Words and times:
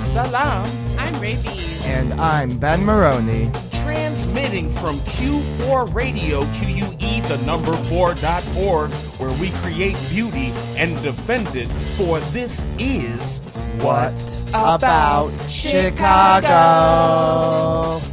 Raheem 0.00 0.30
Salam. 0.30 0.70
I'm 0.98 1.20
Ray 1.20 1.36
Bees. 1.42 1.84
And 1.84 2.14
I'm 2.14 2.58
Ben 2.58 2.82
Maroney. 2.84 3.50
Transmitting 3.82 4.70
from 4.70 4.98
Q4 5.00 5.94
Radio, 5.94 6.44
QUE, 6.52 7.20
the 7.28 7.42
number 7.44 7.72
4.org, 7.72 8.90
where 8.90 9.40
we 9.40 9.50
create 9.58 9.96
beauty 10.08 10.52
and 10.76 11.02
defend 11.02 11.54
it. 11.54 11.68
For 11.96 12.20
this 12.32 12.66
is 12.78 13.40
What 13.80 14.38
About 14.54 15.32
Chicago? 15.50 16.48
What 17.98 18.09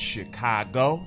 Chicago? 0.00 1.04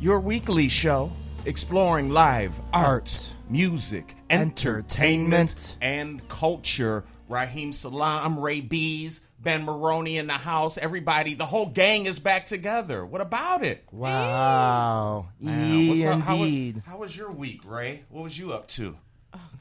Your 0.00 0.20
weekly 0.20 0.68
show 0.68 1.10
exploring 1.46 2.10
live 2.10 2.60
art, 2.72 3.34
music, 3.48 4.14
entertainment, 4.30 5.50
entertainment, 5.50 5.76
and 5.80 6.28
culture. 6.28 7.04
Raheem 7.28 7.72
Salam, 7.72 8.38
Ray 8.38 8.60
Bees, 8.60 9.26
Ben 9.40 9.64
Maroney 9.64 10.18
in 10.18 10.26
the 10.26 10.34
house. 10.34 10.76
Everybody, 10.76 11.34
the 11.34 11.46
whole 11.46 11.66
gang 11.66 12.04
is 12.06 12.18
back 12.18 12.44
together. 12.46 13.04
What 13.04 13.20
about 13.22 13.64
it? 13.64 13.84
Wow. 13.90 15.28
What's 15.40 16.04
up? 16.04 16.20
How 16.20 16.36
was- 16.36 16.40
indeed. 16.48 16.82
How, 16.86 16.98
was 16.98 17.16
your 17.16 17.30
week, 17.30 17.62
Ray? 17.64 18.04
What 18.10 18.24
was 18.24 18.38
you 18.38 18.52
up 18.52 18.68
to? 18.68 18.96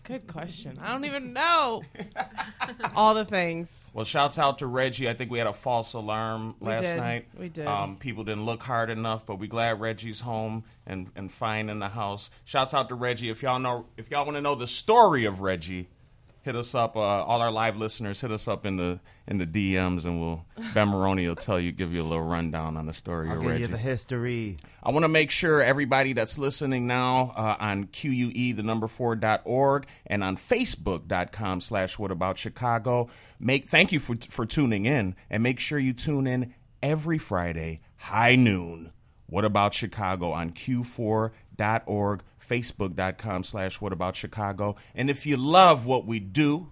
Good 0.04 0.28
question. 0.28 0.78
I 0.82 0.92
don't 0.92 1.06
even 1.06 1.32
know. 1.32 1.84
All 2.96 3.14
the 3.14 3.24
things. 3.24 3.90
Well, 3.94 4.04
shouts 4.04 4.38
out 4.38 4.60
to 4.60 4.68
Reggie. 4.68 5.10
I 5.10 5.14
think 5.14 5.32
we 5.32 5.38
had 5.38 5.48
a 5.48 5.54
false 5.54 5.94
alarm 5.94 6.56
last 6.60 6.82
did. 6.82 6.98
night. 6.98 7.28
We 7.40 7.48
did. 7.48 7.68
Um, 7.68 7.96
people 7.96 8.26
didn't 8.26 8.46
look 8.46 8.62
hard 8.62 8.90
enough, 8.90 9.26
but 9.26 9.40
we 9.40 9.48
glad 9.48 9.80
Reggie's 9.80 10.20
home 10.20 10.66
and, 10.86 11.10
and 11.16 11.32
fine 11.32 11.70
in 11.70 11.80
the 11.80 11.88
house. 11.88 12.32
Shouts 12.44 12.74
out 12.74 12.90
to 12.90 12.96
Reggie. 12.96 13.30
If 13.30 13.42
y'all 13.42 13.60
know, 13.60 13.86
if 13.96 14.12
y'all 14.12 14.26
want 14.26 14.36
to 14.36 14.42
know 14.42 14.56
the 14.56 14.68
story 14.68 15.24
of 15.24 15.40
Reggie, 15.40 15.88
hit 16.44 16.56
us 16.56 16.76
up. 16.76 16.96
Uh, 16.96 17.00
all 17.00 17.42
our 17.42 17.52
live 17.52 17.78
listeners, 17.78 18.22
hit 18.22 18.32
us 18.32 18.48
up 18.48 18.66
in 18.66 18.78
the 18.78 19.00
in 19.28 19.38
the 19.38 19.48
DMs, 19.48 20.06
and 20.06 20.20
we'll 20.20 20.46
Ben 20.74 20.90
Maroney 20.90 21.28
will 21.28 21.36
tell 21.36 21.60
you, 21.60 21.72
give 21.72 21.94
you 21.94 22.02
a 22.02 22.04
little 22.04 22.24
rundown 22.26 22.78
on 22.78 22.86
the 22.86 22.94
story 22.94 23.30
I'll 23.30 23.40
give 23.40 23.50
Reggie. 23.50 23.62
you 23.62 23.68
the 23.68 23.78
history. 23.78 24.58
I 24.84 24.92
want 24.92 25.04
to 25.04 25.10
make 25.10 25.32
sure 25.32 25.64
everybody 25.64 26.14
that's 26.14 26.38
listening 26.38 26.86
now 26.86 27.32
uh, 27.36 27.56
on 27.60 27.86
QUE, 27.88 28.54
the 28.56 28.64
number 28.64 28.88
four 28.88 29.16
dot 29.16 29.42
org, 29.46 29.88
and 30.06 30.24
on 30.24 30.38
Facebook.com 30.38 31.62
slash 31.62 31.98
What 31.98 32.12
About 32.12 32.38
Chicago, 32.38 33.10
make 33.40 33.68
thank 33.70 33.92
you 33.92 34.00
for 34.00 34.16
for 34.30 34.46
tuning 34.46 34.86
in, 34.86 35.16
and 35.30 35.42
make 35.42 35.60
sure 35.60 35.80
you 35.80 35.94
tune 35.94 36.28
in 36.28 36.54
every 36.82 37.18
Friday, 37.18 37.82
high 37.98 38.36
noon. 38.36 38.92
What 39.28 39.46
About 39.46 39.74
Chicago 39.74 40.32
on 40.32 40.52
Q4.org, 41.58 42.22
Facebook.com 42.40 43.44
slash 43.44 43.82
What 43.82 43.94
About 43.94 44.16
Chicago, 44.16 44.76
and 44.96 45.10
if 45.10 45.26
you 45.26 45.38
love 45.38 45.86
what 45.86 46.06
we 46.06 46.20
do, 46.20 46.72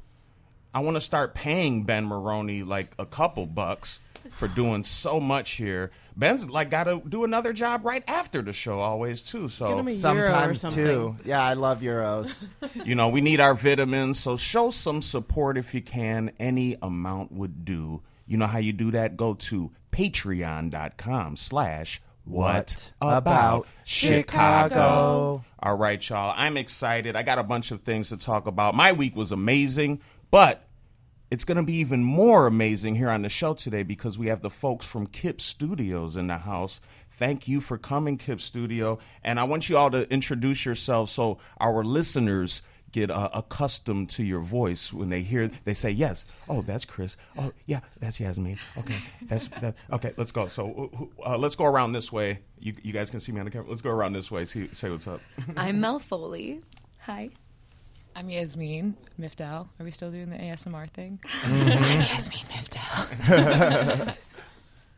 I 0.73 0.79
want 0.79 0.97
to 0.97 1.01
start 1.01 1.35
paying 1.35 1.83
Ben 1.83 2.05
Maroney 2.05 2.63
like 2.63 2.91
a 2.97 3.05
couple 3.05 3.45
bucks 3.45 3.99
for 4.29 4.47
doing 4.47 4.83
so 4.83 5.19
much 5.19 5.51
here. 5.51 5.91
Ben's 6.15 6.49
like 6.49 6.69
got 6.69 6.85
to 6.85 7.01
do 7.07 7.23
another 7.23 7.51
job 7.51 7.83
right 7.83 8.03
after 8.07 8.41
the 8.41 8.53
show 8.53 8.79
always 8.79 9.23
too. 9.23 9.49
So 9.49 9.79
him 9.79 9.87
a 9.87 9.97
Sometimes 9.97 10.61
too. 10.73 11.17
Yeah, 11.25 11.41
I 11.43 11.53
love 11.53 11.81
euros. 11.81 12.47
you 12.85 12.95
know 12.95 13.09
we 13.09 13.19
need 13.19 13.39
our 13.39 13.55
vitamins. 13.55 14.19
So 14.19 14.37
show 14.37 14.69
some 14.69 15.01
support 15.01 15.57
if 15.57 15.73
you 15.73 15.81
can. 15.81 16.31
Any 16.39 16.77
amount 16.81 17.31
would 17.31 17.65
do. 17.65 18.01
You 18.25 18.37
know 18.37 18.47
how 18.47 18.59
you 18.59 18.71
do 18.71 18.91
that? 18.91 19.17
Go 19.17 19.33
to 19.33 19.71
patreon.com 19.91 21.35
slash 21.35 22.01
what 22.25 22.91
What 22.99 23.17
about 23.17 23.17
about 23.17 23.67
Chicago. 23.83 25.43
All 25.59 25.77
right, 25.77 26.09
y'all. 26.09 26.33
I'm 26.35 26.57
excited. 26.57 27.15
I 27.15 27.23
got 27.23 27.39
a 27.39 27.43
bunch 27.43 27.71
of 27.71 27.81
things 27.81 28.09
to 28.09 28.17
talk 28.17 28.47
about. 28.47 28.75
My 28.75 28.91
week 28.91 29.15
was 29.15 29.31
amazing, 29.31 30.01
but 30.31 30.67
it's 31.31 31.45
going 31.45 31.57
to 31.57 31.63
be 31.63 31.75
even 31.75 32.03
more 32.03 32.45
amazing 32.45 32.95
here 32.95 33.09
on 33.09 33.21
the 33.21 33.29
show 33.29 33.53
today 33.53 33.83
because 33.83 34.19
we 34.19 34.27
have 34.27 34.41
the 34.41 34.49
folks 34.49 34.85
from 34.85 35.07
Kip 35.07 35.39
Studios 35.39 36.17
in 36.17 36.27
the 36.27 36.39
house. 36.39 36.81
Thank 37.09 37.47
you 37.47 37.61
for 37.61 37.77
coming, 37.77 38.17
Kip 38.17 38.41
Studio. 38.41 38.99
And 39.23 39.39
I 39.39 39.45
want 39.45 39.69
you 39.69 39.77
all 39.77 39.89
to 39.91 40.11
introduce 40.11 40.65
yourselves 40.65 41.11
so 41.11 41.37
our 41.59 41.83
listeners 41.83 42.61
get 42.91 43.09
uh, 43.11 43.29
accustomed 43.33 44.09
to 44.09 44.23
your 44.23 44.39
voice 44.41 44.91
when 44.93 45.09
they 45.09 45.21
hear 45.21 45.47
they 45.63 45.73
say 45.73 45.89
yes 45.89 46.25
oh 46.49 46.61
that's 46.61 46.85
chris 46.85 47.17
oh 47.37 47.51
yeah 47.65 47.79
that's 47.99 48.19
yasmin 48.19 48.57
okay 48.77 48.95
that's 49.23 49.47
that 49.47 49.75
okay 49.91 50.13
let's 50.17 50.31
go 50.31 50.47
so 50.47 51.09
uh, 51.25 51.37
let's 51.37 51.55
go 51.55 51.65
around 51.65 51.93
this 51.93 52.11
way 52.11 52.39
you, 52.59 52.73
you 52.83 52.93
guys 52.93 53.09
can 53.09 53.19
see 53.19 53.31
me 53.31 53.39
on 53.39 53.45
the 53.45 53.51
camera 53.51 53.69
let's 53.69 53.81
go 53.81 53.89
around 53.91 54.13
this 54.13 54.29
way 54.29 54.45
see 54.45 54.67
say 54.73 54.89
what's 54.89 55.07
up 55.07 55.21
I'm 55.57 55.79
Mel 55.81 55.99
Foley. 55.99 56.61
Hi. 57.01 57.29
I'm 58.15 58.29
Yasmin 58.29 58.95
Mifdal. 59.19 59.67
Are 59.79 59.83
we 59.83 59.91
still 59.91 60.11
doing 60.11 60.29
the 60.29 60.37
ASMR 60.37 60.89
thing? 60.89 61.19
Mm-hmm. 61.23 61.83
I'm 61.83 62.01
Yasmin 62.01 62.45
Mifdal. 62.49 64.15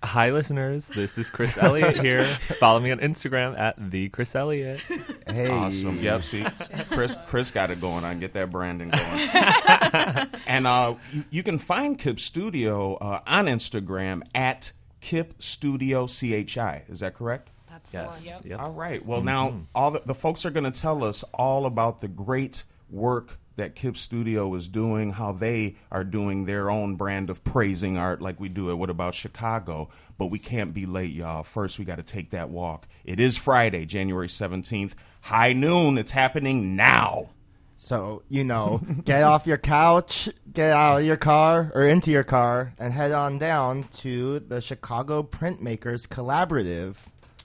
Hi, 0.05 0.31
listeners. 0.31 0.87
This 0.89 1.17
is 1.17 1.29
Chris 1.29 1.57
Elliott 1.57 2.01
here. 2.01 2.25
Follow 2.59 2.81
me 2.81 2.91
on 2.91 2.99
Instagram 2.99 3.57
at 3.57 3.75
the 3.89 4.09
Chris 4.09 4.35
Elliott. 4.35 4.81
Hey. 5.25 5.47
Awesome. 5.47 5.97
Yep. 5.97 6.23
See, 6.23 6.43
Chris, 6.91 7.17
Chris 7.25 7.51
got 7.51 7.71
it 7.71 7.79
going 7.79 8.03
on. 8.03 8.19
Get 8.19 8.33
that 8.33 8.51
branding 8.51 8.89
going. 8.89 10.27
and 10.45 10.67
uh, 10.67 10.95
you, 11.13 11.23
you 11.29 11.41
can 11.41 11.57
find 11.57 11.97
Kip 11.97 12.19
Studio 12.19 12.95
uh, 12.95 13.21
on 13.25 13.45
Instagram 13.45 14.23
at 14.35 14.73
Kip 14.99 15.41
Studio 15.41 16.05
CHI. 16.07 16.83
Is 16.89 16.99
that 16.99 17.13
correct? 17.13 17.49
That's 17.67 17.93
Yes. 17.93 18.41
Yep. 18.43 18.59
All 18.59 18.73
right. 18.73 19.03
Well, 19.05 19.23
now 19.23 19.61
all 19.73 19.91
the, 19.91 20.01
the 20.05 20.13
folks 20.13 20.45
are 20.45 20.51
going 20.51 20.69
to 20.69 20.81
tell 20.81 21.05
us 21.05 21.23
all 21.33 21.65
about 21.65 21.99
the 22.01 22.09
great 22.09 22.65
work 22.89 23.39
that 23.55 23.75
Kip 23.75 23.95
Studio 23.95 24.53
is 24.55 24.67
doing, 24.67 25.11
how 25.11 25.31
they 25.31 25.75
are 25.91 26.03
doing 26.03 26.45
their 26.45 26.69
own 26.69 26.95
brand 26.95 27.29
of 27.29 27.43
praising 27.43 27.97
art 27.97 28.21
like 28.21 28.39
we 28.39 28.49
do 28.49 28.69
at 28.69 28.77
What 28.77 28.89
About 28.89 29.15
Chicago. 29.15 29.89
But 30.17 30.27
we 30.27 30.39
can't 30.39 30.73
be 30.73 30.85
late, 30.85 31.13
y'all. 31.13 31.43
First, 31.43 31.79
we 31.79 31.85
got 31.85 31.97
to 31.97 32.03
take 32.03 32.31
that 32.31 32.49
walk. 32.49 32.87
It 33.03 33.19
is 33.19 33.37
Friday, 33.37 33.85
January 33.85 34.27
17th, 34.27 34.93
high 35.21 35.53
noon. 35.53 35.97
It's 35.97 36.11
happening 36.11 36.75
now. 36.75 37.29
So, 37.75 38.23
you 38.29 38.43
know, 38.43 38.81
get 39.03 39.23
off 39.23 39.45
your 39.45 39.57
couch, 39.57 40.29
get 40.51 40.71
out 40.71 41.01
of 41.01 41.05
your 41.05 41.17
car 41.17 41.71
or 41.75 41.85
into 41.85 42.11
your 42.11 42.23
car, 42.23 42.73
and 42.79 42.93
head 42.93 43.11
on 43.11 43.39
down 43.39 43.83
to 43.95 44.39
the 44.39 44.61
Chicago 44.61 45.21
Printmakers 45.21 46.07
Collaborative. 46.07 46.95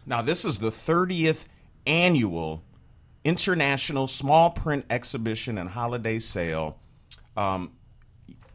Now, 0.06 0.22
this 0.22 0.44
is 0.44 0.58
the 0.58 0.70
30th 0.70 1.44
annual 1.86 2.62
International 3.28 4.06
Small 4.06 4.48
Print 4.48 4.86
Exhibition 4.88 5.58
and 5.58 5.68
Holiday 5.68 6.18
Sale. 6.18 6.78
Um, 7.36 7.72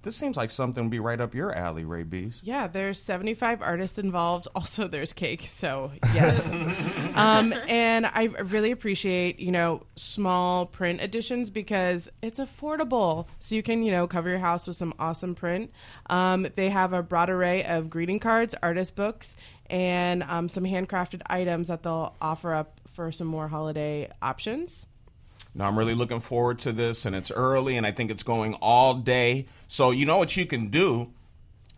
this 0.01 0.15
seems 0.15 0.35
like 0.35 0.49
something 0.49 0.85
would 0.85 0.89
be 0.89 0.99
right 0.99 1.21
up 1.21 1.35
your 1.35 1.55
alley, 1.55 1.85
Ray 1.85 2.01
Bees. 2.01 2.41
Yeah, 2.43 2.65
there's 2.65 2.99
75 2.99 3.61
artists 3.61 3.99
involved. 3.99 4.47
Also, 4.55 4.87
there's 4.87 5.13
cake, 5.13 5.41
so 5.41 5.91
yes. 6.13 6.53
um, 7.15 7.53
and 7.67 8.07
I 8.07 8.31
really 8.45 8.71
appreciate, 8.71 9.39
you 9.39 9.51
know, 9.51 9.83
small 9.95 10.65
print 10.65 11.01
editions 11.01 11.51
because 11.51 12.09
it's 12.23 12.39
affordable. 12.39 13.27
So 13.39 13.53
you 13.53 13.61
can, 13.61 13.83
you 13.83 13.91
know, 13.91 14.07
cover 14.07 14.29
your 14.29 14.39
house 14.39 14.65
with 14.65 14.75
some 14.75 14.93
awesome 14.97 15.35
print. 15.35 15.71
Um, 16.09 16.47
they 16.55 16.69
have 16.69 16.93
a 16.93 17.03
broad 17.03 17.29
array 17.29 17.63
of 17.63 17.91
greeting 17.91 18.19
cards, 18.19 18.55
artist 18.63 18.95
books, 18.95 19.35
and 19.67 20.23
um, 20.23 20.49
some 20.49 20.63
handcrafted 20.63 21.21
items 21.27 21.67
that 21.67 21.83
they'll 21.83 22.15
offer 22.19 22.53
up 22.53 22.79
for 22.93 23.11
some 23.11 23.27
more 23.27 23.47
holiday 23.47 24.09
options. 24.21 24.85
No, 25.55 25.65
I'm 25.65 25.77
really 25.77 25.93
looking 25.93 26.19
forward 26.19 26.59
to 26.59 26.71
this, 26.71 27.05
and 27.05 27.15
it's 27.15 27.31
early, 27.31 27.77
and 27.77 27.85
I 27.85 27.91
think 27.91 28.09
it's 28.09 28.23
going 28.23 28.55
all 28.55 28.95
day. 28.95 29.45
So 29.67 29.91
you 29.91 30.05
know 30.05 30.17
what 30.17 30.35
you 30.35 30.45
can 30.45 30.67
do? 30.67 31.11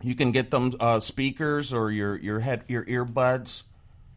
You 0.02 0.14
can 0.14 0.32
get 0.32 0.50
them 0.50 0.72
uh, 0.78 1.00
speakers 1.00 1.72
or 1.72 1.90
your 1.90 2.16
your 2.16 2.40
head 2.40 2.64
your 2.68 2.84
earbuds. 2.84 3.64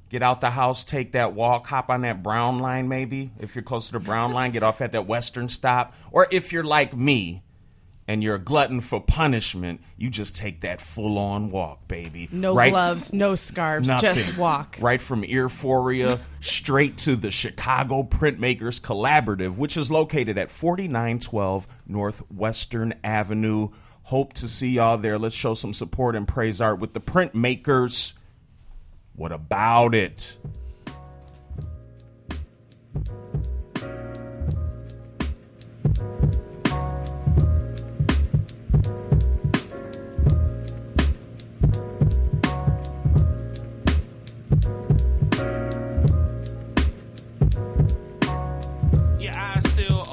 Get 0.10 0.24
out 0.24 0.42
the 0.42 0.52
house, 0.52 0.84
take 0.84 1.12
that 1.12 1.34
walk, 1.34 1.68
hop 1.68 1.90
on 1.90 2.02
that 2.02 2.24
brown 2.24 2.58
line 2.60 2.88
maybe. 2.88 3.32
If 3.40 3.56
you're 3.56 3.64
close 3.64 3.88
to 3.88 3.94
the 3.94 4.00
brown 4.00 4.34
line, 4.34 4.52
get 4.52 4.64
off 4.64 4.82
at 4.82 4.92
that 4.94 5.06
western 5.06 5.50
stop. 5.50 5.94
Or 6.12 6.28
if 6.32 6.52
you're 6.52 6.64
like 6.64 6.96
me 6.96 7.44
and 8.10 8.24
you're 8.24 8.34
a 8.34 8.40
glutton 8.40 8.82
for 8.82 9.00
punishment, 9.00 9.80
you 9.96 10.10
just 10.10 10.36
take 10.36 10.62
that 10.62 10.82
full 10.82 11.20
on 11.20 11.52
walk, 11.52 11.88
baby. 11.88 12.28
No 12.32 12.56
Right- 12.56 12.72
gloves, 12.72 13.14
no 13.14 13.36
scarves, 13.36 13.88
Nothing. 13.88 14.16
just 14.16 14.36
walk. 14.36 14.78
Right 14.82 15.00
from 15.00 15.22
Earphoria 15.22 16.20
straight 16.40 16.98
to 16.98 17.16
the 17.16 17.30
Chicago 17.30 18.02
Printmakers 18.02 18.82
Collaborative, 18.82 19.58
which 19.58 19.78
is 19.78 19.92
located 19.92 20.40
at 20.40 20.50
4912 20.50 21.68
North 21.86 22.24
Western 22.32 22.96
Avenue. 23.04 23.70
Hope 24.06 24.34
to 24.34 24.48
see 24.48 24.70
y'all 24.72 24.98
there. 24.98 25.20
Let's 25.20 25.36
show 25.36 25.54
some 25.54 25.72
support 25.72 26.16
and 26.16 26.28
praise 26.28 26.60
art 26.60 26.80
with 26.80 26.94
the 26.94 27.02
Printmakers. 27.02 28.14
What 29.16 29.32
about 29.32 29.94
it? 29.94 30.36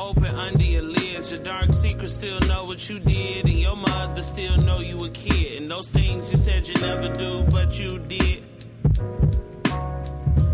Open 0.06 0.26
under 0.26 0.64
your 0.64 0.82
lids. 0.82 1.32
Your 1.32 1.42
dark 1.42 1.72
secrets 1.72 2.14
still 2.14 2.38
know 2.40 2.64
what 2.64 2.88
you 2.88 3.00
did. 3.00 3.44
And 3.46 3.58
your 3.58 3.74
mother 3.74 4.22
still 4.22 4.56
know 4.58 4.78
you 4.78 5.04
a 5.04 5.10
kid. 5.10 5.60
And 5.60 5.70
those 5.70 5.90
things 5.90 6.30
you 6.30 6.38
said 6.38 6.68
you 6.68 6.74
never 6.74 7.08
do, 7.12 7.42
but 7.50 7.78
you 7.78 7.98
did. 7.98 8.44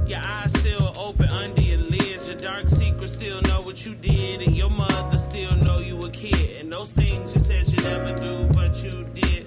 Your 0.07 0.21
eyes 0.21 0.53
still 0.59 0.95
open 0.97 1.29
under 1.29 1.61
your 1.61 1.79
lids. 1.79 2.29
Your 2.29 2.39
dark 2.39 2.67
secrets 2.69 3.13
still 3.13 3.43
know 3.43 3.61
what 3.61 3.85
you 3.85 3.95
did. 3.95 4.41
And 4.41 4.57
your 4.57 4.71
mother 4.71 5.19
still 5.19 5.55
know 5.57 5.79
you 5.79 6.03
a 6.03 6.11
kid. 6.11 6.57
And 6.61 6.73
those 6.73 6.93
things 6.93 7.35
you 7.35 7.41
said 7.41 7.69
you 7.69 7.83
never 7.83 8.15
do, 8.15 8.47
but 8.55 8.83
you 8.83 9.05
did. 9.13 9.47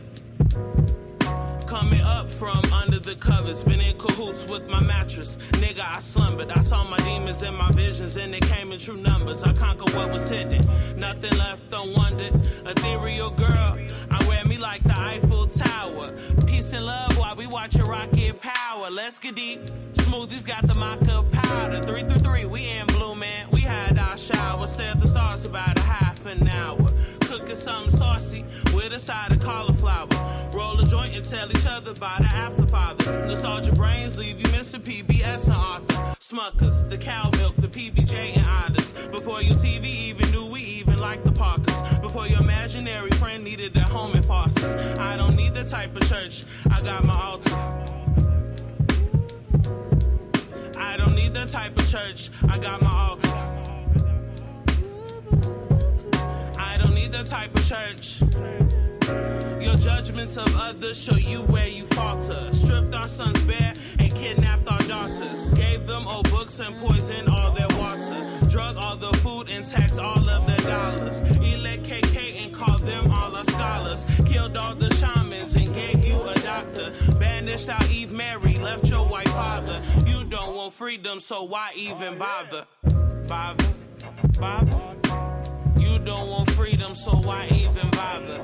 Coming 1.75 2.03
up 2.03 2.31
from 2.31 2.63
under 2.71 2.99
the 2.99 3.15
covers, 3.15 3.61
been 3.61 3.81
in 3.81 3.97
cahoots 3.97 4.47
with 4.47 4.65
my 4.69 4.81
mattress. 4.81 5.37
Nigga, 5.59 5.81
I 5.81 5.99
slumbered. 5.99 6.49
I 6.49 6.61
saw 6.61 6.85
my 6.85 6.97
demons 6.99 7.41
in 7.43 7.53
my 7.53 7.69
visions, 7.73 8.15
and 8.15 8.33
they 8.33 8.39
came 8.39 8.71
in 8.71 8.79
true 8.79 8.95
numbers. 8.95 9.43
I 9.43 9.51
conquered 9.51 9.93
what 9.93 10.09
was 10.09 10.29
hidden, 10.29 10.65
nothing 10.95 11.37
left 11.37 11.73
unwondered. 11.73 12.33
Ethereal 12.65 13.29
girl, 13.29 13.77
I 14.09 14.25
wear 14.25 14.45
me 14.45 14.57
like 14.57 14.83
the 14.83 14.97
Eiffel 14.97 15.47
Tower. 15.47 16.15
Peace 16.47 16.71
and 16.71 16.85
love 16.85 17.17
while 17.17 17.35
we 17.35 17.45
watch 17.45 17.75
your 17.75 17.87
rocket 17.87 18.39
power. 18.39 18.89
Let's 18.89 19.19
get 19.19 19.35
deep. 19.35 19.59
Smoothies 19.95 20.45
got 20.45 20.65
the 20.67 20.75
maca 20.75 21.29
powder. 21.33 21.83
Three 21.83 22.03
through 22.03 22.19
three, 22.19 22.45
we 22.45 22.69
in 22.69 22.87
blue, 22.87 23.15
man. 23.15 23.49
Had 23.65 23.97
our 23.97 24.15
shower. 24.17 24.67
Stare 24.67 24.91
at 24.91 24.99
the 24.99 25.07
stars 25.07 25.43
about 25.45 25.77
a 25.79 25.81
half 25.81 26.23
an 26.25 26.47
hour. 26.47 26.91
Cooking 27.21 27.55
something 27.55 27.89
saucy 27.89 28.45
with 28.73 28.93
a 28.93 28.99
side 28.99 29.31
of 29.31 29.39
cauliflower. 29.39 30.07
Roll 30.53 30.79
a 30.79 30.85
joint 30.85 31.15
and 31.15 31.25
tell 31.25 31.49
each 31.49 31.65
other 31.65 31.91
about 31.91 32.19
the 32.19 32.27
after 32.27 32.67
fathers. 32.67 33.17
Nostalgia 33.27 33.71
brains 33.71 34.19
leave 34.19 34.39
you 34.39 34.51
missing 34.51 34.81
PBS 34.81 35.47
and 35.47 35.55
Arthur. 35.55 36.15
Smuckers, 36.19 36.87
the 36.89 36.97
cow 36.97 37.29
milk, 37.37 37.55
the 37.57 37.67
PBJ 37.67 38.37
and 38.37 38.45
others. 38.47 38.93
Before 39.09 39.41
your 39.41 39.55
TV 39.55 39.85
even 39.85 40.31
knew 40.31 40.45
we 40.45 40.61
even 40.61 40.99
liked 40.99 41.25
the 41.25 41.31
Parkers. 41.31 41.81
Before 42.01 42.27
your 42.27 42.41
imaginary 42.41 43.11
friend 43.11 43.43
needed 43.43 43.75
a 43.75 43.81
home 43.81 44.15
in 44.15 44.23
farces. 44.23 44.75
I 44.99 45.17
don't 45.17 45.35
need 45.35 45.53
the 45.53 45.63
type 45.63 45.95
of 45.95 46.07
church, 46.07 46.45
I 46.71 46.81
got 46.81 47.03
my 47.03 47.15
altar. 47.15 47.55
I 50.77 50.97
don't 50.97 51.15
need 51.15 51.33
the 51.33 51.45
type 51.45 51.77
of 51.79 51.89
church, 51.89 52.29
I 52.47 52.57
got 52.57 52.81
my 52.81 52.91
altar. 52.91 53.44
The 57.17 57.23
type 57.23 57.55
of 57.55 57.65
church. 57.65 58.19
Your 59.63 59.75
judgments 59.77 60.35
of 60.35 60.53
others 60.57 61.01
show 61.01 61.15
you 61.15 61.43
where 61.43 61.67
you 61.67 61.85
falter. 61.85 62.49
Stripped 62.53 62.93
our 62.93 63.07
sons 63.07 63.41
bare 63.43 63.73
and 63.99 64.13
kidnapped 64.13 64.69
our 64.69 64.81
daughters. 64.81 65.49
Gave 65.51 65.87
them 65.87 66.09
old 66.09 66.29
books 66.29 66.59
and 66.59 66.75
poisoned 66.77 67.29
all 67.29 67.51
their 67.51 67.69
water. 67.79 68.47
Drug 68.49 68.75
all 68.75 68.97
the 68.97 69.13
food 69.19 69.47
and 69.47 69.65
taxed 69.65 69.97
all 69.97 70.27
of 70.29 70.45
their 70.45 70.69
dollars. 70.69 71.19
Elect 71.39 71.83
KK 71.83 72.43
and 72.43 72.53
called 72.53 72.81
them 72.81 73.09
all 73.09 73.33
our 73.33 73.45
scholars. 73.45 74.05
Killed 74.25 74.57
all 74.57 74.75
the 74.75 74.93
shamans 74.95 75.55
and 75.55 75.73
gave 75.73 76.05
you 76.05 76.21
a 76.21 76.33
doctor. 76.39 76.91
Banished 77.17 77.69
out 77.69 77.89
Eve 77.89 78.11
Mary, 78.11 78.57
left 78.57 78.89
your 78.89 79.07
white 79.07 79.29
father. 79.29 79.81
You 80.05 80.25
don't 80.25 80.53
want 80.53 80.73
freedom, 80.73 81.21
so 81.21 81.43
why 81.43 81.71
even 81.77 82.17
bother? 82.17 82.65
Bother? 83.25 83.73
Bother? 84.37 85.34
You 85.77 85.99
don't 85.99 86.29
want 86.29 86.51
freedom, 86.51 86.95
so 86.95 87.11
why 87.11 87.47
even 87.51 87.89
bother? 87.91 88.39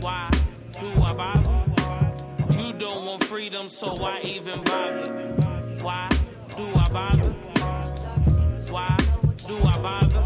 Why 0.00 0.30
do 0.80 1.02
I 1.02 1.12
bother? 1.12 1.64
You 2.58 2.72
don't 2.74 3.04
want 3.06 3.24
freedom, 3.24 3.68
so 3.68 3.94
why 3.94 4.20
even 4.22 4.62
bother? 4.62 5.12
Why 5.82 6.08
do 6.56 6.66
I 6.74 6.88
bother? 6.88 7.30
Why 8.70 8.96
do 9.46 9.58
I 9.58 9.78
bother? 9.78 10.24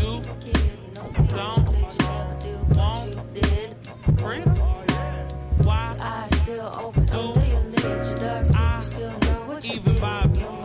You 0.00 0.22
don't 1.34 1.66
want 4.06 4.20
freedom? 4.20 4.54
Why 5.62 5.96
I 6.00 6.28
still 6.36 6.72
open 6.80 7.06
Do 7.06 7.18
under 7.18 7.46
your 7.46 7.60
lids. 7.60 8.10
Your 8.10 8.18
dark 8.18 8.46
I 8.56 8.80
secrets 8.80 8.86
still 8.86 9.18
know 9.20 9.44
what 9.46 9.64
you 9.64 9.74
even 9.74 9.98
bother? 9.98 10.55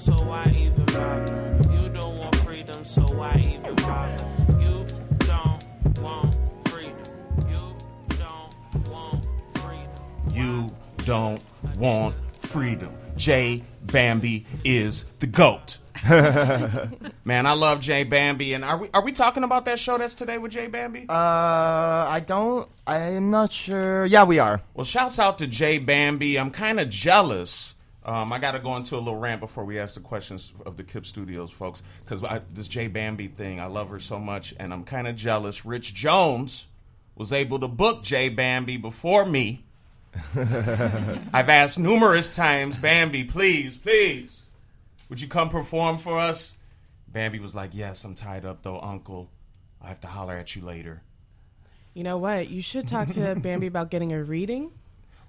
So 0.00 0.12
why 0.12 0.50
even 0.56 0.84
bother? 0.86 1.60
You 1.70 1.90
don't 1.90 2.16
want 2.16 2.34
freedom, 2.36 2.84
so 2.86 3.02
why 3.02 3.34
even 3.36 3.74
bother? 3.76 4.24
You 4.58 4.86
don't 5.18 5.98
want 6.00 6.34
freedom. 6.68 6.96
You 7.46 7.76
don't 8.16 8.88
want 8.88 9.26
freedom. 9.58 9.90
You 10.30 10.72
don't 11.04 11.42
want 11.76 12.14
freedom. 12.38 12.94
Jay 13.16 13.62
Bambi 13.82 14.46
is 14.64 15.04
the 15.18 15.26
GOAT. 15.26 15.76
Man, 16.08 17.46
I 17.46 17.52
love 17.52 17.82
Jay 17.82 18.04
Bambi. 18.04 18.54
And 18.54 18.64
are 18.64 18.78
we 18.78 18.88
are 18.94 19.04
we 19.04 19.12
talking 19.12 19.44
about 19.44 19.66
that 19.66 19.78
show 19.78 19.98
that's 19.98 20.14
today 20.14 20.38
with 20.38 20.52
Jay 20.52 20.66
Bambi? 20.66 21.04
Uh, 21.10 21.12
I 21.12 22.24
don't. 22.26 22.70
I'm 22.86 23.30
not 23.30 23.52
sure. 23.52 24.06
Yeah, 24.06 24.24
we 24.24 24.38
are. 24.38 24.62
Well, 24.72 24.86
shouts 24.86 25.18
out 25.18 25.36
to 25.40 25.46
Jay 25.46 25.76
Bambi. 25.76 26.38
I'm 26.38 26.50
kind 26.50 26.80
of 26.80 26.88
jealous. 26.88 27.74
Um, 28.04 28.32
I 28.32 28.38
got 28.38 28.52
to 28.52 28.58
go 28.58 28.76
into 28.76 28.96
a 28.96 28.98
little 28.98 29.18
rant 29.18 29.40
before 29.40 29.64
we 29.64 29.78
ask 29.78 29.94
the 29.94 30.00
questions 30.00 30.52
of 30.64 30.76
the 30.76 30.84
Kip 30.84 31.04
Studios 31.04 31.50
folks 31.50 31.82
because 32.00 32.24
this 32.52 32.66
Jay 32.66 32.88
Bambi 32.88 33.28
thing, 33.28 33.60
I 33.60 33.66
love 33.66 33.90
her 33.90 34.00
so 34.00 34.18
much, 34.18 34.54
and 34.58 34.72
I'm 34.72 34.84
kind 34.84 35.06
of 35.06 35.16
jealous. 35.16 35.66
Rich 35.66 35.92
Jones 35.94 36.66
was 37.14 37.32
able 37.32 37.58
to 37.58 37.68
book 37.68 38.02
Jay 38.02 38.30
Bambi 38.30 38.78
before 38.78 39.26
me. 39.26 39.64
I've 40.34 41.48
asked 41.48 41.78
numerous 41.78 42.34
times, 42.34 42.78
Bambi, 42.78 43.24
please, 43.24 43.76
please, 43.76 44.42
would 45.08 45.20
you 45.20 45.28
come 45.28 45.50
perform 45.50 45.98
for 45.98 46.18
us? 46.18 46.54
Bambi 47.06 47.38
was 47.38 47.54
like, 47.54 47.74
Yes, 47.74 48.04
I'm 48.04 48.14
tied 48.14 48.44
up 48.44 48.62
though, 48.62 48.80
Uncle. 48.80 49.30
I 49.82 49.88
have 49.88 50.00
to 50.00 50.08
holler 50.08 50.34
at 50.34 50.56
you 50.56 50.62
later. 50.62 51.02
You 51.94 52.04
know 52.04 52.18
what? 52.18 52.48
You 52.48 52.62
should 52.62 52.86
talk 52.88 53.08
to 53.10 53.34
Bambi 53.40 53.66
about 53.66 53.90
getting 53.90 54.12
a 54.12 54.22
reading. 54.22 54.70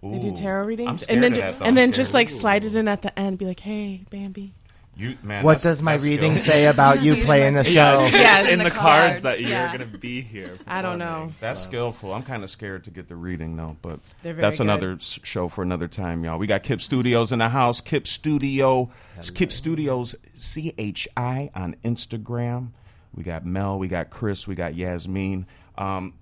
They 0.03 0.19
do 0.19 0.35
tarot 0.35 0.65
readings, 0.65 1.05
I'm 1.07 1.15
and 1.15 1.23
then 1.23 1.31
of 1.33 1.35
ju- 1.35 1.41
that, 1.41 1.59
though. 1.59 1.65
and 1.65 1.67
I'm 1.69 1.75
then 1.75 1.89
scared. 1.89 1.95
just 1.95 2.13
like 2.15 2.29
Ooh. 2.29 2.33
slide 2.33 2.65
it 2.65 2.75
in 2.75 2.87
at 2.87 3.01
the 3.03 3.17
end. 3.19 3.37
Be 3.37 3.45
like, 3.45 3.59
"Hey, 3.59 4.03
Bambi." 4.09 4.53
You 4.93 5.15
man, 5.23 5.45
What 5.45 5.61
does 5.61 5.81
my 5.81 5.93
reading 5.95 6.33
skillful. 6.33 6.37
say 6.51 6.65
about 6.65 7.01
you 7.01 7.23
playing 7.23 7.53
the 7.53 7.63
show? 7.63 7.71
Yes. 8.11 8.45
in 8.45 8.53
in 8.53 8.57
the, 8.59 8.65
the 8.65 8.71
cards, 8.71 9.21
cards, 9.21 9.21
that 9.21 9.39
you're 9.39 9.49
yeah. 9.49 9.75
going 9.77 9.89
to 9.89 9.97
be 9.97 10.19
here. 10.21 10.57
I 10.67 10.81
don't 10.81 10.99
know. 10.99 11.05
performing. 11.05 11.35
That's 11.39 11.61
skillful. 11.61 12.13
I'm 12.13 12.23
kind 12.23 12.43
of 12.43 12.49
scared 12.49 12.83
to 12.83 12.91
get 12.91 13.07
the 13.07 13.15
reading 13.15 13.55
though, 13.55 13.77
but 13.81 13.99
that's 14.21 14.57
good. 14.57 14.63
another 14.65 14.97
show 14.99 15.47
for 15.47 15.61
another 15.61 15.87
time, 15.87 16.25
y'all. 16.25 16.37
We 16.37 16.45
got 16.45 16.63
Kip 16.63 16.81
Studios 16.81 17.31
in 17.31 17.39
the 17.39 17.47
house. 17.49 17.79
Kip 17.79 18.05
Studio, 18.05 18.89
it's 19.17 19.29
Kip 19.29 19.51
Studios 19.53 20.13
C 20.35 20.73
H 20.77 21.07
I 21.15 21.51
on 21.55 21.75
Instagram. 21.85 22.71
We 23.13 23.23
got 23.23 23.45
Mel, 23.45 23.79
we 23.79 23.87
got 23.87 24.09
Chris, 24.09 24.45
we 24.45 24.55
got 24.55 24.75
Yasmin. 24.75 25.47
Um, 25.77 26.13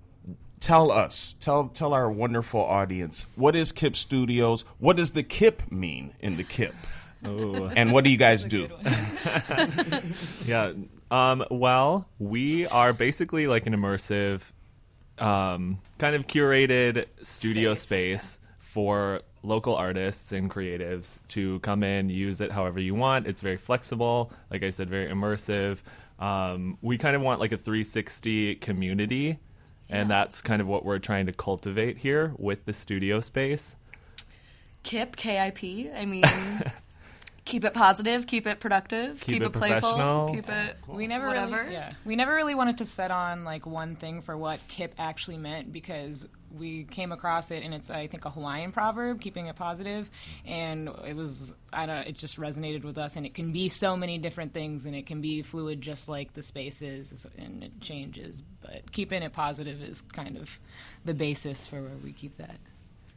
tell 0.60 0.92
us, 0.92 1.34
tell 1.40 1.68
tell 1.68 1.92
our 1.92 2.10
wonderful 2.10 2.60
audience, 2.60 3.26
what 3.34 3.56
is 3.56 3.72
Kip 3.72 3.96
Studios? 3.96 4.62
What 4.78 4.96
does 4.96 5.12
the 5.12 5.22
Kip 5.22 5.70
mean 5.72 6.14
in 6.20 6.36
the 6.36 6.44
Kip? 6.44 6.74
Ooh. 7.26 7.66
And 7.76 7.92
what 7.92 8.04
do 8.04 8.10
you 8.10 8.16
guys 8.16 8.44
do? 8.44 8.68
Yeah. 10.46 10.72
Um, 11.10 11.44
well, 11.50 12.08
we 12.18 12.66
are 12.66 12.92
basically 12.92 13.46
like 13.46 13.66
an 13.66 13.74
immersive, 13.74 14.52
um, 15.18 15.80
kind 15.98 16.14
of 16.14 16.26
curated 16.26 17.06
studio 17.22 17.74
Space, 17.74 18.22
space, 18.22 18.40
for 18.58 19.22
local 19.42 19.74
artists 19.74 20.32
and 20.32 20.50
creatives 20.50 21.18
to 21.28 21.58
come 21.60 21.82
in, 21.82 22.08
use 22.08 22.40
it 22.40 22.52
however 22.52 22.78
you 22.78 22.94
want. 22.94 23.26
It's 23.26 23.40
very 23.40 23.56
flexible, 23.56 24.32
like 24.50 24.62
I 24.62 24.70
said, 24.70 24.88
very 24.88 25.08
immersive. 25.08 25.82
Um, 26.18 26.78
we 26.80 26.98
kind 26.98 27.16
of 27.16 27.22
want 27.22 27.40
like 27.40 27.52
a 27.52 27.58
360 27.58 28.56
community, 28.56 29.38
and 29.90 30.10
that's 30.10 30.40
kind 30.42 30.60
of 30.62 30.68
what 30.68 30.84
we're 30.84 30.98
trying 30.98 31.26
to 31.26 31.32
cultivate 31.32 31.98
here 31.98 32.32
with 32.38 32.64
the 32.64 32.72
studio 32.72 33.20
space. 33.20 33.76
KIP, 34.82 35.16
K-I-P. 35.16 35.90
I 35.94 36.04
mean, 36.06 36.24
keep 37.44 37.64
it 37.64 37.74
positive, 37.74 38.26
keep 38.26 38.46
it 38.46 38.60
productive, 38.60 39.20
Keep 39.20 39.26
keep, 39.34 39.42
it 39.42 39.46
it, 39.46 39.52
playful, 39.52 39.90
professional. 39.90 40.32
keep 40.34 40.48
it 40.48 40.76
We 40.86 41.06
never 41.06 41.26
whatever. 41.26 41.56
really, 41.62 41.72
yeah, 41.72 41.92
we 42.04 42.16
never 42.16 42.34
really 42.34 42.54
wanted 42.54 42.78
to 42.78 42.84
set 42.84 43.10
on 43.10 43.44
like 43.44 43.66
one 43.66 43.96
thing 43.96 44.20
for 44.22 44.36
what 44.36 44.60
kip 44.68 44.94
actually 44.98 45.36
meant 45.36 45.72
because 45.72 46.26
we 46.56 46.84
came 46.84 47.12
across 47.12 47.50
it 47.50 47.62
and 47.62 47.72
it's 47.74 47.90
I 47.90 48.06
think 48.06 48.24
a 48.24 48.30
Hawaiian 48.30 48.72
proverb, 48.72 49.20
keeping 49.20 49.46
it 49.46 49.56
positive, 49.56 50.10
and 50.46 50.88
it 51.06 51.16
was 51.16 51.54
I 51.72 51.86
don't 51.86 52.06
it 52.06 52.16
just 52.16 52.38
resonated 52.38 52.84
with 52.84 52.98
us 52.98 53.16
and 53.16 53.24
it 53.26 53.34
can 53.34 53.52
be 53.52 53.68
so 53.68 53.96
many 53.96 54.18
different 54.18 54.52
things 54.52 54.86
and 54.86 54.94
it 54.94 55.06
can 55.06 55.20
be 55.20 55.42
fluid 55.42 55.80
just 55.80 56.08
like 56.08 56.32
the 56.32 56.42
space 56.42 56.82
is 56.82 57.26
and 57.38 57.62
it 57.62 57.80
changes, 57.80 58.42
but 58.60 58.90
keeping 58.92 59.22
it 59.22 59.32
positive 59.32 59.82
is 59.82 60.02
kind 60.02 60.36
of 60.36 60.58
the 61.04 61.14
basis 61.14 61.66
for 61.66 61.80
where 61.80 61.96
we 62.02 62.12
keep 62.12 62.36
that. 62.36 62.56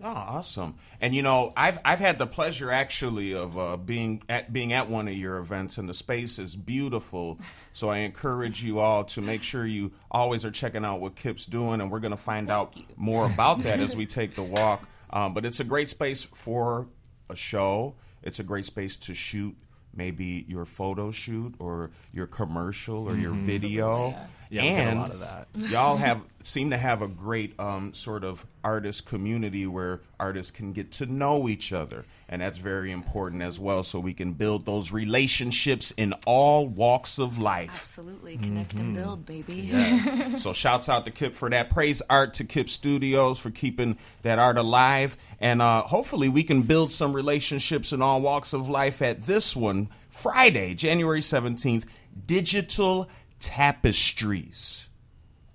Oh, 0.02 0.08
awesome! 0.08 0.76
And 1.00 1.16
you 1.16 1.22
know, 1.22 1.54
I've 1.56 1.80
I've 1.86 2.00
had 2.00 2.20
the 2.20 2.28
pleasure 2.28 2.72
actually 2.72 3.34
of 3.34 3.58
uh, 3.58 3.78
being 3.78 4.24
at 4.28 4.52
being 4.52 4.74
at 4.74 4.90
one 4.90 5.08
of 5.08 5.14
your 5.14 5.38
events, 5.38 5.78
and 5.78 5.88
the 5.88 5.94
space 5.94 6.40
is 6.40 6.56
beautiful. 6.56 7.40
So 7.72 7.90
I 7.90 7.98
encourage 8.00 8.64
you 8.64 8.80
all 8.80 9.04
to 9.06 9.22
make 9.22 9.44
sure 9.44 9.66
you 9.66 9.92
always 10.12 10.46
are 10.46 10.52
checking 10.52 10.84
out 10.84 11.00
what 11.00 11.16
Kip's 11.16 11.46
doing, 11.46 11.82
and 11.82 11.92
we're 11.92 12.00
going 12.00 12.12
to 12.12 12.18
find 12.18 12.50
out 12.50 12.76
more 12.96 13.26
about 13.26 13.60
that 13.60 13.80
as 13.80 13.96
we 13.96 14.06
take 14.08 14.36
the 14.36 14.44
walk. 14.44 14.88
Um, 15.10 15.34
but 15.34 15.46
it's 15.46 15.60
a 15.60 15.64
great 15.64 15.90
space 15.90 16.24
for 16.24 16.88
a 17.30 17.36
show. 17.36 17.96
It's 18.24 18.40
a 18.40 18.44
great 18.44 18.66
space 18.66 18.98
to 18.98 19.14
shoot 19.14 19.56
maybe 19.96 20.46
your 20.48 20.66
photo 20.66 21.12
shoot 21.12 21.54
or 21.60 21.92
your 22.12 22.28
commercial 22.28 23.08
or 23.10 23.16
your 23.16 23.34
video. 23.34 24.10
Yeah, 24.50 24.62
we 24.62 24.70
get 24.70 24.78
a 24.78 24.82
and 24.90 25.00
lot 25.00 25.10
of 25.12 25.20
that. 25.20 25.48
y'all 25.56 25.98
have 25.98 26.22
seem 26.42 26.70
to 26.70 26.78
have 26.78 27.02
a 27.02 27.08
great 27.08 27.60
um, 27.60 27.94
sort 27.94 28.24
of 28.24 28.46
artist 28.64 29.06
community 29.06 29.66
where 29.66 30.02
artists 30.20 30.52
can 30.52 30.74
get 30.74 30.92
to 30.94 31.06
know 31.06 31.48
each 31.48 31.74
other, 31.74 32.06
and 32.34 32.42
that's 32.42 32.58
very 32.58 32.92
important 32.92 33.44
as 33.44 33.60
well. 33.60 33.84
So 33.84 34.00
we 34.00 34.16
can 34.16 34.34
build 34.34 34.66
those 34.66 34.92
relationships 34.92 35.92
in 35.92 36.14
all 36.26 36.66
walks 36.66 37.20
of 37.20 37.38
life. 37.38 37.70
Absolutely, 37.70 38.38
connect 38.38 38.74
and 38.74 38.96
build, 38.96 39.24
baby. 39.24 39.72
so 40.38 40.52
shouts 40.52 40.90
out 40.90 41.06
to 41.06 41.12
Kip 41.12 41.36
for 41.36 41.48
that. 41.52 41.70
Praise 41.70 42.02
art 42.10 42.34
to 42.36 42.44
Kip 42.44 42.70
Studios 42.70 43.38
for 43.38 43.52
keeping 43.52 44.00
that 44.24 44.40
art 44.40 44.58
alive, 44.58 45.16
and 45.40 45.62
uh, 45.62 45.84
hopefully 45.84 46.28
we 46.28 46.42
can 46.42 46.64
build 46.64 46.92
some 46.92 47.14
relationships 47.14 47.94
in 47.94 48.02
all 48.02 48.20
walks 48.20 48.52
of 48.54 48.68
life 48.68 49.04
at 49.04 49.26
this 49.26 49.56
one 49.56 49.90
Friday, 50.10 50.74
January 50.74 51.22
seventeenth. 51.22 51.86
Digital 52.26 53.10
tapestries. 53.40 54.83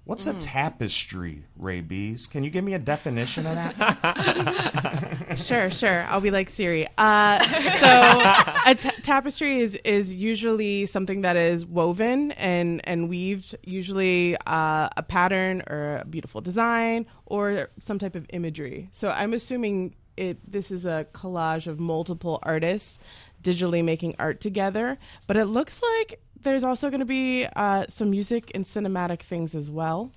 What's 0.08 0.26
a 0.26 0.32
tapestry, 0.32 1.44
Ray 1.54 1.82
Bees? 1.82 2.26
Can 2.26 2.42
you 2.42 2.48
give 2.48 2.64
me 2.64 2.72
a 2.72 2.78
definition 2.78 3.46
of 3.46 3.54
that? 3.56 5.16
Sure, 5.36 5.70
sure. 5.70 6.06
I'll 6.08 6.22
be 6.22 6.30
like 6.30 6.48
Siri. 6.48 6.88
Uh, 6.96 7.38
so 7.44 7.86
a 8.66 8.74
tapestry 9.02 9.60
is 9.60 9.74
is 9.84 10.12
usually 10.12 10.86
something 10.86 11.20
that 11.20 11.36
is 11.36 11.66
woven 11.66 12.32
and 12.32 12.80
and 12.84 13.10
weaved, 13.10 13.54
usually 13.62 14.34
uh, 14.46 14.88
a 14.96 15.02
pattern 15.06 15.62
or 15.68 15.98
a 15.98 16.04
beautiful 16.06 16.40
design 16.40 17.04
or 17.26 17.68
some 17.78 17.98
type 17.98 18.16
of 18.16 18.24
imagery. 18.30 18.88
So 18.90 19.10
I'm 19.10 19.34
assuming 19.34 19.94
it. 20.16 20.38
This 20.50 20.70
is 20.70 20.86
a 20.86 21.06
collage 21.12 21.66
of 21.66 21.78
multiple 21.78 22.38
artists 22.42 22.98
digitally 23.42 23.84
making 23.84 24.16
art 24.18 24.40
together, 24.40 24.98
but 25.26 25.36
it 25.36 25.44
looks 25.44 25.80
like 25.98 26.20
there's 26.42 26.64
also 26.64 26.90
going 26.90 27.00
to 27.00 27.06
be 27.06 27.46
uh, 27.56 27.84
some 27.88 28.10
music 28.10 28.50
and 28.54 28.64
cinematic 28.64 29.20
things 29.20 29.54
as 29.54 29.70
well. 29.70 30.12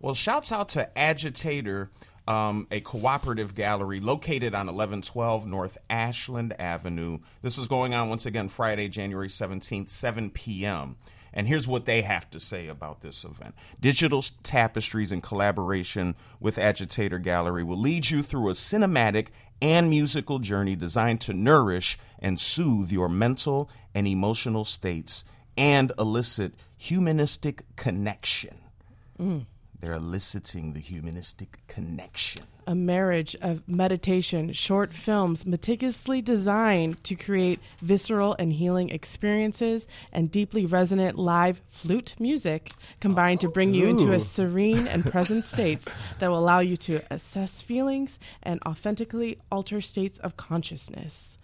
Well, 0.00 0.14
shouts 0.14 0.50
out 0.50 0.70
to 0.70 0.98
Agitator, 0.98 1.90
um, 2.26 2.66
a 2.70 2.80
cooperative 2.80 3.54
gallery 3.54 4.00
located 4.00 4.54
on 4.54 4.66
1112 4.66 5.46
North 5.46 5.76
Ashland 5.90 6.58
Avenue. 6.58 7.18
This 7.42 7.58
is 7.58 7.68
going 7.68 7.92
on 7.92 8.08
once 8.08 8.24
again 8.24 8.48
Friday, 8.48 8.88
January 8.88 9.28
17th, 9.28 9.90
7 9.90 10.30
p.m. 10.30 10.96
And 11.32 11.46
here's 11.46 11.68
what 11.68 11.84
they 11.84 12.02
have 12.02 12.28
to 12.30 12.40
say 12.40 12.66
about 12.68 13.02
this 13.02 13.24
event. 13.24 13.54
Digital 13.80 14.22
tapestries 14.42 15.12
in 15.12 15.20
collaboration 15.20 16.16
with 16.40 16.58
Agitator 16.58 17.18
Gallery 17.18 17.62
will 17.62 17.78
lead 17.78 18.10
you 18.10 18.22
through 18.22 18.48
a 18.48 18.52
cinematic 18.52 19.28
and 19.62 19.90
musical 19.90 20.38
journey 20.38 20.74
designed 20.74 21.20
to 21.20 21.34
nourish 21.34 21.98
and 22.18 22.40
soothe 22.40 22.90
your 22.90 23.08
mental 23.08 23.70
and 23.94 24.06
emotional 24.06 24.64
states 24.64 25.24
and 25.56 25.92
elicit 25.98 26.54
humanistic 26.76 27.64
connection. 27.76 28.56
They're 29.80 29.94
eliciting 29.94 30.72
the 30.74 30.80
humanistic 30.80 31.58
connection. 31.66 32.42
a 32.66 32.74
marriage 32.74 33.34
of 33.42 33.66
meditation, 33.66 34.52
short 34.52 34.92
films 34.94 35.44
meticulously 35.44 36.22
designed 36.22 37.02
to 37.02 37.16
create 37.16 37.58
visceral 37.82 38.36
and 38.38 38.52
healing 38.52 38.90
experiences, 38.90 39.88
and 40.12 40.30
deeply 40.30 40.66
resonant 40.66 41.18
live 41.18 41.60
flute 41.70 42.14
music 42.20 42.70
combined 43.00 43.40
to 43.40 43.48
bring 43.48 43.74
you 43.74 43.86
into 43.88 44.12
a 44.12 44.20
serene 44.20 44.86
and 44.86 45.04
present 45.10 45.44
states 45.44 45.88
that 46.20 46.30
will 46.30 46.38
allow 46.38 46.60
you 46.60 46.76
to 46.76 47.02
assess 47.10 47.60
feelings 47.60 48.18
and 48.42 48.60
authentically 48.64 49.38
alter 49.50 49.80
states 49.80 50.18
of 50.18 50.36
consciousness. 50.36 51.38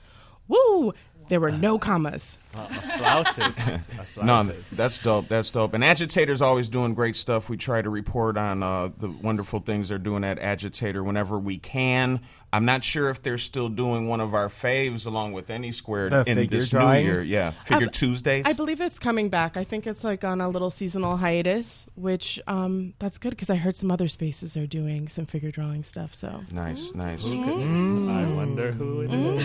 Woo! 0.49 0.95
There 1.29 1.41
were 1.41 1.51
no 1.51 1.79
commas. 1.79 2.39
A 2.55 2.69
flautist. 2.69 3.89
A 4.17 4.25
No, 4.25 4.45
that's 4.45 4.99
dope. 4.99 5.29
That's 5.29 5.51
dope. 5.51 5.75
And 5.75 5.83
Agitator's 5.83 6.41
always 6.41 6.69
doing 6.69 6.95
great 6.95 7.17
stuff. 7.17 7.51
We 7.51 7.57
try 7.57 7.83
to 7.83 7.91
report 7.91 8.37
on 8.37 8.63
uh, 8.63 8.91
the 8.97 9.11
wonderful 9.11 9.61
things 9.61 9.89
they're 9.89 9.99
doing 9.99 10.25
at 10.25 10.39
Agitator 10.39 11.03
whenever 11.03 11.39
we 11.39 11.59
can. 11.59 12.21
I'm 12.53 12.65
not 12.65 12.85
sure 12.85 13.11
if 13.11 13.23
they're 13.23 13.39
still 13.39 13.69
doing 13.69 14.09
one 14.09 14.21
of 14.21 14.33
our 14.33 14.49
faves 14.49 15.07
along 15.07 15.33
with 15.33 15.51
Any 15.51 15.73
Squared 15.73 16.13
The 16.13 16.21
in 16.27 16.37
figure 16.37 16.59
this 16.59 16.71
drawing? 16.71 17.05
new 17.07 17.13
year. 17.13 17.23
Yeah, 17.23 17.51
Figure 17.65 17.89
I- 17.89 17.91
Tuesdays. 17.91 18.47
I 18.47 18.53
believe 18.53 18.81
it's 18.81 18.99
coming 18.99 19.29
back. 19.29 19.57
I 19.57 19.65
think 19.65 19.87
it's 19.87 20.05
like 20.05 20.25
on 20.25 20.41
a 20.41 20.49
little 20.49 20.71
seasonal 20.71 21.17
hiatus, 21.17 21.87
which 21.97 22.41
um, 22.47 22.95
that's 22.99 23.19
good 23.19 23.31
because 23.31 23.51
I 23.51 23.57
heard 23.57 23.77
some 23.77 23.91
other 23.91 24.09
spaces 24.09 24.57
are 24.57 24.67
doing 24.67 25.09
some 25.09 25.27
figure 25.27 25.51
drawing 25.51 25.83
stuff. 25.85 26.15
So 26.15 26.41
nice, 26.51 26.93
mm. 26.93 26.97
nice. 26.97 27.25
Mm. 27.25 28.09
I 28.11 28.35
wonder 28.35 28.73
who 28.73 29.03
it 29.03 29.11
mm. 29.11 29.37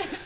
is. 0.00 0.12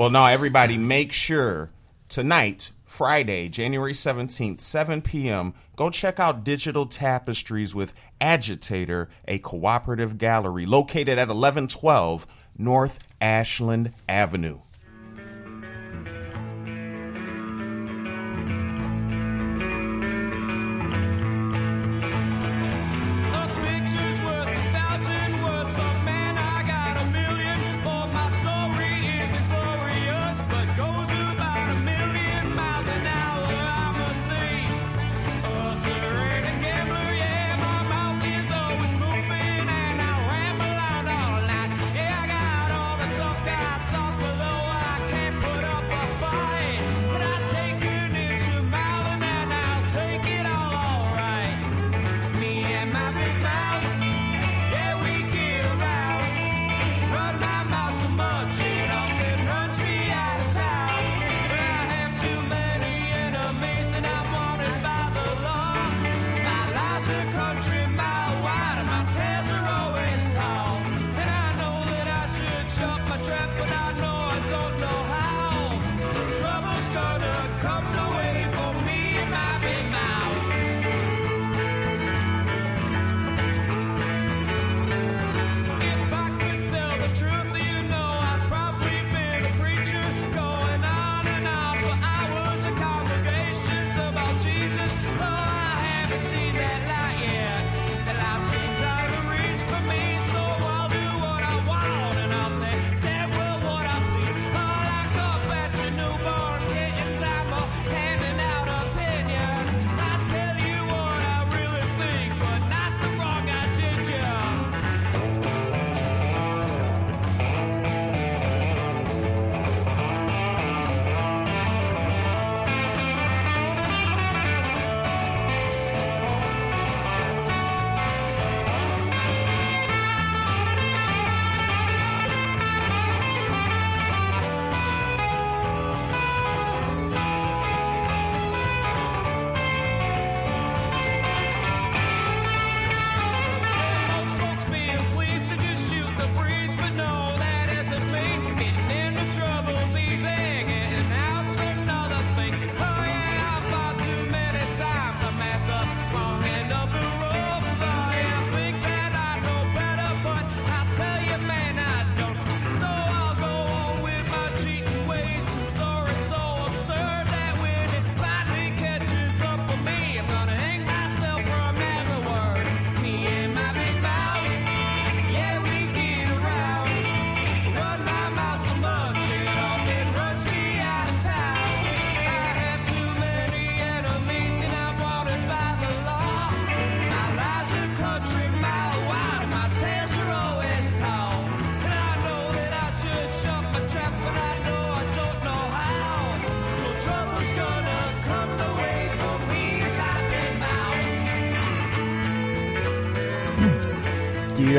Well, 0.00 0.08
no, 0.08 0.24
everybody, 0.24 0.78
make 0.78 1.12
sure 1.12 1.70
tonight, 2.08 2.70
Friday, 2.90 3.48
January 3.48 3.92
17th, 3.92 4.60
7 4.60 5.00
p.m., 5.00 5.54
go 5.76 5.90
check 5.90 6.18
out 6.18 6.42
Digital 6.42 6.86
Tapestries 6.86 7.72
with 7.72 7.94
Agitator, 8.20 9.08
a 9.28 9.38
cooperative 9.38 10.18
gallery 10.18 10.66
located 10.66 11.10
at 11.10 11.28
1112 11.28 12.26
North 12.58 12.98
Ashland 13.20 13.92
Avenue. 14.08 14.62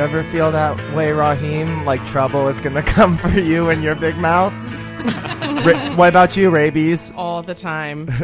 Ever 0.02 0.24
feel 0.26 0.52
that 0.52 0.78
way, 0.96 1.12
Raheem? 1.12 1.86
Like 1.86 2.04
trouble 2.08 2.48
is 2.48 2.60
gonna 2.60 2.82
come 2.98 3.18
for 3.18 3.30
you 3.30 3.70
and 3.70 3.84
your 3.84 3.94
big 3.96 4.18
mouth? 4.18 4.52
Ra- 5.66 5.96
what 5.96 6.10
about 6.10 6.36
you, 6.36 6.50
Rabies? 6.50 7.12
all 7.16 7.42
the 7.44 7.54
time. 7.56 8.10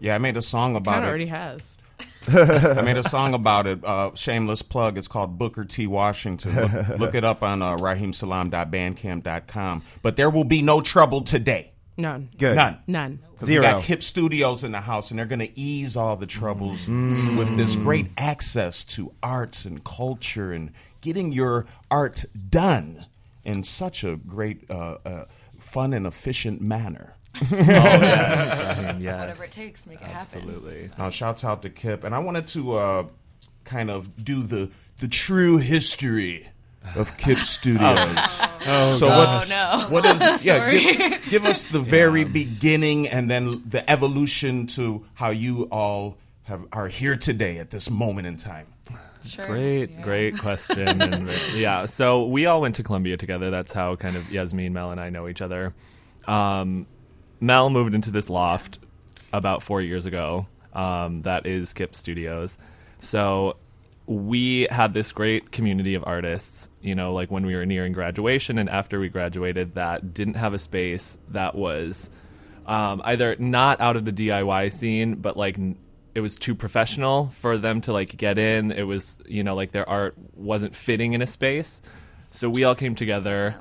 Yeah, 0.00 0.16
I 0.16 0.18
made 0.18 0.36
a 0.36 0.42
song 0.42 0.74
about 0.74 0.94
Kind 0.94 1.04
it. 1.04 1.06
of 1.06 1.10
already 1.10 1.26
has. 1.26 1.76
I 2.76 2.82
made 2.82 2.96
a 2.96 3.08
song 3.08 3.34
about 3.34 3.68
it. 3.68 3.84
Uh, 3.84 4.10
shameless 4.16 4.60
plug. 4.60 4.98
It's 4.98 5.06
called 5.06 5.38
Booker 5.38 5.64
T. 5.64 5.86
Washington. 5.86 6.56
Look, 6.56 6.88
look 6.98 7.14
it 7.14 7.22
up 7.24 7.44
on 7.44 7.62
uh, 7.62 7.76
raheemsalam.bandcamp.com. 7.76 9.82
But 10.02 10.16
there 10.16 10.28
will 10.28 10.42
be 10.42 10.60
no 10.60 10.80
trouble 10.80 11.20
today. 11.22 11.70
None. 11.96 12.30
Good. 12.36 12.56
None. 12.56 12.78
None. 12.88 13.20
'Cause 13.38 13.48
We 13.48 13.58
got 13.58 13.84
Kip 13.84 14.02
Studios 14.02 14.64
in 14.64 14.72
the 14.72 14.80
house, 14.80 15.10
and 15.10 15.18
they're 15.20 15.26
going 15.26 15.38
to 15.38 15.56
ease 15.56 15.96
all 15.96 16.16
the 16.16 16.26
troubles 16.26 16.88
with 16.88 17.56
this 17.56 17.76
great 17.76 18.08
access 18.18 18.82
to 18.84 19.12
arts 19.22 19.64
and 19.66 19.84
culture 19.84 20.52
and 20.52 20.72
getting 21.02 21.32
your 21.32 21.66
art 21.90 22.24
done 22.48 23.04
in 23.44 23.62
such 23.62 24.02
a 24.04 24.16
great, 24.16 24.64
uh, 24.70 24.96
uh, 25.04 25.24
fun 25.58 25.92
and 25.92 26.06
efficient 26.06 26.62
manner. 26.62 27.16
Oh, 27.42 27.56
yes, 27.56 28.58
Raheem, 28.78 29.00
yes. 29.02 29.20
Whatever 29.20 29.44
it 29.44 29.52
takes, 29.52 29.86
make 29.86 30.00
it 30.00 30.04
happen. 30.04 30.16
Absolutely. 30.18 30.90
Uh, 30.98 31.10
shouts 31.10 31.44
out 31.44 31.62
to 31.62 31.70
Kip, 31.70 32.04
and 32.04 32.14
I 32.14 32.18
wanted 32.18 32.46
to 32.48 32.72
uh, 32.76 33.06
kind 33.64 33.90
of 33.90 34.22
do 34.24 34.42
the 34.42 34.70
the 35.00 35.08
true 35.08 35.56
history 35.58 36.48
of 36.94 37.16
Kip 37.16 37.38
Studios. 37.56 38.42
Oh, 38.66 38.92
so 38.92 39.08
Oh, 39.08 39.44
no. 39.48 39.86
what 39.88 40.04
is 40.04 40.44
yeah? 40.44 40.70
Give, 40.70 41.30
give 41.30 41.44
us 41.46 41.64
the 41.64 41.80
very 41.80 42.24
beginning, 42.24 43.08
and 43.08 43.30
then 43.30 43.50
the 43.66 43.82
evolution 43.90 44.66
to 44.68 45.04
how 45.14 45.30
you 45.30 45.68
all 45.72 46.18
have 46.44 46.66
are 46.72 46.88
here 46.88 47.16
today 47.16 47.58
at 47.58 47.70
this 47.70 47.88
moment 47.90 48.26
in 48.26 48.36
time. 48.36 48.66
Sure. 49.24 49.46
Great, 49.46 50.02
great 50.02 50.38
question. 50.38 51.00
and 51.00 51.30
yeah, 51.54 51.86
so 51.86 52.26
we 52.26 52.46
all 52.46 52.60
went 52.60 52.74
to 52.76 52.82
Columbia 52.82 53.16
together. 53.16 53.50
That's 53.50 53.72
how 53.72 53.96
kind 53.96 54.16
of 54.16 54.30
Yasmin, 54.32 54.72
Mel, 54.72 54.90
and 54.90 55.00
I 55.00 55.10
know 55.10 55.28
each 55.28 55.40
other. 55.40 55.74
Um, 56.26 56.86
Mel 57.40 57.70
moved 57.70 57.94
into 57.94 58.10
this 58.10 58.28
loft 58.28 58.78
about 59.32 59.62
four 59.62 59.80
years 59.80 60.06
ago. 60.06 60.46
Um, 60.72 61.22
that 61.22 61.46
is 61.46 61.72
Kip 61.72 61.94
Studios. 61.94 62.58
So 62.98 63.56
we 64.06 64.66
had 64.70 64.94
this 64.94 65.12
great 65.12 65.52
community 65.52 65.94
of 65.94 66.02
artists, 66.06 66.70
you 66.80 66.94
know, 66.94 67.12
like 67.14 67.30
when 67.30 67.46
we 67.46 67.54
were 67.54 67.66
nearing 67.66 67.92
graduation 67.92 68.58
and 68.58 68.68
after 68.68 68.98
we 68.98 69.08
graduated, 69.08 69.74
that 69.74 70.12
didn't 70.12 70.34
have 70.34 70.54
a 70.54 70.58
space 70.58 71.16
that 71.28 71.54
was 71.54 72.10
um, 72.66 73.00
either 73.04 73.36
not 73.38 73.80
out 73.80 73.96
of 73.96 74.04
the 74.04 74.12
DIY 74.12 74.72
scene, 74.72 75.16
but 75.16 75.36
like 75.36 75.58
n- 75.58 75.76
it 76.14 76.20
was 76.20 76.36
too 76.36 76.54
professional 76.54 77.26
for 77.28 77.56
them 77.58 77.80
to 77.82 77.92
like 77.92 78.16
get 78.16 78.38
in. 78.38 78.70
It 78.72 78.82
was, 78.82 79.18
you 79.26 79.42
know, 79.42 79.54
like 79.54 79.72
their 79.72 79.88
art 79.88 80.14
wasn't 80.34 80.74
fitting 80.74 81.12
in 81.14 81.22
a 81.22 81.26
space. 81.26 81.80
So 82.30 82.48
we 82.48 82.64
all 82.64 82.74
came 82.74 82.94
together, 82.94 83.54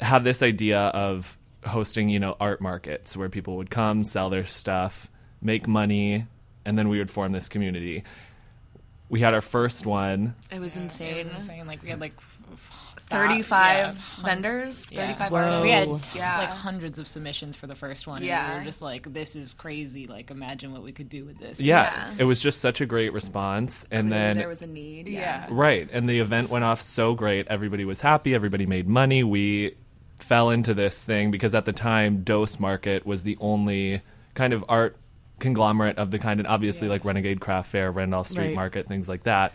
had 0.00 0.24
this 0.24 0.42
idea 0.42 0.78
of 0.80 1.36
hosting, 1.66 2.08
you 2.08 2.18
know, 2.18 2.36
art 2.40 2.60
markets 2.60 3.16
where 3.16 3.28
people 3.28 3.56
would 3.56 3.70
come, 3.70 4.04
sell 4.04 4.30
their 4.30 4.46
stuff, 4.46 5.10
make 5.42 5.66
money, 5.68 6.26
and 6.64 6.78
then 6.78 6.88
we 6.88 6.98
would 6.98 7.10
form 7.10 7.32
this 7.32 7.48
community. 7.48 8.04
We 9.08 9.20
had 9.20 9.34
our 9.34 9.40
first 9.40 9.86
one. 9.86 10.34
It 10.52 10.60
was 10.60 10.76
insane. 10.76 11.14
It 11.14 11.18
insane. 11.18 11.36
was 11.36 11.48
insane. 11.48 11.66
Like 11.66 11.82
we 11.82 11.88
had 11.90 12.00
like 12.00 12.14
f- 12.16 12.38
f- 12.52 12.94
35 13.10 13.48
yeah, 14.18 14.24
vendors, 14.24 14.90
yeah. 14.92 15.06
35 15.06 15.32
Whoa. 15.32 15.38
artists. 15.38 16.14
We 16.14 16.20
had 16.20 16.38
yeah. 16.38 16.38
like 16.38 16.50
hundreds 16.50 16.98
of 16.98 17.06
submissions 17.06 17.56
for 17.56 17.66
the 17.66 17.74
first 17.74 18.06
one. 18.06 18.22
Yeah. 18.22 18.44
and 18.44 18.52
we 18.54 18.58
were 18.60 18.64
just 18.64 18.82
like, 18.82 19.12
"This 19.12 19.36
is 19.36 19.54
crazy! 19.54 20.06
Like, 20.06 20.30
imagine 20.30 20.72
what 20.72 20.82
we 20.82 20.92
could 20.92 21.08
do 21.08 21.24
with 21.24 21.38
this." 21.38 21.60
Yeah, 21.60 21.82
Yeah. 21.82 22.14
it 22.18 22.24
was 22.24 22.40
just 22.40 22.60
such 22.60 22.80
a 22.80 22.86
great 22.86 23.12
response. 23.12 23.84
And 23.90 24.08
Clearly 24.08 24.22
then 24.24 24.36
there 24.36 24.48
was 24.48 24.62
a 24.62 24.66
need. 24.66 25.08
Yeah. 25.08 25.20
Yeah. 25.20 25.46
Right. 25.50 25.88
And 25.92 26.08
the 26.08 26.20
event 26.20 26.50
went 26.50 26.64
off 26.64 26.80
so 26.80 27.14
great. 27.14 27.46
Everybody 27.48 27.84
was 27.84 28.00
happy. 28.00 28.34
Everybody 28.34 28.66
made 28.66 28.88
money. 28.88 29.22
We 29.24 29.74
fell 30.18 30.50
into 30.50 30.74
this 30.74 31.02
thing 31.02 31.30
because 31.30 31.54
at 31.54 31.64
the 31.64 31.72
time, 31.72 32.22
Dose 32.22 32.58
Market 32.58 33.06
was 33.06 33.22
the 33.22 33.36
only 33.40 34.02
kind 34.34 34.52
of 34.52 34.64
art 34.68 34.96
conglomerate 35.40 35.98
of 35.98 36.10
the 36.10 36.18
kind, 36.18 36.38
and 36.38 36.46
obviously 36.46 36.88
like 36.88 37.04
Renegade 37.04 37.40
Craft 37.40 37.70
Fair, 37.70 37.90
Randolph 37.90 38.28
Street 38.28 38.48
Right. 38.48 38.54
Market, 38.54 38.86
things 38.86 39.08
like 39.08 39.22
that. 39.24 39.52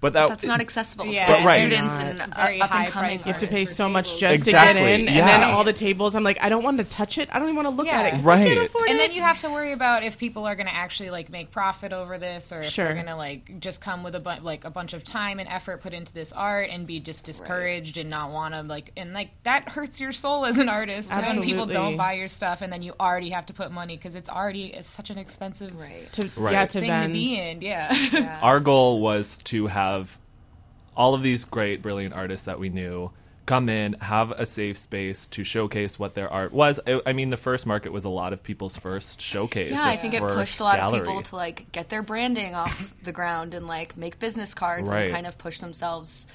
But 0.00 0.14
that 0.14 0.28
That's 0.28 0.46
not 0.46 0.60
accessible 0.60 1.04
Yeah, 1.06 1.26
to 1.26 1.32
But 1.34 1.44
right. 1.44 1.56
students 1.58 1.98
Not. 1.98 2.06
and 2.06 2.20
up 2.62 2.74
and 2.74 2.88
coming. 2.88 3.18
You 3.18 3.24
have 3.26 3.38
to 3.38 3.46
pay 3.46 3.66
so 3.66 3.86
much 3.86 4.18
just 4.18 4.34
Exactly, 4.46 4.80
to 4.82 4.88
get 4.88 5.00
in, 5.00 5.08
and 5.08 5.28
then 5.28 5.42
all 5.44 5.62
the 5.62 5.74
tables. 5.74 6.14
I'm 6.14 6.24
like, 6.24 6.42
I 6.42 6.48
don't 6.48 6.64
want 6.64 6.78
to 6.78 6.84
touch 6.84 7.18
it. 7.18 7.28
I 7.30 7.38
don't 7.38 7.48
even 7.48 7.56
want 7.56 7.68
to 7.68 7.74
look 7.74 7.86
at 7.86 8.06
it. 8.06 8.10
'cause 8.12 8.24
I 8.24 8.26
Right. 8.26 8.46
can't 8.46 8.66
afford 8.66 8.88
and 8.88 8.96
it. 8.96 8.98
then 8.98 9.12
you 9.12 9.20
have 9.20 9.38
to 9.40 9.50
worry 9.50 9.72
about 9.72 10.02
if 10.02 10.16
people 10.16 10.46
are 10.46 10.54
going 10.54 10.68
to 10.68 10.74
actually 10.74 11.10
like 11.10 11.28
make 11.28 11.50
profit 11.50 11.92
over 11.92 12.16
this 12.16 12.50
or 12.50 12.62
if 12.62 12.70
Sure. 12.70 12.86
they're 12.86 12.94
going 12.94 13.06
to 13.06 13.16
like 13.16 13.60
just 13.60 13.82
come 13.82 14.02
with 14.02 14.14
a 14.14 14.20
bu- 14.20 14.40
like 14.42 14.64
a 14.64 14.70
bunch 14.70 14.94
of 14.94 15.04
time 15.04 15.38
and 15.38 15.46
effort 15.50 15.82
put 15.82 15.92
into 15.92 16.14
this 16.14 16.32
art 16.32 16.70
and 16.70 16.86
be 16.86 16.98
just 16.98 17.24
discouraged 17.24 17.98
and 17.98 18.08
not 18.08 18.30
want 18.30 18.54
to 18.54 18.62
like 18.62 18.92
and 18.96 19.12
like 19.12 19.28
that 19.42 19.68
hurts 19.68 20.00
your 20.00 20.12
soul 20.12 20.46
as 20.46 20.58
an 20.58 20.70
artist 20.70 21.14
when 21.14 21.42
people 21.42 21.66
don't 21.66 21.98
buy 21.98 22.14
your 22.14 22.28
stuff 22.28 22.62
and 22.62 22.72
then 22.72 22.80
you 22.80 22.94
already 22.98 23.28
have 23.30 23.44
to 23.44 23.52
put 23.52 23.70
money 23.70 23.96
because 23.98 24.14
it's 24.14 24.30
already 24.30 24.72
it's 24.72 24.88
such 24.88 25.10
an 25.10 25.18
expensive 25.18 25.78
Right. 25.78 26.10
to, 26.14 26.30
Right. 26.36 26.52
yeah, 26.52 26.64
to 26.66 26.80
thing 26.80 26.88
vend. 26.88 27.08
to 27.08 27.12
be 27.12 27.38
in 27.38 27.60
yeah 27.60 28.38
our 28.40 28.60
goal 28.60 29.00
was 29.00 29.36
to 29.44 29.66
have 29.66 29.89
all 30.96 31.14
of 31.14 31.22
these 31.22 31.44
great, 31.44 31.82
brilliant 31.82 32.14
artists 32.14 32.46
that 32.46 32.58
we 32.58 32.68
knew 32.68 33.10
come 33.46 33.68
in, 33.68 33.94
have 33.94 34.30
a 34.32 34.46
safe 34.46 34.76
space 34.78 35.26
to 35.26 35.42
showcase 35.42 35.98
what 35.98 36.14
their 36.14 36.28
art 36.30 36.52
was. 36.52 36.78
I, 36.86 37.00
I 37.06 37.12
mean, 37.12 37.30
the 37.30 37.36
first 37.36 37.66
market 37.66 37.90
was 37.92 38.04
a 38.04 38.08
lot 38.08 38.32
of 38.32 38.42
people's 38.44 38.76
first 38.76 39.20
showcase. 39.20 39.72
Yeah, 39.72 39.82
I 39.84 39.96
think 39.96 40.14
it 40.14 40.22
pushed 40.22 40.60
a 40.60 40.64
lot 40.64 40.76
gallery. 40.76 41.00
of 41.00 41.06
people 41.06 41.22
to 41.22 41.36
like 41.36 41.72
get 41.72 41.88
their 41.88 42.02
branding 42.02 42.54
off 42.54 42.94
the 43.02 43.10
ground 43.12 43.54
and 43.54 43.66
like 43.66 43.96
make 43.96 44.18
business 44.20 44.54
cards 44.54 44.88
Right. 44.90 45.06
and 45.06 45.10
kind 45.12 45.26
of 45.26 45.36
push 45.36 45.58
themselves 45.58 46.28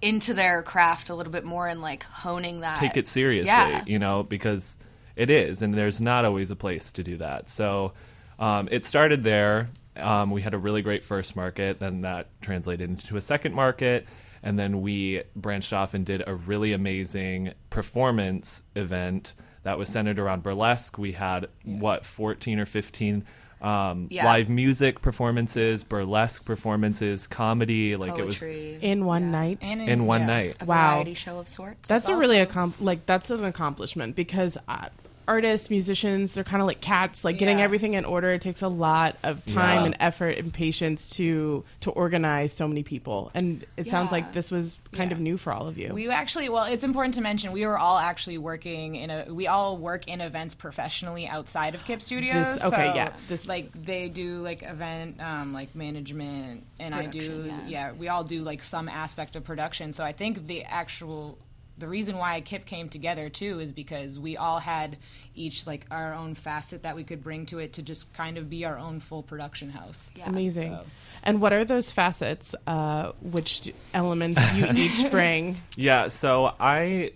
into 0.00 0.32
their 0.32 0.62
craft 0.62 1.10
a 1.10 1.14
little 1.14 1.32
bit 1.32 1.44
more 1.44 1.68
and 1.68 1.82
like 1.82 2.04
honing 2.04 2.60
that. 2.60 2.76
take 2.78 2.96
it 2.96 3.06
seriously, 3.06 3.52
Yeah. 3.52 3.82
you 3.86 3.98
know, 3.98 4.22
because 4.22 4.78
it 5.16 5.28
is, 5.30 5.60
and 5.60 5.74
there's 5.74 6.00
not 6.00 6.24
always 6.24 6.50
a 6.50 6.56
place 6.56 6.92
to 6.92 7.02
do 7.02 7.18
that. 7.18 7.48
So 7.48 7.92
um, 8.38 8.68
it 8.70 8.84
started 8.86 9.22
there. 9.22 9.68
Um, 9.96 10.30
we 10.30 10.42
had 10.42 10.54
a 10.54 10.58
really 10.58 10.82
great 10.82 11.04
first 11.04 11.36
market, 11.36 11.78
then 11.78 12.02
that 12.02 12.28
translated 12.40 12.88
into 12.90 13.16
a 13.16 13.20
second 13.20 13.54
market, 13.54 14.06
and 14.42 14.58
then 14.58 14.82
we 14.82 15.22
branched 15.36 15.72
off 15.72 15.94
and 15.94 16.04
did 16.04 16.22
a 16.26 16.34
really 16.34 16.72
amazing 16.72 17.52
performance 17.70 18.62
event 18.74 19.34
that 19.62 19.78
was 19.78 19.88
centered 19.88 20.18
around 20.18 20.42
burlesque. 20.42 20.98
We 20.98 21.12
had 21.12 21.46
what 21.64 22.04
14 22.04 22.58
or 22.58 22.66
15 22.66 23.24
um, 23.62 24.08
Yeah. 24.10 24.26
live 24.26 24.50
music 24.50 25.00
performances, 25.00 25.84
burlesque 25.84 26.44
performances, 26.44 27.26
comedy. 27.26 27.96
Like 27.96 28.18
it 28.18 28.26
was 28.26 28.42
in 28.42 29.06
one 29.06 29.30
night. 29.30 29.58
And 29.62 29.80
in 29.80 30.04
one 30.06 30.22
yeah. 30.22 30.26
night. 30.26 30.56
a 30.60 30.64
Wow. 30.66 30.96
variety 30.96 31.14
show 31.14 31.38
of 31.38 31.48
sorts. 31.48 31.88
That's 31.88 32.08
a 32.08 32.16
really 32.16 32.44
accom- 32.44 32.74
like 32.80 33.06
that's 33.06 33.30
an 33.30 33.44
accomplishment 33.44 34.16
because 34.16 34.58
uh, 34.68 34.88
artists, 35.28 35.70
musicians, 35.70 36.34
they're 36.34 36.44
kind 36.44 36.60
of 36.60 36.66
like 36.66 36.80
cats. 36.80 37.24
Like 37.24 37.38
getting 37.38 37.58
Yeah. 37.58 37.64
everything 37.64 37.94
in 37.94 38.04
order, 38.04 38.30
it 38.30 38.42
takes 38.42 38.62
a 38.62 38.68
lot 38.68 39.16
of 39.22 39.44
time 39.46 39.80
Yeah. 39.80 39.84
and 39.86 39.96
effort 40.00 40.38
and 40.38 40.52
patience 40.52 41.08
to 41.10 41.64
to 41.80 41.90
organize 41.90 42.52
so 42.52 42.66
many 42.68 42.82
people. 42.82 43.30
And 43.34 43.64
it 43.76 43.88
sounds 43.88 44.10
like 44.12 44.32
this 44.32 44.50
was 44.50 44.78
kind 44.92 45.10
Yeah. 45.10 45.16
of 45.16 45.20
new 45.20 45.36
for 45.36 45.52
all 45.52 45.66
of 45.68 45.76
you. 45.78 45.92
We 45.92 46.08
actually, 46.10 46.48
well, 46.48 46.64
it's 46.64 46.84
important 46.84 47.14
to 47.14 47.20
mention 47.20 47.52
we 47.52 47.66
were 47.66 47.78
all 47.78 47.98
actually 47.98 48.38
working 48.38 48.96
in 48.96 49.10
a. 49.10 49.26
We 49.32 49.46
all 49.46 49.76
work 49.76 50.08
in 50.08 50.20
events 50.20 50.54
professionally 50.54 51.26
outside 51.26 51.74
of 51.74 51.84
Kip 51.84 52.00
Studios. 52.02 52.54
This- 52.54 52.64
okay, 52.72 52.88
so, 52.88 52.94
yeah, 52.94 53.12
this- 53.28 53.48
like 53.48 53.70
they 53.84 54.08
do 54.08 54.40
like 54.42 54.62
event, 54.62 55.20
um, 55.20 55.52
like 55.52 55.74
management, 55.74 56.64
and 56.78 56.94
I 56.94 57.06
do. 57.06 57.44
Yeah. 57.46 57.58
yeah. 57.66 57.92
we 57.92 58.08
all 58.08 58.24
do 58.24 58.42
like 58.42 58.62
some 58.62 58.88
aspect 58.88 59.36
of 59.36 59.44
production. 59.44 59.92
So 59.92 60.04
I 60.04 60.12
think 60.12 60.46
the 60.46 60.64
actual. 60.64 61.38
The 61.76 61.88
reason 61.88 62.18
why 62.18 62.40
Kip 62.40 62.66
came 62.66 62.88
together 62.88 63.28
too 63.28 63.58
is 63.58 63.72
because 63.72 64.18
we 64.18 64.36
all 64.36 64.60
had 64.60 64.96
each 65.34 65.66
like 65.66 65.86
our 65.90 66.14
own 66.14 66.34
facet 66.36 66.84
that 66.84 66.94
we 66.94 67.02
could 67.02 67.22
bring 67.22 67.46
to 67.46 67.58
it 67.58 67.72
to 67.74 67.82
just 67.82 68.12
kind 68.14 68.38
of 68.38 68.48
be 68.48 68.64
our 68.64 68.78
own 68.78 69.00
full 69.00 69.22
production 69.24 69.70
house. 69.70 70.12
Yeah. 70.14 70.28
Amazing. 70.28 70.72
so- 70.72 70.84
And 71.24 71.40
what 71.40 71.52
are 71.52 71.64
those 71.64 71.90
facets? 71.90 72.54
Uh, 72.66 73.10
which 73.22 73.72
elements 73.92 74.54
you 74.54 74.66
each 74.76 75.10
bring? 75.10 75.56
Yeah, 75.76 76.08
so 76.08 76.54
I 76.60 77.12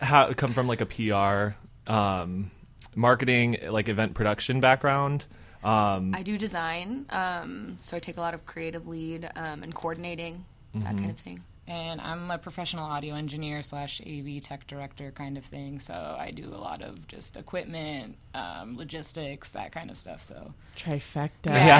ha- 0.00 0.32
come 0.34 0.52
from 0.52 0.66
like 0.66 0.80
a 0.80 0.86
PR, 0.86 1.54
um, 1.92 2.50
marketing, 2.94 3.58
like 3.68 3.88
event 3.90 4.14
production 4.14 4.60
background. 4.60 5.26
Um, 5.62 6.14
I 6.14 6.22
do 6.22 6.38
design, 6.38 7.04
um, 7.10 7.76
so 7.82 7.94
I 7.98 8.00
take 8.00 8.16
a 8.16 8.20
lot 8.22 8.32
of 8.32 8.46
creative 8.46 8.86
lead 8.88 9.30
um, 9.36 9.62
and 9.62 9.74
coordinating 9.74 10.44
Mm-hmm. 10.74 10.84
that 10.84 10.96
kind 10.96 11.10
of 11.10 11.18
thing. 11.18 11.42
And 11.70 12.00
I'm 12.00 12.30
a 12.32 12.36
professional 12.38 12.84
audio 12.84 13.14
engineer 13.14 13.62
slash 13.62 14.00
AV 14.00 14.42
tech 14.42 14.66
director 14.66 15.12
kind 15.12 15.38
of 15.38 15.44
thing. 15.44 15.78
So 15.78 15.94
I 16.18 16.32
do 16.32 16.46
a 16.46 16.58
lot 16.58 16.82
of 16.82 17.06
just 17.06 17.36
equipment, 17.36 18.16
um, 18.34 18.76
logistics, 18.76 19.52
that 19.52 19.70
kind 19.70 19.88
of 19.90 19.96
stuff. 19.96 20.20
So 20.22 20.52
Trifecta. 20.76 21.30
Yeah. 21.50 21.78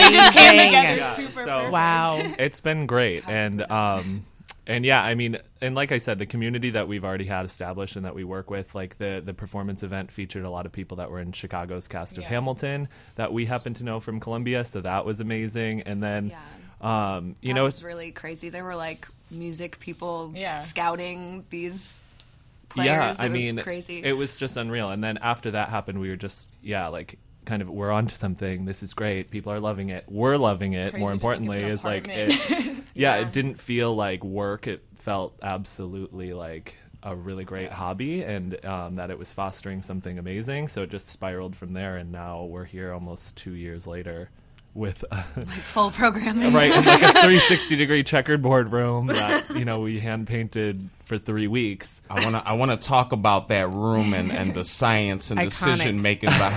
really 0.00 0.12
just 0.16 0.32
came 0.36 0.66
together 0.66 0.96
Yeah, 0.98 1.14
super 1.14 1.30
so- 1.32 1.44
perfect. 1.44 1.72
Wow. 1.72 2.18
it's 2.38 2.60
been 2.60 2.86
great, 2.86 3.26
and 3.28 3.62
um, 3.70 4.26
and 4.66 4.84
yeah, 4.84 5.02
I 5.02 5.14
mean, 5.14 5.38
and 5.60 5.74
like 5.74 5.92
I 5.92 5.98
said, 5.98 6.18
the 6.18 6.26
community 6.26 6.70
that 6.70 6.86
we've 6.88 7.04
already 7.04 7.24
had 7.26 7.44
established 7.44 7.94
and 7.96 8.04
that 8.04 8.14
we 8.14 8.24
work 8.24 8.50
with, 8.50 8.74
like 8.74 8.98
the 8.98 9.22
the 9.24 9.34
performance 9.34 9.82
event 9.84 10.10
featured 10.10 10.44
a 10.44 10.50
lot 10.50 10.66
of 10.66 10.72
people 10.72 10.96
that 10.96 11.10
were 11.10 11.20
in 11.20 11.30
Chicago's 11.32 11.86
cast 11.88 12.18
of 12.18 12.24
Yeah. 12.24 12.30
Hamilton 12.30 12.88
that 13.14 13.32
we 13.32 13.46
happen 13.46 13.72
to 13.74 13.84
know 13.84 14.00
from 14.00 14.18
Columbia, 14.18 14.64
so 14.64 14.80
that 14.80 15.04
was 15.06 15.20
amazing, 15.20 15.82
and 15.82 16.02
then. 16.02 16.32
Yeah. 16.82 17.14
Um, 17.16 17.36
you 17.40 17.48
that 17.48 17.60
know, 17.60 17.66
it's 17.66 17.82
really 17.82 18.10
crazy. 18.12 18.48
There 18.48 18.64
were 18.64 18.76
like 18.76 19.06
music 19.30 19.78
people 19.80 20.32
Yeah. 20.34 20.60
scouting 20.60 21.44
these 21.50 22.00
players. 22.68 22.86
yeah, 22.86 23.10
it 23.10 23.20
I 23.20 23.28
was 23.28 23.30
mean, 23.30 23.58
crazy. 23.58 24.02
it 24.02 24.16
was 24.16 24.36
just 24.36 24.56
unreal. 24.56 24.90
And 24.90 25.02
then 25.02 25.18
after 25.18 25.52
that 25.52 25.68
happened, 25.68 26.00
we 26.00 26.08
were 26.08 26.16
just 26.16 26.50
yeah, 26.62 26.88
like 26.88 27.18
kind 27.44 27.62
of 27.62 27.68
we're 27.70 27.90
onto 27.90 28.14
something. 28.14 28.64
This 28.64 28.82
is 28.82 28.94
great. 28.94 29.30
People 29.30 29.52
are 29.52 29.60
loving 29.60 29.90
it. 29.90 30.04
We're 30.08 30.36
loving 30.36 30.74
it. 30.74 30.90
Crazy 30.90 31.00
More 31.00 31.12
importantly, 31.12 31.58
it's 31.58 31.80
is 31.80 31.84
like 31.84 32.08
it, 32.10 32.30
yeah, 32.50 32.74
Yeah. 32.94 33.16
it 33.26 33.32
didn't 33.32 33.58
feel 33.60 33.94
like 33.94 34.22
work. 34.24 34.66
It 34.66 34.82
felt 34.96 35.36
absolutely 35.42 36.32
like 36.34 36.76
a 37.04 37.16
really 37.16 37.44
great 37.44 37.70
hobby, 37.70 38.22
and 38.22 38.64
um, 38.64 38.94
that 38.94 39.10
it 39.10 39.18
was 39.18 39.32
fostering 39.32 39.82
something 39.82 40.18
amazing. 40.20 40.68
So 40.68 40.82
it 40.82 40.90
just 40.90 41.08
spiraled 41.08 41.56
from 41.56 41.72
there, 41.72 41.96
and 41.96 42.12
now 42.12 42.44
we're 42.44 42.64
here 42.64 42.92
almost 42.92 43.36
two 43.36 43.52
years 43.54 43.86
later 43.88 44.30
with. 44.74 45.04
Like 45.10 45.46
full 45.46 45.90
programming. 45.90 46.52
right 46.54 46.70
like 46.70 47.02
a 47.02 47.08
360 47.12 47.76
degree 47.76 48.02
checkered 48.02 48.42
board 48.42 48.72
room 48.72 49.06
that 49.08 49.50
you 49.56 49.64
know 49.64 49.80
we 49.80 50.00
hand 50.00 50.26
painted 50.26 50.88
for 51.04 51.18
three 51.18 51.46
weeks 51.46 52.00
I 52.08 52.24
want 52.24 52.36
to 52.36 52.48
I 52.48 52.52
want 52.54 52.70
to 52.70 52.76
talk 52.76 53.12
about 53.12 53.48
that 53.48 53.68
room 53.68 54.14
and, 54.14 54.30
and 54.32 54.54
the 54.54 54.64
science 54.64 55.30
and 55.30 55.38
Iconic. 55.40 55.44
decision 55.44 56.02
making 56.02 56.30
behind 56.30 56.50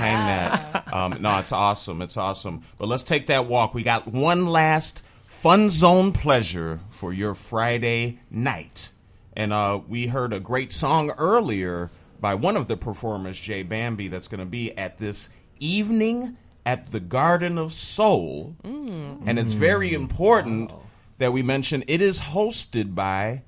that. 0.73 0.93
Um, 0.93 1.17
no, 1.21 1.37
it's 1.39 1.51
awesome. 1.51 2.01
It's 2.01 2.17
awesome. 2.17 2.61
But 2.77 2.87
let's 2.87 3.03
take 3.03 3.27
that 3.27 3.47
walk. 3.47 3.73
We 3.73 3.83
got 3.83 4.07
one 4.07 4.47
last 4.47 5.03
fun 5.25 5.69
zone 5.69 6.11
pleasure 6.11 6.79
for 6.89 7.11
your 7.11 7.35
Friday 7.35 8.19
night, 8.31 8.91
and 9.33 9.51
uh, 9.51 9.81
we 9.87 10.07
heard 10.07 10.33
a 10.33 10.39
great 10.39 10.71
song 10.71 11.11
earlier 11.17 11.91
by 12.19 12.33
one 12.35 12.55
of 12.57 12.67
the 12.67 12.77
performers, 12.77 13.39
Jay 13.39 13.61
Bambi, 13.61 14.07
that's 14.07 14.27
going 14.27 14.39
to 14.39 14.45
be 14.45 14.75
at 14.77 14.97
this 14.97 15.29
evening 15.59 16.37
at 16.65 16.91
the 16.91 16.99
Garden 16.99 17.57
of 17.57 17.73
Soul, 17.73 18.55
mm. 18.63 19.21
and 19.25 19.37
it's 19.37 19.53
very 19.53 19.91
mm. 19.91 19.95
important 19.95 20.71
that 21.17 21.31
we 21.31 21.43
mention 21.43 21.83
it 21.87 22.01
is 22.01 22.19
hosted 22.19 22.95
by 22.95 23.43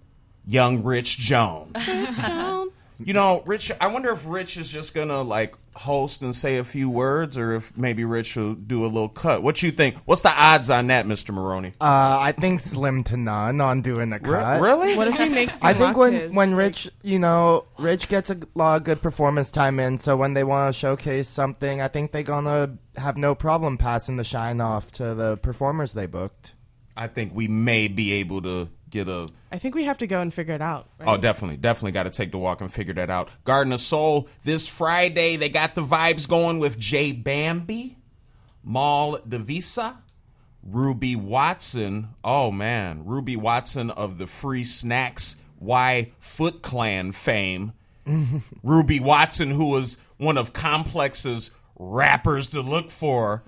young 0.45 0.84
Rich 0.84 1.17
Jones. 1.17 1.73
You 2.99 3.13
know, 3.13 3.43
Rich, 3.45 3.71
I 3.79 3.88
wonder 3.88 4.12
if 4.12 4.27
Rich 4.27 4.57
is 4.57 4.67
just 4.69 4.95
gonna 4.95 5.21
like 5.21 5.55
host 5.75 6.21
and 6.23 6.36
say 6.36 6.57
a 6.57 6.63
few 6.63 6.89
words, 6.89 7.38
or 7.38 7.51
if 7.53 7.77
maybe 7.77 8.03
Rich 8.05 8.36
will 8.36 8.55
do 8.55 8.83
a 8.83 8.88
little 8.88 9.10
cut. 9.10 9.43
What 9.43 9.62
you 9.62 9.71
think? 9.71 9.97
What's 10.05 10.23
the 10.23 10.31
odds 10.31 10.69
on 10.69 10.88
that, 10.88 11.05
Mister 11.05 11.31
Maroney? 11.31 11.73
Uh, 11.79 12.17
I 12.19 12.31
think 12.31 12.60
slim 12.60 13.03
to 13.05 13.17
none 13.17 13.62
on 13.62 13.81
doing 13.81 14.10
the 14.10 14.19
cut. 14.19 14.62
really? 14.62 14.95
What 14.97 15.07
if 15.07 15.17
he 15.17 15.29
makes? 15.29 15.62
You 15.63 15.69
I 15.69 15.73
think 15.73 15.97
when 15.97 16.13
his, 16.13 16.31
when 16.31 16.51
like- 16.51 16.57
Rich, 16.60 16.89
you 17.03 17.19
know, 17.19 17.65
Rich 17.77 18.10
gets 18.10 18.29
a 18.29 18.38
lot 18.55 18.77
of 18.77 18.83
good 18.83 19.01
performance 19.01 19.51
time 19.51 19.79
in, 19.79 19.97
so 19.97 20.17
when 20.17 20.33
they 20.33 20.43
want 20.43 20.73
to 20.73 20.79
showcase 20.79 21.29
something, 21.29 21.81
I 21.81 21.88
think 21.88 22.12
they're 22.12 22.23
gonna 22.23 22.77
have 22.95 23.17
no 23.17 23.36
problem 23.36 23.77
passing 23.77 24.15
the 24.17 24.23
shine 24.23 24.60
off 24.60 24.91
to 24.93 25.13
the 25.13 25.38
performers 25.38 25.93
they 25.93 26.07
booked. 26.07 26.53
I 26.95 27.05
think 27.07 27.33
we 27.36 27.47
may 27.47 27.88
be 27.88 28.13
able 28.13 28.41
to 28.41 28.69
get 28.89 29.08
a. 29.08 29.28
I 29.52 29.58
think 29.58 29.76
we 29.76 29.84
have 29.86 29.97
to 30.00 30.08
go 30.08 30.21
and 30.21 30.34
figure 30.34 30.54
it 30.54 30.62
out. 30.62 30.89
right? 31.00 31.08
Oh, 31.10 31.17
definitely, 31.17 31.58
definitely 31.58 31.91
got 31.91 32.04
to 32.04 32.10
take 32.10 32.32
the 32.32 32.38
walk 32.38 32.62
and 32.62 32.71
figure 32.71 32.93
that 32.95 33.10
out. 33.10 33.30
Garden 33.43 33.73
of 33.73 33.82
Soul 33.82 34.30
this 34.43 34.67
Friday. 34.67 35.36
They 35.36 35.50
got 35.50 35.76
the 35.76 35.82
vibes 35.84 36.28
going 36.28 36.60
with 36.60 36.78
Jay 36.80 37.12
Bambi, 37.12 37.97
Maul 38.63 39.19
Devisa, 39.19 39.97
Ruby 40.63 41.15
Watson. 41.15 42.10
Oh 42.23 42.52
man, 42.52 43.06
Ruby 43.06 43.36
Watson 43.36 43.89
of 43.91 44.17
the 44.17 44.28
Free 44.28 44.63
Snacks 44.63 45.36
Y 45.60 46.12
Foot 46.19 46.62
Clan 46.62 47.12
fame. 47.12 47.73
Ruby 48.63 49.00
Watson, 49.00 49.52
who 49.52 49.65
was 49.65 49.97
one 50.17 50.38
of 50.38 50.54
Complex's 50.54 51.52
rappers 51.79 52.49
to 52.49 52.61
look 52.61 52.89
for 52.89 53.43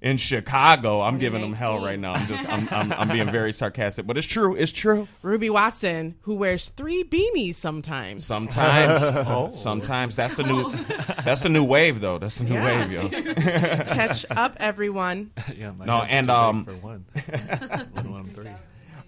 in 0.00 0.16
Chicago. 0.16 1.02
I'm 1.02 1.18
giving 1.18 1.40
them 1.42 1.52
hell 1.52 1.84
right 1.84 1.98
now. 1.98 2.14
I'm 2.14 2.26
just, 2.26 2.48
I'm, 2.50 2.68
I'm, 2.70 2.92
I'm 2.92 3.08
being 3.08 3.30
very 3.30 3.52
sarcastic, 3.62 4.06
but 4.06 4.16
it's 4.16 4.26
true. 4.26 4.54
It's 4.54 4.72
true. 4.72 5.06
Ruby 5.22 5.50
Watson, 5.50 6.14
who 6.22 6.34
wears 6.34 6.68
three 6.70 7.04
beanies 7.04 7.56
sometimes. 7.56 8.24
Sometimes, 8.24 9.58
sometimes 9.60 10.16
that's 10.16 10.34
the 10.34 10.44
new, 10.44 10.70
that's 11.24 11.42
the 11.42 11.48
new 11.50 11.64
wave 11.64 12.00
though. 12.00 12.18
That's 12.18 12.36
the 12.38 12.44
new 12.44 12.54
Yeah. 12.54 12.86
wave, 12.88 12.92
yo. 12.92 13.08
Catch 13.34 14.26
up, 14.30 14.56
everyone. 14.58 15.30
yeah 15.54 15.72
No, 15.84 16.02
and, 16.02 16.30
um, 16.30 16.64
for 16.64 16.72
one 16.76 17.04
let 17.14 18.04
alone 18.06 18.30
three 18.34 18.48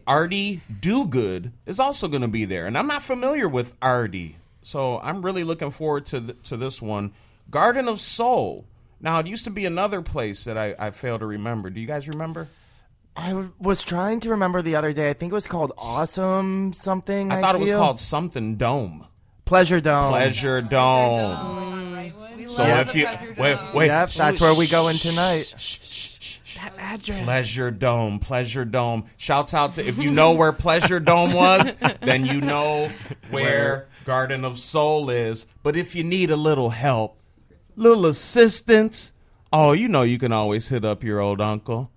Artie 0.07 0.61
Dogood 0.81 1.51
is 1.67 1.81
also 1.81 2.07
going 2.09 2.23
to 2.23 2.29
be 2.29 2.45
there, 2.45 2.67
and 2.67 2.79
I'm 2.79 2.87
not 2.87 3.03
familiar 3.03 3.49
with 3.49 3.75
Artie, 3.83 4.37
so 4.63 5.01
I'm 5.01 5.21
really 5.23 5.43
looking 5.43 5.71
forward 5.73 6.07
to 6.07 6.21
th- 6.21 6.43
to 6.45 6.57
this 6.57 6.81
one. 6.81 7.13
Garden 7.51 7.89
of 7.89 8.01
Soul. 8.01 8.67
Now, 9.01 9.19
it 9.19 9.27
used 9.27 9.45
to 9.45 9.51
be 9.51 9.67
another 9.67 10.03
place 10.03 10.45
that 10.45 10.57
I, 10.57 10.75
I 10.79 10.91
fail 10.91 11.19
to 11.19 11.27
remember. 11.27 11.71
Do 11.71 11.81
you 11.81 11.87
guys 11.87 12.09
remember? 12.09 12.49
I 13.15 13.29
w- 13.31 13.53
was 13.59 13.83
trying 13.83 14.21
to 14.21 14.31
remember 14.31 14.63
the 14.63 14.77
other 14.77 14.93
day. 14.93 15.09
I 15.11 15.13
think 15.13 15.33
it 15.33 15.35
was 15.35 15.47
called 15.47 15.73
Awesome 15.79 16.73
something. 16.73 17.31
I 17.33 17.41
thought 17.41 17.55
it 17.55 17.61
was 17.61 17.71
called 17.71 18.01
something 18.01 18.57
Dome. 18.57 19.07
Pleasure 19.45 19.81
Dome. 19.81 20.11
Pleasure 20.11 20.61
Dome. 20.61 22.13
We 22.37 22.49
So 22.49 22.63
love 22.65 22.89
if 22.89 22.95
you 22.95 23.07
wait, 23.43 23.59
wait, 23.75 23.87
Yep, 23.87 24.09
that's 24.11 24.41
where 24.41 24.57
we 24.59 24.67
go 24.69 24.89
in 24.89 24.97
tonight. 24.97 25.55
That 26.57 26.73
address. 26.79 27.25
Pleasure 27.25 27.71
Dome, 27.71 28.19
Pleasure 28.19 28.65
Dome. 28.65 29.05
Shouts 29.17 29.53
out 29.55 29.75
to 29.77 29.87
if 29.87 29.99
you 29.99 30.11
know 30.11 30.33
where 30.33 30.53
Pleasure 30.53 31.01
Dome 31.01 31.33
was, 31.35 31.75
then 32.01 32.25
you 32.27 32.41
know 32.41 32.91
where 33.31 33.89
Garden 34.05 34.45
of 34.45 34.59
Soul 34.59 35.11
is. 35.11 35.47
But 35.63 35.77
if 35.77 35.95
you 35.95 36.03
need 36.05 36.31
a 36.31 36.37
little 36.37 36.71
help, 36.71 37.19
little 37.77 38.07
assistance, 38.07 39.13
oh, 39.53 39.73
you 39.73 39.89
know 39.89 40.03
you 40.03 40.19
can 40.19 40.33
always 40.33 40.69
hit 40.69 40.85
up 40.85 41.05
your 41.05 41.21
old 41.21 41.41
uncle. 41.41 41.93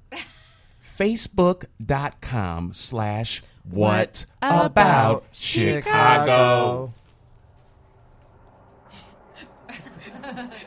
Facebook.com 0.84 2.74
slash 2.74 3.42
what 3.64 4.26
about 4.42 5.26
Chicago. 5.32 6.94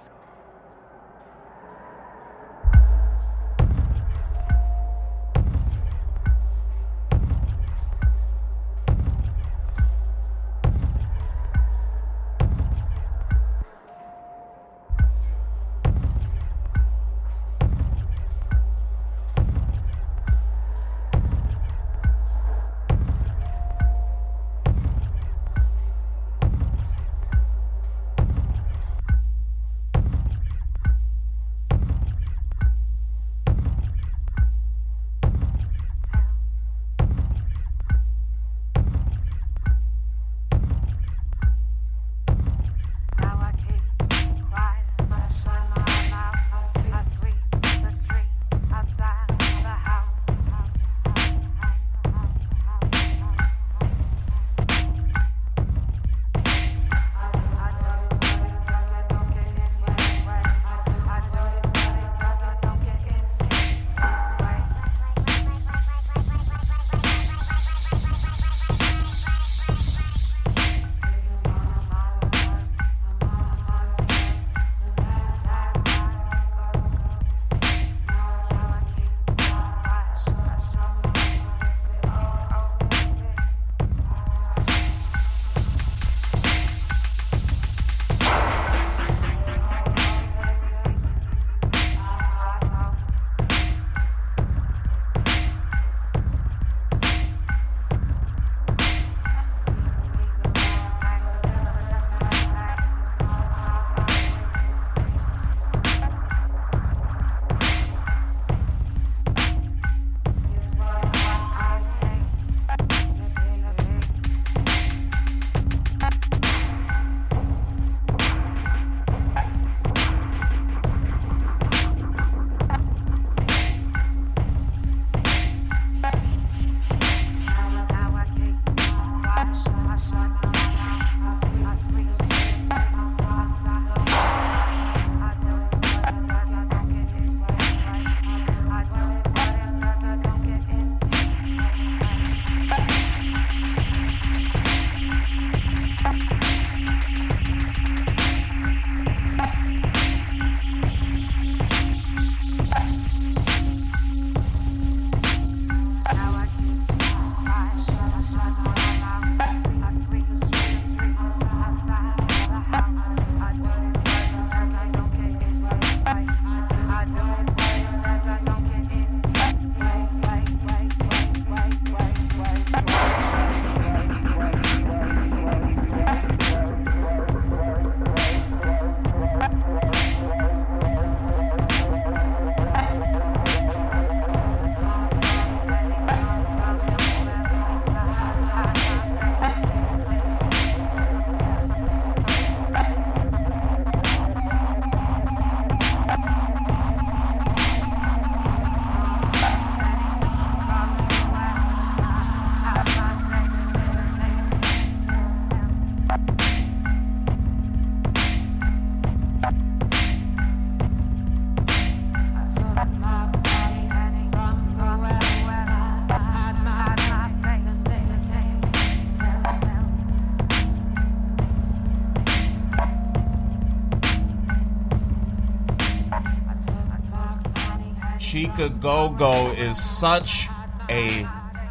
Go 228.57 229.09
Go 229.09 229.53
is 229.53 229.83
such 229.83 230.49
a 230.91 231.27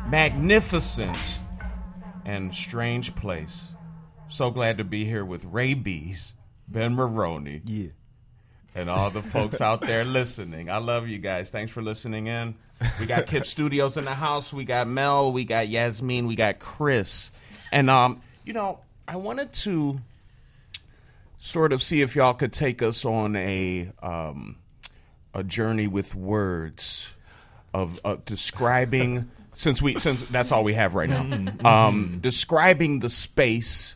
magnificent 0.08 1.40
and 2.26 2.54
strange 2.54 3.16
place. 3.16 3.70
So 4.30 4.50
glad 4.50 4.78
to 4.80 4.84
be 4.84 5.06
here 5.06 5.24
with 5.24 5.46
Ray 5.46 5.74
Bees, 5.76 6.34
Ben 6.68 6.96
Maroney, 6.96 7.62
Yeah. 7.66 7.90
and 8.74 8.90
all 8.90 9.10
the 9.12 9.22
folks 9.22 9.62
out 9.62 9.82
there 9.82 10.04
listening. 10.06 10.70
I 10.70 10.78
love 10.78 11.08
you 11.08 11.20
guys. 11.20 11.52
Thanks 11.52 11.72
for 11.72 11.82
listening 11.82 12.28
in. 12.28 12.56
We 13.00 13.06
got 13.06 13.28
Kip 13.28 13.46
Studios 13.46 13.96
in 13.98 14.06
the 14.06 14.16
house. 14.16 14.52
We 14.52 14.66
got 14.66 14.88
Mel. 14.88 15.32
We 15.32 15.46
got 15.46 15.68
Yasmin. 15.68 16.26
We 16.26 16.36
got 16.36 16.58
Chris. 16.60 17.32
And 17.72 17.90
um, 17.92 18.22
you 18.44 18.54
know, 18.54 18.80
I 19.08 19.18
wanted 19.18 19.54
to 19.54 20.00
sort 21.38 21.74
of 21.74 21.84
see 21.84 22.02
if 22.02 22.16
y'all 22.16 22.34
could 22.34 22.54
take 22.54 22.82
us 22.82 23.06
on 23.06 23.36
a 23.36 23.92
um, 24.02 24.56
a 25.34 25.44
journey 25.44 25.88
with 25.88 26.16
words 26.16 27.16
of 27.74 28.00
uh, 28.04 28.18
describing 28.26 29.30
since 29.54 29.82
we 29.82 29.98
since 29.98 30.22
that's 30.30 30.52
all 30.52 30.64
we 30.64 30.74
have 30.74 30.94
right 30.96 31.10
now 31.10 31.26
um, 31.66 32.18
describing 32.22 33.00
the 33.00 33.10
space 33.10 33.96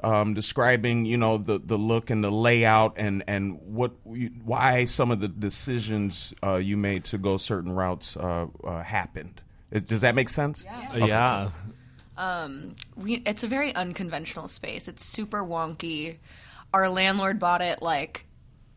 um, 0.00 0.34
describing 0.34 1.04
you 1.04 1.16
know 1.16 1.36
the 1.38 1.58
the 1.58 1.76
look 1.78 2.10
and 2.10 2.24
the 2.24 2.30
layout 2.30 2.94
and 2.96 3.22
and 3.28 3.58
what 3.62 3.92
you, 4.10 4.30
why 4.44 4.84
some 4.84 5.10
of 5.10 5.20
the 5.20 5.28
decisions 5.28 6.34
uh, 6.42 6.56
you 6.56 6.76
made 6.76 7.04
to 7.04 7.18
go 7.18 7.36
certain 7.36 7.72
routes 7.72 8.16
uh, 8.16 8.46
uh, 8.64 8.82
happened 8.82 9.40
It- 9.70 9.86
does 9.88 10.00
that 10.00 10.14
make 10.14 10.28
sense 10.28 10.64
yeah. 11.06 11.50
Um. 12.16 12.76
we, 12.94 13.14
it's 13.24 13.42
a 13.42 13.48
very 13.48 13.74
unconventional 13.74 14.46
space. 14.48 14.86
It's 14.86 15.02
super 15.04 15.42
wonky. 15.42 16.18
Our 16.74 16.88
landlord 16.90 17.38
bought 17.38 17.62
it 17.62 17.80
like 17.80 18.26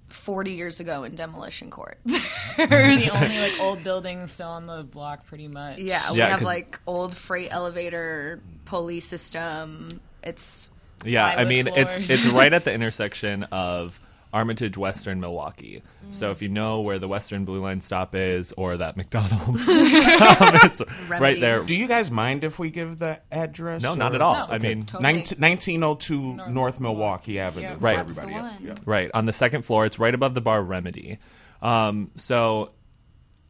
40 0.10 0.52
years 0.52 0.80
ago 0.80 1.04
in 1.04 1.16
demolition 1.16 1.70
court. 1.70 1.98
the 2.06 3.12
only 3.24 3.40
like 3.40 3.60
old 3.60 3.84
building 3.84 4.28
still 4.28 4.50
on 4.50 4.66
the 4.68 4.84
block, 4.84 5.26
pretty 5.26 5.48
much. 5.48 5.80
yeah, 5.80 6.12
we 6.12 6.20
Yeah, 6.20 6.30
have 6.30 6.40
'cause- 6.40 6.46
like 6.46 6.80
old 6.88 7.16
freight 7.16 7.50
elevator 7.52 8.42
pulley 8.66 9.00
system. 9.00 9.90
It's 10.24 10.70
Yeah, 11.04 11.26
I 11.26 11.34
plywood 11.34 11.48
mean 11.50 11.68
it's 11.68 11.98
it's 12.10 12.26
right 12.32 12.54
at 12.54 12.64
the 12.66 12.74
intersection 12.74 13.44
of 13.52 14.00
Armitage, 14.34 14.78
Western, 14.78 15.20
Milwaukee. 15.20 15.82
Mm. 16.06 16.14
So 16.14 16.32
if 16.32 16.42
you 16.42 16.50
know 16.50 16.82
where 16.82 17.00
the 17.00 17.08
Western 17.08 17.46
Blue 17.46 17.62
Line 17.62 17.82
stop 17.82 18.16
is, 18.16 18.54
or 18.54 18.78
that 18.78 18.98
McDonald's, 18.98 19.68
um, 19.68 19.76
it's 19.78 20.82
right 21.08 21.40
there. 21.40 21.64
do 21.64 21.76
you 21.76 21.88
guys 21.88 22.12
mind 22.12 22.44
if 22.44 22.60
we 22.60 22.70
give 22.70 23.00
the 23.00 23.22
address 23.32 23.82
No, 23.82 23.96
not 23.96 24.14
at 24.14 24.22
all. 24.22 24.34
No, 24.48 24.54
I 24.54 24.58
mean, 24.58 24.86
totally. 24.86 25.22
19- 25.22 25.40
1902 25.40 26.52
North, 26.52 26.80
Milwaukee 26.80 27.40
Avenue. 27.40 27.74
for 27.74 27.80
Right. 27.80 27.96
That's 27.98 28.16
the 28.16 28.22
everybody. 28.24 28.64
Yeah, 28.64 28.70
yeah. 28.70 28.76
Right 28.86 29.12
on 29.14 29.26
the 29.26 29.34
second 29.34 29.64
floor. 29.64 29.86
It's 29.86 30.00
right 30.00 30.14
above 30.14 30.34
the 30.34 30.42
bar 30.42 30.62
Remedy. 30.62 31.20
Um, 31.62 32.12
so 32.16 32.72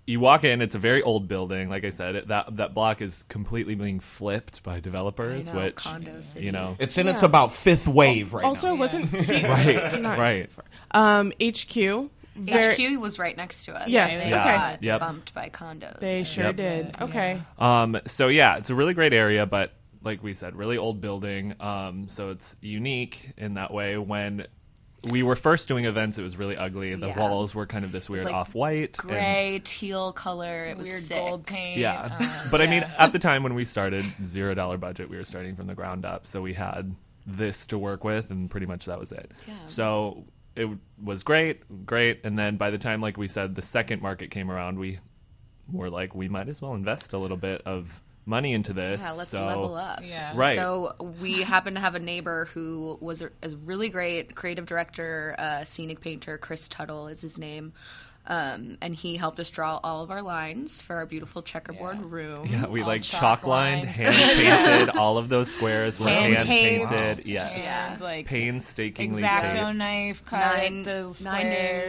you 0.07 0.19
walk 0.19 0.43
in. 0.43 0.61
It's 0.61 0.75
a 0.75 0.79
very 0.79 1.01
old 1.01 1.27
building. 1.27 1.69
Like 1.69 1.83
I 1.83 1.89
said, 1.89 2.15
it, 2.15 2.27
that 2.27 2.57
that 2.57 2.73
block 2.73 3.01
is 3.01 3.23
completely 3.23 3.75
being 3.75 3.99
flipped 3.99 4.63
by 4.63 4.79
developers, 4.79 5.51
know, 5.51 5.61
which 5.63 5.87
you 6.37 6.51
know, 6.51 6.75
It's 6.79 6.97
in 6.97 7.07
its 7.07 7.23
about 7.23 7.53
fifth 7.53 7.87
wave 7.87 8.33
right 8.33 8.43
now. 8.43 8.49
also, 8.49 8.69
now. 8.69 8.75
wasn't 8.75 9.11
right, 9.29 10.01
right. 10.03 10.49
um, 10.91 11.31
HQ. 11.43 12.09
Very, 12.37 12.95
HQ 12.95 12.99
was 12.99 13.17
right 13.17 13.35
next 13.37 13.63
to 13.65 13.73
us. 13.75 13.87
Yes, 13.87 14.11
They 14.17 14.23
okay. 14.25 14.31
got 14.31 14.83
Yep. 14.83 14.99
bumped 14.99 15.33
by 15.33 15.49
condos. 15.49 15.99
They 16.01 16.25
sure 16.25 16.45
Yep. 16.47 16.55
did. 16.57 17.01
Okay. 17.01 17.41
Um, 17.57 17.97
so 18.07 18.27
yeah, 18.27 18.57
it's 18.57 18.69
a 18.69 18.75
really 18.75 18.93
great 18.93 19.13
area, 19.13 19.45
but 19.45 19.71
like 20.03 20.21
we 20.21 20.33
said, 20.33 20.53
really 20.55 20.77
old 20.77 20.99
building. 20.99 21.55
Um, 21.61 22.09
so 22.09 22.31
it's 22.31 22.57
unique 22.61 23.31
in 23.37 23.53
that 23.53 23.71
way. 23.73 23.97
When 23.97 24.47
we 25.09 25.23
were 25.23 25.35
first 25.35 25.67
doing 25.67 25.85
events, 25.85 26.17
it 26.17 26.23
was 26.23 26.37
really 26.37 26.57
ugly. 26.57 26.93
The 26.95 27.07
Yeah. 27.07 27.19
walls 27.19 27.53
were 27.55 27.65
kind 27.65 27.85
of 27.85 27.91
this 27.91 28.09
weird 28.09 28.25
like 28.25 28.33
off-white. 28.33 28.97
and- 28.99 29.09
Gray, 29.09 29.61
teal 29.63 30.11
color. 30.13 30.65
It 30.65 30.77
was 30.77 30.87
Weird 30.87 31.01
sick. 31.01 31.17
gold 31.17 31.45
paint. 31.45 31.77
Yeah, 31.79 32.17
um, 32.19 32.27
but 32.51 32.61
I 32.61 32.67
mean, 32.67 32.81
yeah. 32.81 32.93
at 32.97 33.11
the 33.11 33.19
time 33.19 33.43
when 33.43 33.53
we 33.53 33.65
started, 33.65 34.03
zero 34.23 34.53
dollar 34.53 34.77
budget, 34.77 35.09
we 35.09 35.17
were 35.17 35.25
starting 35.25 35.55
from 35.55 35.67
the 35.67 35.75
ground 35.75 36.05
up, 36.05 36.25
so 36.27 36.41
we 36.41 36.53
had 36.53 36.95
this 37.25 37.65
to 37.67 37.77
work 37.77 38.03
with, 38.03 38.29
and 38.31 38.49
pretty 38.49 38.65
much 38.65 38.85
that 38.85 38.99
was 38.99 39.11
it. 39.11 39.31
Yeah. 39.47 39.53
So 39.65 40.25
it 40.55 40.69
was 41.03 41.23
great, 41.23 41.85
great, 41.85 42.21
and 42.23 42.37
then 42.39 42.55
by 42.57 42.69
the 42.69 42.77
time, 42.77 43.01
like 43.01 43.17
we 43.17 43.27
said, 43.27 43.55
the 43.55 43.61
second 43.61 44.01
market 44.01 44.31
came 44.31 44.49
around, 44.51 44.79
we 44.79 44.99
were 45.71 45.89
like, 45.89 46.13
we 46.15 46.29
might 46.29 46.47
as 46.47 46.61
well 46.61 46.73
invest 46.75 47.13
a 47.13 47.17
little 47.17 47.37
bit 47.37 47.61
of 47.65 48.01
money 48.25 48.53
into 48.53 48.73
this. 48.73 49.01
Yeah, 49.01 49.11
let's 49.11 49.29
so, 49.29 49.45
level 49.45 49.75
up. 49.75 50.01
Yeah. 50.03 50.33
Right. 50.35 50.55
So 50.55 50.95
we 51.21 51.43
happen 51.43 51.75
to 51.75 51.79
have 51.79 51.95
a 51.95 51.99
neighbor 51.99 52.49
who 52.53 52.97
was 53.01 53.21
a, 53.21 53.29
a 53.43 53.49
really 53.49 53.89
great 53.89 54.35
creative 54.35 54.65
director, 54.65 55.35
uh, 55.38 55.63
scenic 55.63 56.01
painter. 56.01 56.38
Chris 56.38 56.67
Tuttle 56.67 57.07
is 57.07 57.21
his 57.21 57.38
name. 57.38 57.73
Um, 58.27 58.77
and 58.81 58.95
he 58.95 59.17
helped 59.17 59.39
us 59.39 59.51
draw 59.51 59.79
all 59.83 60.03
of 60.03 60.09
our 60.09 60.23
lines 60.23 60.81
for 60.81 60.95
our 60.95 61.05
beautiful 61.05 61.43
checkerboard 61.43 62.01
room. 62.01 62.45
Yeah, 62.47 62.65
we 62.65 62.81
All 62.81 62.88
like 62.88 63.03
chalk 63.03 63.41
chalk 63.41 63.47
lined, 63.47 63.85
hand 63.85 64.15
painted. 64.15 64.89
all 64.97 65.19
of 65.19 65.29
those 65.29 65.51
squares 65.51 65.99
were 65.99 66.07
Hand 66.09 66.33
hand 66.33 66.45
taped. 66.45 66.89
painted. 66.89 67.25
Yes, 67.27 67.63
Yeah. 67.65 67.97
Like 68.01 68.25
painstakingly 68.25 69.21
exacto 69.21 69.51
taped. 69.65 69.75
knife 69.77 70.25
cut 70.25 70.39
Nine- 70.57 70.83
the 70.83 71.13
squares. 71.13 71.43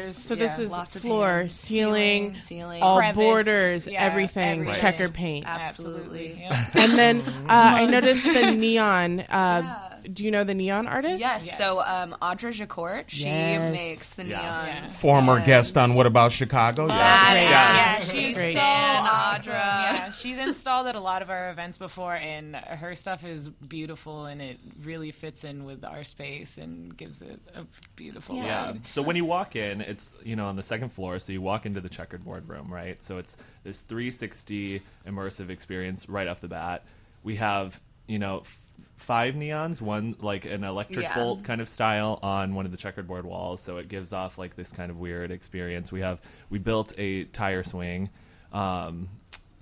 nails. 0.04 0.16
So 0.16 0.34
this 0.34 0.58
Yeah. 0.58 0.64
is 0.64 0.70
lots 0.72 0.94
of 0.96 1.02
floor, 1.02 1.38
hands. 1.38 1.54
ceiling, 1.54 2.36
Ceiling. 2.36 2.82
all 2.82 2.98
Crevice, 2.98 3.16
borders, 3.16 3.86
yeah, 3.88 4.02
everything, 4.04 4.60
everything. 4.60 4.80
checker 4.80 5.08
paint. 5.08 5.46
Absolutely. 5.48 6.36
Yeah. 6.38 6.64
And 6.74 6.92
then 6.92 7.20
uh, 7.20 7.44
I 7.48 7.86
noticed 7.86 8.24
the 8.26 8.50
neon. 8.54 9.20
Uh, 9.20 9.85
Do 10.12 10.24
you 10.24 10.30
know 10.30 10.44
the 10.44 10.54
neon 10.54 10.86
artist? 10.86 11.18
Yes. 11.20 11.46
Yes. 11.46 11.58
So 11.58 11.80
um, 11.80 12.14
Audra 12.22 12.52
Jacourt, 12.52 13.10
she 13.10 13.24
Yes. 13.24 13.72
makes 13.72 14.14
the 14.14 14.24
Yeah. 14.24 14.28
neon. 14.38 14.66
Yeah. 14.66 14.88
Former 14.88 15.44
guest 15.44 15.76
on 15.76 15.94
What 15.94 16.06
About 16.06 16.30
Chicago? 16.32 16.86
Yeah. 16.86 17.32
Great. 17.32 17.42
Yeah, 17.42 17.96
Great. 17.96 18.08
she's 18.08 18.34
Great. 18.36 18.54
so 18.54 18.60
awesome. 18.60 19.52
Audra. 19.52 19.52
Yeah, 19.52 20.10
she's 20.12 20.38
installed 20.38 20.86
at 20.86 20.94
a 20.94 21.00
lot 21.00 21.22
of 21.22 21.30
our 21.30 21.50
events 21.50 21.78
before, 21.78 22.14
and 22.14 22.54
her 22.56 22.94
stuff 22.94 23.24
is 23.24 23.48
beautiful, 23.48 24.26
and 24.26 24.40
it 24.40 24.58
really 24.82 25.10
fits 25.10 25.44
in 25.44 25.64
with 25.64 25.84
our 25.84 26.04
space 26.04 26.58
and 26.58 26.96
gives 26.96 27.20
it 27.22 27.40
a 27.54 27.64
beautiful. 27.96 28.36
Yeah. 28.36 28.44
Yeah. 28.44 28.72
vibe. 28.72 28.86
So 28.86 29.02
when 29.02 29.16
you 29.16 29.24
walk 29.24 29.56
in, 29.56 29.80
it's 29.80 30.12
you 30.24 30.36
know 30.36 30.46
on 30.46 30.56
the 30.56 30.62
second 30.62 30.90
floor. 30.90 31.18
So 31.18 31.32
you 31.32 31.40
walk 31.42 31.66
into 31.66 31.80
the 31.80 31.88
checkered 31.88 32.24
board 32.24 32.48
room, 32.48 32.72
right? 32.72 33.02
So 33.02 33.18
it's 33.18 33.36
this 33.64 33.80
360 33.82 34.82
immersive 35.06 35.50
experience 35.50 36.08
right 36.08 36.28
off 36.28 36.40
the 36.40 36.48
bat. 36.48 36.84
We 37.22 37.36
have 37.36 37.80
you 38.06 38.18
know 38.20 38.40
f- 38.40 38.65
five 38.96 39.34
neons, 39.34 39.80
one 39.80 40.16
like 40.20 40.44
an 40.46 40.64
electric 40.64 41.04
Yeah. 41.04 41.14
bolt 41.14 41.44
kind 41.44 41.60
of 41.60 41.68
style 41.68 42.18
on 42.22 42.54
one 42.54 42.64
of 42.66 42.72
the 42.72 42.78
checkered 42.78 43.06
board 43.06 43.24
walls. 43.26 43.60
So 43.60 43.76
it 43.76 43.88
gives 43.88 44.12
off 44.12 44.38
like 44.38 44.56
this 44.56 44.72
kind 44.72 44.90
of 44.90 44.98
weird 44.98 45.30
experience. 45.30 45.92
We 45.92 46.00
have 46.00 46.20
we 46.50 46.58
built 46.58 46.92
a 46.98 47.24
tire 47.24 47.62
swing. 47.64 48.10
Um, 48.52 49.08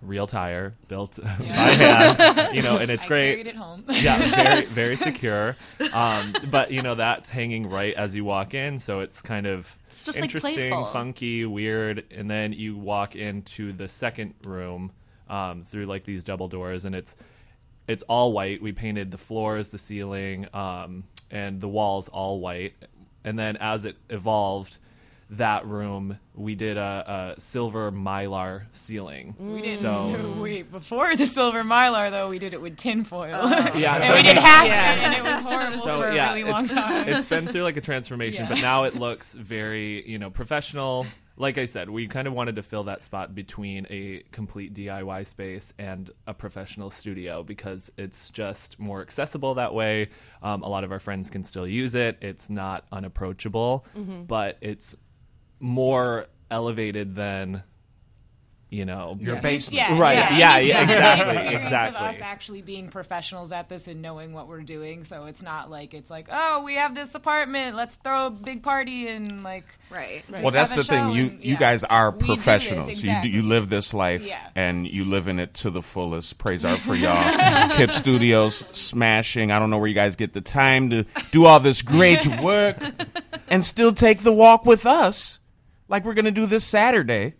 Real 0.02 0.26
tire 0.26 0.74
built 0.88 1.18
by 1.22 1.28
hand, 1.28 2.54
you 2.54 2.60
know, 2.60 2.76
and 2.78 2.90
it's 2.90 3.04
I 3.06 3.08
great 3.08 3.30
carried 3.30 3.46
it 3.46 3.56
home. 3.56 3.84
yeah, 3.88 4.18
very 4.36 4.66
very 4.66 4.96
secure. 4.96 5.56
Um, 5.94 6.34
but 6.50 6.70
you 6.70 6.82
know 6.82 6.94
that's 6.94 7.30
hanging 7.30 7.70
right 7.70 7.94
as 7.94 8.14
you 8.14 8.22
walk 8.22 8.52
in, 8.52 8.78
so 8.78 9.00
it's 9.00 9.22
kind 9.22 9.46
of 9.46 9.78
It's 9.86 10.04
just, 10.04 10.20
interesting, 10.20 10.54
playful. 10.56 10.84
funky, 10.84 11.46
weird. 11.46 12.04
And 12.10 12.30
then 12.30 12.52
you 12.52 12.76
walk 12.76 13.16
into 13.16 13.72
the 13.72 13.88
second 13.88 14.34
room 14.44 14.92
um, 15.30 15.64
through 15.64 15.86
like 15.86 16.04
these 16.04 16.22
double 16.22 16.48
doors, 16.48 16.84
and 16.84 16.94
it's 16.94 17.16
it's 17.86 18.02
all 18.04 18.32
white. 18.32 18.62
We 18.62 18.72
painted 18.72 19.10
the 19.10 19.18
floors, 19.18 19.68
the 19.68 19.78
ceiling, 19.78 20.46
um, 20.54 21.04
and 21.30 21.60
the 21.60 21.68
walls 21.68 22.08
all 22.08 22.40
white. 22.40 22.74
And 23.24 23.38
then 23.38 23.56
as 23.56 23.84
it 23.84 23.96
evolved, 24.10 24.78
that 25.30 25.66
room 25.66 26.18
we 26.34 26.54
did 26.54 26.76
a, 26.76 27.34
a 27.36 27.40
silver 27.40 27.90
mylar 27.90 28.64
ceiling. 28.72 29.34
We 29.38 29.62
didn't. 29.62 29.78
So 29.78 30.34
Wait, 30.40 30.70
before 30.70 31.16
the 31.16 31.26
silver 31.26 31.62
mylar 31.62 32.10
though, 32.10 32.28
we 32.28 32.38
did 32.38 32.54
it 32.54 32.60
with 32.60 32.76
tinfoil. 32.76 33.28
yeah, 33.74 33.94
and 33.96 34.04
so 34.04 34.14
we 34.14 34.22
did 34.22 34.34
mean- 34.36 34.44
half 34.44 34.64
of 34.64 34.70
it, 34.70 35.06
and 35.06 35.14
it 35.16 35.22
was 35.32 35.42
horrible 35.52 35.76
so 35.78 36.00
for 36.00 36.08
a 36.08 36.14
yeah, 36.14 36.34
really 36.34 36.50
long 36.50 36.64
it's, 36.64 36.72
time. 36.72 37.08
it's 37.08 37.24
been 37.24 37.46
through 37.46 37.62
like 37.62 37.76
a 37.76 37.80
transformation, 37.80 38.44
Yeah. 38.44 38.50
but 38.50 38.60
now 38.60 38.84
it 38.84 38.94
looks 38.96 39.34
very 39.34 40.08
you 40.08 40.18
know 40.18 40.30
professional. 40.30 41.06
Like 41.36 41.58
I 41.58 41.64
said, 41.64 41.90
we 41.90 42.06
kind 42.06 42.28
of 42.28 42.32
wanted 42.34 42.56
to 42.56 42.62
fill 42.62 42.84
that 42.84 43.02
spot 43.02 43.34
between 43.34 43.86
a 43.90 44.22
complete 44.30 44.72
DIY 44.72 45.26
space 45.26 45.72
and 45.78 46.10
a 46.28 46.34
professional 46.34 46.90
studio 46.90 47.42
because 47.42 47.90
it's 47.98 48.30
just 48.30 48.78
more 48.78 49.00
accessible 49.02 49.54
that 49.54 49.74
way. 49.74 50.10
Um, 50.42 50.62
a 50.62 50.68
lot 50.68 50.84
of 50.84 50.92
our 50.92 51.00
friends 51.00 51.30
can 51.30 51.42
still 51.42 51.66
use 51.66 51.96
it. 51.96 52.18
It's 52.20 52.48
not 52.50 52.86
unapproachable, 52.92 53.84
but 54.28 54.58
it's 54.60 54.94
more 55.58 56.26
elevated 56.50 57.16
than 57.16 57.64
you 58.74 58.84
know 58.84 59.14
Your 59.20 59.36
basement. 59.40 59.76
yeah, 59.76 59.98
Right, 59.98 60.16
Yeah, 60.16 60.36
yeah, 60.36 60.56
It's 60.58 60.66
yeah, 60.66 60.74
just 60.80 60.90
exactly, 60.92 61.46
Of 61.56 61.62
exactly. 61.62 62.06
us 62.08 62.20
actually 62.20 62.62
being 62.62 62.88
professionals 62.88 63.52
at 63.52 63.68
this 63.68 63.88
and 63.88 64.02
knowing 64.02 64.32
what 64.32 64.48
we're 64.48 64.62
doing, 64.62 65.04
so 65.04 65.24
it's 65.26 65.42
not 65.42 65.70
like 65.70 65.94
it's 65.94 66.10
like, 66.10 66.28
oh, 66.30 66.62
we 66.64 66.74
have 66.74 66.94
this 66.94 67.14
apartment, 67.14 67.76
let's 67.76 67.96
throw 67.96 68.26
a 68.26 68.30
big 68.30 68.62
party 68.62 69.08
and 69.08 69.42
like. 69.42 69.64
Right. 69.90 70.24
Well, 70.42 70.50
that's 70.50 70.74
the 70.74 70.82
thing. 70.82 71.08
show 71.10 71.12
You 71.14 71.26
and- 71.26 71.44
you 71.44 71.56
guys 71.56 71.84
are 71.84 72.10
We 72.10 72.18
do 72.18 72.26
this, 72.26 72.34
professionals. 72.34 72.88
exactly. 72.88 73.30
You 73.30 73.42
you 73.42 73.48
live 73.48 73.68
this 73.68 73.94
life 73.94 74.26
Yeah. 74.26 74.40
and 74.56 74.86
you 74.88 75.04
live 75.04 75.28
in 75.28 75.38
it 75.38 75.54
to 75.54 75.70
the 75.70 75.82
fullest. 75.82 76.36
Praise 76.38 76.64
art 76.64 76.80
for 76.80 76.94
y'all. 76.96 77.68
Kip 77.76 77.90
Studios 77.92 78.64
smashing. 78.72 79.52
I 79.52 79.58
don't 79.60 79.70
know 79.70 79.78
where 79.78 79.86
you 79.86 79.94
guys 79.94 80.16
get 80.16 80.32
the 80.32 80.40
time 80.40 80.90
to 80.90 81.04
do 81.30 81.44
all 81.44 81.60
this 81.60 81.82
great 81.82 82.26
work 82.42 82.76
and 83.48 83.64
still 83.64 83.92
take 83.92 84.20
the 84.24 84.32
walk 84.32 84.66
with 84.66 84.84
us, 84.86 85.38
like 85.88 86.04
we're 86.04 86.14
gonna 86.14 86.30
do 86.32 86.46
this 86.46 86.64
Saturday. 86.64 87.34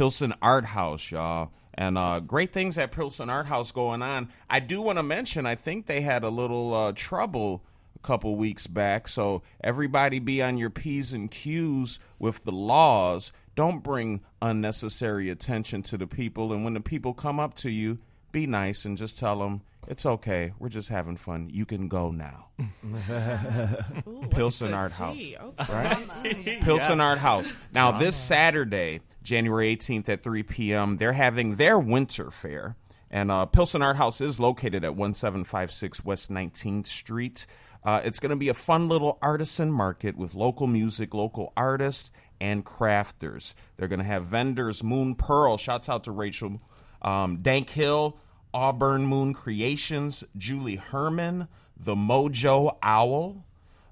Pilsen 0.00 0.32
Art 0.40 0.64
House, 0.64 1.10
y'all. 1.10 1.52
And 1.74 1.98
uh, 1.98 2.20
great 2.20 2.54
things 2.54 2.78
at 2.78 2.90
Pilsen 2.90 3.28
Art 3.28 3.44
House 3.44 3.70
going 3.70 4.00
on. 4.00 4.30
I 4.48 4.58
do 4.58 4.80
want 4.80 4.96
to 4.96 5.02
mention, 5.02 5.44
I 5.44 5.56
think 5.56 5.84
they 5.84 6.00
had 6.00 6.24
a 6.24 6.30
little 6.30 6.72
uh, 6.72 6.92
trouble 6.94 7.62
a 7.96 7.98
couple 7.98 8.34
weeks 8.34 8.66
back. 8.66 9.08
So 9.08 9.42
everybody 9.62 10.18
be 10.18 10.40
on 10.40 10.56
your 10.56 10.70
P's 10.70 11.12
and 11.12 11.30
Q's 11.30 12.00
with 12.18 12.44
the 12.44 12.50
laws. 12.50 13.30
Don't 13.54 13.82
bring 13.82 14.22
unnecessary 14.40 15.28
attention 15.28 15.82
to 15.82 15.98
the 15.98 16.06
people. 16.06 16.50
And 16.54 16.64
when 16.64 16.72
the 16.72 16.80
people 16.80 17.12
come 17.12 17.38
up 17.38 17.52
to 17.56 17.70
you, 17.70 17.98
be 18.32 18.46
nice 18.46 18.86
and 18.86 18.96
just 18.96 19.18
tell 19.18 19.40
them, 19.40 19.60
it's 19.90 20.06
okay. 20.06 20.52
We're 20.60 20.68
just 20.68 20.88
having 20.88 21.16
fun. 21.16 21.48
You 21.50 21.66
can 21.66 21.88
go 21.88 22.12
now. 22.12 22.46
Ooh, 24.06 24.22
Pilsen 24.30 24.72
Art. 24.72 24.92
House. 24.92 25.16
Okay. 25.16 25.42
Right? 25.68 26.60
Pilsen 26.62 27.00
Art 27.00 27.18
House. 27.18 27.52
Now, 27.74 27.90
this 27.90 28.14
Saturday, 28.14 29.00
January 29.24 29.74
18th 29.76 30.08
at 30.08 30.22
3 30.22 30.44
p.m., 30.44 30.96
they're 30.98 31.12
having 31.12 31.56
their 31.56 31.76
winter 31.76 32.30
fair. 32.30 32.76
And 33.10 33.32
uh, 33.32 33.46
Pilsen 33.46 33.82
Art 33.82 33.96
House 33.96 34.20
is 34.20 34.38
located 34.38 34.84
at 34.84 34.94
1756 34.94 36.04
West 36.04 36.30
19th 36.30 36.86
Street. 36.86 37.48
Uh, 37.82 38.00
it's 38.04 38.20
going 38.20 38.30
to 38.30 38.36
be 38.36 38.48
a 38.48 38.54
fun 38.54 38.88
little 38.88 39.18
artisan 39.20 39.72
market 39.72 40.16
with 40.16 40.36
local 40.36 40.68
music, 40.68 41.14
local 41.14 41.52
artists, 41.56 42.12
and 42.40 42.64
crafters. 42.64 43.54
They're 43.76 43.88
going 43.88 43.98
to 43.98 44.04
have 44.04 44.26
vendors, 44.26 44.84
Moon 44.84 45.16
Pearl, 45.16 45.56
shouts 45.56 45.88
out 45.88 46.04
to 46.04 46.12
Rachel, 46.12 46.60
um, 47.02 47.38
Dank 47.42 47.70
Hill, 47.70 48.20
Auburn 48.52 49.06
Moon 49.06 49.32
Creations, 49.32 50.24
Julie 50.36 50.76
Herman, 50.76 51.48
The 51.76 51.94
Mojo 51.94 52.76
Owl, 52.82 53.44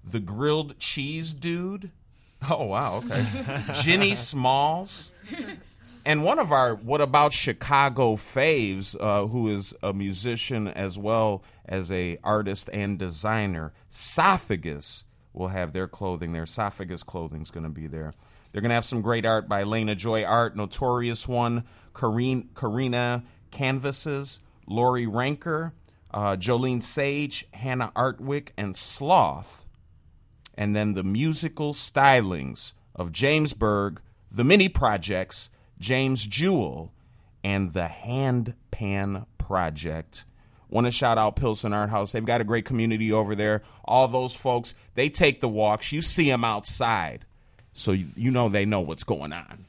The 0.05 0.21
Grilled 0.21 0.79
Cheese 0.79 1.33
Dude. 1.33 1.91
Oh, 2.49 2.67
wow, 2.67 3.03
okay. 3.05 3.27
Ginny 3.83 4.15
Smalls. 4.15 5.13
And 6.05 6.25
one 6.25 6.39
of 6.39 6.53
our 6.53 6.75
What 6.75 7.01
About 7.01 7.33
Chicago 7.33 8.17
faves, 8.17 8.97
uh, 8.99 9.27
who 9.27 9.49
is 9.49 9.75
a 9.83 9.93
musician 9.93 10.69
as 10.69 10.99
well 10.99 11.43
as 11.67 11.93
a 11.93 12.19
artist 12.25 12.71
and 12.73 12.99
designer, 12.99 13.73
Sophagus, 13.89 15.05
will 15.33 15.49
have 15.49 15.73
their 15.73 15.87
clothing 15.87 16.33
there. 16.33 16.47
Sophagus 16.47 17.03
is 17.03 17.51
going 17.51 17.65
to 17.65 17.69
be 17.69 17.87
there. 17.87 18.13
They're 18.53 18.63
going 18.63 18.71
to 18.71 18.75
have 18.75 18.85
some 18.85 19.03
great 19.03 19.27
art 19.27 19.49
by 19.49 19.63
Lena 19.65 19.95
Joy 19.95 20.25
Art, 20.25 20.57
Notorious 20.57 21.29
One, 21.29 21.65
Karina 21.95 23.25
Canvases, 23.51 24.41
Lori 24.69 25.07
Ranker, 25.07 25.73
uh, 26.13 26.37
Jolene 26.37 26.83
Sage, 26.83 27.47
Hannah 27.53 27.93
Artwick, 27.97 28.51
and 28.57 28.77
Sloth 28.77 29.65
and 30.59 30.75
then 30.75 30.95
the 30.95 31.05
musical 31.05 31.73
stylings 31.73 32.73
of 32.95 33.13
James 33.13 33.55
Berg, 33.55 34.03
the 34.31 34.43
mini 34.43 34.69
projects, 34.69 35.51
James 35.79 36.27
Jewell, 36.27 36.93
and 37.45 37.73
the 37.73 37.87
Hand 37.87 38.55
Pan 38.73 39.25
Project. 39.39 40.25
Want 40.69 40.89
to 40.89 40.91
shout 40.91 41.17
out 41.17 41.37
Pilsen 41.37 41.73
Art 41.73 41.91
House. 41.91 42.11
They've 42.11 42.25
got 42.25 42.41
a 42.41 42.45
great 42.45 42.65
community 42.65 43.13
over 43.13 43.37
there. 43.37 43.63
All 43.85 44.09
those 44.09 44.35
folks, 44.35 44.75
they 44.97 45.09
take 45.09 45.41
the 45.41 45.49
walks. 45.49 45.93
You 45.93 46.03
see 46.03 46.29
them 46.29 46.45
outside. 46.45 47.25
So 47.73 47.93
you, 47.93 48.07
you 48.17 48.33
know 48.33 48.49
they 48.49 48.67
know 48.67 48.81
what's 48.81 49.05
going 49.05 49.33
on. 49.33 49.61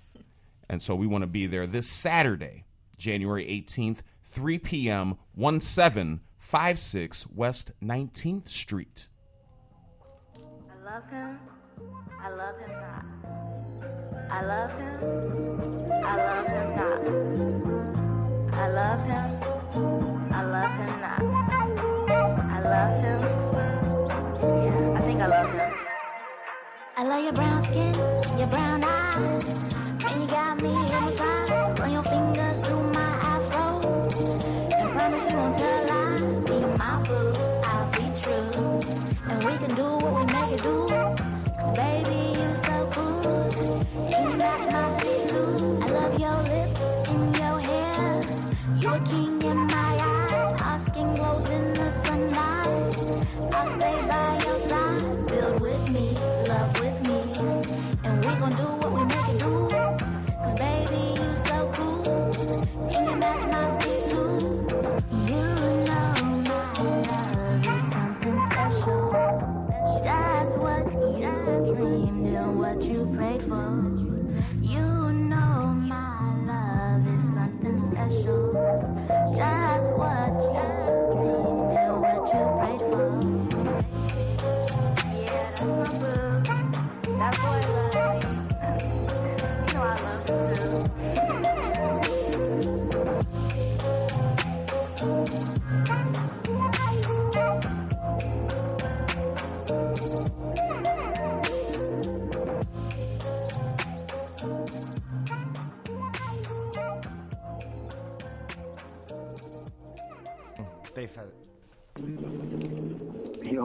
And 0.67 0.81
so 0.81 0.95
we 0.95 1.05
want 1.05 1.21
to 1.21 1.27
be 1.27 1.45
there 1.45 1.67
this 1.67 1.87
Saturday, 1.87 2.65
January 2.97 3.45
18th, 3.45 4.01
3 4.29 4.59
p.m., 4.59 5.17
1756 5.33 7.25
West 7.33 7.71
19th 7.83 8.47
Street. 8.47 9.07
I 10.37 10.75
love 10.85 11.09
him. 11.09 11.39
I 12.21 12.29
love 12.29 12.59
him 12.59 12.69
not. 12.69 13.05
I 14.29 14.43
love 14.45 14.71
him. 14.77 14.99
I 15.91 16.15
love 16.15 16.45
him 16.45 16.75
not. 16.75 16.99
I 18.53 18.67
love 18.69 19.01
him. 19.01 19.39
I 20.31 20.43
love 20.43 20.73
him 20.77 20.93
not. 21.01 21.21
I 22.39 22.59
love 22.61 23.01
him. 23.01 23.21
Yeah, 24.63 24.93
I 24.95 25.01
think 25.01 25.21
I 25.21 25.27
love 25.27 25.51
him. 25.51 25.73
I 26.97 27.03
love 27.03 27.23
your 27.23 27.33
brown 27.33 27.61
skin, 27.63 27.95
your 28.37 28.47
brown 28.47 28.83
eyes. 28.83 29.43
And 30.05 30.21
you 30.21 30.27
got 30.27 30.61
me 30.61 30.69
hypnotized. 30.69 31.79
Run 31.79 31.91
your 31.93 32.03
fingers 32.03 32.59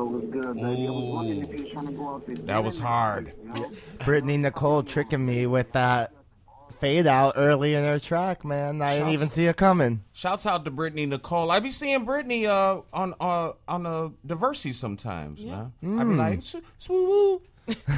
Yo, 0.04 0.10
what's 0.10 0.26
good, 0.26 0.54
baby? 0.56 0.86
I 0.86 0.90
was 0.90 1.04
wondering 1.04 1.42
if 1.42 1.56
you 1.56 1.62
was 1.62 1.72
trying 1.72 1.86
to 1.86 1.92
go 1.92 2.08
out 2.14 2.26
there. 2.26 2.36
That 2.36 2.62
was 2.62 2.78
hard. 2.78 3.32
You 3.42 3.48
know? 3.48 3.72
Brittany 4.04 4.36
Nicole 4.36 4.82
tricking 4.82 5.24
me 5.24 5.46
with 5.46 5.72
that 5.72 6.12
fade 6.78 7.06
out 7.06 7.34
early 7.36 7.72
in 7.72 7.84
her 7.84 7.98
track, 7.98 8.44
man. 8.44 8.82
I 8.82 8.98
didn't 8.98 9.14
even 9.14 9.30
see 9.30 9.46
it 9.46 9.56
coming. 9.56 10.04
Shouts 10.12 10.44
out 10.44 10.66
to 10.66 10.70
Brittany 10.70 11.06
Nicole. 11.06 11.50
I 11.50 11.60
be 11.60 11.70
seeing 11.70 12.04
Brittany 12.04 12.46
uh, 12.46 12.80
on 12.92 13.14
uh, 13.18 13.52
on 13.66 13.86
uh, 13.86 14.10
Diversity 14.26 14.72
sometimes. 14.72 15.42
man. 15.42 15.72
I 15.82 16.04
be 16.04 16.14
like, 16.14 16.42
"Sw- 16.42 16.56
swoo 16.78 16.90
woo. 16.90 17.42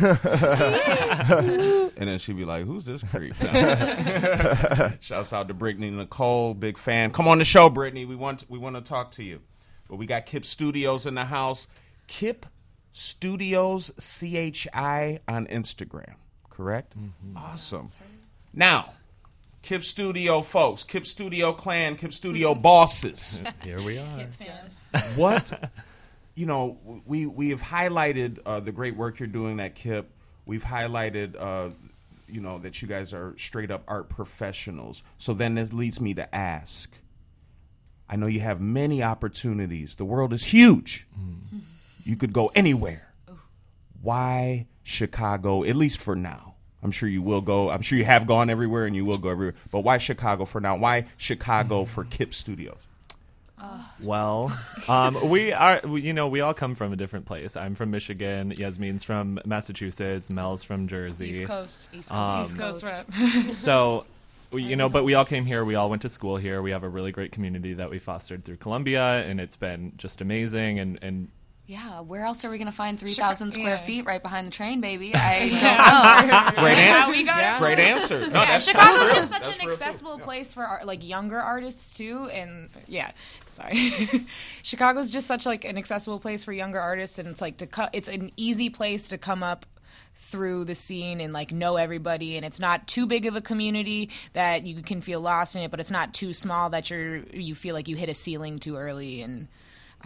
and 1.98 2.08
then 2.08 2.18
she'd 2.20 2.36
be 2.36 2.44
like, 2.44 2.66
"Who's 2.66 2.84
this 2.84 3.02
creep?" 3.02 3.34
Shouts 5.00 5.32
out 5.32 5.48
to 5.48 5.54
Brittany 5.54 5.90
Nicole, 5.90 6.54
big 6.54 6.78
fan. 6.78 7.10
Come 7.10 7.26
on 7.26 7.38
the 7.38 7.44
show, 7.44 7.68
Brittany. 7.68 8.04
We 8.04 8.14
want 8.14 8.44
we 8.48 8.60
want 8.60 8.76
to 8.76 8.82
talk 8.82 9.10
to 9.12 9.24
you. 9.24 9.40
But 9.88 9.96
we 9.96 10.06
got 10.06 10.26
Kip 10.26 10.44
Studios 10.44 11.06
in 11.06 11.14
the 11.14 11.24
house. 11.24 11.66
Kip 12.06 12.46
Studios 12.92 13.92
C 13.98 14.36
H 14.36 14.66
I 14.72 15.20
on 15.28 15.46
Instagram. 15.46 16.14
Correct. 16.50 16.94
Awesome. 17.36 17.88
Now, 18.54 18.90
Kip 19.62 19.82
Studio 19.82 20.40
folks, 20.42 20.84
Kip 20.84 21.06
Studio 21.06 21.52
clan, 21.52 21.96
Kip 21.96 22.12
Studio 22.12 22.54
bosses 22.68 23.42
Here 23.62 23.82
we 23.82 23.98
are. 23.98 24.16
Kip 24.16 24.32
fans. 24.32 24.92
What 25.16 25.70
you 26.36 26.46
know 26.46 26.78
we 27.04 27.26
we 27.26 27.50
have 27.50 27.62
highlighted 27.62 28.38
uh, 28.46 28.60
the 28.60 28.72
great 28.72 28.96
work 28.96 29.18
you're 29.18 29.26
doing 29.26 29.58
at 29.58 29.74
kip 29.74 30.10
we've 30.44 30.64
highlighted 30.64 31.34
uh, 31.38 31.70
you 32.28 32.40
know 32.40 32.58
that 32.58 32.80
you 32.82 32.86
guys 32.88 33.12
are 33.12 33.34
straight 33.38 33.70
up 33.70 33.82
art 33.88 34.08
professionals 34.08 35.02
so 35.16 35.32
then 35.32 35.54
this 35.54 35.72
leads 35.72 35.98
me 36.00 36.12
to 36.12 36.34
ask 36.34 36.92
i 38.08 38.16
know 38.16 38.26
you 38.26 38.40
have 38.40 38.60
many 38.60 39.02
opportunities 39.02 39.94
the 39.94 40.04
world 40.04 40.32
is 40.34 40.44
huge 40.46 41.06
you 42.06 42.16
could 42.16 42.32
go 42.32 42.50
anywhere 42.54 43.12
why 44.00 44.66
chicago 44.82 45.64
at 45.64 45.74
least 45.74 46.00
for 46.00 46.14
now 46.14 46.54
i'm 46.82 46.90
sure 46.90 47.08
you 47.08 47.20
will 47.22 47.40
go 47.40 47.68
i'm 47.70 47.82
sure 47.82 47.98
you 47.98 48.04
have 48.04 48.26
gone 48.26 48.48
everywhere 48.48 48.86
and 48.86 48.94
you 48.94 49.04
will 49.04 49.18
go 49.18 49.28
everywhere 49.30 49.54
but 49.70 49.80
why 49.80 49.98
chicago 49.98 50.44
for 50.44 50.60
now 50.60 50.76
why 50.76 51.04
chicago 51.16 51.84
for 51.84 52.04
kip 52.04 52.32
studios 52.32 52.78
Well, 54.02 54.52
um, 54.86 55.30
we 55.30 55.52
are, 55.54 55.80
you 55.86 56.12
know, 56.12 56.28
we 56.28 56.42
all 56.42 56.52
come 56.52 56.74
from 56.74 56.92
a 56.92 56.96
different 56.96 57.24
place. 57.24 57.56
I'm 57.56 57.74
from 57.74 57.90
Michigan. 57.90 58.52
Yasmin's 58.54 59.02
from 59.02 59.40
Massachusetts. 59.46 60.28
Mel's 60.28 60.62
from 60.62 60.86
Jersey. 60.86 61.30
East 61.30 61.44
Coast. 61.44 61.88
East 61.94 62.10
Coast. 62.10 62.32
Um, 62.32 62.42
East 62.42 62.58
Coast 62.58 62.82
rep. 62.84 63.10
so 63.52 64.04
you 64.52 64.76
know, 64.76 64.90
but 64.90 65.04
we 65.04 65.14
all 65.14 65.24
came 65.24 65.46
here. 65.46 65.64
We 65.64 65.74
all 65.74 65.88
went 65.88 66.02
to 66.02 66.08
school 66.10 66.36
here. 66.36 66.60
We 66.60 66.70
have 66.70 66.84
a 66.84 66.88
really 66.88 67.12
great 67.12 67.32
community 67.32 67.72
that 67.74 67.90
we 67.90 67.98
fostered 67.98 68.44
through 68.44 68.58
Columbia, 68.58 69.24
and 69.24 69.40
it's 69.40 69.56
been 69.56 69.92
just 69.96 70.20
amazing. 70.20 70.78
And 70.78 70.98
and 71.00 71.28
Yeah, 71.68 72.00
where 72.00 72.24
else 72.24 72.44
are 72.44 72.50
we 72.50 72.58
going 72.58 72.66
to 72.66 72.72
find 72.72 72.96
3,000 72.98 73.50
square 73.50 73.70
yeah. 73.70 73.76
feet 73.76 74.06
right 74.06 74.22
behind 74.22 74.46
the 74.46 74.52
train, 74.52 74.80
baby? 74.80 75.12
I 75.16 76.20
don't 76.20 76.28
know. 76.56 76.62
Great, 76.62 76.78
an- 76.78 77.00
How 77.00 77.10
we 77.10 77.24
got 77.24 77.56
it. 77.56 77.58
great 77.58 77.80
answer. 77.80 78.20
No, 78.20 78.26
Yeah, 78.26 78.46
that's, 78.46 78.66
Chicago's 78.66 78.98
that's 78.98 79.10
real. 79.10 79.14
just 79.16 79.32
such 79.32 79.42
That's 79.42 79.58
an 79.58 79.66
real, 79.66 79.76
too. 79.76 79.82
accessible 79.82 80.18
place 80.20 80.52
for 80.54 80.62
art, 80.62 80.86
like 80.86 81.06
younger 81.06 81.38
artists 81.40 81.90
too, 81.90 82.28
and 82.32 82.70
yeah, 82.86 83.10
sorry, 83.48 83.76
Chicago's 84.62 85.10
just 85.10 85.26
such 85.26 85.44
like 85.44 85.64
an 85.64 85.76
accessible 85.76 86.20
place 86.20 86.44
for 86.44 86.52
younger 86.52 86.78
artists, 86.78 87.18
and 87.18 87.26
it's 87.28 87.40
like 87.40 87.56
to 87.56 87.66
co- 87.66 87.88
it's 87.92 88.06
an 88.08 88.30
easy 88.36 88.70
place 88.70 89.08
to 89.08 89.18
come 89.18 89.42
up 89.42 89.66
through 90.14 90.64
the 90.64 90.74
scene 90.76 91.20
and 91.20 91.32
like 91.32 91.50
know 91.52 91.76
everybody, 91.76 92.36
and 92.36 92.46
it's 92.46 92.60
not 92.60 92.86
too 92.86 93.06
big 93.06 93.26
of 93.26 93.34
a 93.34 93.40
community 93.40 94.08
that 94.34 94.64
you 94.66 94.82
can 94.82 95.00
feel 95.00 95.20
lost 95.20 95.56
in 95.56 95.62
it, 95.62 95.70
but 95.72 95.80
it's 95.80 95.90
not 95.90 96.14
too 96.14 96.32
small 96.32 96.70
that 96.70 96.90
you're 96.90 97.18
you 97.32 97.56
feel 97.56 97.74
like 97.74 97.88
you 97.88 97.96
hit 97.96 98.08
a 98.08 98.14
ceiling 98.14 98.60
too 98.60 98.76
early, 98.76 99.20
and 99.22 99.48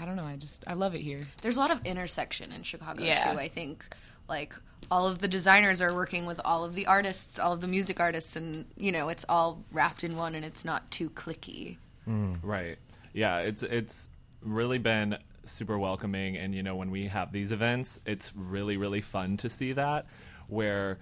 I 0.01 0.05
don't 0.05 0.17
know, 0.17 0.25
I 0.25 0.37
just 0.37 0.65
I 0.67 0.75
love 0.75 0.95
it 0.95 1.01
here. 1.01 1.27
There's 1.43 1.57
a 1.57 1.61
lot 1.61 1.71
of 1.71 1.85
intersection 1.85 2.53
in 2.53 2.63
Chicago 2.63 3.03
Yeah. 3.05 3.33
too. 3.33 3.39
I 3.39 3.49
think 3.49 3.85
like 4.29 4.55
all 4.91 5.07
of 5.07 5.19
the 5.19 5.29
designers 5.29 5.81
are 5.83 5.95
working 5.95 6.25
with 6.27 6.41
all 6.45 6.65
of 6.65 6.75
the 6.75 6.87
artists, 6.87 7.39
all 7.39 7.53
of 7.53 7.61
the 7.61 7.69
music 7.69 8.01
artists, 8.01 8.37
and 8.37 8.65
you 8.77 8.93
know 8.93 9.09
it's 9.09 9.25
all 9.29 9.63
wrapped 9.73 10.05
in 10.05 10.17
one, 10.17 10.35
and 10.35 10.45
it's 10.45 10.65
not 10.65 10.91
too 10.91 11.11
cliquey. 11.11 11.77
Mm. 12.09 12.37
Right. 12.43 12.79
Yeah, 13.13 13.39
it's 13.39 13.63
it's 13.63 14.09
really 14.43 14.79
been 14.79 15.19
super 15.45 15.79
welcoming 15.79 16.37
and 16.37 16.55
you 16.55 16.63
know 16.63 16.77
when 16.77 16.91
we 16.91 17.07
have 17.09 17.33
these 17.33 17.51
events, 17.53 17.99
it's 18.07 18.33
really 18.37 18.77
really 18.77 19.01
fun 19.01 19.37
to 19.39 19.49
see 19.49 19.73
that 19.73 20.07
where 20.49 20.99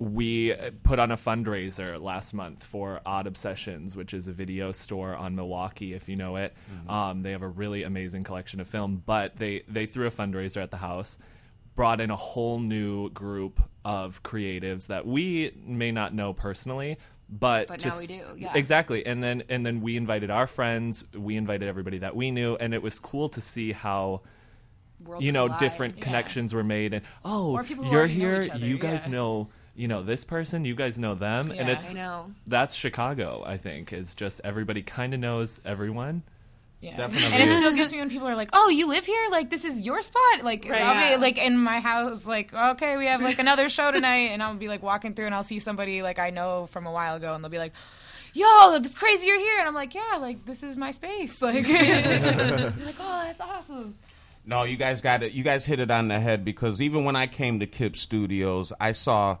we 0.00 0.54
put 0.82 0.98
on 0.98 1.10
a 1.10 1.16
fundraiser 1.16 2.00
last 2.00 2.32
month 2.32 2.64
for 2.64 3.02
Odd 3.04 3.26
Obsessions, 3.26 3.94
which 3.94 4.14
is 4.14 4.28
a 4.28 4.32
video 4.32 4.72
store 4.72 5.14
on 5.14 5.36
Milwaukee, 5.36 5.92
if 5.92 6.08
you 6.08 6.16
know 6.16 6.36
it. 6.36 6.56
Um, 6.88 7.22
they 7.22 7.32
have 7.32 7.42
a 7.42 7.48
really 7.48 7.82
amazing 7.82 8.24
collection 8.24 8.60
of 8.60 8.66
film, 8.66 9.02
but 9.04 9.36
they 9.36 9.62
they 9.68 9.84
threw 9.84 10.06
a 10.06 10.10
fundraiser 10.10 10.62
at 10.62 10.70
the 10.70 10.78
house, 10.78 11.18
brought 11.74 12.00
in 12.00 12.10
a 12.10 12.16
whole 12.16 12.58
new 12.58 13.10
group 13.10 13.60
of 13.84 14.22
creatives 14.22 14.86
that 14.86 15.06
we 15.06 15.52
may 15.66 15.92
not 15.92 16.14
know 16.14 16.32
personally, 16.32 16.96
but 17.28 17.68
But 17.68 17.80
to 17.80 17.88
now 17.88 17.98
we 17.98 18.06
do, 18.06 18.22
yeah. 18.38 18.52
exactly. 18.54 19.04
And 19.04 19.22
then 19.22 19.42
and 19.50 19.66
then 19.66 19.82
we 19.82 19.98
invited 19.98 20.30
our 20.30 20.46
friends, 20.46 21.04
we 21.14 21.36
invited 21.36 21.68
everybody 21.68 21.98
that 21.98 22.16
we 22.16 22.30
knew, 22.30 22.56
and 22.56 22.72
it 22.72 22.80
was 22.80 22.98
cool 22.98 23.28
to 23.28 23.40
see 23.42 23.72
how 23.72 24.22
Worlds 25.04 25.24
you 25.24 25.32
know 25.32 25.46
collide, 25.46 25.60
different 25.60 25.98
yeah. 25.98 26.04
connections 26.04 26.54
were 26.54 26.64
made 26.64 26.92
and 26.92 27.04
oh 27.24 27.52
Or 27.52 27.64
people 27.64 27.84
who 27.84 27.90
you're 27.90 28.06
here 28.06 28.42
you 28.42 28.76
guys 28.76 29.06
yeah. 29.06 29.12
know 29.12 29.48
you 29.80 29.88
know 29.88 30.02
this 30.02 30.24
person 30.24 30.64
you 30.64 30.74
guys 30.74 30.98
know 30.98 31.14
them 31.14 31.50
and 31.50 31.68
it's 31.68 31.94
I 31.94 31.98
know. 31.98 32.30
that's 32.46 32.74
chicago 32.74 33.42
i 33.46 33.56
think 33.56 33.92
is 33.92 34.14
just 34.14 34.40
everybody 34.44 34.82
kind 34.82 35.14
of 35.14 35.20
knows 35.20 35.60
everyone 35.64 36.22
Yeah. 36.82 36.96
Definitely 36.96 37.32
And 37.34 37.42
it 37.44 37.48
is. 37.48 37.58
still 37.58 37.74
gets 37.76 37.92
me 37.92 37.98
when 37.98 38.08
people 38.08 38.26
are 38.26 38.34
like, 38.34 38.48
"Oh, 38.54 38.70
you 38.70 38.88
live 38.88 39.04
here? 39.04 39.24
Like 39.30 39.50
this 39.50 39.64
is 39.66 39.82
your 39.82 40.00
spot?" 40.00 40.36
Like 40.42 40.64
Right. 40.68 40.80
I'll 40.80 41.16
be 41.18 41.20
like 41.20 41.36
in 41.36 41.58
my 41.58 41.78
house, 41.80 42.26
like, 42.26 42.54
"Okay, 42.54 42.96
we 42.96 43.04
have 43.04 43.20
like 43.20 43.38
another 43.38 43.68
show 43.68 43.90
tonight," 43.92 44.32
and 44.32 44.42
I'll 44.42 44.56
be 44.56 44.66
like 44.74 44.82
walking 44.82 45.12
through, 45.14 45.26
and 45.26 45.34
I'll 45.34 45.42
see 45.52 45.58
somebody 45.58 46.00
like 46.00 46.18
I 46.18 46.30
know 46.30 46.68
from 46.72 46.86
a 46.86 46.92
while 46.92 47.16
ago, 47.16 47.34
and 47.34 47.44
they'll 47.44 47.50
be 47.50 47.58
like. 47.66 47.74
Yo, 48.32 48.46
it's 48.76 48.94
crazy 48.94 49.26
you're 49.26 49.40
here, 49.40 49.58
and 49.58 49.66
I'm 49.68 49.74
like, 49.74 49.92
yeah, 49.94 50.16
like 50.20 50.46
this 50.46 50.62
is 50.62 50.76
my 50.76 50.90
space. 50.92 51.42
Like, 51.50 51.68
like, 51.68 52.96
oh, 53.00 53.22
that's 53.26 53.40
awesome. 53.40 53.96
No, 54.46 54.62
you 54.64 54.76
guys 54.76 55.02
got 55.02 55.22
it. 55.24 55.32
You 55.32 55.42
guys 55.44 55.66
hit 55.66 55.80
it 55.80 55.90
on 55.90 56.08
the 56.08 56.18
head 56.20 56.44
because 56.44 56.80
even 56.80 57.04
when 57.04 57.16
I 57.16 57.26
came 57.26 57.58
to 57.60 57.66
Kip 57.66 57.94
Studios, 57.96 58.72
I 58.80 58.92
saw 58.92 59.38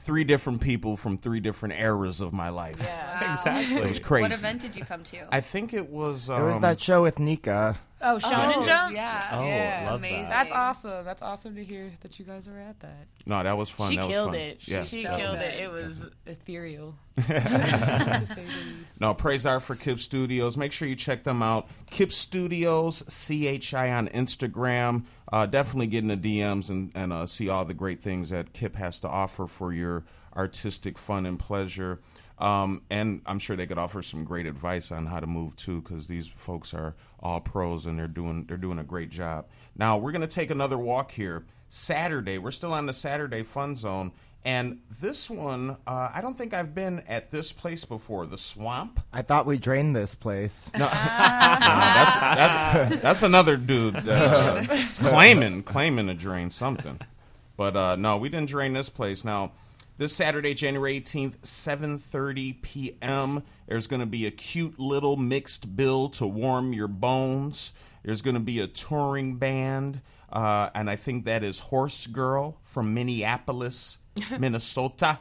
three 0.00 0.24
different 0.24 0.60
people 0.60 0.96
from 0.96 1.18
three 1.18 1.40
different 1.40 1.74
eras 1.74 2.20
of 2.20 2.32
my 2.32 2.48
life. 2.48 2.78
Wow. 3.20 3.34
exactly 3.34 3.76
It 3.78 3.88
was 3.88 3.98
crazy. 3.98 4.22
What 4.22 4.32
event 4.32 4.60
did 4.60 4.76
you 4.76 4.84
come 4.84 5.02
to? 5.02 5.34
I 5.34 5.40
think 5.40 5.74
it 5.74 5.90
was. 5.90 6.28
It 6.28 6.34
Um, 6.34 6.44
was 6.44 6.60
that 6.60 6.80
show 6.80 7.02
with 7.02 7.18
Nika. 7.18 7.76
Oh, 8.00 8.16
Shonen 8.18 8.52
oh, 8.56 8.62
Jump. 8.64 8.94
Yeah. 8.94 9.28
oh 9.32 9.44
Yeah. 9.46 9.82
love 9.90 10.00
Amazing. 10.00 10.22
that 10.24 10.30
That's 10.30 10.52
awesome. 10.52 11.04
That's 11.04 11.22
awesome 11.22 11.56
to 11.56 11.64
hear 11.64 11.90
that 12.00 12.18
you 12.18 12.24
guys 12.24 12.48
were 12.48 12.58
at 12.58 12.78
that. 12.80 13.06
No, 13.26 13.42
that 13.42 13.56
was 13.56 13.68
fun. 13.68 13.90
she 13.90 13.96
that 13.96 14.06
was 14.06 14.12
killed 14.14 14.30
fun. 14.30 14.34
it. 14.36 14.68
Yeah. 14.68 14.84
She 14.84 15.02
So 15.02 15.16
killed 15.16 15.36
it. 15.38 15.60
It 15.60 15.70
was 15.72 16.06
ethereal. 16.26 16.94
to 17.16 17.22
say 17.24 18.34
the 18.34 18.42
least. 18.42 19.00
No, 19.00 19.14
praise 19.14 19.44
art 19.44 19.62
for 19.62 19.74
Kip 19.74 19.98
Studios. 19.98 20.56
Make 20.56 20.70
sure 20.70 20.86
you 20.86 20.94
check 20.96 21.24
them 21.24 21.42
out. 21.42 21.68
Kip 21.90 22.12
Studios, 22.12 23.02
C 23.12 23.48
H 23.48 23.74
I 23.74 23.90
on 23.92 24.08
Instagram. 24.08 25.04
Uh, 25.32 25.46
definitely 25.46 25.88
get 25.88 26.04
in 26.04 26.08
the 26.08 26.16
DMs 26.16 26.70
and, 26.70 26.92
and 26.94 27.12
uh, 27.12 27.26
see 27.26 27.48
all 27.48 27.64
the 27.64 27.74
great 27.74 28.00
things 28.00 28.30
that 28.30 28.52
Kip 28.52 28.76
has 28.76 29.00
to 29.00 29.08
offer 29.08 29.46
for 29.48 29.72
your 29.72 30.04
artistic 30.36 30.96
fun 30.98 31.26
and 31.26 31.38
pleasure. 31.38 31.98
Um, 32.38 32.82
and 32.88 33.20
I'm 33.26 33.38
sure 33.38 33.56
they 33.56 33.66
could 33.66 33.78
offer 33.78 34.00
some 34.02 34.24
great 34.24 34.46
advice 34.46 34.92
on 34.92 35.06
how 35.06 35.18
to 35.20 35.26
move 35.26 35.56
too, 35.56 35.80
because 35.82 36.06
these 36.06 36.28
folks 36.28 36.72
are 36.72 36.94
all 37.20 37.40
pros 37.40 37.84
and 37.86 37.98
they're 37.98 38.06
doing 38.06 38.44
they're 38.46 38.56
doing 38.56 38.78
a 38.78 38.84
great 38.84 39.10
job. 39.10 39.46
Now 39.76 39.98
we're 39.98 40.12
gonna 40.12 40.26
take 40.26 40.50
another 40.50 40.78
walk 40.78 41.10
here. 41.12 41.44
Saturday, 41.68 42.38
we're 42.38 42.52
still 42.52 42.72
on 42.72 42.86
the 42.86 42.92
Saturday 42.92 43.42
Fun 43.42 43.74
Zone, 43.76 44.12
and 44.44 44.78
this 45.00 45.28
one 45.28 45.76
uh, 45.86 46.10
I 46.14 46.20
don't 46.20 46.38
think 46.38 46.54
I've 46.54 46.74
been 46.74 47.02
at 47.08 47.30
this 47.30 47.52
place 47.52 47.84
before. 47.84 48.24
The 48.26 48.38
Swamp. 48.38 49.00
I 49.12 49.22
thought 49.22 49.44
we 49.44 49.58
drained 49.58 49.96
this 49.96 50.14
place. 50.14 50.70
Nah, 50.78 50.88
that's, 50.88 52.14
that's 52.14 53.02
that's 53.02 53.22
another 53.22 53.56
dude 53.56 53.96
uh, 54.08 54.64
claiming 54.94 55.64
claiming 55.64 56.06
to 56.06 56.14
drain 56.14 56.50
something. 56.50 57.00
But 57.56 57.76
uh, 57.76 57.96
no, 57.96 58.16
we 58.16 58.28
didn't 58.28 58.48
drain 58.48 58.72
this 58.72 58.88
place. 58.88 59.24
Now, 59.24 59.50
this 59.98 60.12
Saturday, 60.14 60.54
January 60.54 61.00
18th, 61.00 61.40
7:30 61.40 62.62
p.m. 62.62 63.42
There's 63.66 63.86
going 63.86 64.00
to 64.00 64.06
be 64.06 64.26
a 64.26 64.30
cute 64.30 64.78
little 64.78 65.16
mixed 65.16 65.76
bill 65.76 66.08
to 66.10 66.26
warm 66.26 66.72
your 66.72 66.88
bones. 66.88 67.74
There's 68.04 68.22
going 68.22 68.34
to 68.34 68.40
be 68.40 68.60
a 68.60 68.66
touring 68.68 69.36
band, 69.36 70.00
uh, 70.32 70.70
and 70.74 70.88
I 70.88 70.96
think 70.96 71.24
that 71.26 71.42
is 71.44 71.58
Horse 71.58 72.06
Girl 72.06 72.58
from 72.62 72.94
Minneapolis, 72.94 73.98
Minnesota 74.38 75.18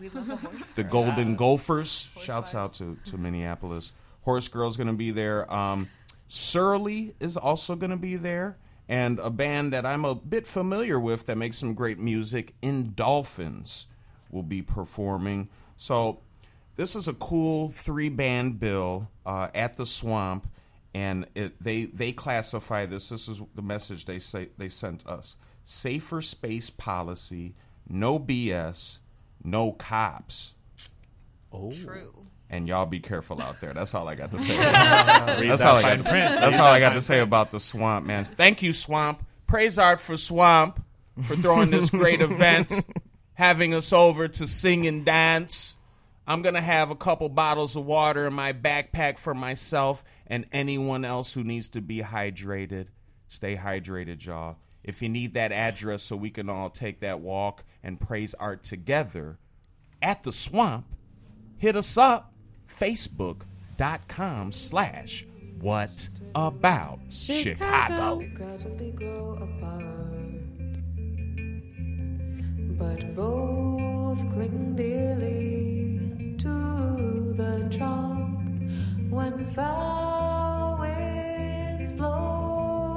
We 0.00 0.08
love 0.10 0.30
a 0.30 0.36
horse. 0.36 0.72
the 0.72 0.84
Golden 0.84 1.34
Gophers. 1.36 2.10
Shouts 2.18 2.54
out 2.54 2.74
to, 2.74 2.96
to 3.06 3.18
Minneapolis. 3.18 3.92
Horse 4.22 4.48
Girl's 4.48 4.76
going 4.76 4.86
to 4.86 4.92
be 4.92 5.10
there. 5.10 5.52
Um, 5.52 5.88
Surly 6.28 7.14
is 7.20 7.36
also 7.36 7.74
going 7.74 7.90
to 7.90 7.96
be 7.96 8.16
there. 8.16 8.56
And 8.88 9.18
a 9.18 9.30
band 9.30 9.72
that 9.74 9.84
I'm 9.84 10.04
a 10.04 10.14
bit 10.14 10.46
familiar 10.46 10.98
with 10.98 11.26
that 11.26 11.36
makes 11.36 11.58
some 11.58 11.74
great 11.74 11.98
music, 11.98 12.54
In 12.62 12.94
Dolphins, 12.94 13.86
will 14.30 14.42
be 14.42 14.62
performing. 14.62 15.50
So 15.76 16.20
this 16.76 16.96
is 16.96 17.08
a 17.08 17.12
cool 17.14 17.68
three 17.70 18.08
band 18.08 18.60
bill 18.60 19.10
uh, 19.26 19.48
at 19.54 19.76
the 19.76 19.84
Swamp, 19.84 20.48
and 20.94 21.26
it, 21.34 21.62
they 21.62 21.86
they 21.86 22.12
classify 22.12 22.86
this. 22.86 23.08
This 23.08 23.28
is 23.28 23.42
the 23.54 23.62
message 23.62 24.04
they 24.04 24.18
say 24.18 24.48
they 24.56 24.68
sent 24.68 25.06
us: 25.06 25.36
safer 25.64 26.22
space 26.22 26.70
policy, 26.70 27.56
no 27.88 28.18
BS, 28.18 29.00
no 29.44 29.72
cops. 29.72 30.54
oh 31.52 31.72
True. 31.72 32.27
And 32.50 32.66
y'all 32.66 32.86
be 32.86 33.00
careful 33.00 33.42
out 33.42 33.60
there. 33.60 33.74
That's 33.74 33.94
all 33.94 34.08
I 34.08 34.14
got 34.14 34.30
to 34.32 34.38
say. 34.38 34.56
That's 34.56 35.60
that 35.62 35.66
all 35.66 35.76
I 35.76 35.96
got. 35.96 36.06
print. 36.06 36.40
That's 36.40 36.58
all 36.58 36.66
I 36.68 36.80
got 36.80 36.94
to 36.94 37.02
say 37.02 37.20
about 37.20 37.50
the 37.50 37.60
swamp, 37.60 38.06
man. 38.06 38.24
Thank 38.24 38.62
you, 38.62 38.72
Swamp. 38.72 39.24
Praise 39.46 39.78
art 39.78 40.00
for 40.00 40.16
Swamp 40.16 40.82
for 41.24 41.36
throwing 41.36 41.70
this 41.70 41.90
great 41.90 42.20
event, 42.22 42.72
having 43.34 43.74
us 43.74 43.92
over 43.92 44.28
to 44.28 44.46
sing 44.46 44.86
and 44.86 45.04
dance. 45.04 45.76
I'm 46.26 46.42
gonna 46.42 46.60
have 46.60 46.90
a 46.90 46.94
couple 46.94 47.30
bottles 47.30 47.74
of 47.74 47.86
water 47.86 48.26
in 48.26 48.34
my 48.34 48.52
backpack 48.52 49.18
for 49.18 49.34
myself 49.34 50.04
and 50.26 50.44
anyone 50.52 51.04
else 51.04 51.32
who 51.32 51.42
needs 51.42 51.70
to 51.70 51.80
be 51.80 52.00
hydrated. 52.00 52.88
Stay 53.28 53.56
hydrated, 53.56 54.24
y'all. 54.24 54.56
If 54.84 55.00
you 55.02 55.08
need 55.08 55.34
that 55.34 55.52
address 55.52 56.02
so 56.02 56.16
we 56.16 56.30
can 56.30 56.50
all 56.50 56.70
take 56.70 57.00
that 57.00 57.20
walk 57.20 57.64
and 57.82 57.98
praise 57.98 58.34
art 58.34 58.62
together 58.62 59.38
at 60.02 60.22
the 60.22 60.32
swamp, 60.32 60.86
hit 61.56 61.76
us 61.76 61.96
up 61.96 62.32
facebook.com 62.80 64.52
slash 64.52 65.26
what 65.60 66.08
about 66.34 67.00
chicago 67.10 68.22
but 72.78 73.14
both 73.16 74.18
cling 74.32 74.74
dearly 74.76 76.36
to 76.38 77.34
the 77.36 77.68
trunk 77.76 78.38
when 79.10 79.46
foul 79.52 80.78
winds 80.78 81.90
blow. 81.92 82.94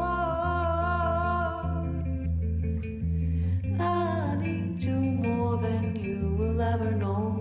I 3.79 4.37
need 4.39 4.83
you 4.83 4.95
more 4.99 5.57
than 5.57 5.95
you 5.95 6.35
will 6.37 6.61
ever 6.61 6.91
know. 6.91 7.40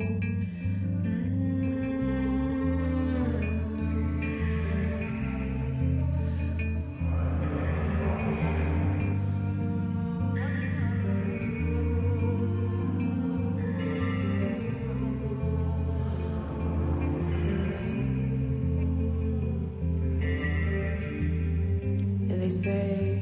Say 22.60 23.16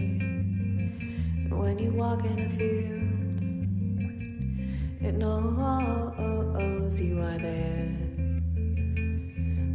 when 1.49 1.79
you 1.79 1.91
walk 1.93 2.25
in 2.25 2.41
a 2.41 2.49
field, 2.59 3.41
it 5.01 5.15
knows 5.15 7.01
you 7.01 7.21
are 7.21 7.39
there. 7.39 7.95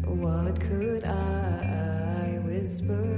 What 0.05 0.59
could 0.59 1.05
I 1.05 2.39
whisper 2.43 3.12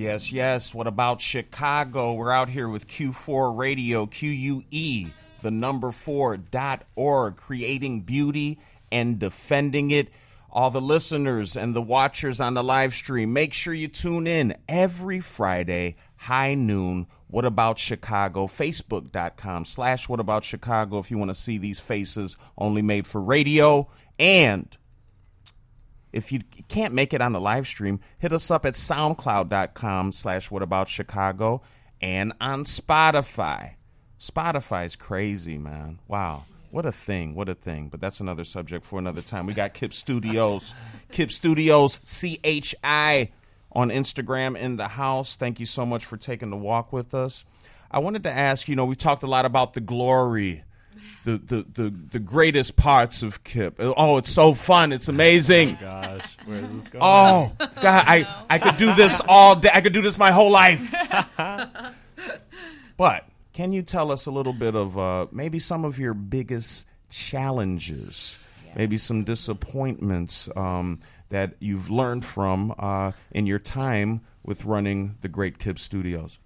Yes, 0.00 0.32
yes. 0.32 0.72
What 0.72 0.86
about 0.86 1.20
Chicago? 1.20 2.14
We're 2.14 2.32
out 2.32 2.48
here 2.48 2.70
with 2.70 2.88
Q4 2.88 3.54
Radio, 3.54 4.06
Q 4.06 4.30
U 4.30 4.64
E, 4.70 5.08
the 5.42 5.50
number 5.50 5.92
four 5.92 6.38
dot 6.38 6.84
org, 6.96 7.36
creating 7.36 8.00
beauty 8.00 8.58
and 8.90 9.18
defending 9.18 9.90
it. 9.90 10.08
All 10.50 10.70
the 10.70 10.80
listeners 10.80 11.54
and 11.54 11.74
the 11.74 11.82
watchers 11.82 12.40
on 12.40 12.54
the 12.54 12.64
live 12.64 12.94
stream, 12.94 13.34
make 13.34 13.52
sure 13.52 13.74
you 13.74 13.88
tune 13.88 14.26
in 14.26 14.56
every 14.66 15.20
Friday, 15.20 15.96
high 16.16 16.54
noon. 16.54 17.06
What 17.26 17.44
about 17.44 17.78
Chicago? 17.78 18.46
Facebook.com 18.46 19.66
slash 19.66 20.08
What 20.08 20.18
About 20.18 20.44
Chicago 20.44 20.98
if 20.98 21.10
you 21.10 21.18
want 21.18 21.30
to 21.30 21.34
see 21.34 21.58
these 21.58 21.78
faces 21.78 22.38
only 22.56 22.80
made 22.80 23.06
for 23.06 23.20
radio. 23.20 23.86
And 24.18 24.74
if 26.12 26.32
you 26.32 26.40
can't 26.68 26.94
make 26.94 27.12
it 27.12 27.20
on 27.20 27.32
the 27.32 27.40
live 27.40 27.66
stream, 27.66 28.00
hit 28.18 28.32
us 28.32 28.50
up 28.50 28.66
at 28.66 28.74
soundcloud.com 28.74 30.12
slash 30.12 30.50
what 30.50 30.62
about 30.62 30.88
Chicago 30.88 31.62
and 32.00 32.32
on 32.40 32.64
Spotify. 32.64 33.74
Spotify 34.18 34.86
is 34.86 34.96
crazy, 34.96 35.58
man. 35.58 36.00
Wow. 36.08 36.44
What 36.70 36.86
a 36.86 36.92
thing. 36.92 37.34
What 37.34 37.48
a 37.48 37.54
thing. 37.54 37.88
But 37.88 38.00
that's 38.00 38.20
another 38.20 38.44
subject 38.44 38.84
for 38.84 38.98
another 38.98 39.22
time. 39.22 39.46
We 39.46 39.54
got 39.54 39.74
Kip 39.74 39.92
Studios. 39.92 40.74
Kip 41.10 41.32
Studios, 41.32 42.00
C-H-I 42.04 43.30
on 43.72 43.90
Instagram 43.90 44.56
in 44.56 44.76
the 44.76 44.88
house. 44.88 45.36
Thank 45.36 45.58
you 45.58 45.66
so 45.66 45.84
much 45.84 46.04
for 46.04 46.16
taking 46.16 46.50
the 46.50 46.56
walk 46.56 46.92
with 46.92 47.14
us. 47.14 47.44
I 47.90 47.98
wanted 47.98 48.22
to 48.24 48.30
ask, 48.30 48.68
you 48.68 48.76
know, 48.76 48.84
we 48.84 48.94
talked 48.94 49.22
a 49.22 49.26
lot 49.26 49.44
about 49.44 49.72
the 49.72 49.80
glory 49.80 50.62
the, 51.24 51.38
the, 51.38 51.66
the, 51.82 51.90
the 52.12 52.18
greatest 52.18 52.76
parts 52.76 53.22
of 53.22 53.44
Kip. 53.44 53.76
Oh, 53.78 54.18
it's 54.18 54.30
so 54.30 54.54
fun. 54.54 54.92
It's 54.92 55.08
amazing. 55.08 55.76
Gosh, 55.80 56.36
where 56.46 56.58
is 56.58 56.72
this 56.72 56.88
going? 56.88 57.02
Oh, 57.04 57.52
God, 57.58 58.04
I, 58.06 58.44
I 58.48 58.58
could 58.58 58.76
do 58.76 58.92
this 58.94 59.20
all 59.28 59.56
day. 59.56 59.70
I 59.72 59.80
could 59.80 59.92
do 59.92 60.02
this 60.02 60.18
my 60.18 60.30
whole 60.30 60.50
life. 60.50 60.94
but 62.96 63.28
can 63.52 63.72
you 63.72 63.82
tell 63.82 64.10
us 64.10 64.26
a 64.26 64.30
little 64.30 64.52
bit 64.52 64.74
of 64.74 64.98
uh, 64.98 65.26
maybe 65.32 65.58
some 65.58 65.84
of 65.84 65.98
your 65.98 66.14
biggest 66.14 66.86
challenges, 67.10 68.38
maybe 68.74 68.96
some 68.96 69.24
disappointments 69.24 70.48
um, 70.56 71.00
that 71.28 71.54
you've 71.60 71.90
learned 71.90 72.24
from 72.24 72.74
uh, 72.78 73.12
in 73.32 73.46
your 73.46 73.58
time 73.58 74.22
with 74.42 74.64
running 74.64 75.16
the 75.20 75.28
Great 75.28 75.58
Kip 75.58 75.78
Studios? 75.78 76.38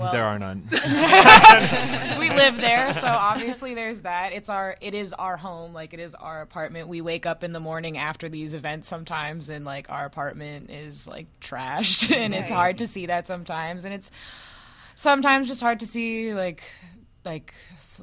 Yeah, 0.00 0.06
I 0.06 0.08
mean, 0.08 0.12
well, 0.12 0.12
there 0.12 0.24
are 0.24 0.38
none. 0.38 2.18
we 2.18 2.28
live 2.36 2.56
there, 2.56 2.92
so 2.92 3.06
obviously 3.06 3.74
there's 3.74 4.00
that. 4.00 4.32
It's 4.32 4.48
our 4.48 4.76
it 4.80 4.94
is 4.94 5.12
our 5.12 5.36
home, 5.36 5.72
like 5.72 5.94
it 5.94 6.00
is 6.00 6.14
our 6.14 6.40
apartment. 6.40 6.88
We 6.88 7.00
wake 7.00 7.26
up 7.26 7.44
in 7.44 7.52
the 7.52 7.60
morning 7.60 7.98
after 7.98 8.28
these 8.28 8.54
events 8.54 8.88
sometimes 8.88 9.48
and 9.48 9.64
like 9.64 9.90
our 9.90 10.06
apartment 10.06 10.70
is 10.70 11.06
like 11.06 11.26
trashed 11.40 12.12
and 12.16 12.34
it's 12.34 12.50
hard 12.50 12.78
to 12.78 12.86
see 12.86 13.06
that 13.06 13.26
sometimes 13.26 13.84
and 13.84 13.94
it's 13.94 14.10
sometimes 14.94 15.48
just 15.48 15.60
hard 15.60 15.80
to 15.80 15.86
see 15.86 16.34
like 16.34 16.62
like 17.24 17.54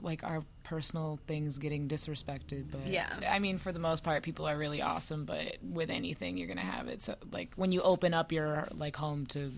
like 0.02 0.24
our 0.24 0.44
personal 0.64 1.20
things 1.28 1.58
getting 1.60 1.88
disrespected 1.88 2.66
but 2.72 2.86
Yeah. 2.88 3.08
i 3.30 3.40
mean 3.40 3.58
for 3.58 3.72
the 3.72 3.80
most 3.80 4.04
part 4.04 4.22
people 4.24 4.46
are 4.48 4.58
really 4.58 4.82
awesome 4.82 5.24
but 5.26 5.58
with 5.64 5.90
anything 5.90 6.38
you're 6.38 6.48
gonna 6.48 6.60
have 6.62 6.88
it 6.88 7.02
so 7.02 7.16
like 7.32 7.54
when 7.56 7.72
you 7.72 7.82
open 7.82 8.14
up 8.14 8.32
your 8.32 8.68
like 8.74 8.96
home 8.96 9.26
to 9.28 9.52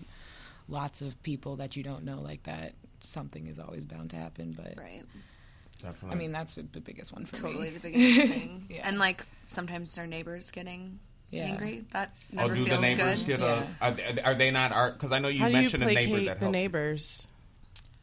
lots 0.70 1.02
of 1.02 1.20
people 1.22 1.56
that 1.56 1.76
you 1.76 1.82
don't 1.82 2.04
know 2.04 2.20
like 2.20 2.42
that 2.44 2.72
something 3.00 3.46
is 3.46 3.58
always 3.58 3.84
bound 3.84 4.10
to 4.10 4.16
happen 4.16 4.54
but 4.56 4.74
Right. 4.78 5.02
Definitely. 5.82 6.10
i 6.14 6.18
mean 6.18 6.32
that's 6.32 6.54
the 6.54 6.62
the 6.62 6.80
biggest 6.80 7.12
one 7.12 7.24
for 7.26 7.34
Totally 7.36 7.70
me 7.70 7.76
the 7.76 7.80
biggest 7.80 8.28
thing. 8.32 8.66
Yeah. 8.70 8.86
And 8.88 8.98
like 8.98 9.24
sometimes 9.46 9.98
our 9.98 10.06
neighbors 10.06 10.50
getting 10.50 10.98
Yeah. 11.30 11.44
angry. 11.46 11.84
That 11.92 12.12
Oh, 12.32 12.36
never 12.36 12.54
do 12.54 12.64
feels 12.64 12.76
the 12.76 12.82
neighbors 12.82 13.22
good. 13.22 13.38
get 13.38 13.48
a? 13.48 13.66
Are 13.80 13.90
they, 13.92 14.22
are 14.22 14.34
they 14.34 14.50
not 14.50 14.72
art? 14.72 14.94
Because 14.94 15.12
I 15.12 15.18
know 15.20 15.28
you 15.28 15.38
How 15.40 15.46
do 15.48 15.52
you 15.56 15.62
mentioned 15.62 15.82
a 15.84 15.86
neighbor 15.86 16.08
placate 16.10 16.26
that 16.26 16.34
the 16.38 16.44
helped. 16.46 16.52
neighbors? 16.52 17.26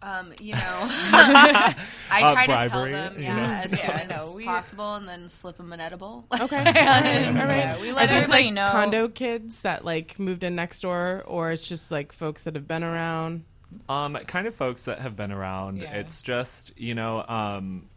Um, 0.01 0.32
you 0.41 0.53
know, 0.55 0.89
I 2.11 2.21
Uh, 2.21 2.33
try 2.33 2.45
to 2.47 2.51
tell 2.51 2.69
bribery, 2.69 2.91
them, 2.93 3.15
you 3.17 3.23
yeah, 3.23 3.35
know? 3.35 3.43
as 3.63 3.71
soon 3.71 3.79
Yeah, 3.89 3.95
as 4.09 4.09
no, 4.09 4.33
we- 4.35 4.45
possible, 4.45 4.95
and 4.95 5.07
then 5.07 5.27
slip 5.29 5.57
them 5.57 5.73
an 5.73 5.79
edible. 5.79 6.25
Okay. 6.39 6.55
And- 6.57 7.37
All 7.37 7.45
right. 7.45 7.57
Yeah, 7.57 7.81
we 7.81 7.89
Are 7.89 7.93
let 7.93 8.09
these 8.09 8.17
everybody 8.19 8.43
like 8.45 8.53
know. 8.53 8.69
condo 8.71 9.07
kids 9.09 9.61
that 9.61 9.83
like 9.85 10.17
moved 10.19 10.43
in 10.43 10.55
next 10.55 10.81
door, 10.81 11.23
or 11.27 11.51
it's 11.51 11.67
just 11.67 11.91
like 11.91 12.11
folks 12.11 12.43
that 12.45 12.55
have 12.55 12.67
been 12.67 12.83
around? 12.83 13.43
Um, 13.89 14.15
kind 14.27 14.47
of 14.47 14.55
folks 14.55 14.85
that 14.85 14.99
have 14.99 15.15
been 15.15 15.31
around. 15.31 15.77
Yeah. 15.77 15.91
It's 15.95 16.21
just 16.21 16.77
you 16.79 16.95
know, 16.95 17.23
um, 17.27 17.89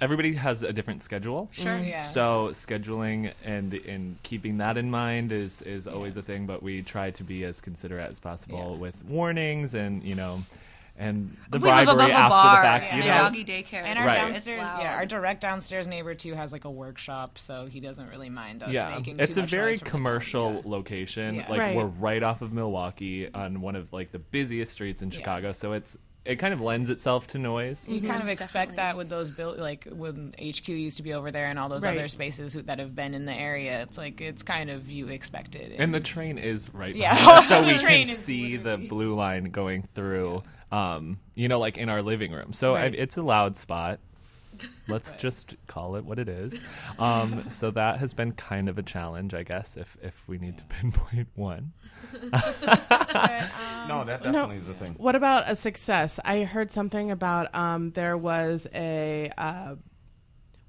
everybody 0.00 0.34
has 0.34 0.62
a 0.62 0.72
different 0.72 1.02
schedule. 1.02 1.48
Sure. 1.52 1.78
Yeah. 1.78 2.00
So 2.02 2.48
scheduling 2.52 3.32
and 3.44 3.72
and 3.72 4.22
keeping 4.22 4.58
that 4.58 4.76
in 4.76 4.90
mind 4.90 5.32
is 5.32 5.62
is 5.62 5.86
always 5.86 6.16
a 6.18 6.22
thing. 6.22 6.46
But 6.46 6.62
we 6.62 6.82
try 6.82 7.10
to 7.12 7.24
be 7.24 7.44
as 7.44 7.60
considerate 7.62 8.10
as 8.10 8.18
possible 8.18 8.72
Yeah. 8.72 8.80
with 8.80 9.02
warnings 9.04 9.72
and 9.74 10.02
you 10.02 10.14
know, 10.14 10.42
and 10.96 11.36
the 11.50 11.58
we 11.58 11.64
live 11.70 11.86
bribery 11.86 12.04
above 12.04 12.10
a 12.10 12.12
after 12.12 12.28
bar 12.30 12.56
the 12.56 12.62
fact. 12.62 12.84
yeah. 12.92 12.96
You 12.96 13.02
know, 13.04 13.08
a 13.10 13.12
doggy 13.12 13.44
daycare. 13.44 13.82
and 13.82 13.98
our 13.98 14.06
Right. 14.06 14.18
it's 14.28 14.44
downstairs, 14.44 14.62
loud. 14.62 14.80
yeah, 14.82 14.94
our 14.94 15.06
direct 15.06 15.40
downstairs 15.40 15.88
neighbor 15.88 16.14
too 16.14 16.34
has 16.34 16.52
like 16.52 16.64
a 16.64 16.70
workshop, 16.70 17.38
so 17.38 17.66
he 17.66 17.80
doesn't 17.80 18.08
really 18.10 18.28
mind 18.28 18.62
us 18.62 18.70
yeah, 18.70 18.94
making. 18.96 19.18
it's 19.18 19.34
too 19.34 19.40
a 19.40 19.42
much 19.44 19.50
very 19.50 19.70
noise 19.72 19.78
from 19.80 19.84
the 19.86 19.90
commercial 19.90 20.52
yeah. 20.54 20.60
location. 20.64 21.34
Yeah. 21.36 21.50
Like 21.50 21.60
Right. 21.60 21.76
we're 21.76 21.86
right 21.86 22.22
off 22.22 22.42
of 22.42 22.52
Milwaukee 22.52 23.32
on 23.32 23.60
one 23.60 23.74
of 23.76 23.92
like 23.92 24.12
the 24.12 24.18
busiest 24.18 24.72
streets 24.72 25.02
in 25.02 25.10
Chicago, 25.10 25.52
so 25.52 25.72
it's 25.72 25.96
it 26.24 26.36
kind 26.36 26.54
of 26.54 26.60
lends 26.60 26.88
itself 26.88 27.26
to 27.26 27.36
noise. 27.38 27.88
You 27.88 28.00
kind 28.00 28.22
of 28.22 28.28
Yes, 28.28 28.34
expect 28.40 28.76
definitely. 28.76 28.76
that 28.76 28.96
with 28.96 29.08
those 29.08 29.32
built 29.32 29.58
like 29.58 29.88
when 29.90 30.32
HQ 30.40 30.68
used 30.68 30.98
to 30.98 31.02
be 31.02 31.14
over 31.14 31.32
there 31.32 31.46
and 31.46 31.58
all 31.58 31.68
those 31.68 31.84
Right. 31.84 31.96
other 31.98 32.06
spaces 32.06 32.52
who, 32.52 32.62
that 32.62 32.78
have 32.78 32.94
been 32.94 33.14
in 33.14 33.24
the 33.24 33.34
area. 33.34 33.82
It's 33.82 33.98
like 33.98 34.20
it's 34.20 34.44
kind 34.44 34.70
of 34.70 34.88
you 34.88 35.08
expected. 35.08 35.72
it. 35.72 35.80
And 35.80 35.92
the 35.92 35.98
train 35.98 36.38
is 36.38 36.72
right 36.72 36.94
Yeah. 36.94 37.14
behind 37.14 37.38
us, 37.38 37.48
so 37.48 37.60
The 37.64 37.72
we 37.72 37.78
train 37.78 38.06
can 38.06 38.14
is 38.14 38.22
see 38.24 38.56
the 38.56 38.76
blue 38.78 39.16
line 39.16 39.46
going 39.50 39.82
through. 39.96 40.44
Um, 40.72 41.18
you 41.34 41.48
know, 41.48 41.60
like 41.60 41.76
in 41.78 41.88
our 41.88 42.02
living 42.02 42.32
room. 42.32 42.52
So 42.52 42.74
I, 42.74 42.86
it's 42.86 43.16
a 43.16 43.22
loud 43.22 43.56
spot. 43.56 44.00
Let's 44.88 45.16
just 45.16 45.56
call 45.66 45.96
it 45.96 46.04
what 46.04 46.18
it 46.18 46.28
is. 46.28 46.60
Um, 46.98 47.48
so 47.48 47.70
that 47.72 47.98
has 47.98 48.14
been 48.14 48.32
kind 48.32 48.68
of 48.68 48.78
a 48.78 48.82
challenge, 48.82 49.34
I 49.34 49.42
guess, 49.42 49.76
if 49.76 49.96
if 50.02 50.26
we 50.28 50.38
need 50.38 50.58
to 50.58 50.64
pinpoint 50.68 51.28
one. 51.34 51.72
No, 53.88 54.04
that 54.04 54.22
definitely 54.22 54.58
is 54.58 54.68
a 54.68 54.74
thing. 54.74 54.94
What 54.96 55.16
about 55.16 55.50
a 55.50 55.56
success? 55.56 56.20
I 56.24 56.44
heard 56.44 56.70
something 56.70 57.10
about 57.10 57.52
um, 57.52 57.90
there 57.90 58.16
was 58.16 58.68
a 58.72 59.32
uh, 59.36 59.74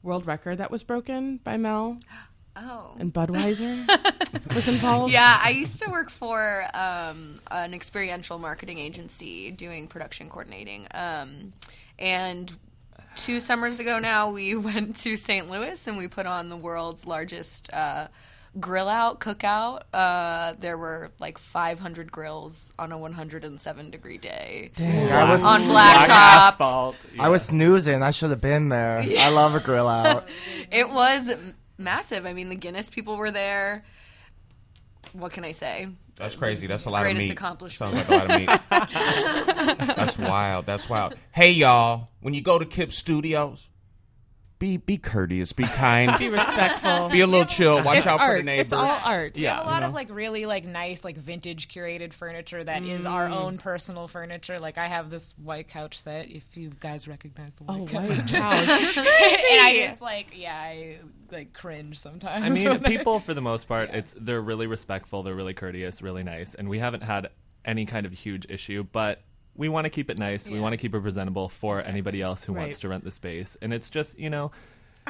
world 0.02 0.26
record 0.26 0.58
that 0.58 0.72
was 0.72 0.82
broken 0.82 1.38
by 1.38 1.58
Mel 1.58 2.00
Oh. 2.56 2.96
and 3.00 3.12
Budweiser 3.14 3.88
was 4.56 4.68
involved. 4.68 5.12
Yeah, 5.12 5.40
I 5.42 5.50
used 5.50 5.82
to 5.82 5.90
work 5.90 6.10
for 6.10 6.66
um, 6.74 7.40
an 7.50 7.74
experiential 7.74 8.38
marketing 8.38 8.78
agency 8.80 9.50
doing 9.52 9.88
production 9.88 10.30
coordinating. 10.30 10.88
Um, 10.94 11.54
and 11.98 12.54
two 13.18 13.40
summers 13.40 13.80
ago 13.80 13.98
now, 14.00 14.32
we 14.32 14.56
went 14.70 14.98
to 14.98 15.18
St. 15.18 15.50
Louis 15.50 15.88
and 15.88 15.98
we 15.98 16.08
put 16.08 16.26
on 16.28 16.50
the 16.50 16.58
world's 16.58 17.06
largest 17.08 17.74
uh, 17.74 18.08
grill 18.60 18.88
out, 18.88 19.20
cookout. 19.20 19.82
Uh, 19.92 20.54
there 20.60 20.78
were 20.78 21.10
like 21.20 21.40
500 21.40 22.12
grills 22.12 22.74
on 22.78 22.92
a 22.92 22.98
107 23.00 23.90
degree 23.90 24.20
day 24.20 24.70
I 24.78 25.28
was 25.32 25.44
on 25.44 25.64
Black 25.66 26.08
blacktop. 26.08 26.48
asphalt. 26.50 26.96
I 27.20 27.30
was 27.30 27.44
snoozing. 27.44 28.04
I 28.04 28.12
should 28.12 28.30
have 28.30 28.42
been 28.42 28.70
there. 28.70 29.00
I 29.00 29.30
love 29.30 29.56
a 29.56 29.60
grill 29.60 29.88
out. 29.88 30.28
It 30.72 30.90
was 30.90 31.30
m- 31.30 31.56
massive. 31.78 32.26
I 32.26 32.34
mean, 32.34 32.50
the 32.50 32.56
Guinness 32.56 32.90
people 32.90 33.18
were 33.18 33.32
there. 33.32 33.84
What 35.14 35.32
can 35.32 35.44
I 35.44 35.52
say? 35.52 35.88
That's 36.16 36.36
crazy. 36.36 36.68
That's 36.68 36.86
a 36.86 36.90
lot 36.90 37.02
Greatest 37.02 37.24
of 37.24 37.30
meat. 37.30 37.32
accomplishment. 37.34 37.94
Sounds 37.96 38.10
like 38.10 38.10
a 38.10 38.26
lot 38.26 38.32
of 38.32 38.40
meat. 38.40 39.88
That's 39.96 40.18
wild. 40.18 40.66
That's 40.66 40.88
wild. 40.88 41.16
Hey 41.32 41.52
y'all, 41.52 42.10
when 42.22 42.34
you 42.34 42.42
go 42.42 42.58
to 42.60 42.66
Kip 42.66 42.92
Studios, 42.92 43.68
be 44.64 44.78
be 44.78 44.98
courteous, 44.98 45.52
be 45.52 45.66
kind, 45.66 46.18
Be 46.18 46.30
respectful. 46.30 47.10
be 47.10 47.20
a 47.20 47.28
little 47.28 47.46
chill. 47.46 47.84
Watch 47.84 47.98
it's 47.98 48.08
out 48.08 48.22
for 48.22 48.38
the 48.38 48.44
neighbors. 48.44 48.62
It's 48.68 48.74
all 48.74 48.98
art. 49.04 49.36
We 49.36 49.44
have 49.44 49.66
a 49.66 49.70
lot 49.70 49.82
you 49.82 49.88
of 49.90 49.94
like 49.94 50.08
really 50.10 50.46
like 50.46 50.64
nice 50.66 51.04
like 51.04 51.18
vintage 51.18 51.68
curated 51.68 52.14
furniture 52.14 52.64
that 52.64 52.84
is 52.84 53.06
our 53.06 53.28
Mm. 53.28 53.36
own 53.36 53.58
personal 53.58 54.08
furniture. 54.08 54.62
Like 54.62 54.78
I 54.78 54.88
have 54.88 55.10
this 55.10 55.34
white 55.38 55.68
couch 55.68 56.00
set. 56.00 56.30
If 56.30 56.56
you 56.56 56.72
guys 56.80 57.10
recognize 57.10 57.52
the 57.56 57.66
white 57.66 57.82
Oh, 57.82 57.86
couch, 57.86 58.08
white 58.08 58.28
couch. 58.28 58.70
and 58.98 59.62
I 59.62 59.84
just 59.86 60.02
like 60.02 60.28
yeah, 60.34 60.56
I 60.56 61.00
like 61.30 61.52
cringe 61.52 62.00
sometimes. 62.00 62.46
I 62.46 62.50
mean, 62.50 62.66
when 62.70 62.86
I- 62.86 62.90
people 62.90 63.20
for 63.20 63.34
the 63.34 63.42
most 63.42 63.68
part, 63.68 63.90
it's 63.90 64.16
they're 64.18 64.40
really 64.42 64.68
respectful, 64.68 65.24
they're 65.24 65.36
really 65.36 65.54
courteous, 65.54 66.02
really 66.02 66.24
nice, 66.24 66.56
and 66.56 66.70
we 66.70 66.80
haven't 66.80 67.04
had 67.04 67.28
any 67.66 67.86
kind 67.86 68.06
of 68.06 68.14
huge 68.14 68.46
issue. 68.48 68.86
But 68.90 69.22
we 69.56 69.70
want 69.70 69.86
to 69.86 69.90
keep 69.90 70.10
it 70.10 70.18
nice. 70.18 70.50
We 70.50 70.60
want 70.60 70.74
to 70.74 70.78
keep 70.78 70.94
it 70.96 71.02
presentable 71.02 71.50
for 71.50 71.80
anybody 71.82 72.22
else 72.22 72.44
who 72.44 72.54
Right. 72.54 72.62
wants 72.64 72.80
to 72.80 72.90
rent 72.90 73.04
the 73.04 73.12
space. 73.12 73.56
And 73.62 73.74
it's 73.74 73.90
just 73.90 74.18
you 74.20 74.30
know, 74.30 74.52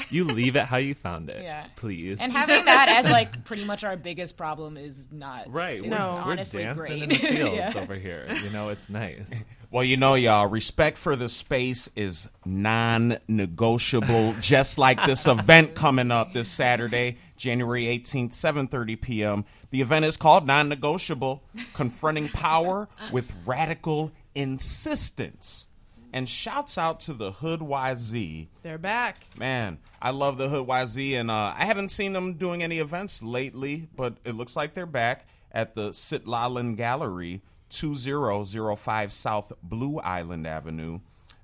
you 0.09 0.23
leave 0.25 0.55
it 0.55 0.65
how 0.65 0.77
you 0.77 0.93
found 0.95 1.29
it. 1.29 1.41
Yeah. 1.43 1.65
please. 1.75 2.19
And 2.19 2.31
having 2.31 2.65
that 2.65 2.89
as 2.89 3.11
like 3.11 3.45
pretty 3.45 3.63
much 3.63 3.83
our 3.83 3.95
biggest 3.97 4.37
problem 4.37 4.75
is 4.77 5.07
not 5.11 5.51
right, 5.51 5.77
Is 5.77 5.83
we're, 5.83 5.89
No. 5.89 6.13
we're 6.25 6.31
honestly 6.31 6.63
dancing 6.63 6.79
great. 6.99 7.03
in 7.03 7.09
the 7.09 7.15
fields 7.35 7.75
Yeah. 7.75 7.81
over 7.81 7.95
here. 7.95 8.25
You 8.43 8.49
know, 8.49 8.69
it's 8.69 8.89
nice. 8.89 9.45
Well, 9.71 9.83
you 9.83 9.97
know, 9.97 10.13
y'all, 10.13 10.45
respect 10.47 10.99
for 10.99 11.15
the 11.15 11.27
space 11.29 11.89
is 11.95 12.29
non 12.45 13.17
negotiable, 13.27 14.35
just 14.39 14.77
like 14.77 15.03
this 15.05 15.25
event 15.25 15.73
coming 15.73 16.11
up 16.11 16.33
this 16.33 16.47
Saturday, 16.47 17.17
January 17.37 17.85
18th, 17.85 18.33
7.30 18.33 19.01
p.m. 19.01 19.45
The 19.71 19.81
event 19.81 20.05
is 20.05 20.15
called 20.17 20.45
Non 20.45 20.69
Negotiable 20.69 21.41
Confronting 21.73 22.29
Power 22.29 22.87
with 23.11 23.33
Radical 23.47 24.11
Insistence. 24.35 25.67
And 26.15 26.29
shouts 26.29 26.77
out 26.77 26.99
to 27.01 27.13
the 27.13 27.31
Hoodwitz. 27.31 28.47
They're 28.61 28.77
back. 28.77 29.25
Man, 29.35 29.79
I 29.99 30.11
love 30.11 30.37
the 30.37 30.47
Hoodwitz, 30.47 31.19
and 31.19 31.31
uh, 31.31 31.55
I 31.57 31.65
haven't 31.65 31.89
seen 31.89 32.13
them 32.13 32.35
doing 32.35 32.61
any 32.61 32.77
events 32.77 33.23
lately, 33.23 33.87
but 33.95 34.17
it 34.23 34.35
looks 34.35 34.55
like 34.55 34.75
they're 34.75 34.85
back 34.85 35.25
at 35.51 35.73
the 35.73 35.89
Citlalin 35.89 36.77
Gallery, 36.77 37.41
2005 37.69 39.11
South 39.11 39.53
Blue 39.63 39.99
Island 39.99 40.45
Avenue. 40.45 40.99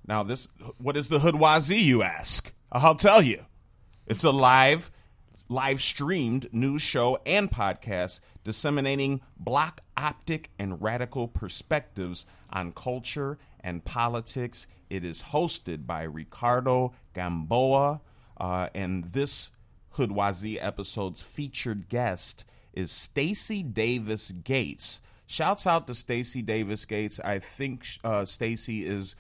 Now, 0.06 0.22
this 0.22 0.48
what 0.78 0.98
is 0.98 1.08
the 1.08 1.20
Hoodwitz, 1.20 1.76
you 1.76 2.04
ask? 2.04 2.54
I'll 2.72 2.96
tell 2.96 3.22
you. 3.22 3.46
It's 4.06 4.24
a 4.24 4.32
live, 4.32 4.92
live 5.50 5.82
streamed 5.82 6.48
news 6.54 6.82
show 6.82 7.18
and 7.26 7.50
podcast 7.50 8.22
disseminating 8.44 9.20
block 9.36 9.82
optic 9.98 10.52
and 10.60 10.80
radical 10.80 11.28
perspectives 11.28 12.26
on 12.52 12.72
culture 12.72 13.40
and 13.60 13.84
politics. 13.84 14.68
It 14.90 15.04
is 15.04 15.24
hosted 15.24 15.88
by 15.88 16.04
Ricardo 16.04 16.94
Gamboa, 17.14 18.02
uh, 18.38 18.70
and 18.76 19.04
this 19.06 19.50
Hoodwitz 19.96 20.58
episode's 20.62 21.22
featured 21.22 21.90
guest 21.90 22.46
is 22.74 22.92
Stacy 22.92 23.64
Davis 23.64 24.32
Gates. 24.32 25.02
Shouts 25.26 25.68
out 25.68 25.88
to 25.88 25.96
Stacy 25.96 26.42
Davis 26.42 26.86
Gates. 26.86 27.20
I 27.20 27.40
think 27.40 27.86
uh, 28.04 28.26
Stacy 28.26 28.86
is 28.86 29.16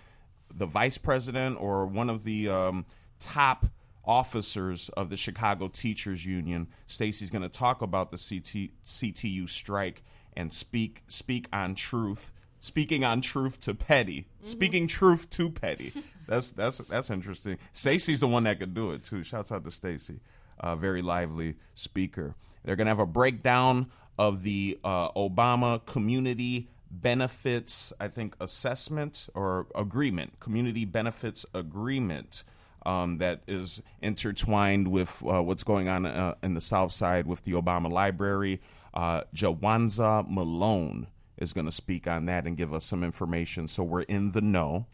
the 0.53 0.65
vice 0.65 0.97
president 0.97 1.57
or 1.59 1.85
one 1.85 2.09
of 2.09 2.23
the 2.23 2.49
um, 2.49 2.85
top 3.19 3.65
officers 4.09 4.89
of 4.89 5.11
the 5.11 5.15
Chicago 5.15 5.67
Teachers 5.67 6.25
Union. 6.25 6.67
Stacy's 6.87 7.29
going 7.29 7.43
to 7.43 7.49
talk 7.49 7.83
about 7.83 8.09
the 8.09 8.17
CT, 8.17 8.71
CTU 8.83 9.47
strike 9.47 10.01
and 10.35 10.51
speak 10.51 11.03
speak 11.07 11.47
on 11.53 11.75
truth. 11.75 12.33
Speaking 12.61 13.05
on 13.05 13.21
truth 13.21 13.61
to 13.61 13.73
Petty, 13.73 14.27
speaking 14.41 14.87
truth 14.87 15.29
to 15.29 15.49
Petty. 15.49 15.93
That's 16.27 16.51
that's 16.51 16.79
that's 16.79 17.09
interesting. 17.09 17.57
Stacy's 17.71 18.19
the 18.19 18.27
one 18.27 18.43
that 18.43 18.59
could 18.59 18.73
do 18.73 18.91
it 18.91 19.03
too. 19.03 19.23
Shouts 19.23 19.51
out 19.51 19.63
to 19.63 19.71
Stacy, 19.71 20.19
uh, 20.59 20.75
very 20.75 21.01
lively 21.01 21.55
speaker. 21.73 22.35
They're 22.65 22.75
gonna 22.75 22.89
have 22.89 22.99
a 22.99 23.05
breakdown 23.05 23.89
of 24.17 24.43
the 24.43 24.77
uh, 24.83 25.09
Obama 25.11 25.85
community 25.85 26.67
benefits, 26.91 27.93
I 27.99 28.09
think, 28.09 28.35
assessment 28.41 29.29
or 29.33 29.67
agreement, 29.73 30.39
community 30.39 30.83
benefits 30.83 31.45
agreement 31.53 32.43
um, 32.85 33.17
that 33.17 33.41
is 33.47 33.81
intertwined 34.01 34.87
with 34.87 35.21
uh, 35.25 35.41
what's 35.41 35.63
going 35.63 35.87
on 35.87 36.05
uh, 36.05 36.35
in 36.41 36.53
the 36.53 36.61
South 36.61 36.91
Side 36.91 37.27
with 37.27 37.43
the 37.43 37.51
Obama 37.53 37.91
Library. 37.91 38.61
Uh, 38.93 39.21
Jawanza 39.35 40.25
Malone 40.29 41.07
is 41.37 41.53
going 41.53 41.65
to 41.65 41.71
speak 41.71 42.07
on 42.07 42.25
that 42.25 42.45
and 42.45 42.57
give 42.57 42.73
us 42.73 42.85
some 42.85 43.03
information 43.03 43.67
so 43.67 43.83
we're 43.83 44.01
in 44.03 44.31
the 44.31 44.41
know. 44.41 44.85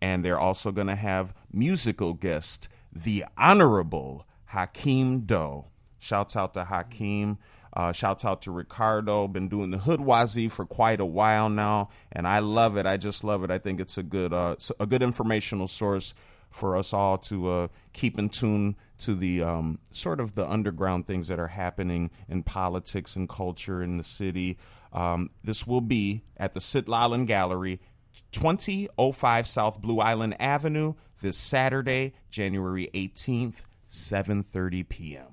And 0.00 0.24
they're 0.24 0.38
also 0.38 0.72
going 0.72 0.88
to 0.88 0.96
have 0.96 1.32
musical 1.52 2.12
guest, 2.12 2.68
the 2.92 3.24
Honorable 3.38 4.26
Hakeem 4.46 5.20
Doe. 5.20 5.66
Shouts 5.98 6.34
out 6.34 6.54
to 6.54 6.64
Hakeem. 6.64 7.38
Uh, 7.74 7.92
shouts 7.92 8.24
out 8.24 8.42
to 8.42 8.50
Ricardo. 8.50 9.28
Been 9.28 9.48
doing 9.48 9.70
the 9.70 9.78
Hoodwitz 9.78 10.50
for 10.50 10.66
quite 10.66 11.00
a 11.00 11.06
while 11.06 11.48
now, 11.48 11.88
and 12.10 12.26
I 12.26 12.40
love 12.40 12.76
it. 12.76 12.84
I 12.84 12.98
just 12.98 13.24
love 13.24 13.44
it. 13.44 13.50
I 13.50 13.58
think 13.58 13.80
it's 13.80 13.96
a 13.96 14.02
good, 14.02 14.34
uh, 14.34 14.56
a 14.78 14.86
good 14.86 15.02
informational 15.02 15.68
source 15.68 16.12
for 16.52 16.76
us 16.76 16.92
all 16.92 17.18
to 17.18 17.48
uh, 17.48 17.68
keep 17.92 18.18
in 18.18 18.28
tune 18.28 18.76
to 18.98 19.14
the 19.14 19.42
um, 19.42 19.78
sort 19.90 20.20
of 20.20 20.34
the 20.34 20.48
underground 20.48 21.06
things 21.06 21.28
that 21.28 21.38
are 21.38 21.48
happening 21.48 22.10
in 22.28 22.42
politics 22.42 23.16
and 23.16 23.28
culture 23.28 23.82
in 23.82 23.96
the 23.96 24.04
city. 24.04 24.58
Um, 24.92 25.30
this 25.42 25.66
will 25.66 25.80
be 25.80 26.22
at 26.36 26.54
the 26.54 26.60
Citlalin 26.60 27.26
Gallery, 27.26 27.80
2005 28.32 29.46
South 29.46 29.80
Blue 29.80 29.98
Island 29.98 30.36
Avenue, 30.38 30.94
this 31.20 31.38
Saturday, 31.38 32.12
January 32.30 32.88
18th, 32.94 33.62
7:30 33.88 34.88
p.m. 34.88 35.31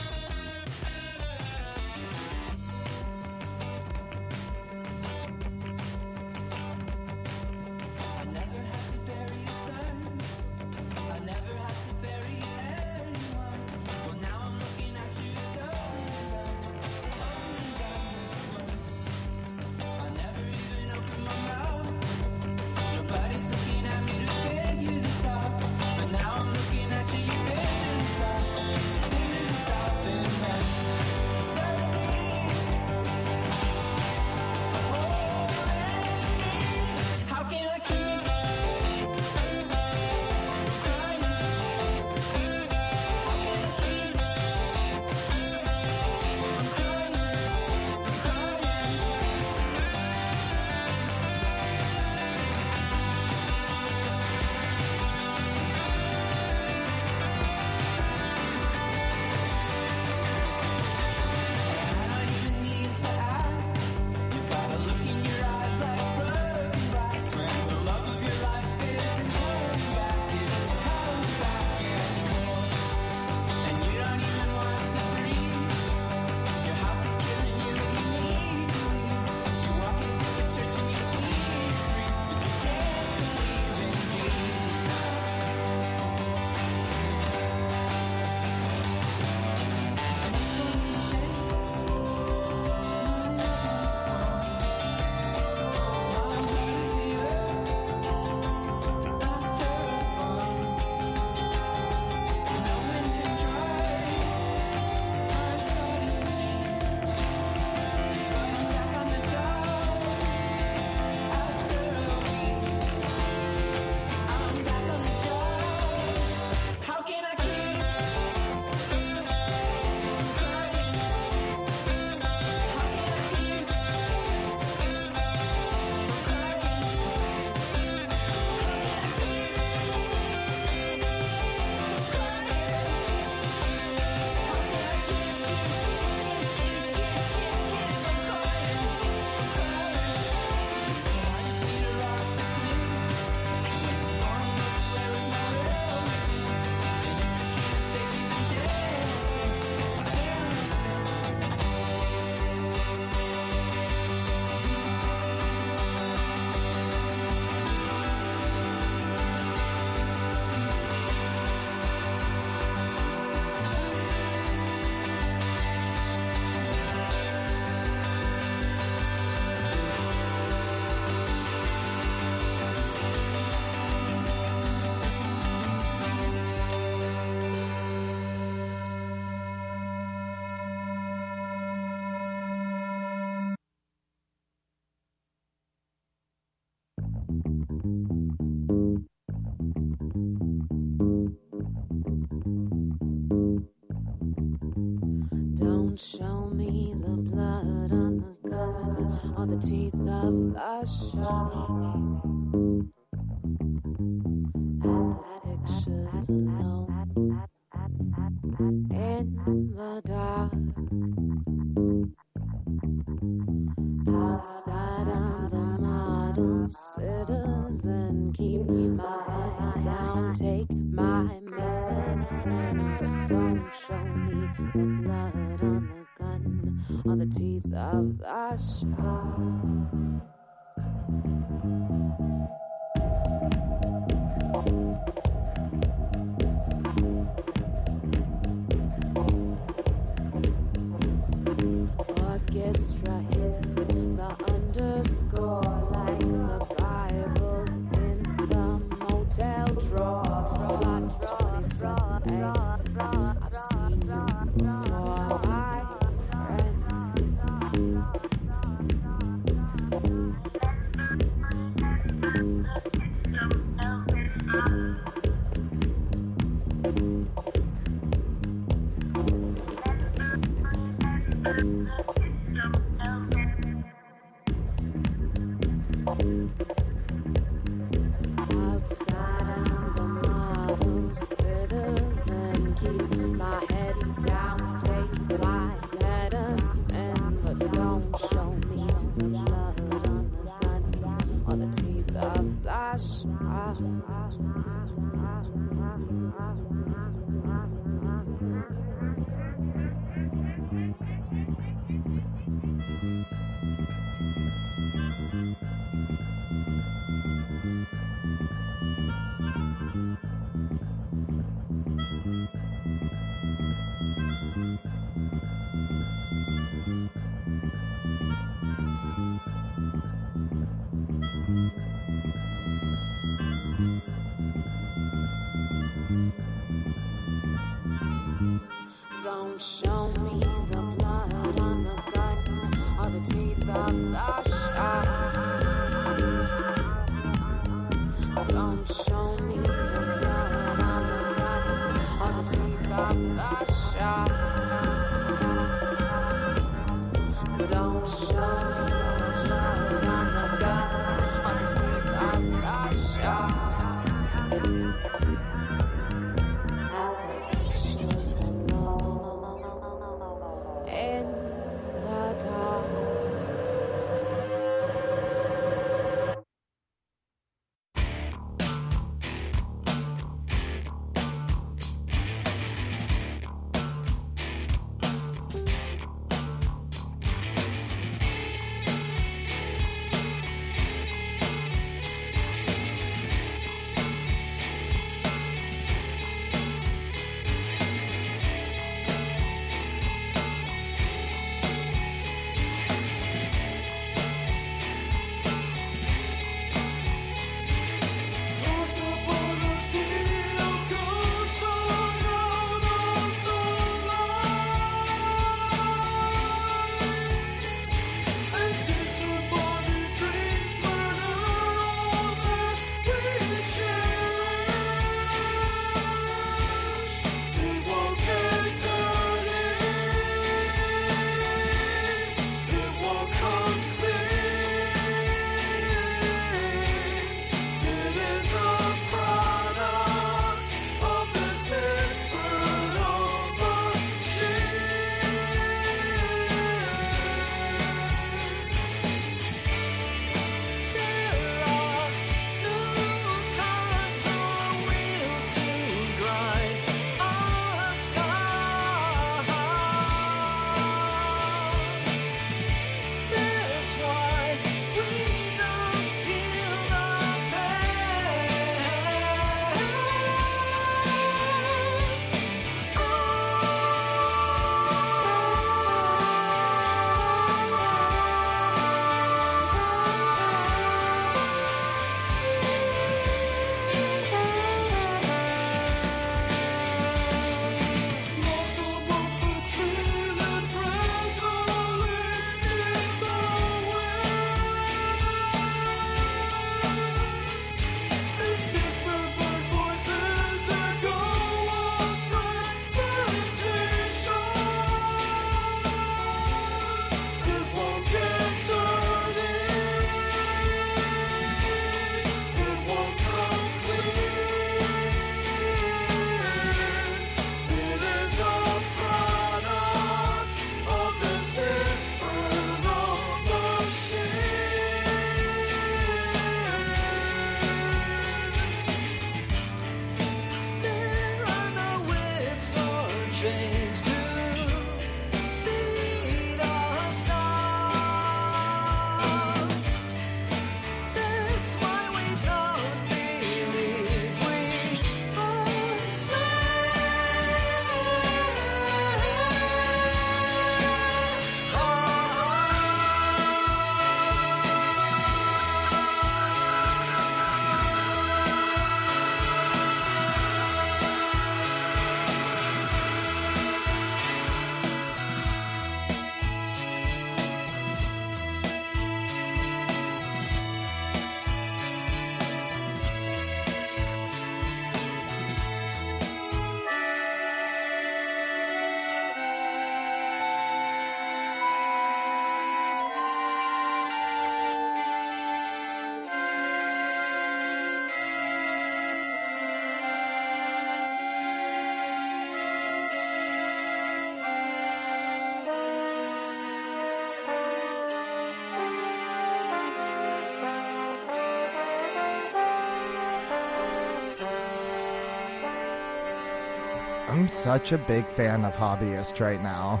such 597.62 597.92
a 597.92 597.98
big 597.98 598.26
fan 598.28 598.64
of 598.64 598.74
Hobbyist 598.74 599.38
right 599.38 599.62
now. 599.62 600.00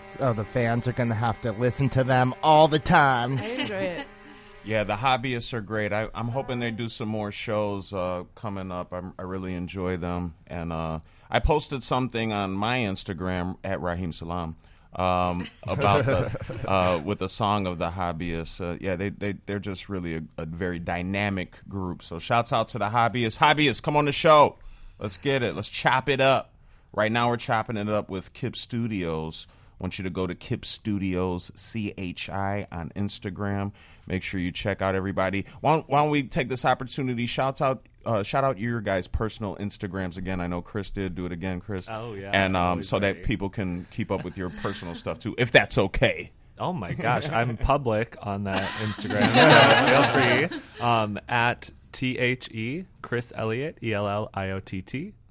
So 0.00 0.32
the 0.32 0.44
fans 0.44 0.88
are 0.88 0.92
gonna 0.92 1.14
have 1.14 1.38
to 1.42 1.52
listen 1.52 1.90
to 1.90 2.02
them 2.02 2.34
all 2.42 2.66
the 2.66 2.78
time. 2.78 3.38
I 3.38 3.44
enjoy 3.44 3.74
it. 3.74 4.06
Yeah, 4.64 4.82
the 4.82 4.94
hobbyists 4.94 5.54
are 5.54 5.60
great. 5.60 5.92
I, 5.92 6.08
I'm 6.12 6.26
hoping 6.26 6.58
they 6.58 6.72
do 6.72 6.88
some 6.88 7.06
more 7.08 7.30
shows 7.30 7.92
uh, 7.92 8.24
coming 8.34 8.72
up. 8.72 8.92
I'm, 8.92 9.14
I 9.16 9.22
really 9.22 9.54
enjoy 9.54 9.96
them, 9.96 10.34
and 10.48 10.72
uh, 10.72 10.98
I 11.30 11.38
posted 11.38 11.84
something 11.84 12.32
on 12.32 12.50
my 12.50 12.78
Instagram 12.78 13.58
at 13.62 13.80
Raheem 13.80 14.12
Salam 14.12 14.56
um, 14.96 15.46
about 15.68 16.04
the 16.04 16.68
uh, 16.68 17.00
with 17.04 17.20
the 17.20 17.28
song 17.28 17.68
of 17.68 17.78
the 17.78 17.90
hobbyists. 17.90 18.60
Uh, 18.60 18.76
yeah, 18.80 18.96
they 18.96 19.10
they 19.10 19.34
they're 19.46 19.60
just 19.60 19.88
really 19.88 20.16
a, 20.16 20.22
a 20.36 20.46
very 20.46 20.80
dynamic 20.80 21.58
group. 21.68 22.02
So 22.02 22.18
shouts 22.18 22.52
out 22.52 22.66
to 22.70 22.78
the 22.78 22.88
hobbyists. 22.88 23.38
Hobbyists, 23.38 23.80
come 23.80 23.94
on 23.96 24.06
the 24.06 24.12
show. 24.12 24.58
Let's 24.98 25.16
get 25.16 25.42
it. 25.42 25.54
Let's 25.54 25.68
chop 25.68 26.08
it 26.08 26.20
up. 26.20 26.54
Right 26.92 27.12
now, 27.12 27.28
we're 27.28 27.36
chopping 27.36 27.76
it 27.76 27.88
up 27.88 28.08
with 28.08 28.32
Kip 28.32 28.56
Studios. 28.56 29.46
I 29.78 29.84
want 29.84 29.98
you 29.98 30.04
to 30.04 30.10
go 30.10 30.26
to 30.26 30.34
Kip 30.34 30.64
Studios 30.64 31.50
CHI 31.54 32.66
on 32.72 32.90
Instagram. 32.96 33.72
Make 34.06 34.22
sure 34.22 34.40
you 34.40 34.50
check 34.50 34.80
out 34.80 34.94
everybody. 34.94 35.44
Why 35.60 35.74
don't, 35.74 35.88
why 35.88 35.98
don't 35.98 36.10
we 36.10 36.22
take 36.22 36.48
this 36.48 36.64
opportunity? 36.64 37.26
Shout 37.26 37.60
out, 37.60 37.86
uh, 38.06 38.22
shout 38.22 38.42
out 38.44 38.58
your 38.58 38.80
guys' 38.80 39.06
personal 39.06 39.56
Instagrams 39.56 40.16
again. 40.16 40.40
I 40.40 40.46
know 40.46 40.62
Chris 40.62 40.90
did. 40.90 41.14
Do 41.14 41.26
it 41.26 41.32
again, 41.32 41.60
Chris. 41.60 41.86
Oh, 41.90 42.14
yeah. 42.14 42.30
And 42.32 42.56
um, 42.56 42.82
so 42.82 42.98
that 42.98 43.24
people 43.24 43.50
can 43.50 43.86
keep 43.90 44.10
up 44.10 44.24
with 44.24 44.38
your 44.38 44.48
personal 44.48 44.94
stuff 44.96 45.18
too, 45.18 45.34
if 45.36 45.52
that's 45.52 45.76
okay. 45.76 46.32
Oh 46.58 46.72
my 46.72 46.94
gosh, 46.94 47.28
I'm 47.28 47.56
public 47.58 48.16
on 48.22 48.44
that 48.44 48.66
Instagram, 48.80 49.28
so 50.48 50.48
feel 50.48 50.48
free. 50.48 50.60
Um, 50.80 51.18
at 51.28 51.70
T 51.96 52.18
H 52.18 52.50
E 52.50 52.84
Chris 53.00 53.32
Elliott 53.34 53.78
E 53.82 53.94
L 53.94 54.06
L 54.06 54.28
I 54.34 54.50
O 54.50 54.60
T 54.60 54.82
T. 54.82 55.14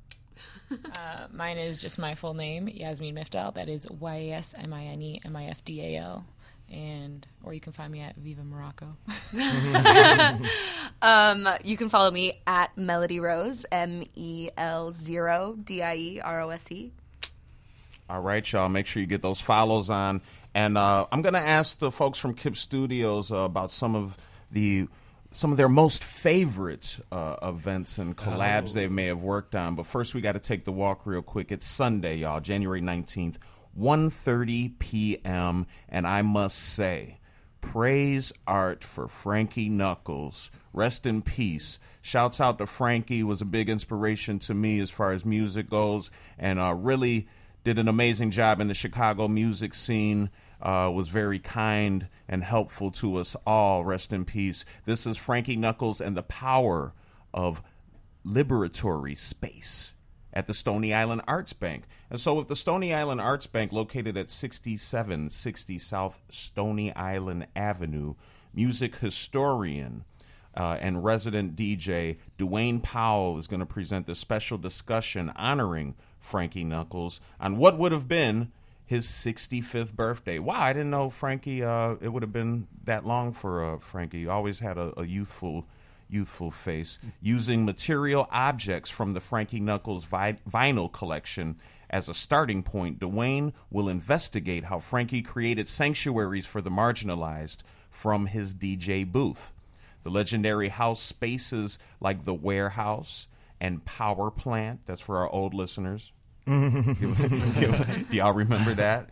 Uh, 0.98 1.28
mine 1.32 1.60
is 1.60 1.78
just 1.78 2.00
my 2.00 2.16
full 2.16 2.34
name, 2.34 2.68
Yasmine 2.68 3.14
Mifdal. 3.14 3.54
That 3.54 3.70
is 3.70 3.88
Y 3.88 4.16
A 4.16 4.32
S 4.32 4.56
M 4.58 4.74
I 4.74 4.86
N 4.86 5.00
E 5.00 5.22
M 5.24 5.36
I 5.36 5.46
F 5.46 5.64
D 5.64 5.80
A 5.80 5.98
L. 6.02 6.26
And 6.72 7.26
or 7.44 7.54
you 7.54 7.60
can 7.60 7.72
find 7.72 7.92
me 7.92 8.02
at 8.02 8.16
Viva 8.16 8.44
Morocco. 8.44 8.98
Um, 11.02 11.48
you 11.64 11.78
can 11.78 11.90
follow 11.90 12.10
me 12.10 12.42
at 12.48 12.76
Melody 12.76 13.20
Rose, 13.20 13.66
M 13.72 14.04
E 14.16 14.50
L 14.58 14.92
zero 14.92 15.56
D 15.64 15.84
I 15.84 15.96
E 15.96 16.20
R 16.20 16.42
O 16.42 16.50
S 16.50 16.72
E. 16.72 16.92
All 18.10 18.22
right, 18.22 18.52
y'all. 18.52 18.70
Make 18.70 18.88
sure 18.88 19.02
you 19.02 19.08
get 19.08 19.22
those 19.22 19.40
follows 19.40 19.92
on. 19.92 20.22
And 20.56 20.80
uh, 20.80 21.06
I'm 21.12 21.22
going 21.22 21.34
to 21.34 21.40
ask 21.40 21.78
the 21.78 21.92
folks 21.92 22.18
from 22.18 22.34
Kip 22.34 22.56
Studios 22.56 23.32
uh, 23.32 23.38
about 23.38 23.72
some 23.72 23.94
of 23.94 24.18
the 24.52 24.88
some 25.36 25.52
of 25.52 25.58
their 25.58 25.68
most 25.68 26.02
favorite 26.02 26.98
uh, 27.12 27.36
events 27.44 27.98
and 27.98 28.16
collabs 28.16 28.72
they 28.72 28.88
may 28.88 29.08
have 29.08 29.22
worked 29.22 29.54
on. 29.54 29.76
But 29.76 29.86
first, 29.86 30.16
we 30.16 30.22
got 30.22 30.32
to 30.32 30.40
take 30.40 30.64
the 30.64 30.72
walk 30.72 31.06
real 31.06 31.22
quick. 31.22 31.52
It's 31.52 31.66
Sunday, 31.66 32.20
y'all, 32.20 32.40
January 32.40 32.82
19th, 32.82 33.38
1.30 33.78 34.80
p.m. 34.80 35.68
And 35.90 36.08
I 36.08 36.22
must 36.22 36.58
say, 36.58 37.20
praise 37.60 38.32
art 38.48 38.86
for 38.86 39.10
Frankie 39.10 39.68
Knuckles. 39.68 40.52
Rest 40.72 41.06
in 41.06 41.22
peace. 41.22 41.80
Shouts 42.02 42.40
out 42.40 42.58
to 42.60 42.66
Frankie. 42.66 43.22
Was 43.22 43.42
a 43.42 43.46
big 43.46 43.68
inspiration 43.68 44.40
to 44.40 44.54
me 44.54 44.80
as 44.80 44.90
far 44.90 45.12
as 45.12 45.26
music 45.26 45.70
goes, 45.70 46.12
and 46.40 46.60
uh, 46.60 46.74
really 46.74 47.28
did 47.66 47.78
an 47.78 47.90
amazing 47.90 48.32
job 48.32 48.62
in 48.62 48.70
the 48.70 48.74
Chicago 48.74 49.28
music 49.28 49.74
scene. 49.74 50.30
Uh, 50.62 50.92
was 50.94 51.10
very 51.10 51.40
kind 51.40 52.08
and 52.28 52.44
helpful 52.44 52.90
to 52.90 53.18
us 53.18 53.36
all. 53.46 53.84
Rest 53.86 54.14
in 54.14 54.26
peace. 54.26 54.66
This 54.86 55.06
is 55.06 55.18
Frankie 55.18 55.56
Knuckles 55.56 56.02
and 56.02 56.16
the 56.16 56.24
power 56.24 56.94
of 57.34 57.62
liberatory 58.26 59.18
space 59.18 59.94
at 60.34 60.48
the 60.48 60.54
Stony 60.54 60.94
Island 60.94 61.22
Arts 61.28 61.54
Bank. 61.54 61.86
And 62.10 62.20
so, 62.20 62.34
with 62.34 62.48
the 62.48 62.56
Stony 62.56 62.94
Island 62.94 63.22
Arts 63.22 63.48
Bank 63.48 63.72
located 63.72 64.18
at 64.18 64.30
6760 64.30 65.80
South 65.80 66.20
Stony 66.30 66.94
Island 66.96 67.48
Avenue, 67.56 68.16
music 68.54 68.98
historian 68.98 70.04
uh, 70.56 70.78
and 70.80 71.04
resident 71.04 71.56
DJ 71.56 72.18
Duane 72.38 72.80
Powell 72.80 73.38
is 73.38 73.48
going 73.48 73.60
to 73.60 73.66
present 73.66 74.08
this 74.08 74.20
special 74.20 74.58
discussion 74.58 75.32
honoring 75.36 75.96
Frankie 76.20 76.64
Knuckles 76.64 77.20
on 77.40 77.58
what 77.58 77.78
would 77.78 77.92
have 77.92 78.08
been 78.08 78.52
his 78.86 79.06
65th 79.08 79.94
birthday. 79.94 80.40
Wow, 80.40 80.62
I 80.62 80.74
didn't 80.74 80.92
know 80.92 81.10
Frankie, 81.10 81.64
uh, 81.64 81.96
it 82.02 82.10
would 82.10 82.24
have 82.24 82.34
been 82.34 82.68
that 82.84 83.06
long 83.06 83.34
for 83.34 83.64
uh, 83.66 83.80
Frankie. 83.80 84.20
He 84.20 84.28
always 84.28 84.60
had 84.60 84.78
a, 84.78 84.94
a 85.00 85.06
youthful 85.06 85.66
youthful 86.10 86.52
face, 86.52 87.00
using 87.22 87.66
material 87.66 88.28
objects 88.32 88.90
from 88.90 89.14
the 89.14 89.20
Frankie 89.20 89.60
Knuckles 89.60 90.06
vi- 90.06 90.38
vinyl 90.48 90.92
collection 90.92 91.58
as 91.90 92.10
a 92.10 92.14
starting 92.14 92.64
point. 92.64 93.00
Duane 93.00 93.54
will 93.70 93.90
investigate 93.90 94.66
how 94.66 94.80
Frankie 94.80 95.22
created 95.22 95.68
sanctuaries 95.68 96.46
for 96.46 96.62
the 96.62 96.70
marginalized 96.70 97.58
from 97.90 98.28
his 98.28 98.54
DJ 98.54 99.10
booth. 99.10 99.54
The 100.04 100.10
legendary 100.12 100.70
house 100.70 101.02
spaces 101.02 101.80
like 102.00 102.26
the 102.26 102.34
warehouse 102.34 103.28
and 103.60 103.84
power 103.86 104.30
plant. 104.30 104.82
That's 104.86 105.02
for 105.02 105.18
our 105.18 105.30
old 105.30 105.54
listeners. 105.54 106.12
Do 106.46 108.06
y'all 108.12 108.34
remember 108.34 108.76
that? 108.76 109.10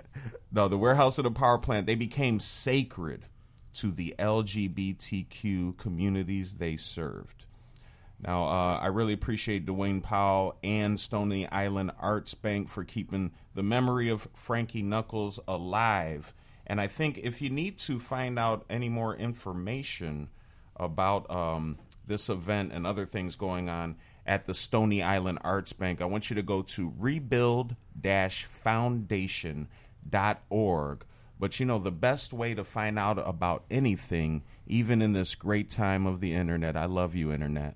no, 0.52 0.66
the 0.66 0.78
warehouse 0.78 1.18
and 1.18 1.26
the 1.26 1.30
power 1.30 1.58
plant, 1.58 1.86
they 1.86 1.94
became 1.94 2.40
sacred 2.40 3.26
to 3.74 3.92
the 3.92 4.14
LGBTQ 4.18 5.78
communities 5.78 6.54
they 6.54 6.76
served. 6.76 7.46
Now, 8.20 8.44
uh, 8.44 8.78
I 8.78 8.86
really 8.88 9.12
appreciate 9.12 9.66
Duane 9.66 10.00
Powell 10.00 10.56
and 10.62 10.98
Stony 10.98 11.48
Island 11.48 11.92
Arts 11.98 12.34
Bank 12.34 12.68
for 12.68 12.84
keeping 12.84 13.32
the 13.54 13.62
memory 13.62 14.08
of 14.08 14.28
Frankie 14.34 14.82
Knuckles 14.82 15.40
alive. 15.46 16.32
And 16.66 16.80
I 16.80 16.86
think 16.86 17.18
if 17.18 17.42
you 17.42 17.50
need 17.50 17.78
to 17.78 17.98
find 17.98 18.38
out 18.38 18.64
any 18.70 18.88
more 18.88 19.16
information 19.16 20.30
about 20.76 21.30
um, 21.30 21.78
this 22.06 22.28
event 22.28 22.72
and 22.72 22.86
other 22.86 23.06
things 23.06 23.36
going 23.36 23.68
on 23.68 23.96
at 24.26 24.46
the 24.46 24.54
Stony 24.54 25.02
Island 25.02 25.38
Arts 25.42 25.72
Bank, 25.72 26.00
I 26.00 26.04
want 26.04 26.30
you 26.30 26.36
to 26.36 26.42
go 26.42 26.62
to 26.62 26.92
rebuild 26.98 27.76
foundation.org. 28.02 29.66
But 31.38 31.58
you 31.58 31.66
know, 31.66 31.78
the 31.78 31.90
best 31.90 32.32
way 32.32 32.54
to 32.54 32.62
find 32.62 32.98
out 32.98 33.18
about 33.18 33.64
anything, 33.70 34.42
even 34.66 35.02
in 35.02 35.12
this 35.12 35.34
great 35.34 35.68
time 35.68 36.06
of 36.06 36.20
the 36.20 36.34
internet, 36.34 36.76
I 36.76 36.84
love 36.84 37.14
you, 37.16 37.32
internet. 37.32 37.74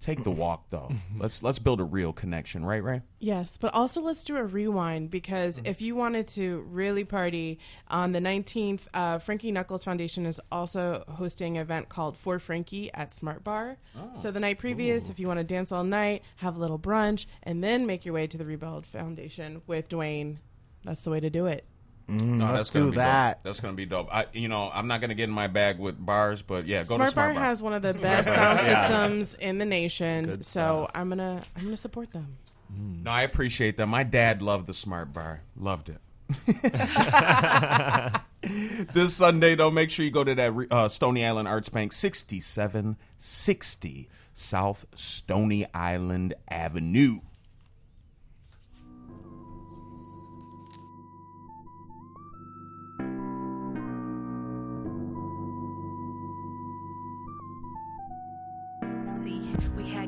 Take 0.00 0.24
the 0.24 0.30
walk 0.30 0.70
though. 0.70 0.90
let's 1.18 1.42
let's 1.42 1.58
build 1.58 1.78
a 1.78 1.84
real 1.84 2.12
connection, 2.12 2.64
right, 2.64 2.82
Ray? 2.82 3.02
Yes, 3.18 3.58
but 3.58 3.74
also 3.74 4.00
let's 4.00 4.24
do 4.24 4.36
a 4.36 4.44
rewind 4.44 5.10
because 5.10 5.60
if 5.64 5.82
you 5.82 5.94
wanted 5.94 6.26
to 6.28 6.64
really 6.70 7.04
party 7.04 7.58
on 7.88 8.12
the 8.12 8.18
19th, 8.20 8.86
uh, 8.94 9.18
Frankie 9.18 9.52
Knuckles 9.52 9.84
Foundation 9.84 10.24
is 10.24 10.40
also 10.50 11.04
hosting 11.06 11.58
an 11.58 11.62
event 11.62 11.90
called 11.90 12.16
For 12.16 12.38
Frankie 12.38 12.92
at 12.94 13.12
Smart 13.12 13.44
Bar. 13.44 13.76
So 14.22 14.30
the 14.30 14.40
night 14.40 14.58
previous, 14.58 15.10
if 15.10 15.20
you 15.20 15.26
want 15.26 15.38
to 15.38 15.44
dance 15.44 15.70
all 15.70 15.84
night, 15.84 16.22
have 16.36 16.56
a 16.56 16.58
little 16.58 16.78
brunch, 16.78 17.26
and 17.42 17.62
then 17.62 17.86
make 17.86 18.06
your 18.06 18.14
way 18.14 18.26
to 18.26 18.38
the 18.38 18.46
Rebuild 18.46 18.86
Foundation 18.86 19.60
with 19.66 19.88
Duane, 19.88 20.38
that's 20.84 21.04
the 21.04 21.10
way 21.10 21.20
to 21.20 21.28
do 21.28 21.44
it. 21.46 21.64
No, 22.10 22.46
let's 22.46 22.56
that's 22.56 22.70
gonna 22.70 22.84
do 22.86 22.90
be 22.90 22.96
that. 22.96 23.36
Dope. 23.36 23.44
That's 23.44 23.60
gonna 23.60 23.74
be 23.74 23.86
dope. 23.86 24.08
I, 24.12 24.26
you 24.32 24.48
know, 24.48 24.70
I'm 24.72 24.88
not 24.88 25.00
gonna 25.00 25.14
get 25.14 25.28
in 25.28 25.34
my 25.34 25.46
bag 25.46 25.78
with 25.78 26.04
bars, 26.04 26.42
but 26.42 26.66
yeah, 26.66 26.80
go 26.80 26.96
Smart, 26.96 27.08
to 27.08 27.12
Smart 27.12 27.34
Bar, 27.34 27.44
has 27.44 27.62
one 27.62 27.72
of 27.72 27.82
the 27.82 27.92
best 27.92 28.28
sound 28.28 28.60
systems 28.60 29.34
in 29.34 29.58
the 29.58 29.64
nation, 29.64 30.24
Good 30.24 30.44
so 30.44 30.88
stuff. 30.88 30.90
I'm 30.94 31.08
gonna 31.08 31.42
I'm 31.56 31.64
gonna 31.64 31.76
support 31.76 32.10
them. 32.10 32.36
No, 32.76 33.10
I 33.10 33.22
appreciate 33.22 33.76
them. 33.76 33.90
My 33.90 34.02
dad 34.02 34.42
loved 34.42 34.66
the 34.66 34.74
Smart 34.74 35.12
Bar. 35.12 35.42
Loved 35.56 35.88
it. 35.88 35.98
this 38.92 39.14
Sunday, 39.14 39.56
though, 39.56 39.70
make 39.70 39.90
sure 39.90 40.04
you 40.04 40.10
go 40.10 40.24
to 40.24 40.34
that 40.34 40.66
uh, 40.70 40.88
Stony 40.88 41.26
Island 41.26 41.48
Arts 41.48 41.68
Bank, 41.68 41.92
6760 41.92 44.08
South 44.32 44.86
Stony 44.94 45.66
Island 45.74 46.34
Avenue. 46.48 47.20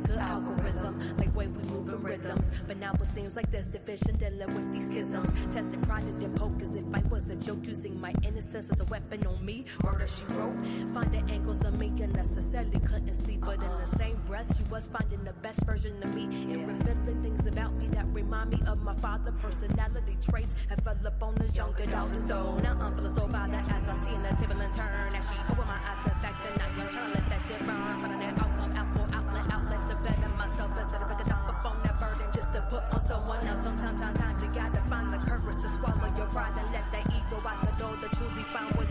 Had 0.02 0.08
good 0.08 0.18
algorithm, 0.18 1.16
like 1.16 1.34
way 1.34 1.46
we 1.46 1.62
move 1.64 1.88
in 1.88 2.02
rhythms. 2.02 2.50
But 2.66 2.78
now 2.78 2.92
it 2.94 3.06
seems 3.06 3.36
like 3.36 3.50
there's 3.50 3.66
division 3.66 4.16
dealing 4.16 4.54
with 4.54 4.72
these 4.72 4.86
schisms. 4.86 5.30
Testing 5.52 5.80
project 5.82 6.22
and 6.22 6.36
poke 6.36 6.60
as 6.62 6.74
if 6.74 6.84
I 6.92 7.00
was 7.10 7.30
a 7.30 7.36
joke, 7.36 7.58
using 7.62 8.00
my 8.00 8.14
innocence 8.22 8.70
as 8.70 8.80
a 8.80 8.84
weapon 8.84 9.26
on 9.26 9.44
me. 9.44 9.66
Murder 9.84 10.06
she 10.08 10.24
wrote, 10.34 10.56
finding 10.92 11.30
angles 11.30 11.62
of 11.62 11.78
me 11.78 11.92
you 11.96 12.06
necessarily 12.08 12.80
couldn't 12.80 13.14
see. 13.26 13.36
But 13.36 13.62
in 13.62 13.70
the 13.70 13.86
same 13.98 14.20
breath, 14.26 14.56
she 14.56 14.64
was 14.64 14.86
finding 14.86 15.24
the 15.24 15.32
best 15.34 15.60
version 15.64 16.02
of 16.02 16.14
me 16.14 16.24
and 16.24 16.66
revealing 16.66 17.22
things 17.22 17.46
about 17.46 17.74
me 17.74 17.88
that 17.88 18.06
remind 18.12 18.50
me 18.50 18.60
of 18.66 18.82
my 18.82 18.94
father. 18.94 19.32
Personality 19.32 20.16
traits 20.20 20.54
have 20.68 20.80
fell 20.80 20.98
up 21.06 21.22
on 21.22 21.34
the 21.36 21.48
younger 21.48 21.86
daughter. 21.86 22.18
So 22.18 22.58
now 22.58 22.78
I'm 22.80 22.94
feeling 22.94 23.14
so 23.14 23.26
bothered 23.26 23.64
as 23.68 23.88
I'm 23.88 24.04
seeing 24.04 24.22
the 24.22 24.30
table 24.30 24.60
and 24.60 24.74
turn. 24.74 25.14
As 25.14 25.28
she 25.28 25.34
open 25.50 25.66
my 25.66 25.78
eyes 25.78 26.04
to 26.04 26.10
facts 26.20 26.40
and 26.46 26.58
now 26.58 26.84
I'm 26.84 26.90
turning 26.90 27.12
let 27.12 27.28
that 27.28 27.42
shit 27.46 27.58
burn. 27.60 28.00
Finding 28.00 28.20
that 28.20 28.42
outcome, 28.42 28.72
output, 28.72 28.74
outlet, 28.74 28.76
outlet 28.76 28.92
to 28.92 28.98
better 28.98 29.11
myself. 30.42 30.70
Instead 30.78 31.02
of 31.02 31.08
picking 31.08 31.32
up 31.32 31.62
phone, 31.62 31.78
that 31.84 31.98
burden 32.00 32.26
just 32.34 32.52
to 32.52 32.60
put 32.70 32.82
on 32.92 33.00
someone 33.06 33.46
else. 33.46 33.62
Sometimes, 33.62 34.00
sometimes 34.00 34.42
you 34.42 34.48
gotta 34.50 34.82
find 34.90 35.12
the 35.12 35.18
courage 35.18 35.60
to 35.62 35.68
swallow 35.68 36.10
your 36.16 36.26
pride 36.34 36.56
and 36.58 36.68
let 36.72 36.86
that 36.90 37.06
ego 37.06 37.38
out 37.46 37.60
the 37.62 37.72
door 37.78 37.94
to 38.02 38.08
truly 38.16 38.44
find 38.50 38.74
what 38.74 38.88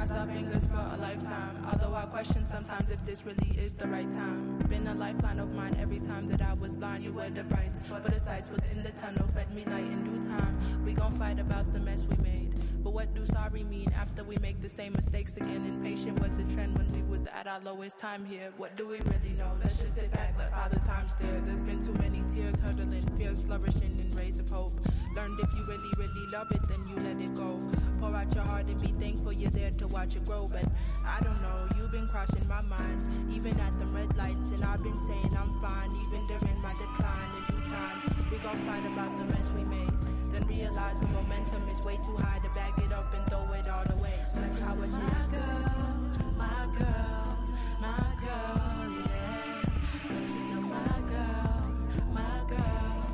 cross 0.00 0.12
our 0.12 0.26
fingers 0.26 0.64
for 0.64 0.80
a 0.94 0.96
lifetime. 0.98 1.66
Although 1.70 1.94
I 1.94 2.06
question 2.06 2.46
sometimes 2.50 2.90
if 2.90 3.04
this 3.04 3.26
really 3.26 3.54
is 3.58 3.74
the 3.74 3.86
right 3.86 4.10
time. 4.10 4.56
Been 4.68 4.86
a 4.86 4.94
lifeline 4.94 5.38
of 5.38 5.52
mine 5.52 5.76
every 5.78 6.00
time 6.00 6.26
that 6.28 6.40
I 6.40 6.54
was 6.54 6.72
blind. 6.72 7.04
You 7.04 7.12
were 7.12 7.28
the 7.28 7.44
bright 7.44 7.72
for 7.86 8.00
the 8.00 8.18
sights 8.18 8.48
was 8.48 8.64
in 8.72 8.82
the 8.82 8.92
tunnel, 8.92 9.28
fed 9.34 9.54
me 9.54 9.64
light 9.66 9.84
in 9.84 10.04
due 10.04 10.26
time. 10.26 10.84
We 10.86 10.94
gon' 10.94 11.14
fight 11.16 11.38
about 11.38 11.70
the 11.74 11.80
mess 11.80 12.04
we 12.04 12.16
made. 12.16 12.54
But 12.82 12.94
what 12.94 13.14
do 13.14 13.26
sorry 13.26 13.62
mean 13.64 13.92
after 13.94 14.24
we 14.24 14.36
make 14.36 14.62
the 14.62 14.68
same 14.68 14.94
mistakes 14.94 15.36
again? 15.36 15.66
Impatient 15.66 16.18
was 16.18 16.38
a 16.38 16.44
trend 16.44 16.78
when 16.78 16.90
we 16.92 17.02
was 17.02 17.26
at 17.26 17.46
our 17.46 17.60
lowest 17.60 17.98
time 17.98 18.24
here. 18.24 18.52
What 18.56 18.74
do 18.76 18.88
we 18.88 18.98
really 19.00 19.34
know? 19.36 19.52
Let's 19.62 19.78
just 19.78 19.94
sit 19.94 20.10
back, 20.12 20.34
let 20.38 20.50
Father 20.50 20.80
Time 20.86 21.06
stare. 21.08 21.42
There's 21.44 21.62
been 21.62 21.84
too 21.84 21.92
many 21.94 22.22
tears 22.32 22.58
hurdling, 22.58 23.06
fears 23.18 23.42
flourishing 23.42 23.98
in 24.00 24.16
rays 24.16 24.38
of 24.38 24.48
hope. 24.48 24.72
Learned 25.14 25.38
if 25.40 25.52
you 25.54 25.64
really, 25.66 25.90
really 25.98 26.26
love 26.32 26.50
it, 26.52 26.66
then 26.68 26.80
you 26.88 26.96
let 27.04 27.20
it 27.22 27.34
go. 27.36 27.60
Pour 28.00 28.14
out 28.16 28.34
your 28.34 28.44
heart 28.44 28.64
and 28.66 28.80
be 28.80 28.94
thankful 29.04 29.32
you're 29.32 29.50
there 29.50 29.72
to 29.72 29.86
watch 29.86 30.16
it 30.16 30.24
grow. 30.24 30.48
But 30.50 30.64
I 31.04 31.20
don't 31.20 31.40
know, 31.42 31.68
you've 31.76 31.92
been 31.92 32.08
crossing 32.08 32.48
my 32.48 32.62
mind, 32.62 33.30
even 33.30 33.60
at 33.60 33.78
the 33.78 33.86
red 33.86 34.16
lights. 34.16 34.48
And 34.48 34.64
I've 34.64 34.82
been 34.82 35.00
saying 35.00 35.36
I'm 35.38 35.52
fine, 35.60 35.90
even 36.06 36.26
during 36.28 36.62
my 36.62 36.72
decline. 36.72 37.30
In 37.36 37.56
due 37.56 37.70
time, 37.70 38.28
we 38.30 38.38
gon' 38.38 38.58
fight 38.62 38.86
about 38.86 39.18
the 39.18 39.24
mess 39.24 39.50
we 39.54 39.64
made. 39.64 39.89
Then 40.32 40.46
realize 40.46 41.00
the 41.00 41.06
momentum 41.08 41.68
is 41.68 41.82
way 41.82 41.98
too 42.04 42.16
high 42.16 42.38
to 42.38 42.48
back 42.50 42.78
it 42.78 42.92
up 42.92 43.12
and 43.12 43.26
throw 43.28 43.52
it 43.52 43.66
all 43.66 43.84
away. 43.98 44.14
So 44.24 44.36
much 44.36 44.60
how 44.60 44.74
was 44.76 44.92
My 44.92 45.16
girl, 45.28 45.90
my 46.38 46.66
girl, 46.78 47.38
my 47.80 48.14
girl, 48.20 48.92
yeah. 49.06 49.62
But 50.06 50.28
you're 50.48 50.60
my 50.60 51.00
girl, 51.10 51.66
my 52.12 52.40
girl, 52.48 53.06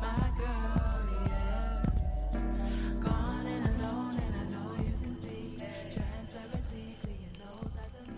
my 0.00 0.30
girl, 0.38 1.00
yeah. 1.26 1.86
Gone 3.00 3.46
and 3.46 3.66
alone, 3.82 4.16
and 4.18 4.34
I 4.34 4.44
know 4.50 4.72
you 4.78 4.94
can 5.02 5.14
see 5.20 5.58
transparency, 5.92 6.96
seeing 7.02 7.32
those 7.38 7.72
sides 7.72 7.94
of 8.00 8.08
me. 8.08 8.14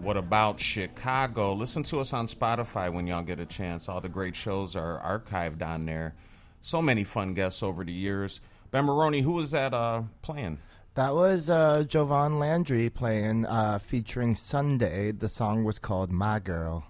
What 0.00 0.16
about 0.16 0.60
Chicago? 0.60 1.54
Listen 1.54 1.82
to 1.84 1.98
us 1.98 2.12
on 2.12 2.26
Spotify 2.26 2.92
when 2.92 3.08
y'all 3.08 3.22
get 3.22 3.40
a 3.40 3.46
chance. 3.46 3.88
All 3.88 4.00
the 4.00 4.08
great 4.08 4.36
shows 4.36 4.76
are 4.76 5.00
archived 5.04 5.66
on 5.66 5.86
there. 5.86 6.14
So 6.60 6.82
many 6.82 7.04
fun 7.04 7.34
guests 7.34 7.62
over 7.62 7.84
the 7.84 7.92
years. 7.92 8.40
Ben 8.70 8.84
Maroney, 8.84 9.22
who 9.22 9.32
was 9.32 9.50
that 9.50 9.74
uh, 9.74 10.02
playing? 10.22 10.58
That 10.94 11.14
was 11.14 11.48
uh, 11.48 11.84
Jovan 11.84 12.38
Landry 12.38 12.90
playing, 12.90 13.46
uh, 13.46 13.78
featuring 13.78 14.34
Sunday. 14.34 15.12
The 15.12 15.28
song 15.28 15.64
was 15.64 15.78
called 15.78 16.12
My 16.12 16.38
Girl. 16.38 16.84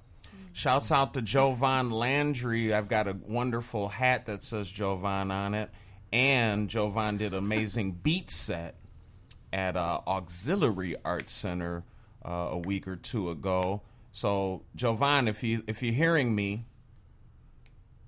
Shouts 0.53 0.91
out 0.91 1.15
to 1.15 1.23
Jovan 1.23 1.91
Landry. 1.91 2.75
I've 2.75 2.89
got 2.89 3.07
a 3.07 3.17
wonderful 3.29 3.89
hat 3.89 4.27
that 4.27 4.43
says 4.43 4.69
Jovan 4.69 5.31
on 5.31 5.55
it. 5.55 5.71
And 6.13 6.69
Jovan 6.69 7.19
did 7.19 7.33
an 7.33 7.39
amazing 7.39 7.93
beat 8.03 8.31
set 8.31 8.75
at 9.53 9.77
uh, 9.77 10.01
Auxiliary 10.07 10.97
Arts 11.05 11.33
Center 11.33 11.85
uh, 12.25 12.49
a 12.51 12.59
week 12.59 12.89
or 12.89 12.97
two 12.97 13.31
ago. 13.31 13.83
So, 14.13 14.65
Jovan, 14.75 15.29
if 15.29 15.45
you 15.45 15.63
if 15.69 15.83
you're 15.83 15.95
hearing 15.95 16.35
me, 16.35 16.65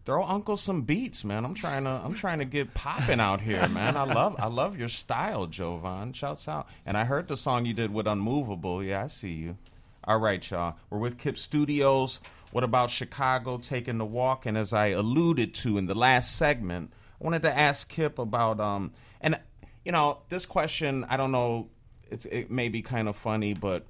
throw 0.04 0.24
Uncle 0.24 0.56
some 0.56 0.82
beats, 0.82 1.24
man. 1.24 1.44
I'm 1.44 1.54
trying 1.54 1.84
to 1.84 1.90
I'm 1.90 2.14
trying 2.14 2.38
to 2.38 2.44
get 2.44 2.74
popping 2.74 3.20
out 3.20 3.40
here, 3.40 3.68
man. 3.68 3.96
I 3.96 4.04
love 4.04 4.36
I 4.38 4.46
love 4.46 4.78
your 4.78 4.88
style, 4.88 5.46
Jovan. 5.46 6.12
Shouts 6.12 6.48
out. 6.48 6.68
And 6.84 6.96
I 6.96 7.04
heard 7.04 7.28
the 7.28 7.36
song 7.36 7.66
you 7.66 7.74
did 7.74 7.92
with 7.92 8.06
Unmovable. 8.06 8.82
Yeah, 8.82 9.04
I 9.04 9.06
see 9.06 9.32
you. 9.32 9.56
All 10.04 10.18
right, 10.18 10.48
y'all. 10.50 10.76
We're 10.90 10.98
with 10.98 11.18
Kip 11.18 11.38
Studios. 11.38 12.20
What 12.50 12.64
about 12.64 12.90
Chicago 12.90 13.58
taking 13.58 13.98
the 13.98 14.04
walk? 14.04 14.46
And 14.46 14.58
as 14.58 14.72
I 14.72 14.88
alluded 14.88 15.54
to 15.54 15.78
in 15.78 15.86
the 15.86 15.94
last 15.94 16.36
segment, 16.36 16.92
I 17.20 17.24
wanted 17.24 17.42
to 17.42 17.56
ask 17.56 17.88
Kip 17.88 18.18
about 18.18 18.60
um 18.60 18.92
and 19.20 19.38
you 19.84 19.92
know 19.92 20.22
this 20.28 20.46
question. 20.46 21.04
I 21.08 21.16
don't 21.16 21.32
know. 21.32 21.70
It's 22.10 22.24
it 22.26 22.50
may 22.50 22.68
be 22.68 22.82
kind 22.82 23.08
of 23.08 23.16
funny, 23.16 23.54
but 23.54 23.86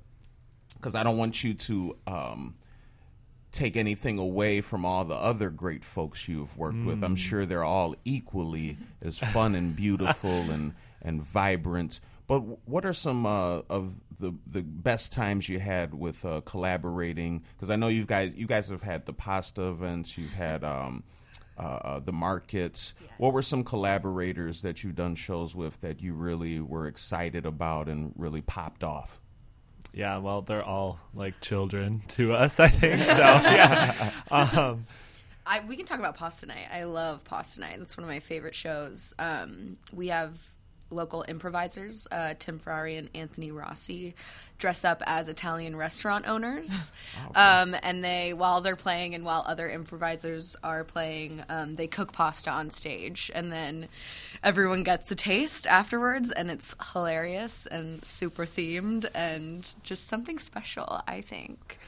because 0.74 0.94
I 0.94 1.02
don't 1.02 1.16
want 1.16 1.42
you 1.42 1.54
to 1.54 1.96
um 2.06 2.54
take 3.52 3.76
anything 3.76 4.18
away 4.18 4.60
from 4.62 4.84
all 4.84 5.04
the 5.04 5.14
other 5.14 5.50
great 5.50 5.84
folks 5.84 6.26
you've 6.28 6.56
worked 6.56 6.84
with. 6.84 7.04
I'm 7.04 7.14
Mm. 7.16 7.18
sure 7.18 7.46
they're 7.46 7.62
all 7.64 7.94
equally 8.04 8.78
as 9.02 9.18
fun 9.18 9.54
and 9.54 9.76
beautiful 9.76 10.30
and 10.50 10.74
and 11.02 11.22
vibrant. 11.22 12.00
But 12.26 12.40
what 12.66 12.84
are 12.86 12.92
some 12.94 13.26
uh, 13.26 13.60
of 13.68 14.00
the 14.18 14.32
the 14.46 14.62
best 14.62 15.12
times 15.12 15.48
you 15.48 15.58
had 15.58 15.92
with 15.94 16.24
uh, 16.24 16.40
collaborating? 16.44 17.42
Because 17.54 17.70
I 17.70 17.76
know 17.76 17.88
you 17.88 18.04
guys 18.06 18.34
you 18.34 18.46
guys 18.46 18.70
have 18.70 18.82
had 18.82 19.04
the 19.06 19.12
pasta 19.12 19.62
events, 19.68 20.16
you've 20.16 20.32
had 20.32 20.64
um, 20.64 21.02
uh, 21.58 21.62
uh, 21.62 21.98
the 22.00 22.12
markets. 22.12 22.94
What 23.18 23.32
were 23.34 23.42
some 23.42 23.62
collaborators 23.64 24.62
that 24.62 24.82
you've 24.82 24.94
done 24.94 25.14
shows 25.14 25.54
with 25.54 25.80
that 25.80 26.00
you 26.00 26.14
really 26.14 26.60
were 26.60 26.86
excited 26.86 27.44
about 27.44 27.88
and 27.88 28.12
really 28.16 28.40
popped 28.40 28.82
off? 28.82 29.20
Yeah, 29.92 30.18
well, 30.18 30.42
they're 30.42 30.64
all 30.64 30.98
like 31.14 31.40
children 31.40 32.02
to 32.08 32.32
us, 32.34 32.60
I 32.60 32.68
think. 32.68 33.04
So 33.04 33.18
yeah. 33.18 34.10
Um, 34.30 34.86
I, 35.44 35.60
we 35.66 35.76
can 35.76 35.84
talk 35.84 35.98
about 35.98 36.16
Pasta 36.16 36.46
Night. 36.46 36.68
I 36.72 36.84
love 36.84 37.24
Pasta 37.24 37.60
Night. 37.60 37.76
That's 37.78 37.96
one 37.96 38.04
of 38.04 38.08
my 38.08 38.20
favorite 38.20 38.54
shows. 38.54 39.12
Um, 39.18 39.76
we 39.92 40.08
have 40.08 40.38
local 40.92 41.24
improvisers, 41.26 42.06
uh, 42.12 42.34
Tim 42.38 42.58
Ferrari 42.58 42.96
and 42.96 43.08
Anthony 43.14 43.50
Rossi, 43.50 44.14
dress 44.58 44.84
up 44.84 45.02
as 45.06 45.26
Italian 45.28 45.74
restaurant 45.76 46.28
owners. 46.28 46.92
um, 47.34 47.74
and 47.82 48.04
they, 48.04 48.32
while 48.32 48.60
they're 48.60 48.76
playing 48.76 49.14
and 49.14 49.24
while 49.24 49.44
other 49.46 49.68
improvisers 49.68 50.56
are 50.62 50.84
playing, 50.84 51.42
um, 51.48 51.74
they 51.74 51.86
cook 51.86 52.12
pasta 52.12 52.50
on 52.50 52.70
stage. 52.70 53.30
And 53.34 53.50
then 53.50 53.88
everyone 54.44 54.84
gets 54.84 55.10
a 55.10 55.16
taste 55.16 55.66
afterwards. 55.66 56.30
And 56.30 56.50
it's 56.50 56.76
hilarious 56.92 57.66
and 57.66 58.04
super 58.04 58.44
themed 58.44 59.10
and 59.14 59.68
just 59.82 60.06
something 60.06 60.38
special, 60.38 61.02
I 61.08 61.20
think. 61.20 61.78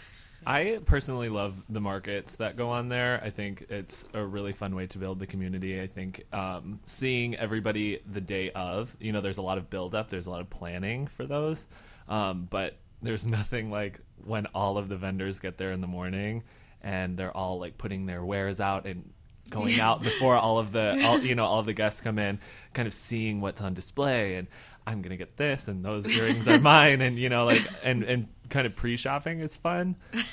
I 0.46 0.80
personally 0.84 1.28
love 1.28 1.62
the 1.68 1.80
markets 1.80 2.36
that 2.36 2.56
go 2.56 2.70
on 2.70 2.88
there. 2.88 3.20
I 3.22 3.30
think 3.30 3.66
it's 3.68 4.06
a 4.12 4.24
really 4.24 4.52
fun 4.52 4.74
way 4.74 4.86
to 4.88 4.98
build 4.98 5.18
the 5.18 5.26
community. 5.26 5.80
I 5.80 5.86
think 5.86 6.24
um, 6.32 6.80
seeing 6.84 7.34
everybody 7.36 8.00
the 8.10 8.20
day 8.20 8.50
of, 8.50 8.96
you 9.00 9.12
know, 9.12 9.20
there's 9.20 9.38
a 9.38 9.42
lot 9.42 9.58
of 9.58 9.70
build 9.70 9.94
up, 9.94 10.08
there's 10.08 10.26
a 10.26 10.30
lot 10.30 10.40
of 10.40 10.50
planning 10.50 11.06
for 11.06 11.24
those, 11.24 11.66
um, 12.08 12.46
but 12.50 12.76
there's 13.02 13.26
nothing 13.28 13.70
like 13.70 14.00
when 14.24 14.46
all 14.54 14.78
of 14.78 14.88
the 14.88 14.96
vendors 14.96 15.40
get 15.40 15.58
there 15.58 15.72
in 15.72 15.80
the 15.80 15.86
morning 15.86 16.42
and 16.82 17.16
they're 17.16 17.34
all 17.34 17.58
like 17.58 17.78
putting 17.78 18.06
their 18.06 18.24
wares 18.24 18.60
out 18.60 18.86
and 18.86 19.10
going 19.50 19.78
out 19.80 20.02
before 20.02 20.36
all 20.36 20.58
of 20.58 20.72
the 20.72 21.02
all, 21.04 21.18
you 21.20 21.34
know 21.34 21.44
all 21.44 21.60
of 21.60 21.66
the 21.66 21.72
guests 21.72 22.00
come 22.00 22.18
in 22.18 22.38
kind 22.72 22.86
of 22.86 22.94
seeing 22.94 23.40
what's 23.40 23.60
on 23.60 23.74
display 23.74 24.36
and 24.36 24.48
i'm 24.86 25.02
gonna 25.02 25.16
get 25.16 25.36
this 25.36 25.68
and 25.68 25.84
those 25.84 26.06
earrings 26.06 26.48
are 26.48 26.60
mine 26.60 27.00
and 27.00 27.18
you 27.18 27.28
know 27.28 27.44
like 27.44 27.62
and 27.82 28.02
and 28.02 28.28
kind 28.50 28.66
of 28.66 28.76
pre-shopping 28.76 29.40
is 29.40 29.56
fun 29.56 29.96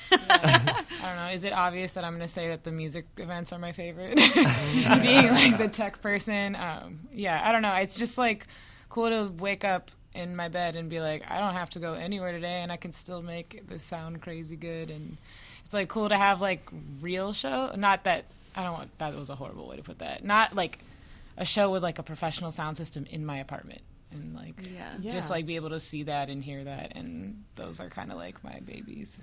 I 1.04 1.08
don't 1.08 1.16
know. 1.16 1.32
Is 1.34 1.44
it 1.44 1.54
obvious 1.54 1.94
that 1.94 2.04
I'm 2.04 2.12
going 2.12 2.22
to 2.22 2.28
say 2.28 2.50
that 2.50 2.64
the 2.64 2.72
music 2.72 3.06
events 3.18 3.54
are 3.54 3.60
my 3.60 3.72
favorite? 3.72 4.16
Being 4.36 5.28
like 5.30 5.58
the 5.58 5.70
tech 5.72 6.02
person. 6.02 6.56
Um, 6.56 7.02
yeah, 7.14 7.42
I 7.44 7.52
don't 7.52 7.62
know. 7.62 7.74
It's 7.76 7.98
just 7.98 8.18
like 8.18 8.48
cool 8.90 9.10
to 9.10 9.32
wake 9.38 9.64
up 9.64 9.92
in 10.14 10.36
my 10.36 10.50
bed 10.50 10.76
and 10.76 10.90
be 10.90 11.00
like, 11.00 11.30
I 11.30 11.40
don't 11.40 11.54
have 11.54 11.70
to 11.72 11.80
go 11.80 11.94
anywhere 11.94 12.32
today 12.32 12.62
and 12.62 12.72
I 12.72 12.78
can 12.78 12.92
still 12.92 13.22
make 13.22 13.68
this 13.68 13.84
sound 13.84 14.22
crazy 14.22 14.56
good. 14.56 14.92
And 14.92 15.18
it's 15.66 15.74
like 15.74 15.90
cool 15.90 16.10
to 16.10 16.18
have 16.18 16.42
like 16.42 16.62
real 17.02 17.34
show. 17.34 17.72
Not 17.76 18.04
that, 18.04 18.26
I 18.56 18.64
don't 18.64 18.74
want, 18.74 18.98
that 19.00 19.16
was 19.16 19.30
a 19.30 19.36
horrible 19.36 19.68
way 19.68 19.78
to 19.78 19.84
put 19.84 20.00
that. 20.00 20.24
Not 20.24 20.56
like 20.56 20.80
a 21.38 21.46
show 21.46 21.72
with 21.72 21.84
like 21.84 22.00
a 22.00 22.04
professional 22.04 22.52
sound 22.52 22.78
system 22.78 23.06
in 23.10 23.26
my 23.26 23.38
apartment. 23.38 23.82
And 24.12 24.36
like, 24.36 24.56
Yeah. 25.02 25.12
just 25.12 25.30
like 25.30 25.46
be 25.46 25.56
able 25.56 25.70
to 25.70 25.80
see 25.80 26.04
that 26.04 26.30
and 26.30 26.44
hear 26.44 26.64
that. 26.64 26.94
And 26.96 27.44
those 27.56 27.80
are 27.80 27.90
kind 27.90 28.12
of 28.12 28.18
like 28.18 28.44
my 28.44 28.60
babies. 28.66 29.20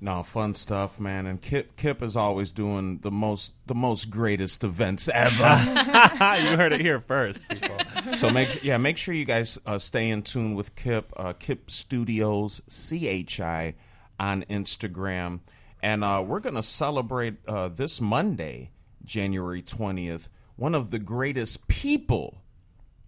No, 0.00 0.22
fun 0.22 0.54
stuff, 0.54 1.00
man. 1.00 1.26
And 1.26 1.42
Kip 1.42 1.76
Kip 1.76 2.02
is 2.02 2.14
always 2.14 2.52
doing 2.52 2.98
the 2.98 3.10
most 3.10 3.52
the 3.66 3.74
most 3.74 4.10
greatest 4.10 4.62
events 4.62 5.08
ever. 5.12 5.42
you 6.40 6.56
heard 6.56 6.72
it 6.72 6.80
here 6.80 7.00
first 7.00 7.48
people 7.48 7.76
so 8.14 8.30
make 8.30 8.62
yeah, 8.62 8.78
make 8.78 8.96
sure 8.96 9.12
you 9.12 9.24
guys 9.24 9.58
uh, 9.66 9.76
stay 9.78 10.08
in 10.08 10.22
tune 10.22 10.54
with 10.54 10.76
Kip 10.76 11.12
uh, 11.16 11.32
Kip 11.32 11.68
Studios 11.68 12.62
C 12.68 13.08
H 13.08 13.40
I 13.40 13.74
on 14.20 14.44
Instagram. 14.48 15.40
And 15.82 16.04
uh, 16.04 16.24
we're 16.26 16.40
going 16.40 16.56
to 16.56 16.62
celebrate 16.62 17.36
uh, 17.48 17.68
this 17.68 18.00
Monday, 18.00 18.70
January 19.04 19.62
20th, 19.62 20.28
one 20.56 20.74
of 20.74 20.90
the 20.90 20.98
greatest 20.98 21.66
people 21.68 22.42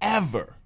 ever 0.01 0.57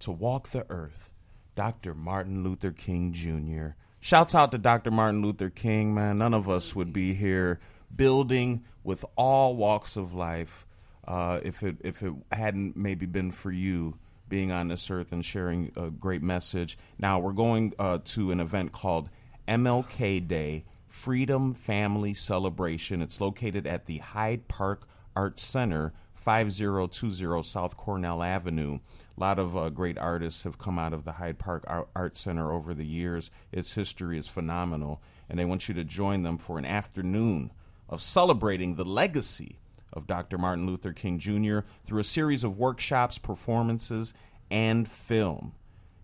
to 0.00 0.12
walk 0.12 0.48
the 0.48 0.66
earth, 0.68 1.12
Dr. 1.54 1.94
Martin 1.94 2.42
Luther 2.42 2.72
King 2.72 3.12
Jr. 3.12 3.76
Shouts 4.00 4.34
out 4.34 4.50
to 4.52 4.58
Dr. 4.58 4.90
Martin 4.90 5.22
Luther 5.22 5.50
King, 5.50 5.94
man. 5.94 6.18
None 6.18 6.34
of 6.34 6.48
us 6.48 6.74
would 6.74 6.92
be 6.92 7.14
here 7.14 7.60
building 7.94 8.64
with 8.82 9.04
all 9.16 9.54
walks 9.54 9.96
of 9.96 10.12
life 10.12 10.66
uh, 11.06 11.40
if 11.42 11.62
it 11.62 11.76
if 11.80 12.02
it 12.02 12.12
hadn't 12.32 12.76
maybe 12.76 13.06
been 13.06 13.30
for 13.30 13.50
you 13.50 13.98
being 14.28 14.50
on 14.50 14.68
this 14.68 14.90
earth 14.90 15.12
and 15.12 15.24
sharing 15.24 15.70
a 15.76 15.90
great 15.90 16.22
message. 16.22 16.78
Now 16.98 17.18
we're 17.18 17.32
going 17.32 17.74
uh, 17.78 17.98
to 18.04 18.30
an 18.30 18.40
event 18.40 18.72
called 18.72 19.10
MLK 19.46 20.26
Day 20.26 20.64
Freedom 20.88 21.54
Family 21.54 22.14
Celebration. 22.14 23.02
It's 23.02 23.20
located 23.20 23.66
at 23.66 23.86
the 23.86 23.98
Hyde 23.98 24.48
Park 24.48 24.88
Arts 25.14 25.42
Center, 25.42 25.92
5020 26.22 27.42
South 27.42 27.76
Cornell 27.76 28.22
Avenue. 28.22 28.78
A 29.16 29.20
lot 29.20 29.38
of 29.38 29.56
uh, 29.56 29.70
great 29.70 29.98
artists 29.98 30.44
have 30.44 30.56
come 30.56 30.78
out 30.78 30.92
of 30.92 31.04
the 31.04 31.12
Hyde 31.12 31.38
Park 31.38 31.64
Art 31.94 32.16
Center 32.16 32.52
over 32.52 32.72
the 32.72 32.86
years. 32.86 33.30
Its 33.50 33.74
history 33.74 34.16
is 34.16 34.28
phenomenal, 34.28 35.02
and 35.28 35.38
they 35.38 35.44
want 35.44 35.68
you 35.68 35.74
to 35.74 35.84
join 35.84 36.22
them 36.22 36.38
for 36.38 36.58
an 36.58 36.64
afternoon 36.64 37.50
of 37.88 38.00
celebrating 38.00 38.76
the 38.76 38.84
legacy 38.84 39.58
of 39.92 40.06
Dr. 40.06 40.38
Martin 40.38 40.66
Luther 40.66 40.92
King 40.92 41.18
Jr. 41.18 41.60
through 41.84 42.00
a 42.00 42.04
series 42.04 42.44
of 42.44 42.56
workshops, 42.56 43.18
performances, 43.18 44.14
and 44.50 44.88
film. 44.88 45.52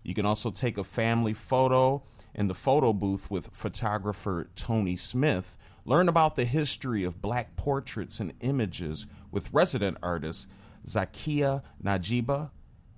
You 0.03 0.13
can 0.13 0.25
also 0.25 0.51
take 0.51 0.77
a 0.77 0.83
family 0.83 1.33
photo 1.33 2.03
in 2.35 2.47
the 2.47 2.53
photo 2.53 2.93
booth 2.93 3.31
with 3.31 3.49
photographer 3.53 4.49
Tony 4.55 4.95
Smith. 4.95 5.57
Learn 5.89 6.07
about 6.07 6.35
the 6.35 6.45
history 6.45 7.03
of 7.03 7.19
black 7.19 7.55
portraits 7.55 8.19
and 8.19 8.33
images 8.41 9.07
with 9.31 9.51
resident 9.51 9.97
artist 10.03 10.47
Zakia 10.85 11.63
Najiba. 11.83 12.51